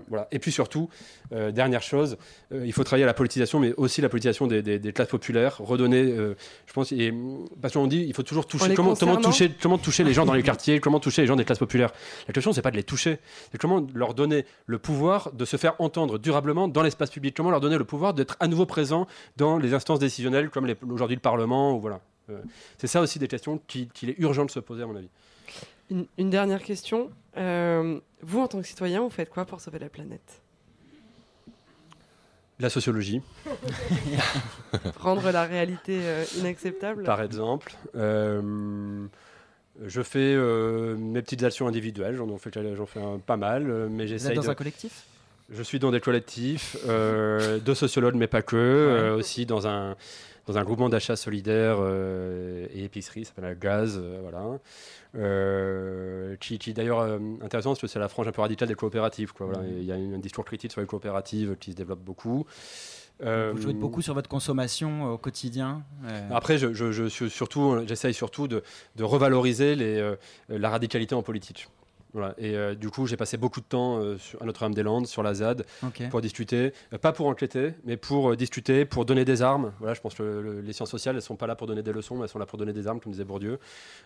voilà. 0.08 0.28
Et 0.30 0.38
puis 0.38 0.52
surtout, 0.52 0.83
euh, 1.32 1.50
dernière 1.50 1.82
chose, 1.82 2.16
euh, 2.52 2.64
il 2.66 2.72
faut 2.72 2.84
travailler 2.84 3.04
à 3.04 3.06
la 3.06 3.14
politisation, 3.14 3.60
mais 3.60 3.72
aussi 3.74 4.00
la 4.00 4.08
politisation 4.08 4.46
des, 4.46 4.62
des- 4.62 4.78
des 4.78 4.92
classes 4.92 5.08
populaires, 5.08 5.58
redonner, 5.58 6.02
euh, 6.02 6.34
je 6.66 6.72
pense, 6.72 6.92
et, 6.92 7.12
parce 7.60 7.74
qu'on 7.74 7.86
dit, 7.86 8.04
il 8.06 8.14
faut 8.14 8.22
toujours 8.22 8.46
toucher, 8.46 8.68
les 8.68 8.74
comment, 8.74 8.94
comment 8.94 9.16
toucher, 9.16 9.50
comment 9.60 9.78
toucher 9.78 10.04
les 10.04 10.12
gens 10.12 10.24
dans 10.24 10.34
les 10.34 10.42
quartiers, 10.50 10.80
comment 10.80 11.00
toucher 11.00 11.22
les 11.22 11.26
gens 11.28 11.36
des 11.36 11.44
classes 11.44 11.58
populaires. 11.58 11.92
La 12.28 12.34
question, 12.34 12.52
c'est 12.52 12.62
pas 12.62 12.70
de 12.70 12.76
les 12.76 12.84
toucher, 12.84 13.18
c'est 13.52 13.58
comment 13.58 13.86
leur 13.94 14.14
donner 14.14 14.44
le 14.66 14.78
pouvoir 14.78 15.32
de 15.32 15.44
se 15.44 15.56
faire 15.56 15.74
entendre 15.80 16.18
durablement 16.18 16.68
dans 16.68 16.82
l'espace 16.82 17.10
public, 17.10 17.34
comment 17.36 17.50
leur 17.50 17.60
donner 17.60 17.78
le 17.78 17.84
pouvoir 17.84 18.14
d'être 18.14 18.36
à 18.40 18.48
nouveau 18.48 18.66
présent 18.66 19.06
dans 19.36 19.58
les 19.58 19.74
instances 19.74 19.98
décisionnelles, 19.98 20.50
comme 20.50 20.66
aujourd'hui 20.90 21.16
le 21.16 21.20
Parlement, 21.22 21.74
ou 21.76 21.80
voilà. 21.80 22.00
C'est 22.78 22.86
ça 22.86 23.02
aussi 23.02 23.18
des 23.18 23.28
questions 23.28 23.60
qu'il 23.68 23.90
est 24.10 24.18
urgent 24.18 24.46
de 24.46 24.50
se 24.50 24.60
poser, 24.60 24.82
à 24.82 24.86
mon 24.86 24.96
avis. 24.96 25.10
Une, 25.90 26.06
une 26.16 26.30
dernière 26.30 26.62
question. 26.62 27.10
Vous, 27.36 28.40
en 28.40 28.48
tant 28.48 28.60
que 28.62 28.66
citoyen, 28.66 29.02
vous 29.02 29.10
faites 29.10 29.28
quoi 29.28 29.44
pour 29.44 29.60
sauver 29.60 29.78
la 29.78 29.90
planète? 29.90 30.40
La 32.60 32.70
sociologie. 32.70 33.20
Rendre 35.00 35.30
la 35.30 35.44
réalité 35.44 35.98
euh, 36.04 36.24
inacceptable 36.38 37.02
Par 37.02 37.20
exemple, 37.20 37.74
euh, 37.96 39.06
je 39.84 40.02
fais 40.02 40.34
euh, 40.34 40.96
mes 40.96 41.20
petites 41.22 41.42
actions 41.42 41.66
individuelles, 41.66 42.14
j'en 42.16 42.38
fais, 42.38 42.50
j'en 42.76 42.86
fais 42.86 43.00
un- 43.00 43.18
pas 43.18 43.36
mal, 43.36 43.64
mais 43.90 44.04
Vous 44.04 44.08
j'essaye 44.10 44.30
êtes 44.32 44.36
dans 44.36 44.42
de- 44.42 44.50
un 44.50 44.54
collectif? 44.54 45.04
Je 45.50 45.62
suis 45.62 45.78
dans 45.78 45.90
des 45.90 46.00
collectifs 46.00 46.76
euh, 46.88 47.58
de 47.60 47.74
sociologues, 47.74 48.14
mais 48.14 48.28
pas 48.28 48.40
que, 48.42 48.56
euh, 48.56 49.16
aussi 49.16 49.44
dans 49.46 49.66
un, 49.66 49.94
dans 50.46 50.56
un 50.56 50.64
groupement 50.64 50.88
d'achat 50.88 51.16
solidaire 51.16 51.76
euh, 51.80 52.66
et 52.74 52.84
épicerie, 52.84 53.24
ça 53.24 53.30
s'appelle 53.34 53.50
la 53.50 53.54
Gaz, 53.54 53.98
euh, 54.02 54.20
voilà. 54.22 54.58
Euh, 55.16 56.36
qui, 56.40 56.58
qui 56.58 56.74
d'ailleurs 56.74 56.98
euh, 57.00 57.18
intéressant 57.42 57.70
parce 57.70 57.80
que 57.80 57.86
c'est 57.86 57.98
la 58.00 58.08
frange 58.08 58.26
un 58.28 58.32
peu 58.32 58.40
radicale 58.42 58.68
des 58.68 58.74
coopératives. 58.74 59.32
Voilà. 59.38 59.60
Il 59.66 59.84
y 59.84 59.92
a 59.92 59.94
un 59.94 60.18
discours 60.18 60.44
critique 60.44 60.72
sur 60.72 60.80
les 60.80 60.86
coopératives 60.86 61.56
qui 61.60 61.70
se 61.72 61.76
développe 61.76 62.00
beaucoup. 62.00 62.46
Euh, 63.22 63.52
Vous 63.54 63.62
jouez 63.62 63.74
beaucoup 63.74 64.02
sur 64.02 64.12
votre 64.14 64.28
consommation 64.28 65.06
euh, 65.06 65.10
au 65.12 65.18
quotidien. 65.18 65.84
euh, 66.06 66.28
après, 66.32 66.58
je, 66.58 66.74
je- 66.74 67.28
surtout, 67.28 67.78
j'essaye 67.86 68.12
surtout 68.12 68.48
de, 68.48 68.64
de 68.96 69.04
revaloriser 69.04 69.76
les, 69.76 69.98
euh, 70.00 70.16
la 70.48 70.68
radicalité 70.68 71.14
en 71.14 71.22
politique. 71.22 71.68
Voilà. 72.14 72.34
Et 72.38 72.56
euh, 72.56 72.74
du 72.76 72.88
coup, 72.90 73.06
j'ai 73.06 73.16
passé 73.16 73.36
beaucoup 73.36 73.60
de 73.60 73.66
temps 73.66 73.98
euh, 73.98 74.16
sur, 74.18 74.40
à 74.40 74.46
Notre-Dame-des-Landes, 74.46 75.06
sur 75.08 75.22
la 75.22 75.34
ZAD, 75.34 75.66
pour 76.10 76.20
discuter. 76.20 76.72
Euh, 76.92 76.98
pas 76.98 77.12
pour 77.12 77.26
enquêter, 77.26 77.74
mais 77.84 77.96
pour 77.96 78.36
discuter, 78.36 78.84
pour 78.84 79.04
donner 79.04 79.24
des 79.24 79.42
armes. 79.42 79.72
Voilà, 79.80 79.94
je 79.94 80.00
pense 80.00 80.14
que 80.14 80.22
le- 80.22 80.60
les 80.60 80.72
sciences 80.72 80.90
sociales, 80.92 81.16
elles 81.16 81.22
sont 81.22 81.34
pas 81.36 81.48
là 81.48 81.56
pour 81.56 81.66
donner 81.66 81.82
des 81.82 81.92
leçons, 81.92 82.14
mais 82.16 82.22
elles 82.22 82.28
sont 82.28 82.38
là 82.38 82.46
pour 82.46 82.56
donner 82.58 82.72
des 82.72 82.86
armes, 82.86 83.00
comme 83.00 83.10
disait 83.12 83.24
Bourdieu. 83.24 83.58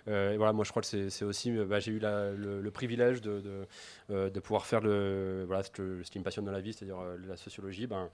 Et 0.06 0.36
voilà, 0.38 0.52
moi, 0.54 0.64
je 0.64 0.70
crois 0.70 0.80
que 0.82 1.09
c'est 1.11 1.24
aussi. 1.24 1.50
bah, 1.52 1.80
j'ai 1.80 1.92
eu 1.92 1.98
la- 1.98 2.30
le, 2.32 2.61
le 2.62 2.70
privilège 2.70 3.20
de, 3.20 3.42
de, 4.09 4.28
de 4.30 4.40
pouvoir 4.40 4.64
faire 4.64 4.80
le, 4.80 5.44
voilà, 5.46 5.62
ce, 5.62 5.70
que- 5.70 6.00
ce 6.02 6.11
qui 6.11 6.18
me 6.18 6.24
passionne 6.24 6.46
dans 6.46 6.52
la 6.52 6.61
vie, 6.62 6.72
c'est-à-dire 6.72 6.96
la 7.28 7.36
sociologie. 7.36 7.86
Ben, 7.86 8.09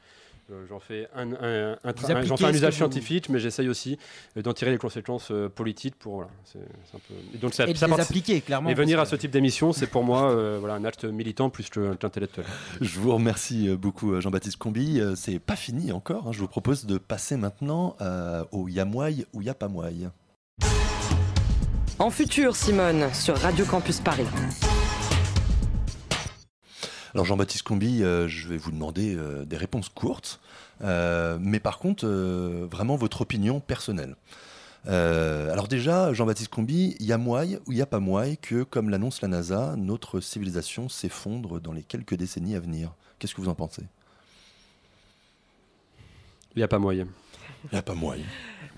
j'en 0.68 0.80
fais 0.80 1.08
un, 1.14 1.32
un- 1.32 1.76
un 1.84 1.90
tra- 1.92 2.06
Vous 2.06 2.12
un- 2.12 2.22
j'en 2.22 2.36
fais 2.36 2.44
un 2.46 2.50
usage 2.52 2.72
vous- 2.74 2.78
scientifique, 2.78 3.28
mais 3.28 3.38
j'essaye 3.38 3.68
aussi 3.68 3.98
euh, 4.36 4.42
d'en 4.42 4.52
tirer 4.52 4.70
les 4.70 4.78
conséquences 4.78 5.30
euh, 5.30 5.48
politiques 5.48 5.94
pour. 5.98 6.14
Voilà, 6.16 6.30
c'est- 6.44 6.58
c'est 6.90 6.96
un 6.96 7.00
peu... 7.08 7.14
Et 7.34 7.38
donc, 7.38 7.54
ça, 7.54 7.66
Et 7.68 7.74
ça 7.74 7.86
les 7.86 8.00
appliquer, 8.00 8.40
clairement, 8.40 8.70
Et 8.70 8.74
venir 8.74 9.00
à 9.00 9.06
ce 9.06 9.16
type 9.16 9.30
d'émission, 9.30 9.72
c'est 9.72 9.86
pour 9.86 10.04
moi 10.04 10.30
euh, 10.30 10.56
voilà, 10.60 10.74
un 10.74 10.84
acte 10.84 11.04
militant 11.04 11.50
plus 11.50 11.68
que- 11.70 11.94
qu'intellectuel. 11.94 12.46
Je 12.80 12.98
vous 13.00 13.14
remercie 13.14 13.68
euh, 13.68 13.76
beaucoup, 13.76 14.12
euh, 14.12 14.20
Jean-Baptiste 14.20 14.56
Combi. 14.56 15.00
Euh, 15.00 15.14
C'est 15.14 15.38
pas 15.38 15.56
fini 15.56 15.92
encore. 15.92 16.28
hein. 16.28 16.32
Je 16.32 16.40
vous 16.40 16.48
propose 16.48 16.84
de 16.86 16.98
passer 16.98 17.36
maintenant 17.36 17.96
euh, 18.00 18.44
au 18.52 18.68
Yamouaï 18.68 19.26
ou 19.32 19.42
Yapamouaï. 19.42 20.08
En 21.98 22.10
futur, 22.10 22.56
Simone, 22.56 23.06
sur 23.14 23.36
Radio 23.36 23.64
Campus 23.64 24.00
Paris. 24.00 24.26
Alors 27.14 27.24
Jean-Baptiste 27.26 27.62
Combi, 27.62 28.02
euh, 28.02 28.26
je 28.26 28.48
vais 28.48 28.56
vous 28.56 28.72
demander 28.72 29.14
euh, 29.14 29.44
des 29.44 29.56
réponses 29.56 29.88
courtes, 29.88 30.40
euh, 30.82 31.38
mais 31.40 31.60
par 31.60 31.78
contre, 31.78 32.06
vraiment 32.06 32.96
votre 32.96 33.20
opinion 33.20 33.60
personnelle. 33.60 34.16
Alors 34.86 35.68
déjà, 35.68 36.12
Jean-Baptiste 36.12 36.50
Combi, 36.50 36.96
il 36.98 37.06
y 37.06 37.12
a 37.12 37.18
mouaille 37.18 37.58
ou 37.66 37.72
il 37.72 37.76
n'y 37.76 37.82
a 37.82 37.86
pas 37.86 38.00
mouaille 38.00 38.36
que, 38.36 38.64
comme 38.64 38.90
l'annonce 38.90 39.22
la 39.22 39.28
NASA, 39.28 39.76
notre 39.78 40.20
civilisation 40.20 40.88
s'effondre 40.88 41.60
dans 41.60 41.72
les 41.72 41.82
quelques 41.82 42.16
décennies 42.16 42.56
à 42.56 42.60
venir. 42.60 42.92
Qu'est-ce 43.18 43.34
que 43.34 43.40
vous 43.40 43.48
en 43.48 43.54
pensez? 43.54 43.82
Il 46.54 46.58
n'y 46.58 46.64
a 46.64 46.68
pas 46.68 46.78
moyen. 46.78 47.06
Il 47.64 47.70
n'y 47.72 47.78
a 47.78 47.82
pas 47.82 47.94
moyen. 47.94 48.24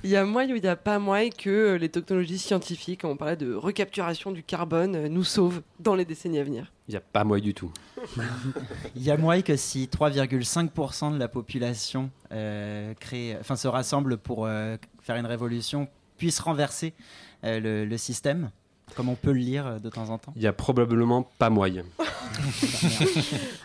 Il 0.04 0.10
y 0.10 0.16
a 0.16 0.24
moyen 0.24 0.52
ou 0.52 0.56
il 0.56 0.62
n'y 0.62 0.68
a 0.68 0.76
pas 0.76 0.98
moyen 0.98 1.30
que 1.30 1.50
euh, 1.50 1.78
les 1.78 1.88
technologies 1.88 2.38
scientifiques, 2.38 3.02
on 3.04 3.16
parlait 3.16 3.36
de 3.36 3.54
recapturation 3.54 4.30
du 4.30 4.42
carbone, 4.42 4.94
euh, 4.94 5.08
nous 5.08 5.24
sauvent 5.24 5.62
dans 5.80 5.94
les 5.94 6.04
décennies 6.04 6.38
à 6.38 6.44
venir. 6.44 6.72
Il 6.88 6.92
n'y 6.92 6.96
a 6.96 7.00
pas 7.00 7.24
moyen 7.24 7.42
du 7.42 7.54
tout. 7.54 7.72
Il 8.94 9.02
y 9.02 9.10
a 9.10 9.16
moyen 9.16 9.42
que 9.42 9.56
si 9.56 9.88
3,5% 9.92 11.12
de 11.14 11.18
la 11.18 11.28
population 11.28 12.10
euh, 12.32 12.94
crée, 12.94 13.36
enfin, 13.40 13.56
se 13.56 13.66
rassemble 13.66 14.16
pour 14.18 14.46
euh, 14.46 14.76
faire 15.02 15.16
une 15.16 15.26
révolution, 15.26 15.88
puisse 16.18 16.38
renverser 16.38 16.92
euh, 17.44 17.58
le, 17.58 17.84
le 17.84 17.96
système, 17.98 18.50
comme 18.94 19.08
on 19.08 19.16
peut 19.16 19.32
le 19.32 19.40
lire 19.40 19.80
de 19.80 19.90
temps 19.90 20.10
en 20.10 20.18
temps. 20.18 20.32
Il 20.36 20.42
n'y 20.42 20.46
a 20.48 20.52
probablement 20.52 21.28
pas 21.38 21.50
moyen. 21.50 21.84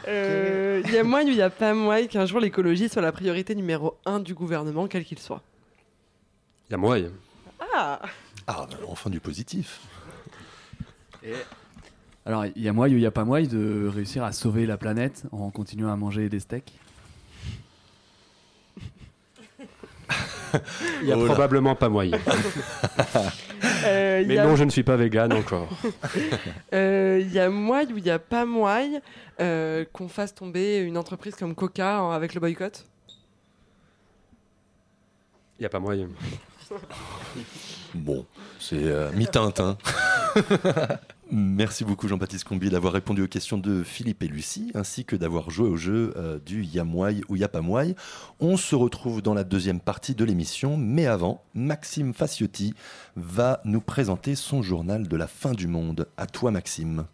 Euh, 0.07 0.81
Il 0.85 0.93
y 0.93 0.97
a 0.97 1.03
moyen 1.03 1.27
ou 1.27 1.29
il 1.31 1.35
n'y 1.35 1.41
a 1.41 1.49
pas 1.49 1.73
moyen 1.73 2.07
qu'un 2.07 2.25
jour 2.25 2.39
l'écologie 2.39 2.89
soit 2.89 3.01
la 3.01 3.11
priorité 3.11 3.53
numéro 3.53 3.97
un 4.05 4.19
du 4.19 4.33
gouvernement, 4.33 4.87
quel 4.87 5.03
qu'il 5.03 5.19
soit. 5.19 5.41
Il 6.71 6.75
y 6.75 6.75
a 6.75 6.77
moyen. 6.77 7.11
Ah 7.75 7.99
Ah, 8.47 8.65
bah, 8.69 8.77
enfin 8.87 9.09
du 9.09 9.19
positif. 9.19 9.81
Alors, 12.25 12.45
il 12.45 12.61
y 12.61 12.69
a 12.69 12.71
moyen 12.73 12.93
ou 12.95 12.97
il 12.97 13.01
n'y 13.01 13.05
a 13.05 13.11
pas 13.11 13.25
moyen 13.25 13.45
de 13.45 13.89
réussir 13.93 14.23
à 14.23 14.31
sauver 14.31 14.65
la 14.65 14.77
planète 14.77 15.23
en 15.33 15.49
continuant 15.51 15.91
à 15.91 15.97
manger 15.97 16.29
des 16.29 16.39
steaks? 16.39 16.71
Il 21.01 21.05
n'y 21.07 21.11
a 21.11 21.17
Oh 21.17 21.25
probablement 21.25 21.75
pas 21.75 21.89
moyen. 21.89 22.17
Euh, 23.83 24.23
Mais 24.27 24.37
a- 24.37 24.45
non, 24.45 24.55
je 24.55 24.63
ne 24.63 24.69
suis 24.69 24.83
pas 24.83 24.95
vegan 24.95 25.33
encore. 25.33 25.67
Euh, 26.73 27.19
Il 27.21 27.31
y 27.33 27.39
a 27.39 27.49
moyen 27.49 27.89
ou 27.91 27.97
il 27.97 28.03
n'y 28.03 28.09
a 28.09 28.17
pas 28.19 28.45
moyen 28.45 29.01
euh, 29.39 29.83
qu'on 29.91 30.07
fasse 30.07 30.33
tomber 30.33 30.77
une 30.79 30.97
entreprise 30.97 31.35
comme 31.35 31.53
Coca 31.53 32.13
avec 32.13 32.33
le 32.33 32.39
boycott? 32.39 32.85
Il 35.59 35.61
n'y 35.61 35.65
a 35.65 35.69
pas 35.69 35.79
moyen. 35.79 36.07
Bon, 37.93 38.25
c'est 38.57 38.85
euh, 38.85 39.11
mi-Tintin. 39.11 39.77
Merci 41.31 41.83
beaucoup 41.85 42.07
Jean-Baptiste 42.07 42.45
Combi 42.45 42.69
d'avoir 42.69 42.93
répondu 42.93 43.21
aux 43.21 43.27
questions 43.27 43.57
de 43.57 43.83
Philippe 43.83 44.23
et 44.23 44.27
Lucie, 44.27 44.71
ainsi 44.75 45.05
que 45.05 45.15
d'avoir 45.15 45.49
joué 45.49 45.69
au 45.69 45.77
jeu 45.77 46.13
euh, 46.17 46.39
du 46.45 46.63
Yamouaï 46.63 47.21
ou 47.29 47.35
Yapamouaï. 47.35 47.95
On 48.39 48.57
se 48.57 48.75
retrouve 48.75 49.21
dans 49.21 49.33
la 49.33 49.43
deuxième 49.43 49.79
partie 49.79 50.15
de 50.15 50.25
l'émission, 50.25 50.77
mais 50.77 51.05
avant, 51.05 51.43
Maxime 51.53 52.13
Faciotti 52.13 52.73
va 53.15 53.61
nous 53.65 53.81
présenter 53.81 54.35
son 54.35 54.61
journal 54.61 55.07
de 55.07 55.17
la 55.17 55.27
fin 55.27 55.51
du 55.51 55.67
monde. 55.67 56.07
À 56.17 56.27
toi 56.27 56.51
Maxime. 56.51 57.05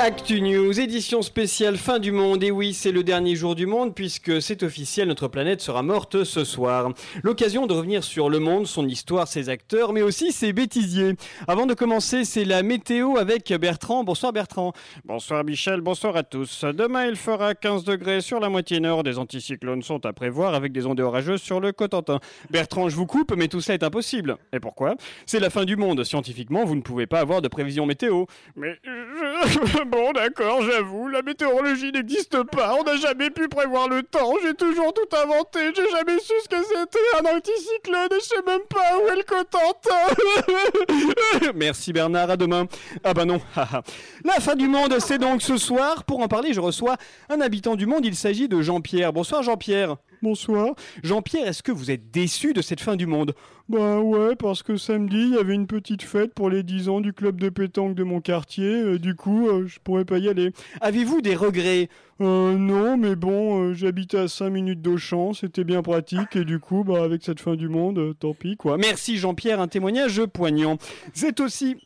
Actu 0.00 0.40
News, 0.40 0.78
édition 0.78 1.22
spéciale 1.22 1.76
fin 1.76 1.98
du 1.98 2.12
monde. 2.12 2.44
Et 2.44 2.52
oui, 2.52 2.72
c'est 2.72 2.92
le 2.92 3.02
dernier 3.02 3.34
jour 3.34 3.56
du 3.56 3.66
monde 3.66 3.96
puisque 3.96 4.40
c'est 4.40 4.62
officiel, 4.62 5.08
notre 5.08 5.26
planète 5.26 5.60
sera 5.60 5.82
morte 5.82 6.22
ce 6.22 6.44
soir. 6.44 6.92
L'occasion 7.24 7.66
de 7.66 7.74
revenir 7.74 8.04
sur 8.04 8.30
le 8.30 8.38
monde, 8.38 8.68
son 8.68 8.86
histoire, 8.86 9.26
ses 9.26 9.48
acteurs, 9.48 9.92
mais 9.92 10.02
aussi 10.02 10.30
ses 10.30 10.52
bêtisiers. 10.52 11.14
Avant 11.48 11.66
de 11.66 11.74
commencer, 11.74 12.24
c'est 12.24 12.44
la 12.44 12.62
météo 12.62 13.16
avec 13.16 13.52
Bertrand. 13.52 14.04
Bonsoir 14.04 14.32
Bertrand. 14.32 14.72
Bonsoir 15.04 15.42
Michel, 15.42 15.80
bonsoir 15.80 16.14
à 16.14 16.22
tous. 16.22 16.64
Demain, 16.64 17.06
il 17.06 17.16
fera 17.16 17.56
15 17.56 17.82
degrés 17.82 18.20
sur 18.20 18.38
la 18.38 18.48
moitié 18.48 18.78
nord. 18.78 19.02
Des 19.02 19.18
anticyclones 19.18 19.82
sont 19.82 20.06
à 20.06 20.12
prévoir 20.12 20.54
avec 20.54 20.70
des 20.70 20.86
ondes 20.86 21.00
orageuses 21.00 21.42
sur 21.42 21.58
le 21.58 21.72
Cotentin. 21.72 22.20
Bertrand, 22.50 22.88
je 22.88 22.94
vous 22.94 23.06
coupe, 23.06 23.34
mais 23.36 23.48
tout 23.48 23.60
ça 23.60 23.74
est 23.74 23.82
impossible. 23.82 24.36
Et 24.52 24.60
pourquoi? 24.60 24.94
C'est 25.26 25.40
la 25.40 25.50
fin 25.50 25.64
du 25.64 25.76
monde. 25.76 26.04
Scientifiquement, 26.04 26.64
vous 26.64 26.76
ne 26.76 26.82
pouvez 26.82 27.08
pas 27.08 27.18
avoir 27.18 27.42
de 27.42 27.48
prévision 27.48 27.84
météo. 27.84 28.26
Mais 28.54 28.78
bon, 29.88 30.12
d'accord, 30.12 30.62
j'avoue, 30.62 31.08
la 31.08 31.22
météorologie 31.22 31.92
n'existe 31.92 32.42
pas. 32.44 32.74
On 32.78 32.84
n'a 32.84 32.96
jamais 32.96 33.30
pu 33.30 33.48
prévoir 33.48 33.88
le 33.88 34.02
temps. 34.02 34.34
J'ai 34.42 34.54
toujours 34.54 34.92
tout 34.92 35.16
inventé. 35.16 35.60
J'ai 35.74 35.90
jamais 35.90 36.18
su 36.20 36.32
ce 36.42 36.48
que 36.48 36.62
c'était 36.62 36.98
un 37.18 37.36
anticyclone. 37.36 38.08
et 38.12 38.20
Je 38.20 38.24
sais 38.24 38.42
même 38.46 38.60
pas 38.68 38.98
où 39.02 39.08
est 39.08 39.16
le 39.16 39.22
Cotentin. 39.22 41.52
Merci 41.54 41.92
Bernard. 41.92 42.30
À 42.30 42.36
demain. 42.36 42.66
Ah 43.04 43.14
bah 43.14 43.24
non. 43.24 43.40
la 44.24 44.34
fin 44.34 44.54
du 44.54 44.68
monde, 44.68 44.96
c'est 45.00 45.18
donc 45.18 45.42
ce 45.42 45.56
soir. 45.56 46.04
Pour 46.04 46.20
en 46.20 46.28
parler, 46.28 46.52
je 46.52 46.60
reçois 46.60 46.96
un 47.28 47.40
habitant 47.40 47.74
du 47.74 47.86
monde. 47.86 48.04
Il 48.04 48.16
s'agit 48.16 48.48
de 48.48 48.60
Jean-Pierre. 48.60 49.12
Bonsoir 49.12 49.42
Jean-Pierre. 49.42 49.96
Bonsoir. 50.22 50.74
Jean-Pierre, 51.02 51.46
est-ce 51.48 51.62
que 51.62 51.72
vous 51.72 51.90
êtes 51.90 52.10
déçu 52.10 52.52
de 52.52 52.60
cette 52.62 52.80
fin 52.80 52.96
du 52.96 53.06
monde? 53.06 53.34
Bah 53.68 54.00
ouais, 54.00 54.34
parce 54.34 54.62
que 54.62 54.76
samedi, 54.76 55.16
il 55.18 55.34
y 55.34 55.38
avait 55.38 55.54
une 55.54 55.66
petite 55.66 56.02
fête 56.02 56.32
pour 56.34 56.48
les 56.50 56.62
10 56.62 56.88
ans 56.88 57.00
du 57.00 57.12
club 57.12 57.38
de 57.38 57.50
pétanque 57.50 57.94
de 57.94 58.02
mon 58.02 58.20
quartier. 58.20 58.64
euh, 58.64 58.98
du 58.98 59.14
coup, 59.14 59.46
euh, 59.48 59.66
je 59.66 59.78
pourrais 59.84 60.04
pas 60.06 60.18
y 60.18 60.28
aller. 60.28 60.52
Avez-vous 60.80 61.20
des 61.20 61.34
regrets? 61.36 61.88
Euh, 62.20 62.56
non, 62.56 62.96
mais 62.96 63.14
bon, 63.14 63.60
euh, 63.70 63.74
j'habitais 63.74 64.16
à 64.18 64.26
5 64.28 64.50
minutes 64.50 64.82
d'Auchan, 64.82 65.34
c'était 65.34 65.62
bien 65.64 65.82
pratique, 65.82 66.34
et 66.34 66.44
du 66.44 66.58
coup, 66.58 66.82
bah, 66.82 67.04
avec 67.04 67.22
cette 67.22 67.38
fin 67.40 67.54
du 67.54 67.68
monde, 67.68 67.98
euh, 67.98 68.12
tant 68.14 68.34
pis, 68.34 68.56
quoi. 68.56 68.76
Merci 68.78 69.18
Jean-Pierre, 69.18 69.60
un 69.60 69.68
témoignage 69.68 70.24
poignant. 70.24 70.78
C'est 71.12 71.38
aussi 71.38 71.76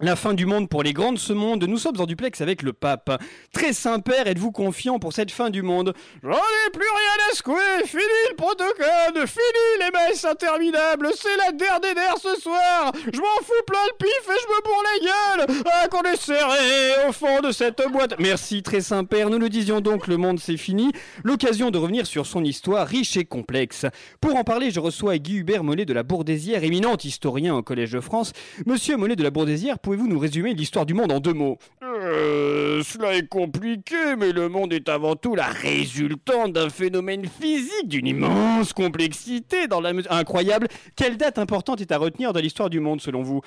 la 0.00 0.14
fin 0.16 0.34
du 0.34 0.44
monde 0.44 0.68
pour 0.68 0.82
les 0.82 0.92
grands 0.92 1.12
de 1.12 1.18
ce 1.18 1.32
monde. 1.32 1.64
Nous 1.64 1.78
sommes 1.78 2.00
en 2.00 2.06
duplex 2.06 2.40
avec 2.40 2.62
le 2.62 2.72
pape. 2.72 3.22
Très 3.52 3.72
Saint-Père, 3.72 4.26
êtes-vous 4.26 4.52
confiant 4.52 4.98
pour 4.98 5.12
cette 5.12 5.30
fin 5.30 5.50
du 5.50 5.62
monde? 5.62 5.94
J'en 6.22 6.32
ai 6.32 6.70
plus 6.72 6.82
rien 6.82 7.30
à 7.30 7.34
secouer. 7.34 7.86
Fini 7.86 8.02
le 8.30 8.36
protocole. 8.36 9.26
Fini 9.26 9.80
les 9.80 9.90
messes 9.90 10.24
interminables. 10.24 11.08
C'est 11.14 11.36
la 11.38 11.52
dernière 11.52 12.16
ce 12.18 12.40
soir. 12.40 12.92
Je 13.12 13.20
m'en 13.20 13.42
fous 13.42 13.52
plein 13.66 13.78
le 13.86 13.96
pif 13.98 14.28
et 14.28 14.40
je 14.40 14.48
me 14.48 14.62
bourre 14.62 14.84
la 14.84 15.46
gueule. 15.46 15.62
Ah, 15.66 15.88
qu'on 15.88 16.02
est 16.02 16.16
serré 16.16 17.08
au 17.08 17.12
fond 17.12 17.40
de 17.40 17.50
cette 17.50 17.82
boîte. 17.90 18.14
Merci 18.18 18.62
Très 18.62 18.80
Saint-Père. 18.80 19.30
Nous 19.30 19.38
le 19.38 19.48
disions 19.48 19.80
donc, 19.80 20.06
le 20.08 20.18
monde 20.18 20.38
c'est 20.40 20.56
fini. 20.56 20.92
L'occasion 21.24 21.70
de 21.70 21.78
revenir 21.78 22.06
sur 22.06 22.26
son 22.26 22.44
histoire 22.44 22.86
riche 22.86 23.16
et 23.16 23.24
complexe. 23.24 23.86
Pour 24.20 24.36
en 24.36 24.44
parler, 24.44 24.70
je 24.70 24.80
reçois 24.80 25.16
Guy 25.18 25.36
Hubert 25.36 25.64
Mollet 25.64 25.84
de 25.86 25.94
la 25.94 26.02
Bourdésière, 26.02 26.64
éminent 26.64 26.96
historien 27.02 27.54
au 27.54 27.62
Collège 27.62 27.92
de 27.92 28.00
France. 28.00 28.32
Monsieur 28.66 28.96
Mollet 28.96 29.16
de 29.16 29.22
la 29.22 29.30
Bourdésière, 29.30 29.78
pouvez-vous 29.86 30.08
nous 30.08 30.18
résumer 30.18 30.52
l'histoire 30.52 30.84
du 30.84 30.94
monde 30.94 31.12
en 31.12 31.20
deux 31.20 31.32
mots? 31.32 31.58
Euh, 31.84 32.82
cela 32.82 33.14
est 33.14 33.28
compliqué, 33.28 34.16
mais 34.18 34.32
le 34.32 34.48
monde 34.48 34.72
est 34.72 34.88
avant 34.88 35.14
tout 35.14 35.36
la 35.36 35.46
résultante 35.46 36.52
d'un 36.52 36.70
phénomène 36.70 37.24
physique 37.24 37.86
d'une 37.86 38.08
immense 38.08 38.72
complexité 38.72 39.68
dans 39.68 39.80
la 39.80 39.92
mesure 39.92 40.10
incroyable. 40.10 40.66
Quelle 40.96 41.16
date 41.16 41.38
importante 41.38 41.80
est 41.80 41.92
à 41.92 41.98
retenir 41.98 42.32
dans 42.32 42.40
l'histoire 42.40 42.68
du 42.68 42.80
monde 42.80 43.00
selon 43.00 43.22
vous? 43.22 43.42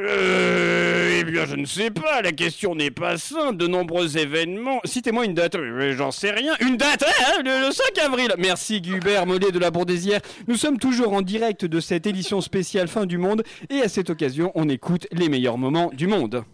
Euh, 0.00 1.20
eh 1.20 1.24
bien, 1.24 1.44
je 1.46 1.56
ne 1.56 1.66
sais 1.66 1.90
pas, 1.90 2.22
la 2.22 2.32
question 2.32 2.74
n'est 2.74 2.90
pas 2.90 3.18
simple. 3.18 3.56
De 3.56 3.66
nombreux 3.66 4.16
événements. 4.16 4.80
Citez-moi 4.84 5.24
une 5.24 5.34
date. 5.34 5.54
Euh, 5.56 5.94
J'en 5.96 6.10
sais 6.10 6.30
rien. 6.30 6.54
Une 6.60 6.76
date 6.76 7.04
hein, 7.06 7.42
le, 7.44 7.66
le 7.66 7.72
5 7.72 7.98
avril. 8.04 8.28
Merci, 8.38 8.80
Gubert 8.80 9.26
Mollet 9.26 9.50
de 9.52 9.58
la 9.58 9.70
Bourdésière. 9.70 10.20
Nous 10.48 10.56
sommes 10.56 10.78
toujours 10.78 11.12
en 11.12 11.22
direct 11.22 11.64
de 11.64 11.80
cette 11.80 12.06
édition 12.06 12.40
spéciale 12.40 12.88
Fin 12.88 13.06
du 13.06 13.18
Monde. 13.18 13.42
Et 13.70 13.80
à 13.82 13.88
cette 13.88 14.10
occasion, 14.10 14.50
on 14.54 14.68
écoute 14.68 15.06
les 15.12 15.28
meilleurs 15.28 15.58
moments 15.58 15.90
du 15.92 16.06
monde. 16.06 16.44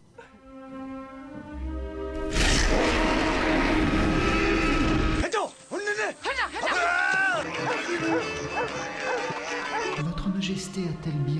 Majesté 10.34 10.80
a-t-elle 10.80 11.12
bien 11.26 11.39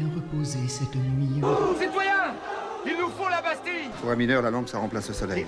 cette 0.51 0.97
nuit 0.97 1.41
Citoyens 1.79 2.35
Il 2.85 2.97
nous 2.99 3.09
faut 3.11 3.29
la 3.29 3.41
Bastille 3.41 3.89
Pour 4.01 4.11
un 4.11 4.17
mineur, 4.17 4.43
la 4.43 4.51
lampe, 4.51 4.69
ça 4.69 4.79
remplace 4.79 5.09
le 5.09 5.15
soleil. 5.15 5.47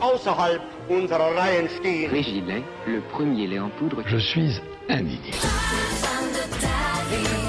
Régilet, 2.06 2.62
le 2.86 3.00
premier 3.00 3.46
lait 3.46 3.58
en 3.58 3.68
poudre. 3.70 4.02
Je 4.06 4.18
suis 4.18 4.60
indigné. 4.88 5.32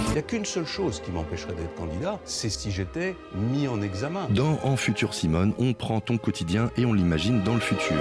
Il 0.07 0.13
n'y 0.13 0.19
a 0.19 0.21
qu'une 0.21 0.45
seule 0.45 0.65
chose 0.67 0.99
qui 0.99 1.11
m'empêcherait 1.11 1.53
d'être 1.53 1.75
candidat, 1.75 2.19
c'est 2.23 2.49
si 2.49 2.71
j'étais 2.71 3.15
mis 3.35 3.67
en 3.67 3.81
examen. 3.81 4.27
Dans 4.29 4.59
En 4.63 4.75
Futur 4.75 5.13
Simone, 5.13 5.53
on 5.57 5.73
prend 5.73 6.01
ton 6.01 6.17
quotidien 6.17 6.69
et 6.77 6.85
on 6.85 6.93
l'imagine 6.93 7.43
dans 7.43 7.55
le 7.55 7.59
futur. 7.59 7.97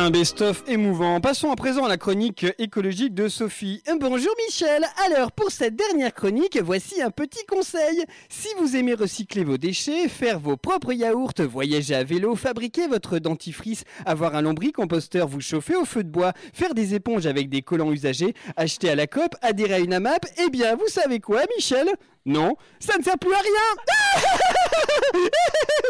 Un 0.00 0.10
best-of 0.10 0.64
émouvant. 0.66 1.20
Passons 1.20 1.50
à 1.50 1.56
présent 1.56 1.84
à 1.84 1.88
la 1.90 1.98
chronique 1.98 2.46
écologique 2.58 3.12
de 3.12 3.28
Sophie. 3.28 3.82
Bonjour 4.00 4.32
Michel. 4.46 4.86
Alors 5.04 5.30
pour 5.30 5.50
cette 5.50 5.76
dernière 5.76 6.14
chronique, 6.14 6.58
voici 6.58 7.02
un 7.02 7.10
petit 7.10 7.44
conseil. 7.44 8.02
Si 8.30 8.48
vous 8.58 8.76
aimez 8.76 8.94
recycler 8.94 9.44
vos 9.44 9.58
déchets, 9.58 10.08
faire 10.08 10.40
vos 10.40 10.56
propres 10.56 10.94
yaourts, 10.94 11.34
voyager 11.40 11.94
à 11.94 12.02
vélo, 12.02 12.34
fabriquer 12.34 12.86
votre 12.86 13.18
dentifrice, 13.18 13.84
avoir 14.06 14.36
un 14.36 14.40
lombricomposteur, 14.40 15.28
vous 15.28 15.42
chauffer 15.42 15.76
au 15.76 15.84
feu 15.84 16.02
de 16.02 16.08
bois, 16.08 16.32
faire 16.54 16.72
des 16.72 16.94
éponges 16.94 17.26
avec 17.26 17.50
des 17.50 17.60
collants 17.60 17.92
usagés, 17.92 18.32
acheter 18.56 18.88
à 18.88 18.94
la 18.94 19.06
COP, 19.06 19.36
adhérer 19.42 19.74
à 19.74 19.78
une 19.80 19.92
AMAP, 19.92 20.24
eh 20.42 20.48
bien 20.48 20.76
vous 20.76 20.88
savez 20.88 21.20
quoi 21.20 21.42
Michel? 21.58 21.90
Non, 22.26 22.56
ça 22.78 22.98
ne 22.98 23.02
sert 23.02 23.18
plus 23.18 23.32
à 23.32 23.38
rien 23.38 23.50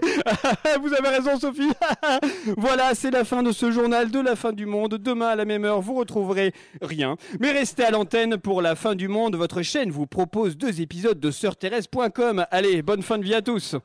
Vous 0.81 0.95
avez 0.95 1.09
raison 1.09 1.39
Sophie 1.39 1.73
Voilà, 2.57 2.95
c'est 2.95 3.11
la 3.11 3.25
fin 3.25 3.43
de 3.43 3.51
ce 3.51 3.73
journal 3.73 4.00
de 4.09 4.21
la 4.21 4.37
fin 4.37 4.53
du 4.53 4.67
monde. 4.67 4.95
Demain 4.95 5.29
à 5.29 5.37
la 5.37 5.45
même 5.45 5.65
heure, 5.65 5.81
vous 5.81 5.95
retrouverez 5.95 6.53
rien. 6.81 7.17
Mais 7.41 7.53
restez 7.53 7.85
à 7.85 7.91
l'antenne 7.91 8.39
pour 8.39 8.63
la 8.63 8.75
fin 8.75 8.95
du 8.95 9.09
monde. 9.09 9.37
Votre 9.37 9.63
chaîne 9.63 9.91
vous 9.91 10.07
propose 10.07 10.57
deux 10.57 10.81
épisodes 10.81 11.21
de 11.21 11.31
sœurthérèse.com. 11.31 12.47
Allez, 12.51 12.83
bonne 12.83 13.03
fin 13.03 13.19
de 13.19 13.25
vie 13.25 13.35
à 13.35 13.43
tous 13.43 13.77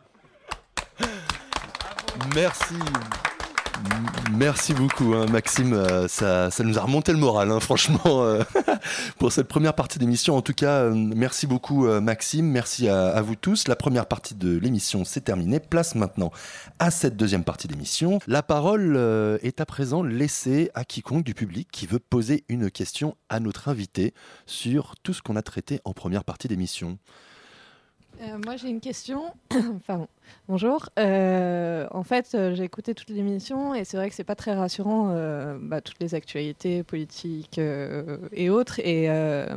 Merci. 2.33 2.75
Merci 4.37 4.73
beaucoup, 4.73 5.13
hein, 5.13 5.25
Maxime. 5.27 5.73
Euh, 5.73 6.07
ça, 6.07 6.49
nous 6.63 6.77
a 6.77 6.81
remonté 6.81 7.11
le 7.11 7.17
moral, 7.17 7.51
hein, 7.51 7.59
franchement, 7.59 8.01
euh, 8.05 8.43
pour 9.19 9.31
cette 9.31 9.47
première 9.47 9.73
partie 9.73 9.97
d'émission. 9.99 10.35
En 10.35 10.41
tout 10.41 10.53
cas, 10.53 10.81
euh, 10.81 10.93
merci 10.93 11.47
beaucoup, 11.47 11.87
Maxime. 12.01 12.45
Merci 12.47 12.89
à, 12.89 13.21
vous 13.21 13.35
tous. 13.35 13.67
La 13.67 13.75
première 13.75 14.07
partie 14.07 14.35
de 14.35 14.57
l'émission, 14.57 15.05
c'est 15.05 15.21
terminé. 15.21 15.59
Place 15.59 15.95
maintenant 15.95 16.31
à 16.79 16.91
cette 16.91 17.15
deuxième 17.15 17.43
partie 17.43 17.67
d'émission. 17.67 18.19
La 18.27 18.43
parole 18.43 18.97
est 19.41 19.61
à 19.61 19.65
présent 19.65 20.03
laissée 20.03 20.69
à 20.73 20.83
quiconque 20.83 21.23
du 21.23 21.33
public 21.33 21.69
qui 21.71 21.87
veut 21.87 21.99
poser 21.99 22.43
une 22.49 22.69
question 22.69 23.15
à 23.29 23.39
notre 23.39 23.69
invité 23.69 24.13
sur 24.45 24.95
tout 25.01 25.13
ce 25.13 25.21
qu'on 25.21 25.35
a 25.35 25.41
traité 25.41 25.79
en 25.85 25.93
première 25.93 26.23
partie 26.23 26.47
d'émission. 26.47 26.97
Euh, 28.21 28.37
moi, 28.45 28.55
j'ai 28.55 28.69
une 28.69 28.79
question. 28.79 29.33
enfin, 29.75 30.07
bonjour. 30.47 30.89
Euh, 30.99 31.87
en 31.91 32.03
fait, 32.03 32.31
euh, 32.33 32.55
j'ai 32.55 32.63
écouté 32.63 32.93
toute 32.95 33.09
l'émission 33.09 33.75
et 33.75 33.83
c'est 33.83 33.97
vrai 33.97 34.09
que 34.09 34.15
c'est 34.15 34.23
pas 34.23 34.35
très 34.35 34.53
rassurant, 34.53 35.13
bah, 35.59 35.81
toutes 35.81 35.99
les 35.99 36.15
actualités 36.15 36.83
politiques 36.83 37.59
et 37.59 38.49
autres. 38.49 38.79
Et 38.79 39.09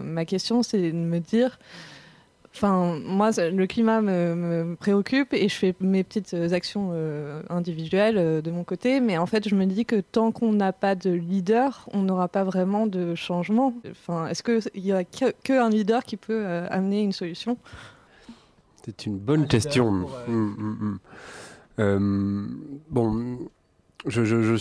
ma 0.02 0.24
question, 0.24 0.62
c'est 0.62 0.92
de 0.92 0.96
me 0.96 1.18
dire. 1.18 1.58
Enfin, 2.54 2.98
moi, 3.04 3.30
le 3.36 3.66
climat 3.66 4.00
me, 4.00 4.74
préoccupe 4.80 5.32
et 5.32 5.48
je 5.48 5.54
fais 5.54 5.74
mes 5.80 6.02
petites 6.02 6.34
actions 6.34 6.92
individuelles 7.50 8.42
de 8.42 8.50
mon 8.50 8.64
côté. 8.64 9.00
Mais 9.00 9.18
en 9.18 9.26
fait, 9.26 9.48
je 9.48 9.54
me 9.54 9.66
dis 9.66 9.84
que 9.84 10.00
tant 10.00 10.32
qu'on 10.32 10.52
n'a 10.52 10.72
pas 10.72 10.94
de 10.94 11.10
leader, 11.10 11.86
on 11.92 12.02
n'aura 12.02 12.28
pas 12.28 12.44
vraiment 12.44 12.86
de 12.86 13.14
changement. 13.14 13.74
Enfin, 13.90 14.26
est-ce 14.26 14.42
qu'il 14.42 14.82
n'y 14.82 14.92
a 14.92 15.04
qu'un 15.04 15.70
leader 15.70 16.04
qui 16.04 16.16
peut 16.16 16.46
amener 16.70 17.02
une 17.02 17.12
solution? 17.12 17.58
C'est 18.88 19.06
une 19.06 19.18
bonne 19.18 19.46
question. 19.46 20.00
Pour, 20.00 20.16
euh... 20.28 20.32
Mmh, 20.32 20.76
mmh. 20.80 20.98
Euh, 21.80 22.46
bon, 22.88 23.38
je, 24.06 24.24
je, 24.24 24.56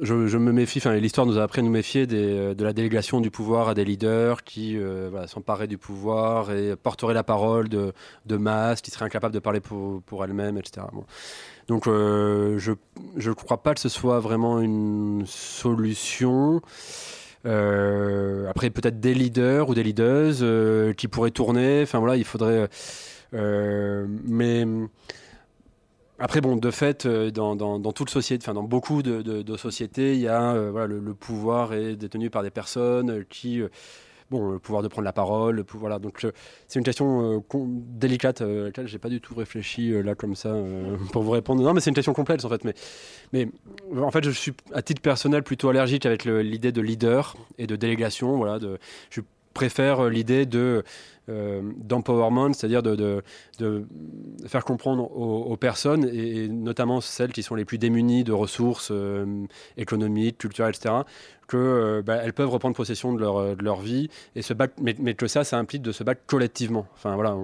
je, 0.00 0.26
je, 0.26 0.36
me 0.36 0.52
méfie, 0.52 0.80
enfin 0.80 0.94
l'histoire 0.96 1.26
nous 1.26 1.38
a 1.38 1.44
appris 1.44 1.60
à 1.60 1.62
nous 1.62 1.70
méfier 1.70 2.06
des, 2.08 2.54
de 2.56 2.64
la 2.64 2.72
délégation 2.72 3.20
du 3.20 3.30
pouvoir 3.30 3.68
à 3.68 3.74
des 3.74 3.84
leaders 3.84 4.42
qui 4.42 4.76
euh, 4.76 5.08
voilà, 5.10 5.28
s'emparaient 5.28 5.68
du 5.68 5.78
pouvoir 5.78 6.50
et 6.50 6.74
porteraient 6.74 7.14
la 7.14 7.22
parole 7.22 7.68
de, 7.68 7.92
de 8.26 8.36
masse, 8.36 8.80
qui 8.80 8.90
seraient 8.90 9.04
incapables 9.04 9.34
de 9.34 9.38
parler 9.38 9.60
pour, 9.60 10.02
pour 10.02 10.24
elles-mêmes, 10.24 10.58
etc. 10.58 10.86
Bon. 10.92 11.04
Donc 11.68 11.86
euh, 11.86 12.58
je 12.58 12.72
ne 13.16 13.34
crois 13.34 13.62
pas 13.62 13.74
que 13.74 13.80
ce 13.80 13.88
soit 13.88 14.18
vraiment 14.18 14.60
une 14.60 15.22
solution. 15.26 16.60
Euh, 17.44 18.48
après, 18.48 18.70
peut-être 18.70 19.00
des 19.00 19.14
leaders 19.14 19.68
ou 19.68 19.74
des 19.74 19.82
leaders 19.82 20.34
euh, 20.42 20.92
qui 20.92 21.08
pourraient 21.08 21.30
tourner. 21.30 21.82
Enfin 21.82 21.98
voilà, 21.98 22.16
il 22.16 22.24
faudrait. 22.24 22.68
Euh, 23.34 24.06
mais 24.24 24.64
après, 26.18 26.40
bon, 26.40 26.56
de 26.56 26.70
fait, 26.70 27.06
dans, 27.06 27.56
dans, 27.56 27.78
dans 27.78 27.92
toute 27.92 28.10
société, 28.10 28.44
enfin 28.44 28.54
dans 28.54 28.62
beaucoup 28.62 29.02
de, 29.02 29.56
sociétés, 29.56 30.14
il 30.14 30.20
y 30.20 30.28
a 30.28 30.54
euh, 30.54 30.86
le, 30.86 31.14
pouvoir 31.14 31.72
est 31.74 31.96
détenu 31.96 32.30
par 32.30 32.42
des 32.42 32.50
personnes 32.50 33.24
qui, 33.28 33.60
euh, 33.60 33.68
bon, 34.30 34.52
le 34.52 34.58
pouvoir 34.58 34.82
de 34.82 34.88
prendre 34.88 35.04
la 35.04 35.12
parole, 35.12 35.56
le 35.56 35.64
pouvoir, 35.64 35.90
voilà. 35.90 35.98
Donc 35.98 36.26
c'est 36.68 36.78
une 36.78 36.84
question 36.84 37.44
délicate 37.56 38.42
à 38.42 38.46
laquelle 38.46 38.86
j'ai 38.86 38.98
pas 38.98 39.08
du 39.08 39.20
tout 39.20 39.34
réfléchi 39.34 39.90
là 40.02 40.14
comme 40.14 40.36
ça 40.36 40.54
pour 41.12 41.22
vous 41.22 41.32
répondre. 41.32 41.62
Non, 41.62 41.74
mais 41.74 41.80
c'est 41.80 41.90
une 41.90 41.96
question 41.96 42.12
complexe 42.12 42.44
en 42.44 42.48
fait. 42.48 42.64
Mais, 42.64 42.74
mais 43.32 43.48
en 44.00 44.10
fait, 44.10 44.24
je 44.24 44.30
suis 44.30 44.52
à 44.72 44.82
titre 44.82 45.02
personnel 45.02 45.42
plutôt 45.42 45.70
allergique 45.70 46.06
avec 46.06 46.24
l'idée 46.24 46.72
de 46.72 46.80
leader 46.80 47.36
et 47.58 47.66
de 47.66 47.76
délégation. 47.76 48.36
Voilà, 48.36 48.58
je 49.10 49.22
préfère 49.52 50.08
l'idée 50.08 50.46
de 50.46 50.82
euh, 51.28 51.62
d'empowerment, 51.76 52.52
c'est-à-dire 52.52 52.82
de, 52.82 53.22
de, 53.60 53.86
faire 54.48 54.64
comprendre 54.64 55.04
aux, 55.16 55.56
personnes, 55.56 56.04
et 56.12 56.48
notamment 56.48 57.00
celles 57.00 57.32
qui 57.32 57.44
sont 57.44 57.54
les 57.54 57.64
plus 57.64 57.78
démunies 57.78 58.24
de 58.24 58.32
ressources 58.32 58.88
euh, 58.90 59.46
économiques, 59.76 60.38
culturelles, 60.38 60.74
etc., 60.74 61.02
qu'elles 61.48 61.60
euh, 61.60 62.02
bah, 62.02 62.20
peuvent 62.32 62.48
reprendre 62.48 62.74
possession 62.74 63.12
de 63.12 63.20
leur, 63.20 63.56
de 63.56 63.62
leur 63.62 63.80
vie, 63.80 64.08
et 64.34 64.42
se 64.42 64.52
battre, 64.52 64.74
mais, 64.80 65.14
que 65.14 65.28
ça, 65.28 65.44
ça 65.44 65.58
implique 65.58 65.82
de 65.82 65.92
se 65.92 66.02
battre 66.02 66.22
collectivement. 66.26 66.88
Enfin, 66.94 67.14
voilà, 67.14 67.36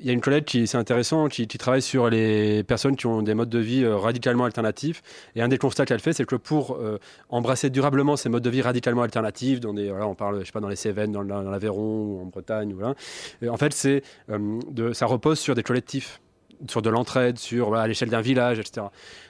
il 0.00 0.06
y 0.06 0.10
a 0.10 0.12
une 0.12 0.20
collègue 0.20 0.44
qui, 0.44 0.66
c'est 0.66 0.76
intéressant, 0.76 1.28
qui, 1.28 1.46
qui, 1.46 1.58
travaille 1.58 1.82
sur 1.82 2.08
les 2.08 2.62
personnes 2.64 2.96
qui 2.96 3.06
ont 3.06 3.22
des 3.22 3.34
modes 3.34 3.48
de 3.48 3.58
vie 3.58 3.84
euh, 3.84 3.96
radicalement 3.96 4.44
alternatifs. 4.44 5.02
Et 5.36 5.42
un 5.42 5.48
des 5.48 5.58
constats 5.58 5.84
qu'elle 5.86 6.00
fait, 6.00 6.12
c'est 6.12 6.24
que 6.24 6.36
pour 6.36 6.76
euh, 6.76 6.98
embrasser 7.28 7.70
durablement 7.70 8.16
ces 8.16 8.28
modes 8.28 8.42
de 8.42 8.50
vie 8.50 8.62
radicalement 8.62 9.02
alternatifs, 9.02 9.60
dans 9.60 9.74
des, 9.74 9.90
voilà, 9.90 10.06
on 10.06 10.14
parle, 10.14 10.40
je 10.40 10.46
sais 10.46 10.52
pas, 10.52 10.60
dans 10.60 10.68
les 10.68 10.76
Cévennes, 10.76 11.12
dans, 11.12 11.24
dans 11.24 11.42
l'Aveyron 11.42 12.04
ou 12.04 12.22
en 12.22 12.26
Bretagne, 12.26 12.74
voilà, 12.74 12.94
et 13.42 13.48
en 13.48 13.56
fait, 13.56 13.72
c'est, 13.72 14.02
euh, 14.30 14.60
de, 14.70 14.92
ça 14.92 15.06
repose 15.06 15.38
sur 15.38 15.54
des 15.54 15.62
collectifs 15.62 16.20
sur 16.68 16.82
de 16.82 16.90
l'entraide, 16.90 17.38
sur 17.38 17.68
voilà, 17.68 17.82
à 17.82 17.88
l'échelle 17.88 18.10
d'un 18.10 18.20
village, 18.20 18.58
etc. 18.58 18.86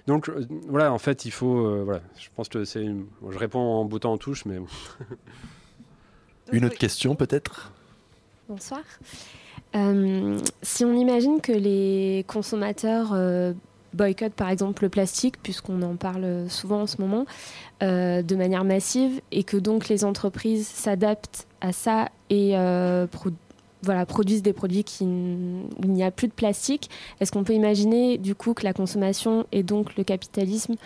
Donc 0.07 0.29
euh, 0.29 0.47
voilà, 0.69 0.93
en 0.93 0.99
fait, 0.99 1.25
il 1.25 1.31
faut, 1.31 1.67
euh, 1.67 1.83
voilà, 1.85 2.01
je 2.19 2.29
pense 2.35 2.49
que 2.49 2.65
c'est, 2.65 2.85
bon, 2.85 3.31
je 3.31 3.39
réponds 3.39 3.61
en 3.61 3.85
boutant 3.85 4.13
en 4.13 4.19
touche, 4.19 4.45
mais 4.45 4.59
une 6.53 6.65
autre 6.65 6.79
question 6.79 7.15
peut-être? 7.15 7.73
Bonsoir. 8.49 8.83
Euh, 9.75 10.39
si 10.63 10.85
on 10.85 10.95
imagine 10.95 11.41
que 11.41 11.53
les 11.53 12.25
consommateurs 12.29 13.11
euh, 13.13 13.53
boycottent 13.93 14.35
par 14.35 14.51
exemple 14.51 14.85
le 14.85 14.89
plastique, 14.89 15.43
puisqu'on 15.43 15.83
en 15.83 15.97
parle 15.97 16.49
souvent 16.49 16.83
en 16.83 16.87
ce 16.87 17.01
moment, 17.01 17.27
euh, 17.83 18.23
de 18.23 18.37
manière 18.37 18.65
massive, 18.65 19.21
et 19.33 19.43
que 19.43 19.57
donc 19.57 19.89
les 19.89 20.05
entreprises 20.05 20.67
s'adaptent 20.67 21.47
à 21.61 21.73
ça 21.73 22.09
et 22.31 22.55
voilà, 23.83 24.07
produisent 24.07 24.43
des 24.43 24.55
produits 24.55 24.83
qui 24.83 25.05
où 25.05 25.83
il 25.83 25.91
n'y 25.91 26.05
a 26.05 26.11
plus 26.11 26.29
de 26.29 26.33
plastique, 26.33 26.89
est-ce 27.21 27.31
qu'on 27.31 27.45
peut 27.45 27.53
imaginer 27.53 28.17
du 28.17 28.35
coup 28.35 28.55
que 28.55 28.65
la 28.65 28.73
consommation 28.73 29.45
et 29.53 29.63
donc 29.63 29.97
le 29.97 30.05
capitalisme 30.05 30.77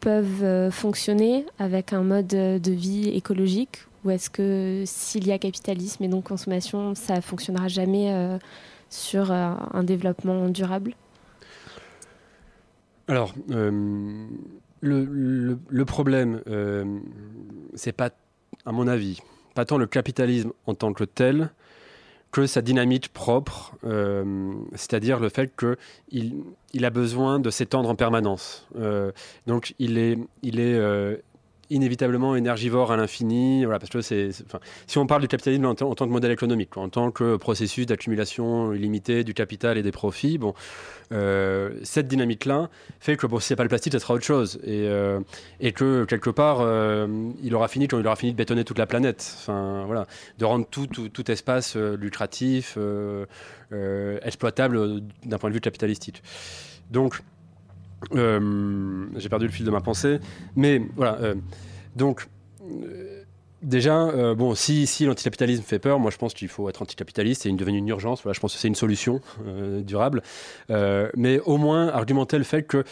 peuvent 0.00 0.70
fonctionner 0.70 1.46
avec 1.58 1.94
un 1.94 2.02
mode 2.02 2.26
de 2.26 2.72
vie 2.72 3.08
écologique 3.08 3.86
ou 4.04 4.10
est-ce 4.10 4.30
que 4.30 4.82
s'il 4.86 5.26
y 5.26 5.32
a 5.32 5.38
capitalisme 5.38 6.02
et 6.04 6.08
donc 6.08 6.24
consommation, 6.24 6.94
ça 6.94 7.20
fonctionnera 7.20 7.68
jamais 7.68 8.12
euh, 8.12 8.38
sur 8.90 9.30
euh, 9.30 9.54
un 9.72 9.84
développement 9.84 10.48
durable? 10.48 10.94
Alors, 13.08 13.34
euh, 13.50 14.26
le, 14.80 15.84
problème, 15.84 16.40
c'est 17.74 17.92
pas, 17.92 18.10
à 18.64 18.72
mon 18.72 18.88
avis, 18.88 19.20
pas 19.54 19.64
tant 19.64 19.78
le 19.78 19.86
capitalisme 19.86 20.52
en 20.66 20.74
tant 20.74 20.92
que 20.92 21.04
tel 21.04 21.50
que 22.30 22.46
sa 22.46 22.62
dynamique 22.62 23.12
propre, 23.12 23.76
c'est-à-dire 24.72 25.20
le 25.20 25.28
fait 25.28 25.54
qu'il 25.54 26.34
il 26.72 26.84
a 26.86 26.90
besoin 26.90 27.38
de 27.38 27.50
s'étendre 27.50 27.90
en 27.90 27.94
permanence. 27.94 28.66
donc, 29.46 29.74
il 29.78 29.98
est, 29.98 30.18
il 30.42 30.58
est 30.58 31.20
inévitablement 31.74 32.36
énergivore 32.36 32.92
à 32.92 32.96
l'infini. 32.96 33.64
Voilà, 33.64 33.78
parce 33.78 33.90
que 33.90 34.00
c'est, 34.00 34.30
enfin, 34.46 34.60
si 34.86 34.98
on 34.98 35.06
parle 35.06 35.22
du 35.22 35.28
capitalisme 35.28 35.64
en, 35.64 35.74
tant- 35.74 35.94
que 35.94 36.04
modèle 36.04 36.30
économique, 36.32 36.70
quoi, 36.70 36.82
en 36.82 36.88
tant 36.88 37.10
que 37.10 37.36
processus 37.36 37.86
d'accumulation 37.86 38.72
illimitée 38.72 39.24
du 39.24 39.34
capital 39.34 39.78
et 39.78 39.82
des 39.82 39.92
profits, 39.92 40.38
bon, 40.38 40.54
euh, 41.12 41.70
cette 41.82 42.08
dynamique-là 42.08 42.70
fait 43.00 43.16
que 43.16 43.26
bon, 43.26 43.38
si 43.38 43.48
c'est 43.48 43.56
pas 43.56 43.62
le 43.64 43.68
plastique, 43.68 43.92
ça 43.92 43.98
sera 43.98 44.14
autre 44.14 44.24
chose, 44.24 44.60
et, 44.64 44.86
euh, 44.86 45.20
et 45.60 45.72
que 45.72 46.04
quelque 46.04 46.30
part, 46.30 46.58
euh, 46.60 47.06
il 47.42 47.54
aura 47.54 47.68
fini 47.68 47.88
quand 47.88 47.98
il 47.98 48.06
aura 48.06 48.16
fini 48.16 48.32
de 48.32 48.36
bétonner 48.36 48.64
toute 48.64 48.78
la 48.78 48.86
planète. 48.86 49.36
Enfin, 49.40 49.84
voilà, 49.86 50.06
de 50.38 50.44
rendre 50.44 50.66
tout, 50.70 50.86
tout, 50.86 51.08
tout 51.08 51.30
espace 51.30 51.76
lucratif, 51.76 52.78
exploitable 54.22 55.00
d'un 55.24 55.38
point 55.38 55.50
de 55.50 55.54
vue 55.54 55.60
capitalistique. 55.60 56.22
Donc, 56.90 57.20
euh, 58.14 59.06
j'ai 59.16 59.28
perdu 59.28 59.46
le 59.46 59.52
fil 59.52 59.64
de 59.64 59.70
ma 59.70 59.80
pensée, 59.80 60.18
mais 60.56 60.82
voilà. 60.96 61.18
euh, 61.20 61.34
donc, 61.96 62.28
euh, 62.62 63.22
déjà, 63.62 64.34
bon, 64.34 64.54
si, 64.54 64.86
si 64.86 65.04
l'anticapitalisme 65.04 65.62
fait 65.62 65.78
peur, 65.78 65.98
moi 65.98 66.10
je 66.10 66.16
pense 66.16 66.34
qu'il 66.34 66.48
faut 66.48 66.68
être 66.68 66.82
anticapitaliste. 66.82 67.42
C'est 67.42 67.52
devenu 67.52 67.78
une 67.78 67.88
urgence. 67.88 68.22
Voilà, 68.22 68.34
je 68.34 68.40
pense 68.40 68.54
que 68.54 68.60
c'est 68.60 68.68
une 68.68 68.74
solution 68.74 69.20
durable. 69.82 70.22
Mais 70.68 71.40
au 71.40 71.58
moins 71.58 71.88
argumenter 71.88 72.38
le 72.38 72.44
fait 72.44 72.62
que 72.62 72.84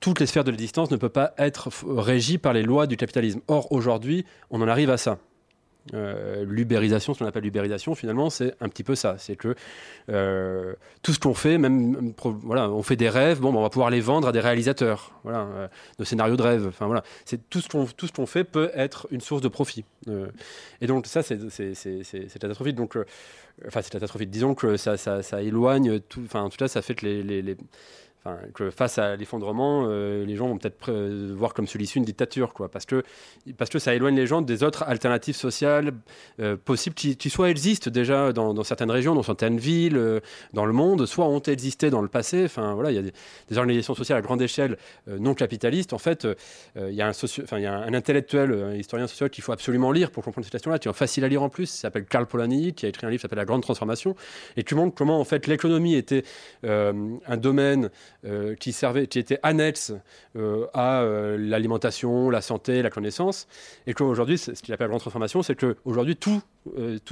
toutes 0.00 0.20
les 0.20 0.26
sphères 0.26 0.44
de 0.44 0.50
l'existence 0.50 0.90
ne 0.90 0.96
peuvent 0.96 1.10
pas 1.10 1.32
être 1.38 1.70
régies 1.86 2.38
par 2.38 2.52
les 2.52 2.62
lois 2.62 2.86
du 2.86 2.96
capitalisme. 2.96 3.40
Or, 3.48 3.72
aujourd'hui, 3.72 4.26
on 4.50 4.60
en 4.60 4.68
arrive 4.68 4.90
à 4.90 4.98
ça. 4.98 5.18
Euh, 5.94 6.44
l'ubérisation, 6.46 7.12
ce 7.12 7.18
qu'on 7.18 7.26
appelle 7.26 7.42
l'ubérisation, 7.42 7.94
finalement, 7.94 8.30
c'est 8.30 8.54
un 8.60 8.68
petit 8.68 8.84
peu 8.84 8.94
ça. 8.94 9.16
C'est 9.18 9.36
que 9.36 9.54
euh, 10.08 10.74
tout 11.02 11.12
ce 11.12 11.18
qu'on 11.18 11.34
fait, 11.34 11.58
même, 11.58 12.12
voilà, 12.42 12.70
on 12.70 12.82
fait 12.82 12.96
des 12.96 13.08
rêves, 13.08 13.40
bon, 13.40 13.52
ben, 13.52 13.58
on 13.58 13.62
va 13.62 13.70
pouvoir 13.70 13.90
les 13.90 14.00
vendre 14.00 14.28
à 14.28 14.32
des 14.32 14.40
réalisateurs, 14.40 15.12
voilà, 15.24 15.40
euh, 15.40 15.68
nos 15.98 16.04
scénarios 16.04 16.36
de 16.36 16.42
rêve. 16.42 16.66
Enfin 16.68 16.86
voilà, 16.86 17.02
c'est 17.24 17.48
tout 17.50 17.60
ce 17.60 17.68
qu'on 17.68 17.86
tout 17.86 18.06
ce 18.06 18.12
qu'on 18.12 18.26
fait 18.26 18.44
peut 18.44 18.70
être 18.74 19.08
une 19.10 19.20
source 19.20 19.42
de 19.42 19.48
profit. 19.48 19.84
Euh, 20.08 20.28
et 20.80 20.86
donc 20.86 21.06
ça, 21.06 21.22
c'est 21.22 21.38
catastrophique. 22.40 22.76
Donc, 22.76 22.96
euh, 22.96 23.04
enfin, 23.66 23.82
c'est 23.82 23.90
catastrophique. 23.92 24.30
Disons 24.30 24.54
que 24.54 24.76
ça, 24.76 24.96
ça, 24.96 25.42
éloigne 25.42 26.00
tout. 26.00 26.22
Enfin, 26.24 26.42
en 26.42 26.48
tout 26.48 26.58
cas, 26.58 26.68
ça 26.68 26.82
fait 26.82 26.94
que 26.94 27.06
les- 27.06 27.56
Que 28.54 28.70
face 28.70 28.98
à 28.98 29.16
l'effondrement, 29.16 29.86
euh, 29.88 30.24
les 30.24 30.36
gens 30.36 30.46
vont 30.46 30.56
peut-être 30.56 30.92
euh, 30.92 31.34
voir 31.36 31.54
comme 31.54 31.66
celui-ci 31.66 31.98
une 31.98 32.04
dictature, 32.04 32.54
parce 32.70 32.86
que, 32.86 33.02
parce 33.58 33.68
que 33.68 33.80
ça 33.80 33.96
éloigne 33.96 34.14
les 34.14 34.28
gens 34.28 34.42
des 34.42 34.62
autres 34.62 34.84
alternatives 34.84 35.34
sociales 35.34 35.92
euh, 36.38 36.56
possibles 36.56 36.94
qui, 36.94 37.16
qui 37.16 37.30
soit 37.30 37.50
existent 37.50 37.90
déjà 37.90 38.32
dans, 38.32 38.62
certaines 38.62 38.92
régions, 38.92 39.16
dans 39.16 39.24
certaines 39.24 39.58
villes, 39.58 40.20
dans 40.52 40.66
le 40.66 40.72
monde, 40.72 41.04
soit 41.04 41.26
ont 41.26 41.40
existé 41.40 41.90
dans 41.90 42.00
le 42.00 42.06
passé. 42.06 42.44
Enfin, 42.44 42.74
voilà, 42.74 42.92
il 42.92 42.94
y 42.94 42.98
a 42.98 43.02
des, 43.02 43.58
organisations 43.58 43.96
sociales 43.96 44.18
à 44.18 44.22
grande 44.22 44.40
échelle 44.40 44.76
non 45.08 45.34
capitalistes. 45.34 45.92
En 45.92 45.98
fait, 45.98 46.26
il 46.76 46.94
y 46.94 47.02
a 47.02 47.08
un, 47.08 47.94
intellectuel, 47.94 48.52
un 48.52 48.74
historien 48.74 49.08
social 49.08 49.30
qu'il 49.30 49.42
faut 49.42 49.52
absolument 49.52 49.90
lire 49.90 50.12
pour 50.12 50.22
comprendre 50.22 50.44
cette 50.44 50.52
question-là, 50.52 50.78
qui 50.78 50.88
est 50.88 50.92
facile 50.92 51.24
à 51.24 51.28
lire 51.28 51.42
en 51.42 51.48
plus. 51.48 51.74
Il 51.74 51.78
s'appelle 51.78 52.04
Karl 52.04 52.26
Polanyi, 52.26 52.72
qui 52.72 52.86
a 52.86 52.88
écrit 52.88 53.04
un 53.04 53.10
livre 53.10 53.18
qui 53.18 53.22
s'appelle 53.22 53.38
La 53.38 53.44
Grande 53.44 53.62
Transformation, 53.62 54.14
et 54.56 54.62
qui 54.62 54.76
montre 54.76 54.94
comment 54.94 55.18
en 55.18 55.24
fait 55.24 55.48
l'économie 55.48 55.96
était 55.96 56.22
un 56.62 57.36
domaine 57.36 57.90
euh, 58.24 58.54
qui 58.54 58.72
servait, 58.72 59.08
qui 59.08 59.18
était 59.18 59.40
annexe 59.42 59.92
euh, 60.36 60.66
à 60.74 61.02
euh, 61.02 61.36
l'alimentation, 61.36 62.30
la 62.30 62.40
santé, 62.40 62.80
la 62.80 62.88
connaissance, 62.88 63.48
et 63.88 63.94
qu'aujourd'hui, 63.94 64.38
ce 64.38 64.52
qu'il 64.52 64.72
appelle 64.72 64.84
la 64.84 64.90
grande 64.90 65.00
transformation, 65.00 65.42
c'est 65.42 65.56
qu'aujourd'hui, 65.56 66.16
tous 66.16 66.40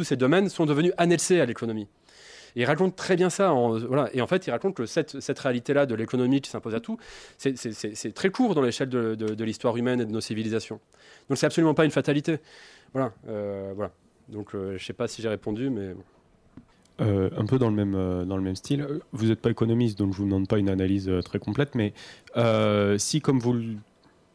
ces 0.04 0.14
domaines 0.14 0.48
sont 0.48 0.66
devenus 0.66 0.92
annexés 0.98 1.40
à 1.40 1.46
l'économie. 1.46 1.88
Il 2.54 2.64
raconte 2.64 2.94
très 2.94 3.16
bien 3.16 3.28
ça. 3.28 3.52
Et 4.12 4.20
en 4.20 4.26
fait, 4.28 4.46
il 4.46 4.52
raconte 4.52 4.76
que 4.76 4.86
cette, 4.86 5.38
réalité-là 5.40 5.86
de 5.86 5.96
l'économie 5.96 6.40
qui 6.40 6.50
s'impose 6.50 6.76
à 6.76 6.80
tout, 6.80 6.96
c'est- 7.38 8.14
très 8.14 8.30
court 8.30 8.54
dans 8.54 8.62
l'échelle 8.62 8.88
de, 8.88 9.44
l'histoire 9.44 9.76
humaine 9.76 10.00
et 10.00 10.04
de 10.04 10.12
nos 10.12 10.20
civilisations. 10.20 10.78
Donc, 11.28 11.38
c'est 11.38 11.46
absolument 11.46 11.74
pas 11.74 11.84
une 11.84 11.90
fatalité. 11.90 12.38
Voilà. 12.92 13.12
voilà. 13.24 13.90
Donc, 14.28 14.50
je 14.52 14.84
sais 14.84 14.92
pas 14.92 15.08
si 15.08 15.22
j'ai 15.22 15.28
répondu, 15.28 15.70
mais. 15.70 15.92
bon. 15.92 16.04
Euh, 17.00 17.30
un 17.36 17.46
peu 17.46 17.58
dans 17.58 17.70
le 17.70 17.74
même, 17.74 17.94
euh, 17.94 18.24
dans 18.24 18.36
le 18.36 18.42
même 18.42 18.56
style. 18.56 18.86
Vous 19.12 19.26
n'êtes 19.26 19.40
pas 19.40 19.50
économiste, 19.50 19.98
donc 19.98 20.12
je 20.12 20.18
vous 20.18 20.24
demande 20.24 20.48
pas 20.48 20.58
une 20.58 20.68
analyse 20.68 21.08
euh, 21.08 21.22
très 21.22 21.38
complète, 21.38 21.74
mais 21.74 21.94
si, 22.98 23.20
comme 23.20 23.38
vous 23.38 23.54
le 23.54 23.64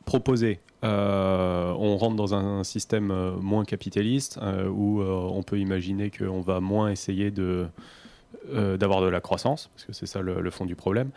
proposez, 0.05 0.59
on 0.83 1.97
rentre 1.97 2.15
dans 2.15 2.33
un 2.33 2.63
système 2.63 3.13
moins 3.41 3.65
capitaliste, 3.65 4.39
où 4.71 5.01
on 5.01 5.43
peut 5.43 5.59
imaginer 5.59 6.11
qu'on 6.11 6.41
va 6.41 6.59
moins 6.59 6.91
essayer 6.91 7.31
de 7.31 7.65
euh, 8.53 8.77
d'avoir 8.77 9.01
de 9.01 9.07
la 9.07 9.19
croissance, 9.21 9.69
parce 9.73 9.85
que 9.85 9.93
c'est 9.93 10.05
ça 10.05 10.21
le, 10.21 10.41
le 10.41 10.49
fond 10.51 10.65
du 10.65 10.75
problème. 10.75 11.09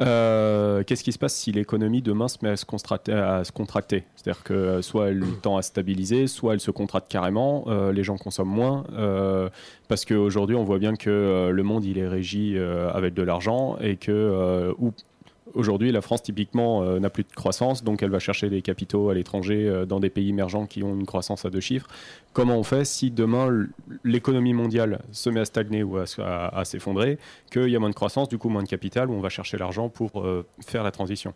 Euh, 0.00 0.82
Qu'est-ce 0.84 1.04
qui 1.04 1.12
se 1.12 1.18
passe 1.18 1.34
si 1.34 1.52
l'économie 1.52 2.02
demain 2.02 2.28
se 2.28 2.38
met 2.42 2.50
à 2.50 2.56
se 2.56 2.64
contracter, 2.64 3.12
à 3.12 3.44
se 3.44 3.52
contracter? 3.52 4.04
C'est-à-dire 4.16 4.42
que 4.42 4.54
euh, 4.54 4.82
soit 4.82 5.08
elle 5.10 5.22
tend 5.42 5.56
à 5.56 5.62
stabiliser, 5.62 6.26
soit 6.26 6.54
elle 6.54 6.60
se 6.60 6.70
contracte 6.70 7.10
carrément, 7.10 7.64
euh, 7.68 7.92
les 7.92 8.02
gens 8.04 8.16
consomment 8.16 8.48
moins, 8.48 8.84
parce 9.88 10.04
qu'aujourd'hui 10.04 10.56
on 10.56 10.64
voit 10.64 10.78
bien 10.78 10.94
que 10.96 11.50
le 11.52 11.62
monde 11.62 11.84
il 11.84 11.98
est 11.98 12.08
régi 12.08 12.56
avec 12.58 13.14
de 13.14 13.22
l'argent 13.22 13.76
et 13.80 13.96
que 13.96 14.74
ou- 14.78 14.92
Aujourd'hui, 15.54 15.92
la 15.92 16.00
France, 16.00 16.24
typiquement, 16.24 16.82
euh, 16.82 16.98
n'a 16.98 17.10
plus 17.10 17.22
de 17.22 17.32
croissance, 17.32 17.84
donc 17.84 18.02
elle 18.02 18.10
va 18.10 18.18
chercher 18.18 18.50
des 18.50 18.60
capitaux 18.60 19.08
à 19.08 19.14
l'étranger 19.14 19.68
euh, 19.68 19.86
dans 19.86 20.00
des 20.00 20.10
pays 20.10 20.30
émergents 20.30 20.66
qui 20.66 20.82
ont 20.82 20.94
une 20.94 21.06
croissance 21.06 21.44
à 21.44 21.50
deux 21.50 21.60
chiffres. 21.60 21.86
Comment 22.32 22.56
on 22.56 22.64
fait 22.64 22.84
si 22.84 23.12
demain 23.12 23.66
l'économie 24.02 24.52
mondiale 24.52 25.02
se 25.12 25.30
met 25.30 25.40
à 25.40 25.44
stagner 25.44 25.84
ou 25.84 25.96
à, 25.96 26.64
s'effondrer, 26.64 27.18
qu'il 27.52 27.68
y 27.68 27.76
a 27.76 27.78
moins 27.78 27.90
de 27.90 27.94
croissance, 27.94 28.28
du 28.28 28.36
coup 28.36 28.48
moins 28.48 28.64
de 28.64 28.68
capital, 28.68 29.08
où 29.08 29.14
on 29.14 29.20
va 29.20 29.28
chercher 29.28 29.56
l'argent 29.56 29.88
pour 29.88 30.22
euh, 30.22 30.44
faire 30.66 30.82
la 30.82 30.90
transition? 30.90 31.34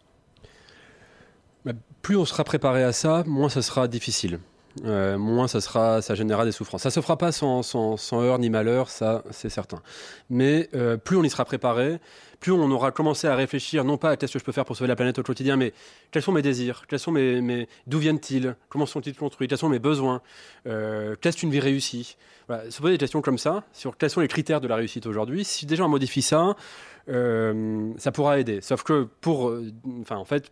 Bah, 1.64 1.72
plus 2.02 2.16
on 2.16 2.24
sera 2.24 2.42
préparé 2.42 2.82
à 2.82 2.92
ça, 2.92 3.22
moins 3.24 3.48
ça 3.48 3.62
sera 3.62 3.86
difficile. 3.86 4.40
Moins 4.84 5.48
ça 5.48 5.60
sera, 5.60 6.02
ça 6.02 6.14
générera 6.14 6.44
des 6.44 6.52
souffrances. 6.52 6.82
Ça 6.82 6.90
se 6.90 7.00
fera 7.00 7.18
pas 7.18 7.32
sans, 7.32 8.12
heurts 8.12 8.38
ni 8.38 8.48
malheur, 8.48 8.90
ça 8.90 9.24
c'est 9.30 9.48
certain. 9.48 9.82
Mais 10.30 10.70
plus 11.02 11.16
on 11.16 11.24
y 11.24 11.30
sera 11.30 11.44
préparé, 11.44 11.98
plus 12.40 12.52
on 12.52 12.70
aura 12.70 12.92
commencé 12.92 13.26
à 13.26 13.34
réfléchir, 13.34 13.84
non 13.84 13.96
pas 13.96 14.10
à 14.10 14.16
qu'est-ce 14.16 14.34
que 14.34 14.38
je 14.38 14.44
peux 14.44 14.52
faire 14.52 14.64
pour 14.64 14.76
sauver 14.76 14.88
la 14.88 14.96
planète 14.96 15.18
au 15.18 15.22
quotidien, 15.22 15.56
mais 15.56 15.72
quels 16.10 16.22
sont 16.22 16.32
mes 16.32 16.42
désirs, 16.42 16.84
quels 16.86 16.98
sont 16.98 17.12
mes, 17.12 17.68
d'où 17.86 17.98
viennent-ils, 17.98 18.54
comment 18.68 18.86
sont-ils 18.86 19.16
construits, 19.16 19.48
quels 19.48 19.58
sont 19.58 19.68
mes 19.68 19.78
besoins, 19.78 20.22
euh, 20.66 21.16
qu'est-ce 21.20 21.38
qu'une 21.38 21.50
vie 21.50 21.60
réussie? 21.60 22.16
Se 22.70 22.80
poser 22.80 22.94
des 22.94 22.98
questions 22.98 23.20
comme 23.20 23.36
ça 23.36 23.64
sur 23.74 23.98
quels 23.98 24.08
sont 24.08 24.20
les 24.20 24.28
critères 24.28 24.62
de 24.62 24.68
la 24.68 24.76
réussite 24.76 25.04
aujourd'hui. 25.06 25.44
Si 25.44 25.66
déjà 25.66 25.84
on 25.84 25.88
modifie 25.88 26.22
ça, 26.22 26.56
euh, 27.10 27.92
ça 27.98 28.10
pourra 28.10 28.38
aider. 28.38 28.60
Sauf 28.62 28.82
que 28.84 29.06
pour, 29.20 29.48
euh, 29.48 29.70
en 30.10 30.24
fait, 30.24 30.50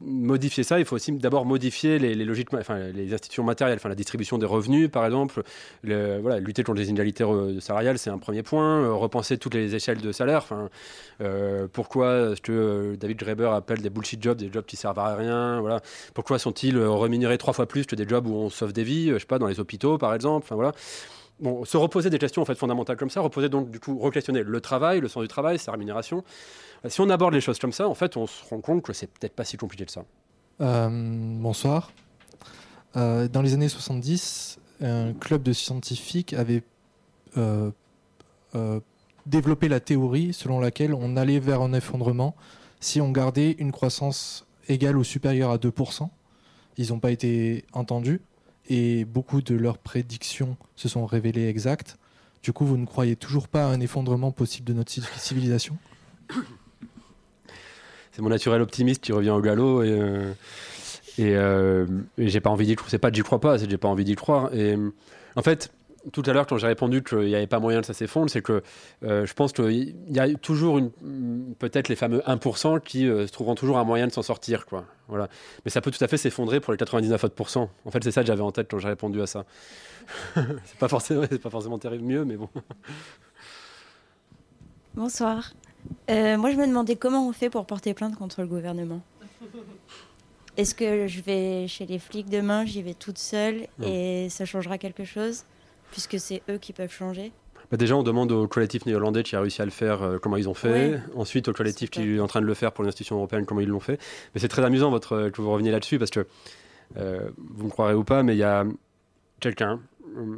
modifier 0.00 0.64
ça, 0.64 0.80
il 0.80 0.84
faut 0.84 0.96
aussi 0.96 1.12
d'abord 1.12 1.46
modifier 1.46 2.00
les, 2.00 2.14
logiques, 2.14 2.48
les 2.52 3.14
institutions 3.14 3.44
matérielles, 3.44 3.78
enfin 3.78 3.88
la 3.88 3.94
distribution 3.94 4.38
des 4.38 4.46
revenus, 4.46 4.90
par 4.90 5.04
exemple. 5.04 5.42
Lutter 5.84 6.64
contre 6.64 6.80
les 6.80 6.88
inégalités 6.88 7.24
salariales, 7.60 7.98
c'est 7.98 8.10
un 8.10 8.18
premier 8.18 8.42
point. 8.42 8.88
Repenser 8.92 9.38
toutes 9.38 9.54
les 9.54 9.76
échelles 9.76 10.00
de 10.00 10.10
salaire. 10.10 10.45
Euh, 11.20 11.68
pourquoi 11.72 12.32
est-ce 12.32 12.40
que 12.40 12.52
euh, 12.52 12.96
David 12.96 13.18
Graeber 13.18 13.50
appelle 13.52 13.80
des 13.80 13.90
bullshit 13.90 14.22
jobs 14.22 14.36
des 14.36 14.52
jobs 14.52 14.64
qui 14.64 14.76
servent 14.76 14.98
à 14.98 15.14
rien 15.14 15.60
Voilà. 15.60 15.80
Pourquoi 16.14 16.38
sont-ils 16.38 16.76
euh, 16.76 16.90
rémunérés 16.90 17.38
trois 17.38 17.54
fois 17.54 17.66
plus 17.66 17.86
que 17.86 17.96
des 17.96 18.06
jobs 18.06 18.26
où 18.26 18.34
on 18.34 18.50
sauve 18.50 18.72
des 18.72 18.84
vies 18.84 19.10
Je 19.10 19.18
sais 19.18 19.26
pas, 19.26 19.38
dans 19.38 19.46
les 19.46 19.60
hôpitaux, 19.60 19.98
par 19.98 20.14
exemple. 20.14 20.44
Enfin 20.44 20.54
voilà. 20.54 20.72
Bon, 21.40 21.64
se 21.64 21.76
reposer 21.76 22.08
des 22.08 22.18
questions 22.18 22.40
en 22.40 22.46
fait 22.46 22.54
fondamentales 22.54 22.96
comme 22.96 23.10
ça, 23.10 23.20
reposer 23.20 23.50
donc 23.50 23.70
du 23.70 23.78
coup, 23.78 23.98
re-questionner 23.98 24.42
le 24.42 24.60
travail, 24.60 25.00
le 25.00 25.08
sens 25.08 25.22
du 25.22 25.28
travail, 25.28 25.58
sa 25.58 25.72
rémunération. 25.72 26.24
Si 26.88 27.00
on 27.00 27.10
aborde 27.10 27.34
les 27.34 27.42
choses 27.42 27.58
comme 27.58 27.72
ça, 27.72 27.88
en 27.88 27.94
fait, 27.94 28.16
on 28.16 28.26
se 28.26 28.42
rend 28.48 28.60
compte 28.60 28.82
que 28.82 28.94
c'est 28.94 29.06
peut-être 29.06 29.34
pas 29.34 29.44
si 29.44 29.58
compliqué 29.58 29.84
que 29.84 29.92
ça. 29.92 30.04
Bonsoir. 30.58 31.90
Dans 32.94 33.42
les 33.42 33.52
années 33.52 33.68
70, 33.68 34.58
un 34.80 35.12
club 35.12 35.42
de 35.42 35.52
scientifiques 35.52 36.32
avait 36.32 36.62
développé 39.26 39.68
la 39.68 39.80
théorie 39.80 40.32
selon 40.32 40.60
laquelle 40.60 40.94
on 40.94 41.16
allait 41.16 41.38
vers 41.40 41.60
un 41.62 41.72
effondrement 41.72 42.34
si 42.80 43.00
on 43.00 43.10
gardait 43.10 43.52
une 43.58 43.72
croissance 43.72 44.46
égale 44.68 44.96
ou 44.96 45.04
supérieure 45.04 45.50
à 45.50 45.58
2%. 45.58 46.08
Ils 46.78 46.88
n'ont 46.90 46.98
pas 47.00 47.10
été 47.10 47.64
entendus 47.72 48.20
et 48.68 49.04
beaucoup 49.04 49.42
de 49.42 49.54
leurs 49.54 49.78
prédictions 49.78 50.56
se 50.76 50.88
sont 50.88 51.06
révélées 51.06 51.48
exactes. 51.48 51.96
Du 52.42 52.52
coup, 52.52 52.64
vous 52.66 52.76
ne 52.76 52.86
croyez 52.86 53.16
toujours 53.16 53.48
pas 53.48 53.64
à 53.64 53.68
un 53.68 53.80
effondrement 53.80 54.30
possible 54.30 54.66
de 54.68 54.72
notre 54.74 54.90
ci- 54.92 55.02
civilisation? 55.18 55.76
C'est 58.12 58.22
mon 58.22 58.28
naturel 58.28 58.62
optimiste 58.62 59.02
qui 59.02 59.12
revient 59.12 59.30
au 59.30 59.40
galop 59.40 59.82
et, 59.82 59.90
euh, 59.90 60.32
et, 61.18 61.36
euh, 61.36 61.86
j'ai 62.18 62.40
pas 62.40 62.50
envie 62.50 62.66
d'y 62.66 62.74
croire. 62.76 62.90
C'est 62.90 62.98
pas 62.98 63.10
que 63.10 63.16
j'y 63.16 63.22
crois 63.22 63.40
pas, 63.40 63.58
c'est 63.58 63.64
que 63.66 63.70
j'ai 63.70 63.76
pas 63.78 63.88
envie 63.88 64.04
d'y 64.04 64.14
croire. 64.14 64.54
Et 64.54 64.76
en 65.36 65.42
fait, 65.42 65.70
tout 66.12 66.22
à 66.26 66.32
l'heure, 66.32 66.46
quand 66.46 66.56
j'ai 66.56 66.66
répondu 66.66 67.02
qu'il 67.02 67.18
n'y 67.20 67.34
avait 67.34 67.46
pas 67.46 67.58
moyen 67.58 67.80
que 67.80 67.86
ça 67.86 67.94
s'effondre, 67.94 68.30
c'est 68.30 68.42
que 68.42 68.62
euh, 69.02 69.26
je 69.26 69.34
pense 69.34 69.52
qu'il 69.52 69.96
y 70.08 70.20
a 70.20 70.32
toujours 70.34 70.80
peut-être 71.58 71.88
les 71.88 71.96
fameux 71.96 72.20
1% 72.20 72.80
qui 72.80 73.08
euh, 73.08 73.26
se 73.26 73.32
trouveront 73.32 73.54
toujours 73.54 73.78
un 73.78 73.84
moyen 73.84 74.06
de 74.06 74.12
s'en 74.12 74.22
sortir, 74.22 74.66
quoi. 74.66 74.84
Voilà. 75.08 75.28
Mais 75.64 75.70
ça 75.70 75.80
peut 75.80 75.90
tout 75.90 76.02
à 76.02 76.08
fait 76.08 76.16
s'effondrer 76.16 76.60
pour 76.60 76.72
les 76.72 76.76
99 76.78 77.22
autres. 77.24 77.58
En 77.84 77.90
fait, 77.90 78.02
c'est 78.02 78.10
ça 78.10 78.22
que 78.22 78.26
j'avais 78.26 78.42
en 78.42 78.52
tête 78.52 78.68
quand 78.70 78.78
j'ai 78.78 78.88
répondu 78.88 79.20
à 79.20 79.26
ça. 79.26 79.44
c'est 80.34 80.78
pas 80.78 80.88
forcément, 80.88 81.24
c'est 81.30 81.40
pas 81.40 81.50
forcément 81.50 81.78
terrible 81.78 82.04
mieux, 82.04 82.24
mais 82.24 82.36
bon. 82.36 82.48
Bonsoir. 84.94 85.52
Euh, 86.10 86.36
moi, 86.36 86.50
je 86.50 86.56
me 86.56 86.66
demandais 86.66 86.96
comment 86.96 87.28
on 87.28 87.32
fait 87.32 87.50
pour 87.50 87.66
porter 87.66 87.94
plainte 87.94 88.16
contre 88.16 88.40
le 88.40 88.46
gouvernement. 88.46 89.00
Est-ce 90.56 90.74
que 90.74 91.06
je 91.06 91.20
vais 91.20 91.68
chez 91.68 91.84
les 91.84 91.98
flics 91.98 92.30
demain, 92.30 92.64
j'y 92.64 92.82
vais 92.82 92.94
toute 92.94 93.18
seule 93.18 93.66
Non. 93.78 93.86
et 93.86 94.28
ça 94.30 94.46
changera 94.46 94.78
quelque 94.78 95.04
chose? 95.04 95.44
Puisque 95.90 96.18
c'est 96.18 96.42
eux 96.50 96.58
qui 96.58 96.72
peuvent 96.72 96.92
changer 96.92 97.32
Bah, 97.70 97.76
déjà, 97.76 97.96
on 97.96 98.02
demande 98.02 98.32
au 98.32 98.46
collectif 98.48 98.86
néerlandais 98.86 99.22
qui 99.22 99.36
a 99.36 99.40
réussi 99.40 99.62
à 99.62 99.64
le 99.64 99.70
faire 99.70 100.02
euh, 100.02 100.18
comment 100.18 100.36
ils 100.36 100.48
ont 100.48 100.54
fait. 100.54 100.92
Ouais. 100.92 101.00
Ensuite, 101.14 101.48
au 101.48 101.52
collectif 101.52 101.90
qui 101.90 102.16
est 102.16 102.20
en 102.20 102.26
train 102.26 102.40
de 102.40 102.46
le 102.46 102.54
faire 102.54 102.72
pour 102.72 102.84
les 102.84 102.88
institutions 102.88 103.16
européennes, 103.16 103.46
comment 103.46 103.60
ils 103.60 103.68
l'ont 103.68 103.80
fait. 103.80 104.00
Mais 104.34 104.40
c'est 104.40 104.48
très 104.48 104.64
amusant 104.64 104.90
votre, 104.90 105.12
euh, 105.14 105.30
que 105.30 105.40
vous 105.40 105.50
reveniez 105.50 105.70
là-dessus 105.70 105.98
parce 105.98 106.10
que 106.10 106.26
euh, 106.96 107.28
vous 107.36 107.66
me 107.66 107.70
croirez 107.70 107.94
ou 107.94 108.04
pas, 108.04 108.22
mais 108.22 108.34
il 108.34 108.38
y 108.38 108.44
a 108.44 108.64
quelqu'un, 109.40 109.80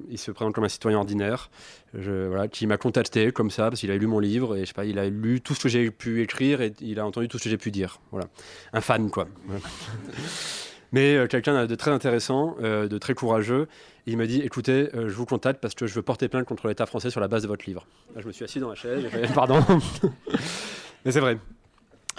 il 0.08 0.18
se 0.18 0.30
présente 0.30 0.54
comme 0.54 0.64
un 0.64 0.68
citoyen 0.68 0.98
ordinaire, 0.98 1.50
je, 1.94 2.26
voilà, 2.26 2.48
qui 2.48 2.66
m'a 2.66 2.78
contacté 2.78 3.30
comme 3.32 3.50
ça 3.50 3.68
parce 3.68 3.80
qu'il 3.80 3.90
a 3.90 3.96
lu 3.96 4.06
mon 4.06 4.18
livre 4.18 4.56
et 4.56 4.60
je 4.60 4.66
sais 4.66 4.72
pas, 4.72 4.84
il 4.84 4.98
a 4.98 5.08
lu 5.08 5.40
tout 5.40 5.54
ce 5.54 5.60
que 5.60 5.68
j'ai 5.68 5.90
pu 5.90 6.22
écrire 6.22 6.60
et 6.60 6.72
il 6.80 6.98
a 6.98 7.06
entendu 7.06 7.28
tout 7.28 7.38
ce 7.38 7.44
que 7.44 7.50
j'ai 7.50 7.58
pu 7.58 7.70
dire. 7.70 8.00
Voilà, 8.10 8.28
un 8.72 8.80
fan 8.80 9.10
quoi. 9.10 9.28
Mais 10.92 11.16
euh, 11.16 11.26
quelqu'un 11.26 11.66
de 11.66 11.74
très 11.74 11.90
intéressant, 11.90 12.56
euh, 12.62 12.88
de 12.88 12.98
très 12.98 13.14
courageux. 13.14 13.68
Il 14.06 14.16
me 14.16 14.26
dit 14.26 14.40
écoutez, 14.40 14.88
euh, 14.94 15.08
je 15.08 15.14
vous 15.14 15.26
contacte 15.26 15.60
parce 15.60 15.74
que 15.74 15.86
je 15.86 15.94
veux 15.94 16.02
porter 16.02 16.28
plainte 16.28 16.46
contre 16.46 16.68
l'État 16.68 16.86
français 16.86 17.10
sur 17.10 17.20
la 17.20 17.28
base 17.28 17.42
de 17.42 17.48
votre 17.48 17.66
livre. 17.66 17.86
Je 18.16 18.26
me 18.26 18.32
suis 18.32 18.44
assis 18.44 18.60
dans 18.60 18.70
la 18.70 18.74
chaise, 18.74 19.04
pardon. 19.34 19.60
Mais 21.04 21.12
c'est 21.12 21.20
vrai. 21.20 21.38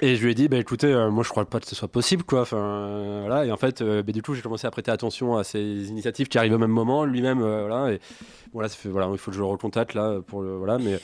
Et 0.02 0.16
je 0.16 0.24
lui 0.24 0.32
ai 0.32 0.34
dit, 0.34 0.48
bah, 0.48 0.56
écoutez, 0.56 0.88
euh, 0.88 1.10
moi 1.12 1.26
je 1.26 1.30
crois 1.30 1.44
pas 1.44 1.60
que 1.60 1.68
ce 1.68 1.76
soit 1.76 1.90
possible, 1.90 2.24
quoi. 2.24 2.42
Enfin, 2.42 2.58
euh, 2.58 3.24
voilà. 3.26 3.46
Et 3.46 3.52
en 3.52 3.58
fait, 3.58 3.82
euh, 3.82 4.02
bah, 4.02 4.14
du 4.14 4.22
coup, 4.22 4.34
j'ai 4.34 4.42
commencé 4.42 4.66
à 4.66 4.72
prêter 4.72 4.92
attention 4.92 5.36
à 5.36 5.44
ces 5.44 5.90
initiatives 5.90 6.30
qui 6.30 6.38
arrivent 6.38 6.54
au 6.54 6.58
même 6.58 6.72
moment, 6.72 7.04
lui-même, 7.04 7.42
euh, 7.42 7.66
voilà. 7.68 7.92
Et 7.92 8.00
voilà, 8.54 8.70
il 9.12 9.18
faut 9.18 9.32
que 9.32 9.36
je 9.36 9.42
le 9.42 9.46
recontacte 9.46 9.94
là 9.96 10.20
pour 10.26 10.42
le, 10.42 10.56
voilà. 10.56 10.78
Mais, 10.78 11.00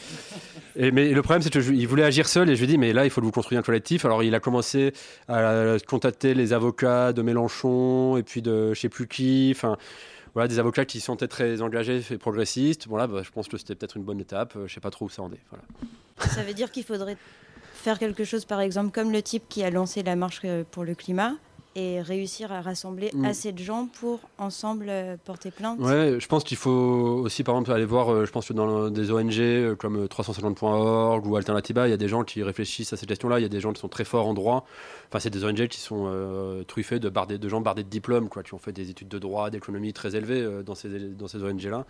et, 0.78 0.92
mais 0.92 1.10
le 1.10 1.22
problème, 1.22 1.42
c'est 1.42 1.52
que 1.52 1.60
je- 1.60 1.74
il 1.74 1.88
voulait 1.90 2.04
agir 2.06 2.26
seul, 2.26 2.50
et 2.50 2.56
je 2.56 2.62
lui 2.62 2.70
ai 2.70 2.74
dit, 2.74 2.78
mais 2.78 2.94
là, 2.94 3.04
il 3.04 3.10
faut 3.10 3.20
que 3.20 3.26
vous 3.26 3.34
construisiez 3.34 3.60
un 3.60 3.64
collectif. 3.64 4.06
Alors, 4.06 4.24
il 4.24 4.34
a 4.34 4.40
commencé 4.40 4.94
à 5.28 5.76
contacter 5.86 6.34
les 6.34 6.54
avocats 6.54 7.12
de 7.12 7.22
Mélenchon 7.22 8.16
et 8.16 8.24
puis 8.24 8.42
de 8.42 8.74
je 8.74 8.80
sais 8.80 8.90
plus 8.90 9.08
qui, 9.08 9.52
enfin. 9.56 9.78
Voilà, 10.34 10.50
des 10.50 10.60
avocats 10.60 10.84
qui 10.84 11.00
sont 11.00 11.16
peut-être 11.16 11.32
très 11.32 11.62
engagés 11.62 12.02
et 12.12 12.18
progressistes. 12.18 12.90
Bon, 12.90 12.98
là, 12.98 13.08
bah, 13.08 13.22
je 13.24 13.32
pense 13.32 13.48
que 13.48 13.56
c'était 13.58 13.74
peut-être 13.74 13.96
une 13.96 14.04
bonne 14.04 14.20
étape. 14.20 14.58
Je 14.66 14.74
sais 14.74 14.82
pas 14.82 14.90
trop 14.90 15.06
où 15.06 15.10
ça 15.10 15.22
en 15.22 15.32
est. 15.32 15.40
Voilà. 15.50 15.64
Ça 16.34 16.44
veut 16.44 16.54
dire 16.54 16.72
qu'il 16.72 16.84
faudrait 16.84 17.16
faire 17.86 18.00
quelque 18.00 18.24
chose, 18.24 18.46
par 18.46 18.62
exemple, 18.62 18.90
comme 18.90 19.12
le 19.12 19.22
type 19.22 19.44
qui 19.48 19.64
a 19.64 19.70
lancé 19.70 20.02
la 20.02 20.16
marche 20.16 20.42
euh, 20.44 20.64
pour 20.72 20.84
le 20.84 20.96
climat 20.96 21.34
et 21.76 22.02
réussir 22.02 22.52
à 22.52 22.62
rassembler 22.62 23.10
Mm. 23.14 23.26
assez 23.26 23.52
de 23.52 23.60
gens 23.60 23.88
pour 24.00 24.20
ensemble 24.38 24.86
euh, 24.90 25.18
porter 25.24 25.52
plainte. 25.52 25.80
Ouais, 25.80 26.16
je 26.20 26.28
pense 26.28 26.44
qu'il 26.44 26.58
faut 26.58 26.72
aussi, 26.72 27.44
par 27.44 27.56
exemple, 27.56 27.72
aller 27.72 27.86
voir, 27.86 28.12
euh, 28.14 28.26
je 28.26 28.32
pense 28.32 28.48
que 28.48 28.54
dans 28.54 28.90
des 28.90 29.12
ONG 29.12 29.40
euh, 29.40 29.76
comme 29.76 29.98
euh, 30.04 30.08
350.org 30.08 31.26
ou 31.28 31.36
Alternativa, 31.36 31.88
il 31.88 31.92
y 31.92 31.94
a 31.94 31.98
des 31.98 32.08
gens 32.08 32.24
qui 32.24 32.44
réfléchissent 32.44 32.94
à 32.94 32.98
cette 32.98 33.10
question-là. 33.10 33.40
Il 33.40 33.44
y 33.44 33.46
a 33.46 33.50
des 33.50 33.60
gens 33.60 33.74
qui 33.74 33.82
sont 33.82 33.88
très 33.90 34.06
forts 34.06 34.28
en 34.28 34.34
droit. 34.34 34.66
Enfin, 35.10 35.20
c'est 35.20 35.30
des 35.30 35.44
ONG 35.46 35.68
qui 35.68 35.80
sont 35.80 36.06
euh, 36.08 36.64
truffées 36.64 37.00
de, 37.00 37.10
bardés, 37.10 37.38
de 37.38 37.50
gens 37.50 37.62
bardés 37.62 37.84
de 37.84 37.90
diplômes, 37.90 38.30
quoi, 38.30 38.44
qui 38.44 38.54
ont 38.54 38.58
fait 38.58 38.72
des 38.72 38.90
études 38.90 39.08
de 39.08 39.20
droit, 39.20 39.50
d'économie 39.50 39.94
très 39.94 40.16
élevées 40.16 40.42
euh, 40.42 40.64
dans 40.64 40.76
ces, 40.76 40.90
dans 41.00 41.28
ces 41.28 41.44
ONG-là. 41.44 41.86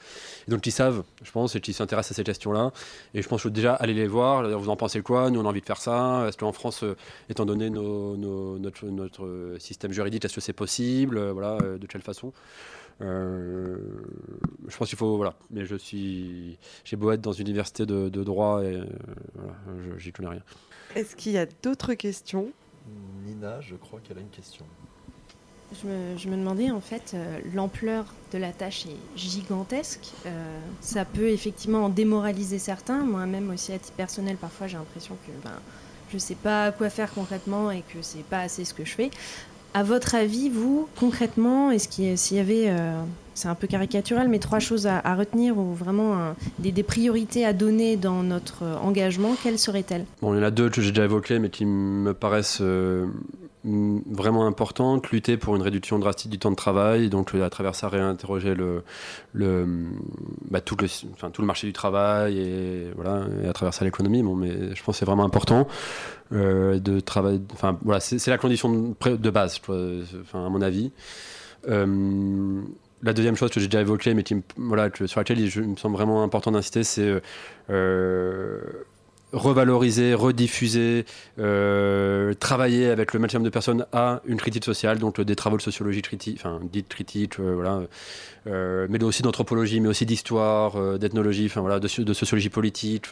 Donc, 0.48 0.62
qui 0.62 0.72
savent, 0.72 1.04
je 1.24 1.32
pense, 1.32 1.56
et 1.56 1.62
qui 1.62 1.74
s'intéressent 1.74 2.12
à 2.12 2.16
ces 2.16 2.24
questions-là. 2.24 2.72
Et 3.14 3.22
je 3.22 3.28
pense 3.28 3.44
que 3.44 3.50
déjà, 3.50 3.74
allez 3.76 3.94
les 3.94 4.08
voir. 4.08 4.42
leur 4.42 4.50
dire, 4.52 4.60
Vous 4.60 4.70
en 4.70 4.76
pensez 4.76 5.02
quoi? 5.02 5.30
Nous, 5.30 5.40
on 5.40 5.46
a 5.46 5.50
envie 5.50 5.62
de 5.62 5.66
faire 5.66 5.82
ça. 5.82 6.26
Est-ce 6.28 6.38
qu'en 6.38 6.52
France, 6.52 6.84
euh, 6.84 6.96
étant 7.30 7.46
donné 7.46 7.70
nos- 7.70 8.18
nos- 8.18 8.58
notre, 8.60 8.86
notre 8.86 9.26
euh, 9.26 9.58
système 9.76 9.92
juridique, 10.00 10.24
est-ce 10.26 10.36
que 10.40 10.42
c'est 10.50 10.54
possible 10.66 11.18
Euh, 11.18 11.34
Voilà, 11.38 11.54
euh, 11.62 11.78
de 11.78 11.86
quelle 11.88 12.02
façon 12.12 12.32
euh, 13.02 13.76
je 14.70 14.78
pense 14.78 14.88
qu'il 14.88 14.98
faut 14.98 15.18
voilà 15.18 15.34
mais 15.52 15.66
je 15.66 15.76
suis 15.76 16.58
j'ai 16.86 16.96
beau 16.96 17.12
être 17.12 17.20
dans 17.20 17.34
une 17.34 17.48
université 17.50 17.86
de, 17.86 18.08
de 18.08 18.24
droit 18.24 18.64
et 18.64 18.76
euh, 18.78 18.86
voilà, 19.36 19.54
j'y 19.98 20.14
connais 20.14 20.30
rien 20.30 20.44
Est-ce 20.96 21.14
qu'il 21.18 21.34
y 21.34 21.38
a 21.38 21.46
d'autres 21.64 21.94
questions? 21.96 22.48
Nina, 23.26 23.60
je 23.60 23.76
crois 23.76 24.00
qu'elle 24.02 24.18
a 24.18 24.22
une 24.22 24.30
question. 24.30 24.64
Je 25.82 25.88
me, 25.90 26.16
je 26.18 26.30
me 26.30 26.38
demandais 26.38 26.72
en 26.72 26.80
fait, 26.80 27.08
euh, 27.16 27.40
l'ampleur 27.54 28.06
de 28.32 28.38
la 28.38 28.54
tâche 28.54 28.86
est 28.86 29.18
gigantesque. 29.18 30.08
Euh, 30.26 30.60
ça 30.80 31.04
peut 31.04 31.30
effectivement 31.30 31.84
en 31.86 31.90
démoraliser 31.90 32.60
certains. 32.60 33.04
Moi-même 33.04 33.50
aussi 33.50 33.74
à 33.74 33.80
titre 33.80 33.98
personnel, 33.98 34.38
parfois 34.38 34.68
j'ai 34.68 34.78
l'impression 34.78 35.16
que 35.26 35.32
ben, 35.44 35.58
je 36.12 36.16
ne 36.16 36.20
sais 36.20 36.36
pas 36.36 36.72
quoi 36.72 36.90
faire 36.90 37.12
concrètement 37.14 37.72
et 37.72 37.82
que 37.82 38.02
c'est 38.02 38.24
pas 38.24 38.40
assez 38.40 38.64
ce 38.64 38.74
que 38.74 38.86
je 38.86 38.94
fais. 39.00 39.10
À 39.76 39.84
votre 39.84 40.16
avis, 40.16 40.48
vous, 40.48 40.88
concrètement, 40.98 41.70
est-ce 41.70 41.90
qu'il 41.90 42.18
s'il 42.18 42.38
y 42.38 42.40
avait, 42.40 42.70
euh, 42.70 42.94
c'est 43.34 43.50
un 43.50 43.56
peu 43.56 43.68
caricatural, 43.68 44.30
mais 44.30 44.40
trois 44.40 44.60
choses 44.60 44.88
à, 44.88 45.16
retenir 45.16 45.58
ou 45.58 45.74
vraiment 45.74 46.34
des, 46.60 46.72
priorités 46.82 47.46
à 47.46 47.52
donner 47.52 47.98
dans 47.98 48.24
notre 48.24 48.64
euh, 48.64 48.78
engagement, 48.78 49.36
quelles 49.44 49.60
seraient-elles? 49.60 50.06
Bon 50.22 50.34
il 50.34 50.38
y 50.38 50.40
en 50.40 50.44
a 50.44 50.52
deux 50.52 50.70
que 50.70 50.80
j'ai 50.82 50.92
déjà 50.92 51.04
évoquées 51.04 51.40
mais 51.40 51.50
qui 51.50 51.66
me 51.66 52.14
paraissent 52.14 52.60
euh, 52.62 53.08
vraiment 53.66 54.46
importantes 54.46 55.10
lutter 55.12 55.38
pour 55.38 55.56
une 55.56 55.62
réduction 55.62 55.98
drastique 56.00 56.32
du 56.32 56.40
temps 56.40 56.52
de 56.52 56.56
travail. 56.56 57.10
Donc 57.10 57.34
à 57.34 57.50
travers 57.50 57.76
ça 57.76 57.90
réinterroger 57.90 58.56
le 58.56 58.84
le 59.34 59.66
bah, 60.50 60.62
tout 60.62 60.78
le 60.80 61.46
marché 61.46 61.68
du 61.68 61.74
travail 61.74 62.40
et 62.40 62.92
voilà 62.96 63.26
et 63.44 63.48
à 63.48 63.54
travers 63.54 63.74
ça 63.74 63.86
l'économie. 63.86 64.24
Bon 64.24 64.36
mais 64.36 64.76
je 64.76 64.84
pense 64.84 64.96
que 64.96 65.00
c'est 65.00 65.06
vraiment 65.06 65.26
important 65.26 65.68
euh, 66.32 66.80
de 66.80 67.00
travail 67.00 67.42
enfin 67.54 67.78
voilà 67.84 68.00
c'est 68.00 68.28
la 68.30 68.38
condition 68.38 68.72
de, 68.72 69.30
base 69.30 69.62
à 70.34 70.38
mon 70.50 70.62
avis. 70.62 70.92
Euh, 71.68 72.62
la 73.04 73.14
deuxième 73.14 73.36
chose 73.36 73.52
que 73.52 73.60
j'ai 73.60 73.68
déjà 73.68 73.82
évoquée, 73.82 74.14
mais 74.14 74.24
qui, 74.24 74.36
voilà, 74.58 74.90
sur 75.06 75.20
laquelle 75.20 75.40
il, 75.40 75.50
je- 75.50 75.62
me 75.62 75.76
semble 75.76 75.96
vraiment 75.96 76.24
important 76.24 76.52
d'insister, 76.52 76.84
c'est 76.84 77.22
euh, 77.70 78.62
revaloriser, 79.34 80.14
rediffuser, 80.14 81.06
euh, 81.40 82.34
travailler 82.36 82.88
avec 82.90 83.14
le 83.14 83.20
maximum 83.20 83.44
de 83.44 83.50
personnes 83.50 83.86
à 83.92 84.22
une 84.26 84.38
critique 84.38 84.64
sociale, 84.66 85.00
donc 85.00 85.20
euh, 85.20 85.26
des 85.26 85.36
travaux 85.36 85.58
de 85.58 85.62
sociologie 85.62 86.02
critique, 86.02 86.38
enfin 86.40 86.60
dites 86.72 86.88
critiques, 86.90 87.40
euh, 87.40 87.54
voilà, 87.56 87.82
mais 88.90 89.04
aussi 89.04 89.24
d'anthropologie, 89.24 89.80
mais 89.80 89.90
aussi 89.90 90.06
d'histoire, 90.06 90.98
d'ethnologie, 91.00 91.46
enfin 91.48 91.62
voilà, 91.62 91.80
de, 91.80 91.88
so- 91.88 92.04
de 92.04 92.14
sociologie 92.14 92.50
politique. 92.50 93.08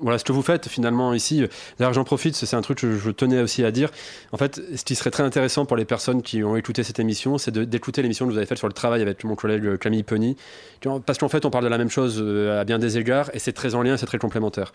Voilà 0.00 0.18
ce 0.18 0.24
que 0.24 0.32
vous 0.32 0.42
faites 0.42 0.68
finalement 0.68 1.12
ici. 1.12 1.44
D'ailleurs, 1.78 1.92
j'en 1.92 2.04
profite, 2.04 2.34
c'est 2.34 2.56
un 2.56 2.62
truc 2.62 2.78
que 2.78 2.96
je 2.96 3.10
tenais 3.10 3.40
aussi 3.40 3.64
à 3.64 3.70
dire. 3.70 3.90
En 4.32 4.36
fait, 4.36 4.60
ce 4.74 4.84
qui 4.84 4.94
serait 4.94 5.10
très 5.10 5.22
intéressant 5.22 5.66
pour 5.66 5.76
les 5.76 5.84
personnes 5.84 6.22
qui 6.22 6.42
ont 6.42 6.56
écouté 6.56 6.82
cette 6.82 6.98
émission, 6.98 7.38
c'est 7.38 7.56
d'écouter 7.56 8.02
l'émission 8.02 8.26
que 8.26 8.30
vous 8.30 8.36
avez 8.36 8.46
faite 8.46 8.58
sur 8.58 8.68
le 8.68 8.72
travail 8.72 9.02
avec 9.02 9.24
mon 9.24 9.34
collègue 9.34 9.76
Camille 9.78 10.02
Pony. 10.02 10.36
Parce 11.06 11.18
qu'en 11.18 11.28
fait, 11.28 11.44
on 11.44 11.50
parle 11.50 11.64
de 11.64 11.70
la 11.70 11.78
même 11.78 11.90
chose 11.90 12.20
euh, 12.20 12.60
à 12.60 12.64
bien 12.64 12.78
des 12.78 12.98
égards 12.98 13.30
et 13.34 13.38
c'est 13.38 13.52
très 13.52 13.74
en 13.74 13.82
lien, 13.82 13.96
c'est 13.96 14.06
très 14.06 14.18
complémentaire. 14.18 14.72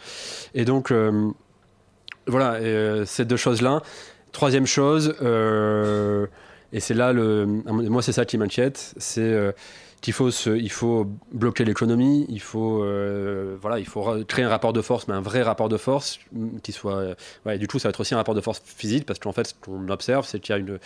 Et 0.53 0.65
donc, 0.65 0.91
euh, 0.91 1.29
voilà, 2.27 2.53
euh, 2.53 3.05
ces 3.05 3.25
deux 3.25 3.37
choses-là. 3.37 3.81
Troisième 4.31 4.67
chose, 4.67 5.15
et 6.73 6.79
c'est 6.81 6.93
là, 6.93 7.13
le, 7.13 7.45
moi, 7.45 8.01
c'est 8.01 8.11
ça 8.11 8.25
qui 8.25 8.37
m'inquiète, 8.37 8.93
c'est. 8.97 9.53
Il 10.07 10.71
faut 10.71 11.07
bloquer 11.31 11.65
l'économie, 11.65 12.25
il 12.29 12.41
faut, 12.41 12.83
euh, 12.83 13.57
voilà, 13.61 13.79
il 13.79 13.85
faut 13.85 14.03
créer 14.27 14.45
un 14.45 14.49
rapport 14.49 14.73
de 14.73 14.81
force, 14.81 15.07
mais 15.07 15.13
un 15.13 15.21
vrai 15.21 15.41
rapport 15.41 15.69
de 15.69 15.77
force 15.77 16.19
mm, 16.33 16.59
qui 16.63 16.71
soit. 16.71 17.15
euh, 17.47 17.57
du 17.57 17.67
coup, 17.67 17.79
ça 17.79 17.87
va 17.87 17.91
être 17.91 17.99
aussi 18.01 18.13
un 18.13 18.17
rapport 18.17 18.35
de 18.35 18.41
force 18.41 18.61
physique, 18.65 19.05
parce 19.05 19.19
qu'en 19.19 19.31
fait, 19.31 19.47
ce 19.47 19.53
qu'on 19.53 19.87
observe, 19.89 20.25
c'est 20.25 20.39
qu'il 20.39 20.53
y 20.53 20.57
a 20.57 20.59
une. 20.59 20.79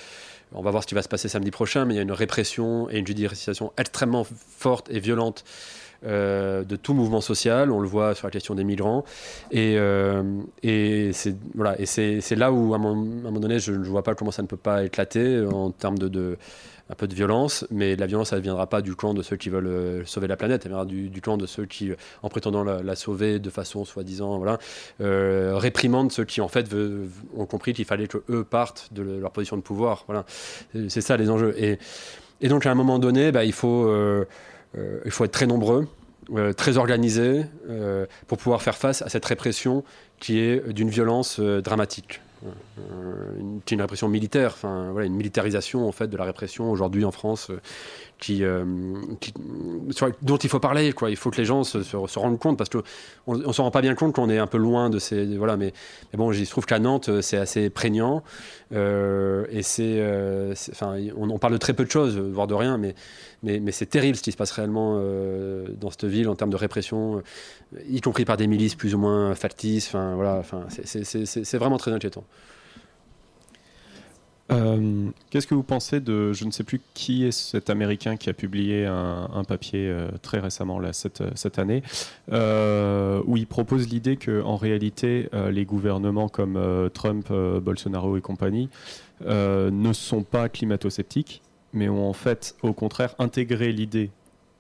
On 0.53 0.61
va 0.61 0.71
voir 0.71 0.81
ce 0.83 0.87
qui 0.87 0.95
va 0.95 1.01
se 1.01 1.09
passer 1.09 1.27
samedi 1.29 1.51
prochain, 1.51 1.85
mais 1.85 1.93
il 1.93 1.97
y 1.97 1.99
a 1.99 2.03
une 2.03 2.11
répression 2.11 2.89
et 2.89 2.97
une 2.97 3.05
judiciarisation 3.05 3.71
extrêmement 3.77 4.25
forte 4.57 4.89
et 4.89 4.99
violente 4.99 5.43
euh, 6.03 6.63
de 6.63 6.75
tout 6.75 6.95
mouvement 6.95 7.21
social. 7.21 7.71
On 7.71 7.79
le 7.79 7.87
voit 7.87 8.15
sur 8.15 8.25
la 8.25 8.31
question 8.31 8.55
des 8.55 8.63
migrants. 8.63 9.05
Et, 9.51 9.77
et 10.63 11.11
c'est 11.13 11.35
voilà, 11.53 11.77
là 12.31 12.51
où, 12.51 12.73
à 12.73 12.77
un 12.77 12.79
moment, 12.79 13.39
donné, 13.39 13.59
je 13.59 13.73
ne 13.73 13.85
vois 13.85 14.01
pas 14.01 14.15
comment 14.15 14.31
ça 14.31 14.41
ne 14.41 14.47
peut 14.47 14.57
pas 14.57 14.85
éclater 14.85 15.45
en 15.45 15.69
termes 15.69 15.99
de 15.99 16.37
un 16.90 16.95
peu 16.95 17.07
de 17.07 17.14
violence, 17.14 17.66
mais 17.70 17.95
la 17.95 18.07
violence, 18.07 18.34
elle 18.34 18.40
ne 18.40 18.44
viendra 18.44 18.68
pas 18.68 18.82
du 18.82 18.95
camp 18.95 19.14
de 19.14 19.22
ceux 19.22 19.36
qui 19.38 19.49
veulent 19.49 19.68
euh, 19.68 20.06
sauver 20.06 20.28
la 20.28 20.36
planète, 20.36 20.64
elle 20.66 20.72
viendra 20.72 20.86
du, 20.86 21.10
du 21.10 21.22
camp 21.22 21.38
de 21.38 21.45
ceux 21.45 21.66
qui, 21.66 21.91
euh, 21.91 21.95
en 22.24 22.30
prétendant 22.30 22.64
la, 22.64 22.95
sauver 22.95 23.40
de 23.40 23.49
façon 23.49 23.86
soi-disant, 23.86 24.38
voilà, 24.40 24.57
euh, 25.02 25.60
ceux 26.10 26.26
qui, 26.26 26.41
en 26.41 26.48
fait, 26.48 26.68
ont 27.38 27.45
compris 27.45 27.74
qu'il 27.74 27.86
fallait 27.86 28.07
que 28.07 28.18
eux 28.30 28.44
partent 28.44 28.90
de 28.91 29.03
le- 29.03 29.20
leur 29.20 29.32
position 29.32 29.56
de 29.56 29.61
pouvoir. 29.61 30.03
Voilà, 30.07 30.26
C'est- 30.88 31.02
ça 31.02 31.16
les 31.16 31.30
enjeux. 31.30 31.53
Et, 31.57 31.78
donc, 32.48 32.66
à 32.66 32.72
un 32.72 32.76
moment 32.76 32.99
donné, 32.99 33.32
bah, 33.32 33.44
il, 33.45 33.53
faut, 33.53 33.88
être 34.74 35.32
très 35.32 35.45
nombreux. 35.48 35.88
très 36.57 36.78
organisés 36.78 37.45
euh, 37.70 38.06
pour 38.28 38.38
pouvoir 38.38 38.61
faire 38.61 38.76
face 38.76 39.02
à 39.02 39.10
cette 39.10 39.26
répression 39.26 39.84
qui 40.20 40.40
est 40.40 40.74
d'une 40.74 40.90
violence 40.90 41.40
dramatique 41.40 42.22
une, 43.40 43.61
qui 43.66 43.74
est 43.74 43.76
une 43.76 43.82
répression 43.82 44.07
militaire, 44.07 44.52
enfin 44.53 44.91
voilà, 44.91 45.07
une 45.07 45.16
militarisation 45.16 45.88
en 45.88 45.91
fait 45.91 46.07
de 46.07 46.18
la 46.18 46.24
répression 46.24 46.72
aujourd'hui 46.72 47.06
en 47.06 47.11
France 47.11 47.49
euh, 47.49 47.60
qui, 48.20 48.44
euh, 48.44 48.66
dont 50.22 50.38
il 50.38 50.49
faut 50.49 50.60
parler 50.60 50.94
quoi. 50.94 51.10
Il 51.10 51.16
faut 51.16 51.32
que 51.32 51.38
les 51.38 51.45
gens 51.45 51.64
se, 51.64 51.95
rendent 52.18 52.40
compte 52.40 52.57
parce 52.57 52.70
que 52.70 52.80
on, 53.28 53.41
on 53.45 53.53
s'en 53.53 53.64
rend 53.64 53.72
pas 53.72 53.82
bien 53.82 53.95
compte 53.95 54.14
qu'on 54.14 54.30
est 54.30 54.38
un 54.38 54.48
peu 54.48 54.57
loin 54.57 54.90
de 54.90 54.99
ces 54.99 55.38
voilà, 55.38 55.57
mais, 55.57 55.74
mais 56.11 56.18
bon, 56.18 56.32
il 56.32 56.45
se 56.45 56.52
trouve 56.52 56.66
qu'à 56.66 56.80
Nantes 56.80 57.10
euh, 57.10 57.22
c'est 57.22 57.38
assez 57.38 57.70
prégnant 57.70 58.24
euh, 58.74 59.45
et 59.49 59.64
c'est, 59.64 59.98
euh, 59.99 60.53
enfin 60.72 60.98
on, 61.18 61.30
on 61.30 61.40
parle 61.40 61.53
de 61.53 61.57
très 61.57 61.74
peu 61.74 61.86
de 61.86 61.91
choses, 61.91 62.18
voire 62.18 62.48
de 62.48 62.53
rien, 62.53 62.78
mais 62.78 62.94
mais, 63.44 63.72
c'est 63.72 63.86
terrible 63.86 64.18
ce 64.18 64.22
qui 64.24 64.32
se 64.32 64.38
passe 64.38 64.52
réellement 64.52 64.98
euh, 64.98 65.68
dans 65.80 65.90
cette 65.90 66.06
ville 66.06 66.28
en 66.28 66.36
termes 66.36 66.49
de 66.49 66.57
répression, 66.57 67.18
euh, 67.18 67.82
y 67.90 68.02
compris 68.02 68.26
par 68.26 68.38
des 68.38 68.48
milices 68.48 68.76
plus 68.76 68.95
ou 68.95 68.98
moins 68.98 69.34
factices. 69.36 69.88
Enfin 69.88 70.16
voilà, 70.16 70.44
c'est- 70.70 71.57
vraiment 71.57 71.78
très 71.78 71.91
inquiétant. 71.91 72.24
Euh, 74.52 75.10
Qu'est-ce 75.30 75.45
que 75.45 75.53
vous 75.53 75.64
pensez 75.64 75.99
de, 75.99 76.34
je 76.34 76.44
ne 76.44 76.49
sais 76.49 76.64
plus 76.64 76.82
qui 76.95 77.24
est 77.24 77.32
cet 77.32 77.70
Américain 77.70 78.18
qui 78.18 78.30
a 78.32 78.34
publié 78.34 78.88
un, 78.88 79.44
papier 79.48 79.95
très 80.24 80.40
récemment, 80.40 80.80
là, 80.80 80.91
cette, 80.91 81.22
cette 81.38 81.60
année, 81.60 81.84
où 82.32 83.38
il 83.38 83.45
propose 83.48 83.88
l'idée 83.88 84.18
que 84.18 84.41
en 84.41 84.57
réalité, 84.57 85.30
les 85.52 85.66
gouvernements 85.66 86.30
comme 86.30 86.90
Trump, 86.95 87.32
Bolsonaro 87.32 88.18
et 88.18 88.22
compagnie 88.22 88.70
ne 89.24 89.94
sont 89.94 90.24
pas 90.24 90.49
climato-sceptiques, 90.49 91.44
mais 91.73 91.89
ont 91.89 92.09
en 92.09 92.13
fait, 92.13 92.55
au 92.63 92.73
contraire, 92.73 93.15
intégré 93.19 93.71
l'idée 93.71 94.11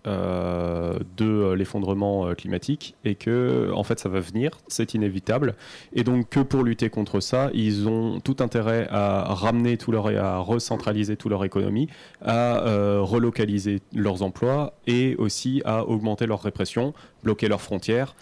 euh, 0.07 0.97
de 1.17 1.25
euh, 1.25 1.55
l'effondrement 1.55 2.25
euh, 2.25 2.33
climatique 2.33 2.95
et 3.03 3.15
que 3.15 3.69
en 3.75 3.83
fait 3.83 3.99
ça 3.99 4.07
va 4.07 4.21
venir, 4.21 4.51
c'est 4.69 4.93
inévitable 4.93 5.55
et 5.91 6.05
donc 6.05 6.29
que 6.29 6.39
pour 6.39 6.63
lutter 6.63 6.89
contre 6.89 7.19
ça, 7.19 7.49
ils 7.53 7.85
ont 7.89 8.21
tout 8.21 8.37
intérêt 8.39 8.87
à 8.91 9.33
ramener 9.33 9.75
tout 9.75 9.91
leur 9.91 10.09
et 10.09 10.15
à 10.15 10.37
recentraliser 10.37 11.17
toute 11.17 11.31
leur 11.31 11.43
économie, 11.43 11.89
à 12.21 12.61
relocaliser 13.01 13.81
leurs 13.93 14.23
emplois 14.23 14.73
et 14.87 15.17
aussi 15.17 15.61
à 15.65 15.83
augmenter 15.85 16.27
leur 16.27 16.41
répression, 16.41 16.93
bloquer 17.23 17.49
leurs 17.49 17.61
frontières, 17.61 18.15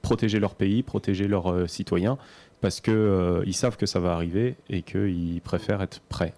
protéger 0.00 0.40
leur 0.40 0.54
pays, 0.54 0.82
protéger 0.82 1.28
leurs 1.28 1.68
citoyens 1.68 2.16
parce 2.62 2.80
que 2.80 2.92
euh, 2.92 3.42
ils 3.44 3.54
savent 3.54 3.76
que 3.76 3.86
ça 3.86 4.00
va 4.00 4.14
arriver 4.14 4.56
et 4.70 4.80
qu'ils 4.80 5.42
préfèrent 5.42 5.82
être 5.82 6.00
prêts. 6.08 6.32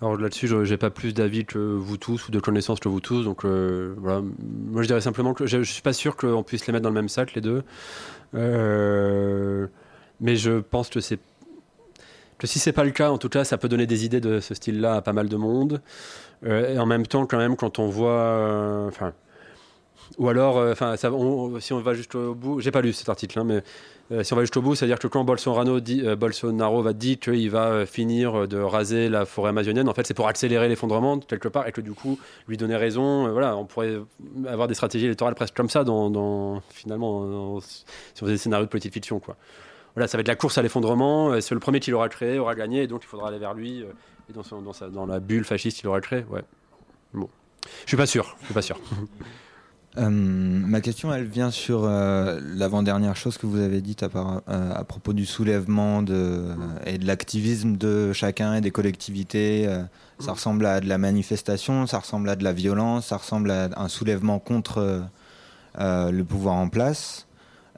Alors 0.00 0.16
là-dessus, 0.16 0.46
je 0.48 0.56
n'ai 0.56 0.76
pas 0.78 0.88
plus 0.88 1.12
d'avis 1.12 1.44
que 1.44 1.58
vous 1.58 1.98
tous 1.98 2.28
ou 2.28 2.32
de 2.32 2.40
connaissances 2.40 2.80
que 2.80 2.88
vous 2.88 3.00
tous. 3.00 3.24
Donc 3.24 3.44
euh, 3.44 3.94
voilà, 3.98 4.22
moi 4.22 4.82
je 4.82 4.86
dirais 4.86 5.02
simplement 5.02 5.34
que 5.34 5.46
je 5.46 5.58
ne 5.58 5.62
suis 5.62 5.82
pas 5.82 5.92
sûr 5.92 6.16
qu'on 6.16 6.42
puisse 6.42 6.66
les 6.66 6.72
mettre 6.72 6.84
dans 6.84 6.88
le 6.88 6.94
même 6.94 7.10
sac, 7.10 7.34
les 7.34 7.42
deux. 7.42 7.62
Euh, 8.34 9.66
mais 10.20 10.36
je 10.36 10.60
pense 10.60 10.88
que 10.88 11.00
c'est 11.00 11.18
que 12.38 12.46
si 12.46 12.58
c'est 12.58 12.72
pas 12.72 12.84
le 12.84 12.90
cas, 12.92 13.10
en 13.10 13.18
tout 13.18 13.28
cas, 13.28 13.44
ça 13.44 13.58
peut 13.58 13.68
donner 13.68 13.86
des 13.86 14.06
idées 14.06 14.20
de 14.20 14.40
ce 14.40 14.54
style-là 14.54 14.94
à 14.96 15.02
pas 15.02 15.12
mal 15.12 15.28
de 15.28 15.36
monde. 15.36 15.82
Euh, 16.46 16.74
et 16.74 16.78
en 16.78 16.86
même 16.86 17.06
temps, 17.06 17.26
quand 17.26 17.36
même, 17.36 17.54
quand 17.54 17.78
on 17.78 17.88
voit, 17.88 18.86
enfin, 18.88 19.12
ou 20.16 20.30
alors, 20.30 20.56
enfin, 20.56 20.96
si 20.96 21.72
on 21.74 21.80
va 21.80 21.92
jusqu'au 21.92 22.34
bout, 22.34 22.60
j'ai 22.60 22.70
pas 22.70 22.80
lu 22.80 22.94
cet 22.94 23.10
article, 23.10 23.38
hein, 23.38 23.44
mais 23.44 23.62
euh, 24.12 24.22
si 24.24 24.32
on 24.32 24.36
va 24.36 24.42
jusqu'au 24.42 24.60
bout, 24.62 24.74
c'est-à-dire 24.74 24.98
que 24.98 25.06
quand 25.06 25.22
Bolsonaro, 25.24 25.78
euh, 25.78 26.16
Bolsonaro 26.16 26.82
va 26.82 26.92
dire 26.92 27.18
qu'il 27.20 27.48
va 27.50 27.66
euh, 27.68 27.86
finir 27.86 28.48
de 28.48 28.58
raser 28.58 29.08
la 29.08 29.24
forêt 29.24 29.50
amazonienne, 29.50 29.88
en 29.88 29.94
fait, 29.94 30.06
c'est 30.06 30.14
pour 30.14 30.26
accélérer 30.28 30.68
l'effondrement 30.68 31.18
quelque 31.20 31.48
part 31.48 31.68
et 31.68 31.72
que 31.72 31.80
du 31.80 31.92
coup, 31.92 32.18
lui 32.48 32.56
donner 32.56 32.76
raison. 32.76 33.30
voilà, 33.32 33.56
on 33.56 33.64
pourrait 33.66 34.00
avoir 34.46 34.66
des 34.68 34.74
stratégies 34.74 35.06
électorales 35.06 35.34
presque 35.34 35.54
comme 35.56 35.68
ça, 35.68 35.84
dans, 35.84 36.60
finalement, 36.70 37.24
dans- 37.26 37.60
si 37.60 37.84
on 38.16 38.20
faisait 38.20 38.32
des 38.32 38.38
scénarios 38.38 38.66
de 38.66 38.70
politique 38.70 38.92
fiction. 38.92 39.20
Voilà, 39.94 40.06
ça 40.08 40.16
va 40.16 40.20
être 40.22 40.28
la 40.28 40.36
course 40.36 40.58
à 40.58 40.62
l'effondrement. 40.62 41.40
C'est 41.40 41.54
le 41.54 41.60
premier 41.60 41.80
qui 41.80 41.90
l'aura 41.90 42.08
créé, 42.08 42.38
aura 42.38 42.54
gagné, 42.54 42.82
et 42.82 42.86
donc 42.86 43.02
il 43.04 43.06
faudra 43.06 43.28
aller 43.28 43.38
vers 43.38 43.54
lui. 43.54 43.80
et 43.80 44.32
dans 44.92 45.06
la 45.06 45.20
bulle 45.20 45.44
fasciste 45.44 45.78
qu'il 45.78 45.88
aura 45.88 46.00
créée, 46.00 46.24
ouais. 46.30 46.42
Bon, 47.12 47.28
je 47.84 47.88
suis 47.88 47.96
pas 47.96 48.06
sûr. 48.06 48.36
Je 48.40 48.44
suis 48.46 48.54
pas 48.54 48.62
sûr. 48.62 48.78
Euh, 49.98 50.08
ma 50.08 50.80
question, 50.80 51.12
elle 51.12 51.24
vient 51.24 51.50
sur 51.50 51.82
euh, 51.84 52.40
l'avant-dernière 52.54 53.16
chose 53.16 53.38
que 53.38 53.46
vous 53.46 53.58
avez 53.58 53.80
dite 53.80 54.04
à, 54.04 54.08
euh, 54.48 54.84
propos 54.84 55.12
du 55.12 55.26
soulèvement 55.26 56.00
et 56.86 56.98
de 56.98 57.06
l'activisme 57.06 57.76
de 57.76 58.12
chacun 58.12 58.54
et 58.54 58.60
des 58.60 58.70
collectivités. 58.70 59.68
ça 60.20 60.32
ressemble 60.32 60.66
à 60.66 60.80
de 60.80 60.88
la 60.88 60.98
manifestation, 60.98 61.86
ça 61.86 61.98
ressemble 61.98 62.28
à 62.28 62.36
de 62.36 62.44
la 62.44 62.52
violence, 62.52 63.06
ça 63.06 63.16
ressemble 63.16 63.50
à 63.50 63.68
un 63.76 63.88
soulèvement 63.88 64.38
contre 64.38 65.02
le 65.78 66.22
pouvoir 66.22 66.54
en 66.54 66.68
place. 66.68 67.26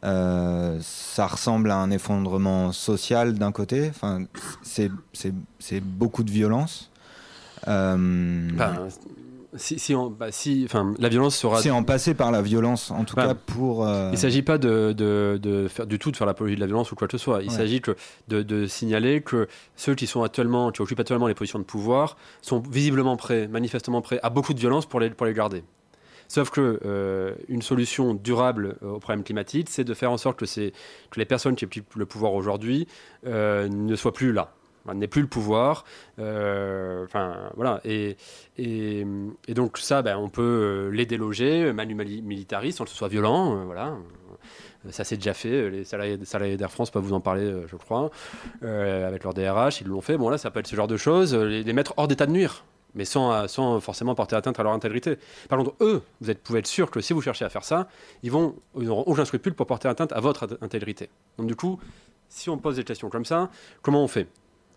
Ça 0.03 1.27
ressemble 1.27 1.71
à 1.71 1.77
un 1.77 1.91
effondrement 1.91 2.73
social 2.73 3.35
d'un 3.35 3.53
côté. 3.53 3.89
Enfin, 3.89 4.25
c'est 4.63 5.81
beaucoup 5.81 6.25
de 6.25 6.31
violence. 6.31 6.91
Si, 9.57 9.79
si, 9.79 9.95
on- 9.95 10.11
bah, 10.11 10.33
si, 10.33 10.66
la 10.99 11.09
violence 11.09 11.37
sera. 11.37 11.61
c'est 11.61 11.70
en 11.70 11.83
passer 11.83 12.15
par 12.15 12.31
la 12.31 12.41
violence, 12.43 12.91
en 12.91 13.05
tout 13.05 13.15
Enfin, 13.19 13.29
cas 13.29 13.35
pour. 13.35 13.87
euh, 13.87 14.09
Il 14.09 14.12
ne 14.12 14.16
s'agit 14.16 14.43
pas 14.43 14.59
de, 14.59 14.93
de- 14.93 15.39
de 15.43 15.69
faire 15.69 15.87
du 15.87 15.99
tout 15.99 16.11
de 16.11 16.16
faire 16.16 16.27
l'apologie 16.27 16.55
de 16.57 16.61
la 16.61 16.66
violence 16.66 16.91
ou 16.93 16.95
quoi 16.95 17.07
que 17.09 17.16
ce 17.19 17.23
soit. 17.23 17.43
Il 17.43 17.51
s'agit 17.51 17.81
de, 18.29 18.43
de 18.43 18.66
signaler 18.66 19.20
que 19.20 19.49
ceux 19.77 19.95
qui 19.95 20.07
sont 20.07 20.23
actuellement, 20.23 20.70
qui 20.73 20.81
occupent 20.83 21.01
actuellement 21.01 21.27
les 21.27 21.35
positions 21.35 21.59
de 21.59 21.65
pouvoir, 21.65 22.16
sont 22.41 22.61
visiblement 22.61 23.16
prêts, 23.16 23.47
manifestement 23.49 24.01
prêts 24.01 24.20
à 24.23 24.31
beaucoup 24.31 24.55
de 24.55 24.61
violence 24.61 24.87
pour 24.87 25.01
les, 25.01 25.11
pour 25.11 25.27
les 25.27 25.35
garder. 25.35 25.65
Sauf 26.29 26.49
que 26.49 26.81
euh, 26.87 27.35
une 27.49 27.61
solution 27.61 28.15
durable 28.15 28.77
euh, 28.83 28.93
au 28.93 28.99
problème 29.01 29.23
climatique, 29.23 29.69
c'est 29.69 29.85
de 29.85 29.93
faire 29.93 30.11
en 30.11 30.16
sorte 30.16 30.39
que, 30.39 30.47
les 31.16 31.24
personnes 31.27 31.57
qui 31.57 31.66
occupent 31.66 31.95
le 31.95 32.07
pouvoir 32.07 32.33
aujourd'hui 32.33 32.89
euh, 33.27 33.69
ne 33.69 33.95
soient 33.97 34.15
plus 34.15 34.33
là. 34.33 34.55
Enfin, 34.85 34.95
n'aient 34.95 35.07
plus 35.09 35.23
le 35.23 35.29
pouvoir. 35.29 35.85
euh, 36.19 37.07
voilà. 37.57 37.81
Et, 37.85 38.17
et, 38.59 39.05
donc, 39.55 39.79
ça, 39.79 40.03
ben, 40.03 40.17
on 40.17 40.29
peut 40.29 40.43
euh, 40.43 40.91
les 40.91 41.07
déloger, 41.07 41.73
manu 41.73 41.95
mali- 41.95 42.23
militaris, 42.23 42.73
sans 42.73 42.85
que 42.85 42.91
ce 42.91 42.97
soit 42.97 43.09
violent. 43.09 43.57
euh, 43.59 43.65
voilà. 43.65 43.89
Euh, 44.87 44.91
Ça 44.91 45.05
s'est 45.05 45.17
déjà 45.17 45.35
fait. 45.35 45.71
Les 45.71 45.85
salariés, 45.85 46.19
salariés 46.25 46.57
d'Air 46.57 46.71
France 46.73 46.91
peuvent 46.91 47.05
vous 47.05 47.13
en 47.13 47.21
parler, 47.21 47.45
euh, 47.45 47.67
je 47.69 47.77
crois, 47.77 48.11
euh, 48.65 49.07
avec 49.07 49.23
leur 49.25 49.35
DRH. 49.35 49.81
Ils 49.81 49.87
l'ont 49.87 50.01
fait. 50.01 50.17
Bon, 50.17 50.29
là, 50.29 50.39
ça 50.39 50.51
peut 50.51 50.59
être 50.61 50.67
ce 50.67 50.75
genre 50.77 50.89
de 50.89 50.97
choses. 50.97 51.35
euh, 51.35 51.45
Les, 51.45 51.73
mettre 51.73 51.95
hors 51.97 52.09
d'état 52.09 52.27
de 52.27 52.33
nuire. 52.33 52.65
Mais 52.95 53.05
sans, 53.07 53.33
euh, 53.33 53.47
sans 53.47 53.81
forcément 53.81 54.15
porter 54.15 54.37
atteinte 54.37 54.59
à 54.61 54.63
leur 54.65 54.73
intégrité. 54.73 55.17
Par 55.49 55.59
contre, 55.59 55.75
eux, 55.81 56.03
vous 56.21 56.31
êtes, 56.31 56.43
pouvez 56.43 56.59
être 56.59 56.67
sûr 56.67 56.91
que 56.91 57.01
si 57.01 57.13
vous 57.15 57.23
cherchez 57.23 57.45
à 57.45 57.49
faire 57.49 57.65
ça, 57.65 57.89
ils 58.23 58.33
ils 58.77 58.85
n'auront 58.85 59.05
aucun 59.07 59.25
scrupule 59.25 59.55
pour 59.55 59.67
porter 59.67 59.89
atteinte 59.89 60.13
à 60.13 60.21
votre 60.21 60.47
int- 60.47 60.59
intégrité. 60.61 61.09
Donc, 61.39 61.47
du 61.47 61.57
coup, 61.57 61.79
si 62.29 62.51
on 62.51 62.59
pose 62.59 62.77
des 62.77 62.85
questions 62.85 63.09
comme 63.09 63.25
ça, 63.25 63.49
comment 63.81 64.03
on 64.05 64.09
fait? 64.09 64.27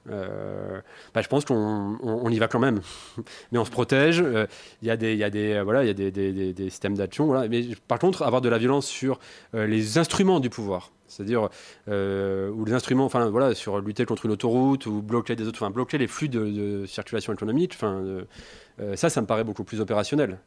Euh, 0.10 0.82
bah, 1.14 1.22
je 1.22 1.28
pense 1.28 1.46
qu'on 1.46 1.56
on- 1.56 2.22
on 2.24 2.30
y 2.30 2.38
va 2.38 2.48
quand 2.48 2.60
même, 2.60 2.82
mais 3.52 3.60
on 3.60 3.66
se 3.66 3.72
protège. 3.72 4.22
euh, 4.22 4.46
Il 4.82 4.88
y 4.88 4.92
a 4.92 4.98
des, 4.98 6.56
systèmes 6.70 6.96
d'action. 6.96 7.48
Mais 7.50 7.68
par 7.88 8.00
contre, 8.00 8.24
avoir 8.24 8.42
de 8.42 8.50
la 8.50 8.58
violence 8.58 8.86
sur 8.86 9.20
euh, 9.56 9.66
les 9.66 9.98
instruments 9.98 10.40
du 10.40 10.50
pouvoir, 10.50 10.92
c'est-à-dire 11.08 11.50
ou 11.88 12.66
les 12.66 12.74
instruments, 12.74 13.06
enfin 13.06 13.30
voilà, 13.30 13.56
sur 13.56 13.80
lutter 13.80 14.06
contre 14.06 14.26
une 14.26 14.32
autoroute 14.32 14.86
ou 14.86 15.02
bloquer 15.02 15.36
des 15.36 15.48
autres, 15.48 15.62
enfin 15.62 15.72
bloquer 15.72 15.98
les 15.98 16.08
flux 16.08 16.30
de, 16.30 16.86
circulation 16.86 17.34
économique. 17.34 17.78
Ça, 18.96 19.10
ça 19.10 19.22
me 19.22 19.28
paraît 19.28 19.44
beaucoup 19.44 19.64
plus 19.64 19.82
opérationnel. 19.82 20.40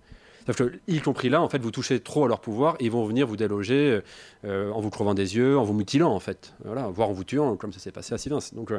Sauf 0.47 0.57
que, 0.57 0.73
y 0.89 1.01
compris 1.01 1.29
là, 1.29 1.43
en 1.43 1.49
fait, 1.51 1.59
vous 1.59 1.71
touchez 1.71 2.01
trop 2.01 2.25
à 2.25 2.29
leur 2.29 2.41
pouvoir 2.41 2.77
ils 2.81 2.91
vont 2.91 3.05
venir 3.05 3.27
vous 3.27 3.37
déloger 3.37 4.01
en 4.45 4.81
vous 4.81 4.91
crevant 4.91 5.15
des 5.15 5.37
yeux, 5.37 5.59
en 5.59 5.65
vous 5.65 5.75
mutilant, 5.75 6.13
en 6.13 6.21
fait. 6.21 6.55
Voilà, 6.65 6.89
voire 6.89 7.09
en 7.11 7.13
vous 7.13 7.25
tuant, 7.25 7.57
comme 7.57 7.73
ça 7.73 7.79
s'est 7.81 7.93
passé 7.93 8.15
à 8.15 8.19
Sivins. 8.19 8.39
Donc, 8.53 8.73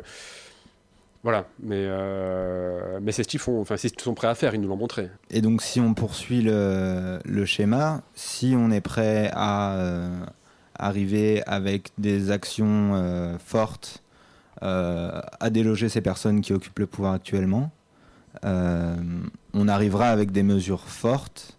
voilà. 1.24 1.46
Mais, 1.62 1.86
euh, 1.88 3.00
mais 3.02 3.12
c'est 3.12 3.24
ce 3.24 3.28
qu'ils 3.28 3.40
font. 3.40 3.60
Enfin, 3.60 3.76
c'est 3.78 3.90
ce 3.90 3.94
qu'ils 3.94 4.04
sont 4.04 4.14
prêts 4.14 4.28
à 4.28 4.36
faire. 4.36 4.56
Ils 4.56 4.62
nous 4.62 4.70
l'ont 4.70 4.78
montré. 4.78 5.10
Et 5.30 5.42
donc, 5.42 5.62
si 5.62 5.80
on 5.80 5.94
poursuit 5.94 6.42
le, 6.42 7.20
le 7.26 7.46
schéma, 7.46 8.02
si 8.14 8.56
on 8.58 8.72
est 8.72 8.82
prêt 8.82 9.30
à 9.34 9.74
euh, 9.74 10.26
arriver 10.76 11.44
avec 11.46 11.92
des 11.98 12.32
actions 12.32 12.94
euh, 12.94 13.38
fortes 13.38 14.04
euh, 14.64 15.22
à 15.40 15.50
déloger 15.50 15.90
ces 15.90 16.02
personnes 16.02 16.42
qui 16.42 16.54
occupent 16.54 16.80
le 16.80 16.88
pouvoir 16.88 17.14
actuellement, 17.14 17.72
on 18.44 19.68
arrivera 19.68 20.10
avec 20.10 20.32
des 20.32 20.44
mesures 20.44 20.88
fortes 20.88 21.58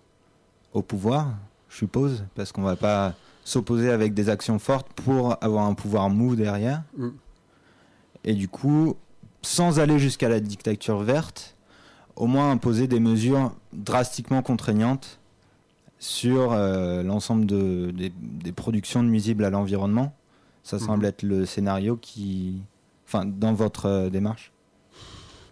au 0.73 0.81
pouvoir, 0.81 1.35
je 1.69 1.77
suppose, 1.77 2.25
parce 2.35 2.53
qu'on 2.53 2.63
va 2.63 2.77
pas 2.77 3.15
s'opposer 3.45 3.91
avec 3.91 4.15
des 4.15 4.31
actions 4.31 4.59
fortes 4.59 4.87
pour 4.95 5.37
avoir 5.45 5.67
un 5.67 5.75
pouvoir 5.75 6.09
mou 6.09 6.37
derrière. 6.37 6.83
Mm. 6.97 7.09
Et 8.25 8.35
du 8.35 8.49
coup, 8.49 8.97
sans 9.43 9.81
aller 9.81 9.99
jusqu'à 9.99 10.29
la 10.29 10.41
dictature 10.41 10.99
verte, 10.99 11.57
au 12.17 12.27
moins 12.27 12.51
imposer 12.51 12.87
des 12.87 13.01
mesures 13.01 13.53
drastiquement 13.73 14.43
contraignantes 14.43 15.19
sur 15.99 16.53
euh, 16.53 17.03
l'ensemble 17.03 17.47
de- 17.47 17.91
des, 17.95 18.13
des 18.21 18.53
productions 18.53 19.03
nuisibles 19.03 19.45
à 19.45 19.51
l'environnement. 19.51 20.15
Ça 20.63 20.77
Mhm. 20.77 20.83
semble 20.83 21.07
être 21.07 21.23
le 21.23 21.47
scénario 21.47 21.97
qui... 21.97 22.61
Enfin, 23.07 23.25
dans 23.27 23.53
votre 23.55 23.87
euh, 23.87 24.11
démarche. 24.11 24.53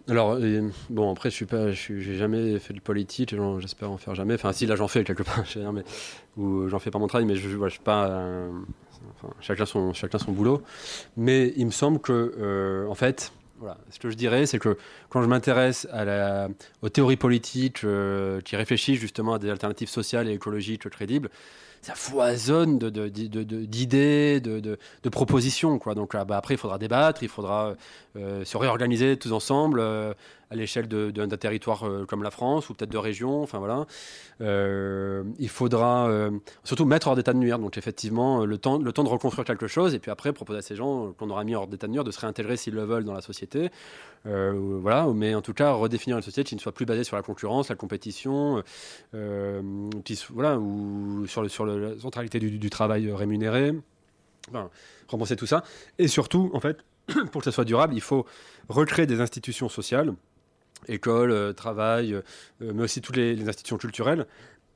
Alors, 0.07 0.37
euh, 0.39 0.69
bon, 0.89 1.11
après, 1.11 1.29
je 1.29 1.35
suis 1.35 1.45
pas, 1.45 1.71
j'ai 1.71 2.17
jamais 2.17 2.57
fait 2.57 2.73
de 2.73 2.79
politique, 2.79 3.35
j'espère 3.59 3.91
en 3.91 3.97
faire 3.97 4.15
jamais. 4.15 4.33
Enfin, 4.35 4.53
si, 4.53 4.65
là, 4.65 4.75
j'en 4.75 4.87
fais 4.87 5.03
quelque 5.03 5.21
part, 5.23 5.43
je 5.53 5.59
mais, 5.59 5.83
ou 6.37 6.67
j'en 6.67 6.79
fais 6.79 6.89
pas 6.89 6.97
mon 6.99 7.07
travail, 7.07 7.27
mais 7.27 7.35
je, 7.35 7.47
voilà, 7.49 7.69
je 7.69 7.75
suis 7.75 7.83
pas. 7.83 8.07
euh, 8.07 8.49
enfin, 9.21 9.33
chacun, 9.39 9.65
son, 9.67 9.93
chacun 9.93 10.17
son 10.17 10.31
boulot. 10.31 10.63
Mais 11.15 11.53
il 11.57 11.65
me 11.67 11.71
semble 11.71 11.99
que, 11.99 12.33
euh, 12.39 12.87
en 12.87 12.95
fait, 12.95 13.31
voilà, 13.59 13.77
ce 13.91 13.99
que 13.99 14.09
je 14.09 14.15
dirais, 14.15 14.45
c'est 14.45 14.59
que 14.59 14.77
quand 15.09 15.21
je 15.21 15.27
m'intéresse 15.27 15.87
aux 16.81 16.89
théories 16.89 17.17
politiques 17.17 17.83
euh, 17.83 18.39
qui 18.41 18.55
réfléchissent 18.55 18.99
justement 18.99 19.33
à 19.33 19.39
des 19.39 19.49
alternatives 19.49 19.89
sociales 19.89 20.29
et 20.29 20.33
écologiques 20.33 20.89
crédibles, 20.89 21.29
ça 21.81 21.95
foisonne 21.95 22.77
d'idées, 22.77 24.39
de, 24.39 25.09
propositions. 25.09 25.79
Donc 25.95 26.15
ah, 26.15 26.25
bah, 26.25 26.37
après, 26.37 26.55
il 26.55 26.57
faudra 26.57 26.77
débattre, 26.77 27.23
il 27.23 27.29
faudra 27.29 27.75
euh, 28.15 28.43
se 28.45 28.57
réorganiser 28.57 29.17
tous 29.17 29.31
ensemble, 29.31 29.79
euh, 29.79 30.13
à 30.49 30.55
l'échelle 30.55 30.87
d'un 30.87 31.27
territoire 31.29 31.87
euh, 31.87 32.05
comme 32.05 32.23
la 32.23 32.31
France 32.31 32.69
ou 32.69 32.73
peut-être 32.73 32.89
de 32.89 32.97
régions. 32.97 33.41
Enfin 33.41 33.59
voilà. 33.59 33.85
Euh, 34.41 35.23
il 35.37 35.49
faudra 35.49 36.09
euh, 36.09 36.31
surtout 36.63 36.85
mettre 36.85 37.07
hors 37.07 37.15
d'état 37.15 37.33
de 37.33 37.37
nuire. 37.37 37.59
Donc 37.59 37.77
effectivement, 37.77 38.45
le 38.45 38.57
temps, 38.57 38.77
le 38.79 38.91
temps 38.91 39.03
de 39.03 39.09
reconstruire 39.09 39.45
quelque 39.45 39.67
chose 39.67 39.93
et 39.93 39.99
puis 39.99 40.11
après 40.11 40.33
proposer 40.33 40.59
à 40.59 40.61
ces 40.61 40.75
gens 40.75 41.13
qu'on 41.13 41.29
aura 41.29 41.43
mis 41.43 41.55
hors 41.55 41.67
d'état 41.67 41.87
de 41.87 41.91
nuire 41.91 42.03
de 42.03 42.11
se 42.11 42.19
réintégrer 42.19 42.57
s'ils 42.57 42.73
le 42.73 42.83
veulent 42.83 43.05
dans 43.05 43.13
la 43.13 43.21
société. 43.21 43.69
Voilà. 44.25 45.07
Mais 45.13 45.33
en 45.35 45.41
tout 45.41 45.53
cas, 45.53 45.71
redéfinir 45.71 46.17
une 46.17 46.23
société 46.23 46.47
qui 46.49 46.55
ne 46.55 46.59
soit 46.59 46.73
plus 46.73 46.85
basée 46.85 47.03
sur 47.03 47.15
la 47.15 47.21
concurrence, 47.21 47.69
la 47.69 47.75
compétition, 47.75 48.63
voilà, 49.11 50.57
ou 50.57 51.25
sur, 51.27 51.41
le, 51.41 51.49
sur 51.49 51.65
le- 51.65 51.93
la 51.93 51.99
centralité 51.99 52.39
du, 52.39 52.69
travail 52.69 53.11
rémunéré. 53.11 53.73
Enfin, 54.49 54.69
tout 55.37 55.45
ça. 55.45 55.63
Et 55.97 56.07
surtout, 56.07 56.51
en 56.53 56.59
fait, 56.59 56.77
pour 57.31 57.41
que 57.41 57.45
ça 57.45 57.51
soit 57.51 57.65
durable, 57.65 57.93
il 57.95 58.01
faut 58.01 58.25
recréer 58.67 59.05
des 59.05 59.21
institutions 59.21 59.69
sociales, 59.69 60.13
écoles, 60.87 61.31
euh, 61.31 61.53
travail, 61.53 62.13
euh, 62.13 62.21
mais 62.61 62.83
aussi 62.83 63.01
toutes 63.01 63.17
les, 63.17 63.47
institutions 63.47 63.77
culturelles, 63.77 64.25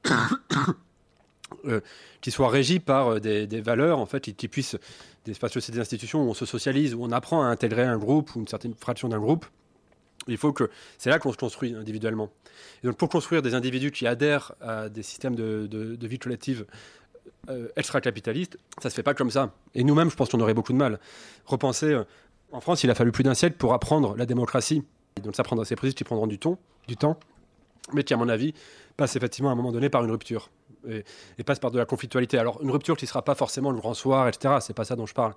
euh, 1.66 1.82
qui 2.22 2.32
soient 2.32 2.50
régies 2.50 2.80
par 2.80 3.14
euh, 3.14 3.20
des, 3.20 3.62
valeurs, 3.62 4.00
en 4.00 4.06
fait, 4.06 4.22
qui, 4.22 4.48
puissent, 4.48 4.78
des 5.26 5.32
espaces 5.32 5.70
des 5.70 5.80
institutions 5.80 6.24
où 6.24 6.30
on 6.30 6.34
se 6.34 6.46
socialise, 6.46 6.94
où 6.96 7.04
on 7.04 7.12
apprend 7.12 7.44
à 7.44 7.48
intégrer 7.48 7.84
un 7.84 7.98
groupe 7.98 8.36
ou 8.36 8.40
une 8.40 8.48
certaine 8.48 8.74
fraction 8.74 9.10
d'un 9.10 9.20
groupe. 9.20 9.46
Il 10.28 10.38
faut 10.38 10.54
que 10.54 10.70
c'est 10.98 11.10
là 11.10 11.20
qu'on 11.20 11.32
se 11.32 11.38
construit 11.38 11.76
individuellement. 11.76 12.30
Et 12.84 12.88
donc 12.88 12.98
pour 12.98 13.10
construire 13.10 13.42
des 13.42 13.56
individus 13.56 13.92
qui 13.92 14.08
adhèrent 14.08 14.54
à 14.62 14.90
des 14.90 15.04
systèmes 15.04 15.36
de, 15.36 15.98
vie 16.02 16.20
collective 16.20 16.66
euh, 17.50 17.68
extra-capitalistes, 17.76 18.58
ça 18.82 18.90
se 18.90 18.96
fait 18.96 19.04
pas 19.04 19.14
comme 19.14 19.32
ça. 19.32 19.54
Et 19.76 19.84
nous-mêmes, 19.84 20.10
je 20.10 20.16
pense 20.16 20.30
qu'on 20.30 20.40
aurait 20.40 20.54
beaucoup 20.54 20.72
de 20.72 20.78
mal. 20.78 21.00
Repenser, 21.46 21.88
euh, 21.88 22.04
en 22.52 22.62
France, 22.62 22.84
il 22.84 22.90
a 22.90 22.96
fallu 22.96 23.12
plus 23.12 23.24
d'un 23.24 23.34
siècle 23.34 23.58
pour 23.58 23.74
apprendre 23.74 24.16
la 24.16 24.26
démocratie. 24.26 24.84
Donc 25.22 25.36
ça 25.36 25.44
prendra 25.44 25.66
ces 25.66 25.76
processus 25.76 25.96
qui 25.96 26.04
prendront 26.04 26.28
du 26.28 26.40
temps, 26.40 26.58
du 26.88 26.98
temps, 26.98 27.20
mais 27.94 28.04
qui, 28.04 28.14
à 28.14 28.18
mon 28.18 28.30
avis, 28.30 28.54
passent 28.98 29.16
effectivement 29.16 29.50
à 29.50 29.54
un 29.54 29.56
moment 29.56 29.72
donné 29.72 29.90
par 29.90 30.04
une 30.04 30.12
rupture. 30.12 30.50
Et, 30.90 31.06
et 31.38 31.44
passent 31.44 31.60
par 31.60 31.72
de 31.72 31.80
la 31.80 31.86
conflictualité. 31.86 32.38
Alors 32.38 32.62
une 32.62 32.72
rupture 32.72 32.98
qui 32.98 33.06
ne 33.06 33.10
sera 33.10 33.24
pas 33.24 33.36
forcément 33.36 33.72
le 33.72 33.78
grand 33.78 33.94
soir, 33.94 34.28
etc. 34.28 34.56
C'est 34.60 34.74
pas 34.74 34.84
ça 34.84 34.96
dont 34.96 35.06
je 35.06 35.14
parle. 35.14 35.34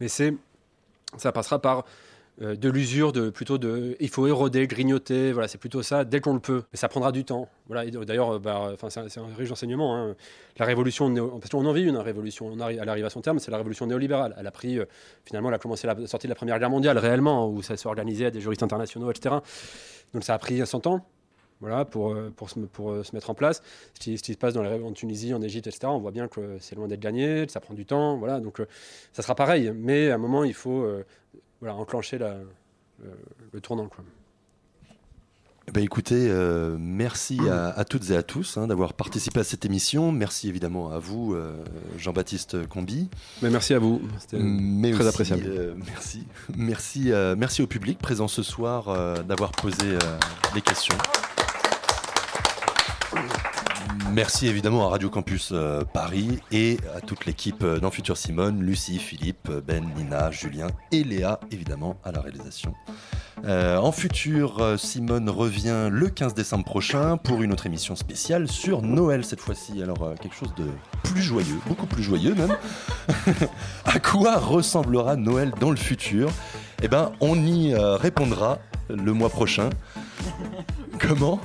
Mais 0.00 0.08
c'est, 0.08 0.34
ça 1.16 1.32
passera 1.32 1.60
par 1.60 1.84
de 2.38 2.70
l'usure, 2.70 3.12
de 3.12 3.28
plutôt 3.28 3.58
de, 3.58 3.96
il 4.00 4.08
faut 4.08 4.26
éroder, 4.26 4.66
grignoter, 4.66 5.32
voilà, 5.32 5.46
c'est 5.46 5.58
plutôt 5.58 5.82
ça 5.82 6.04
dès 6.04 6.20
qu'on 6.20 6.32
le 6.32 6.40
peut. 6.40 6.62
Mais 6.72 6.78
ça 6.78 6.88
prendra 6.88 7.12
du 7.12 7.24
temps. 7.24 7.48
Voilà. 7.66 7.88
D'ailleurs, 7.90 8.36
euh, 8.36 8.38
bah, 8.38 8.74
c'est 8.88 9.18
un, 9.18 9.26
riche 9.36 9.50
enseignement. 9.50 9.96
hein. 9.96 10.16
La 10.58 10.64
révolution, 10.64 11.12
parce 11.38 11.50
qu'on 11.50 11.66
en 11.66 11.72
vit 11.72 11.82
une 11.82 11.96
hein, 11.96 12.02
révolution. 12.02 12.56
Elle 12.68 12.88
arrive 12.88 13.04
à 13.04 13.10
son 13.10 13.20
terme, 13.20 13.38
c'est 13.38 13.50
la 13.50 13.58
révolution 13.58 13.86
néolibérale. 13.86 14.34
Elle 14.38 14.46
a 14.46 14.50
pris, 14.50 14.78
euh, 14.78 14.86
finalement, 15.24 15.48
elle 15.48 15.54
a 15.54 15.58
commencé 15.58 15.86
la 15.86 16.06
sortie 16.06 16.26
de 16.26 16.30
la 16.30 16.34
Première 16.34 16.58
Guerre 16.58 16.70
mondiale 16.70 16.98
réellement, 16.98 17.48
où 17.48 17.62
ça 17.62 17.76
s'organisait 17.76 18.26
à 18.26 18.30
des 18.30 18.40
juristes 18.40 18.62
internationaux, 18.62 19.10
etc. 19.10 19.36
Donc 20.14 20.24
ça 20.24 20.34
a 20.34 20.38
pris 20.38 20.66
100 20.66 20.86
ans. 20.86 21.06
Voilà, 21.60 21.84
pour, 21.84 22.12
euh, 22.12 22.32
pour, 22.34 22.48
se, 22.48 22.58
pour 22.58 22.90
euh, 22.90 23.02
se 23.04 23.14
mettre 23.14 23.28
en 23.28 23.34
place. 23.34 23.62
Ce 23.94 24.00
qui, 24.00 24.16
se 24.16 24.32
passe 24.38 24.54
dans 24.54 24.62
les, 24.62 24.82
en 24.82 24.92
Tunisie, 24.92 25.34
en 25.34 25.42
Égypte, 25.42 25.66
etc., 25.66 25.80
on 25.84 25.98
voit 25.98 26.10
bien 26.10 26.26
que 26.26 26.56
c'est 26.58 26.74
loin 26.74 26.88
d'être 26.88 27.00
gagné, 27.00 27.46
ça 27.48 27.60
prend 27.60 27.74
du 27.74 27.84
temps. 27.84 28.16
Voilà, 28.16 28.40
donc 28.40 28.60
euh, 28.60 28.66
ça 29.12 29.22
sera 29.22 29.34
pareil. 29.34 29.70
Mais 29.74 30.10
à 30.10 30.14
un 30.14 30.18
moment, 30.18 30.42
il 30.44 30.54
faut 30.54 30.82
euh, 30.82 31.04
voilà, 31.60 31.74
enclencher 31.76 32.18
la, 32.18 32.34
le, 33.02 33.10
le 33.52 33.60
tournant. 33.60 33.86
Quoi. 33.88 34.04
Eh 35.68 35.72
ben, 35.72 35.84
écoutez, 35.84 36.26
euh, 36.28 36.76
merci 36.80 37.38
à, 37.48 37.68
à 37.68 37.84
toutes 37.84 38.10
et 38.10 38.16
à 38.16 38.24
tous 38.24 38.56
hein, 38.56 38.66
d'avoir 38.66 38.92
participé 38.92 39.38
à 39.38 39.44
cette 39.44 39.64
émission. 39.64 40.10
Merci 40.10 40.48
évidemment 40.48 40.90
à 40.90 40.98
vous, 40.98 41.34
euh, 41.34 41.62
Jean-Baptiste 41.96 42.66
Combi. 42.66 43.08
Mais 43.40 43.50
merci 43.50 43.74
à 43.74 43.78
vous, 43.78 44.00
c'était 44.18 44.38
très 44.38 45.00
aussi, 45.00 45.08
appréciable. 45.08 45.42
euh, 45.46 45.74
merci, 45.86 46.26
merci, 46.56 47.12
merci 47.36 47.62
au 47.62 47.68
public 47.68 47.98
présent 47.98 48.26
ce 48.26 48.42
soir 48.42 49.24
d'avoir 49.24 49.52
posé 49.52 49.96
les 50.54 50.62
questions. 50.62 50.96
Merci 54.08 54.48
évidemment 54.48 54.86
à 54.86 54.90
Radio 54.90 55.08
Campus 55.08 55.50
euh, 55.52 55.84
Paris 55.84 56.40
et 56.50 56.78
à 56.96 57.00
toute 57.00 57.26
l'équipe 57.26 57.62
euh, 57.62 57.78
dans 57.78 57.90
Futur 57.90 58.16
Simone, 58.16 58.60
Lucie, 58.60 58.98
Philippe, 58.98 59.48
Ben, 59.66 59.84
Nina, 59.96 60.30
Julien 60.30 60.68
et 60.90 61.04
Léa 61.04 61.38
évidemment 61.52 61.96
à 62.02 62.10
la 62.10 62.20
réalisation. 62.20 62.74
Euh, 63.44 63.76
en 63.78 63.92
futur, 63.92 64.78
Simone 64.78 65.30
revient 65.30 65.88
le 65.90 66.08
15 66.08 66.34
décembre 66.34 66.64
prochain 66.64 67.16
pour 67.16 67.42
une 67.42 67.52
autre 67.52 67.66
émission 67.66 67.94
spéciale 67.94 68.48
sur 68.48 68.82
Noël 68.82 69.24
cette 69.24 69.40
fois-ci. 69.40 69.82
Alors 69.82 70.14
quelque 70.20 70.34
chose 70.34 70.54
de 70.56 70.66
plus 71.04 71.22
joyeux, 71.22 71.58
beaucoup 71.66 71.86
plus 71.86 72.02
joyeux 72.02 72.34
même. 72.34 72.56
à 73.84 73.98
quoi 74.00 74.38
ressemblera 74.38 75.16
Noël 75.16 75.52
dans 75.60 75.70
le 75.70 75.76
futur? 75.76 76.30
Eh 76.82 76.88
ben, 76.88 77.12
on 77.20 77.36
y 77.44 77.74
répondra 77.74 78.58
le 78.96 79.12
mois 79.12 79.30
prochain. 79.30 79.70
Comment? 80.98 81.40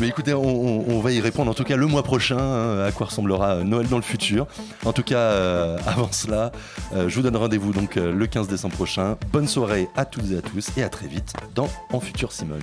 Mais 0.00 0.08
écoutez, 0.08 0.34
on, 0.34 1.00
va 1.00 1.12
y 1.12 1.20
répondre 1.20 1.50
en 1.50 1.54
tout 1.54 1.64
cas 1.64 1.76
le 1.76 1.86
mois 1.86 2.02
prochain, 2.02 2.38
hein, 2.38 2.84
à 2.84 2.92
quoi 2.92 3.06
ressemblera 3.06 3.56
euh, 3.56 3.64
Noël 3.64 3.88
dans 3.88 3.96
le 3.96 4.02
futur. 4.02 4.46
En 4.84 4.92
tout 4.92 5.02
cas, 5.02 5.18
euh, 5.18 5.78
avant 5.86 6.10
cela, 6.10 6.52
euh, 6.94 7.08
je 7.08 7.14
vous 7.16 7.22
donne 7.22 7.36
rendez-vous 7.36 7.72
donc 7.72 7.96
le 7.96 8.26
15 8.26 8.48
décembre 8.48 8.74
prochain. 8.74 9.16
Bonne 9.32 9.48
soirée 9.48 9.88
à 9.94 10.04
toutes 10.04 10.30
et 10.30 10.38
à 10.38 10.42
tous 10.42 10.70
et 10.76 10.82
à 10.82 10.88
très 10.88 11.06
vite 11.06 11.34
dans 11.54 11.68
En 11.92 12.00
Futur 12.00 12.32
Simone. 12.32 12.60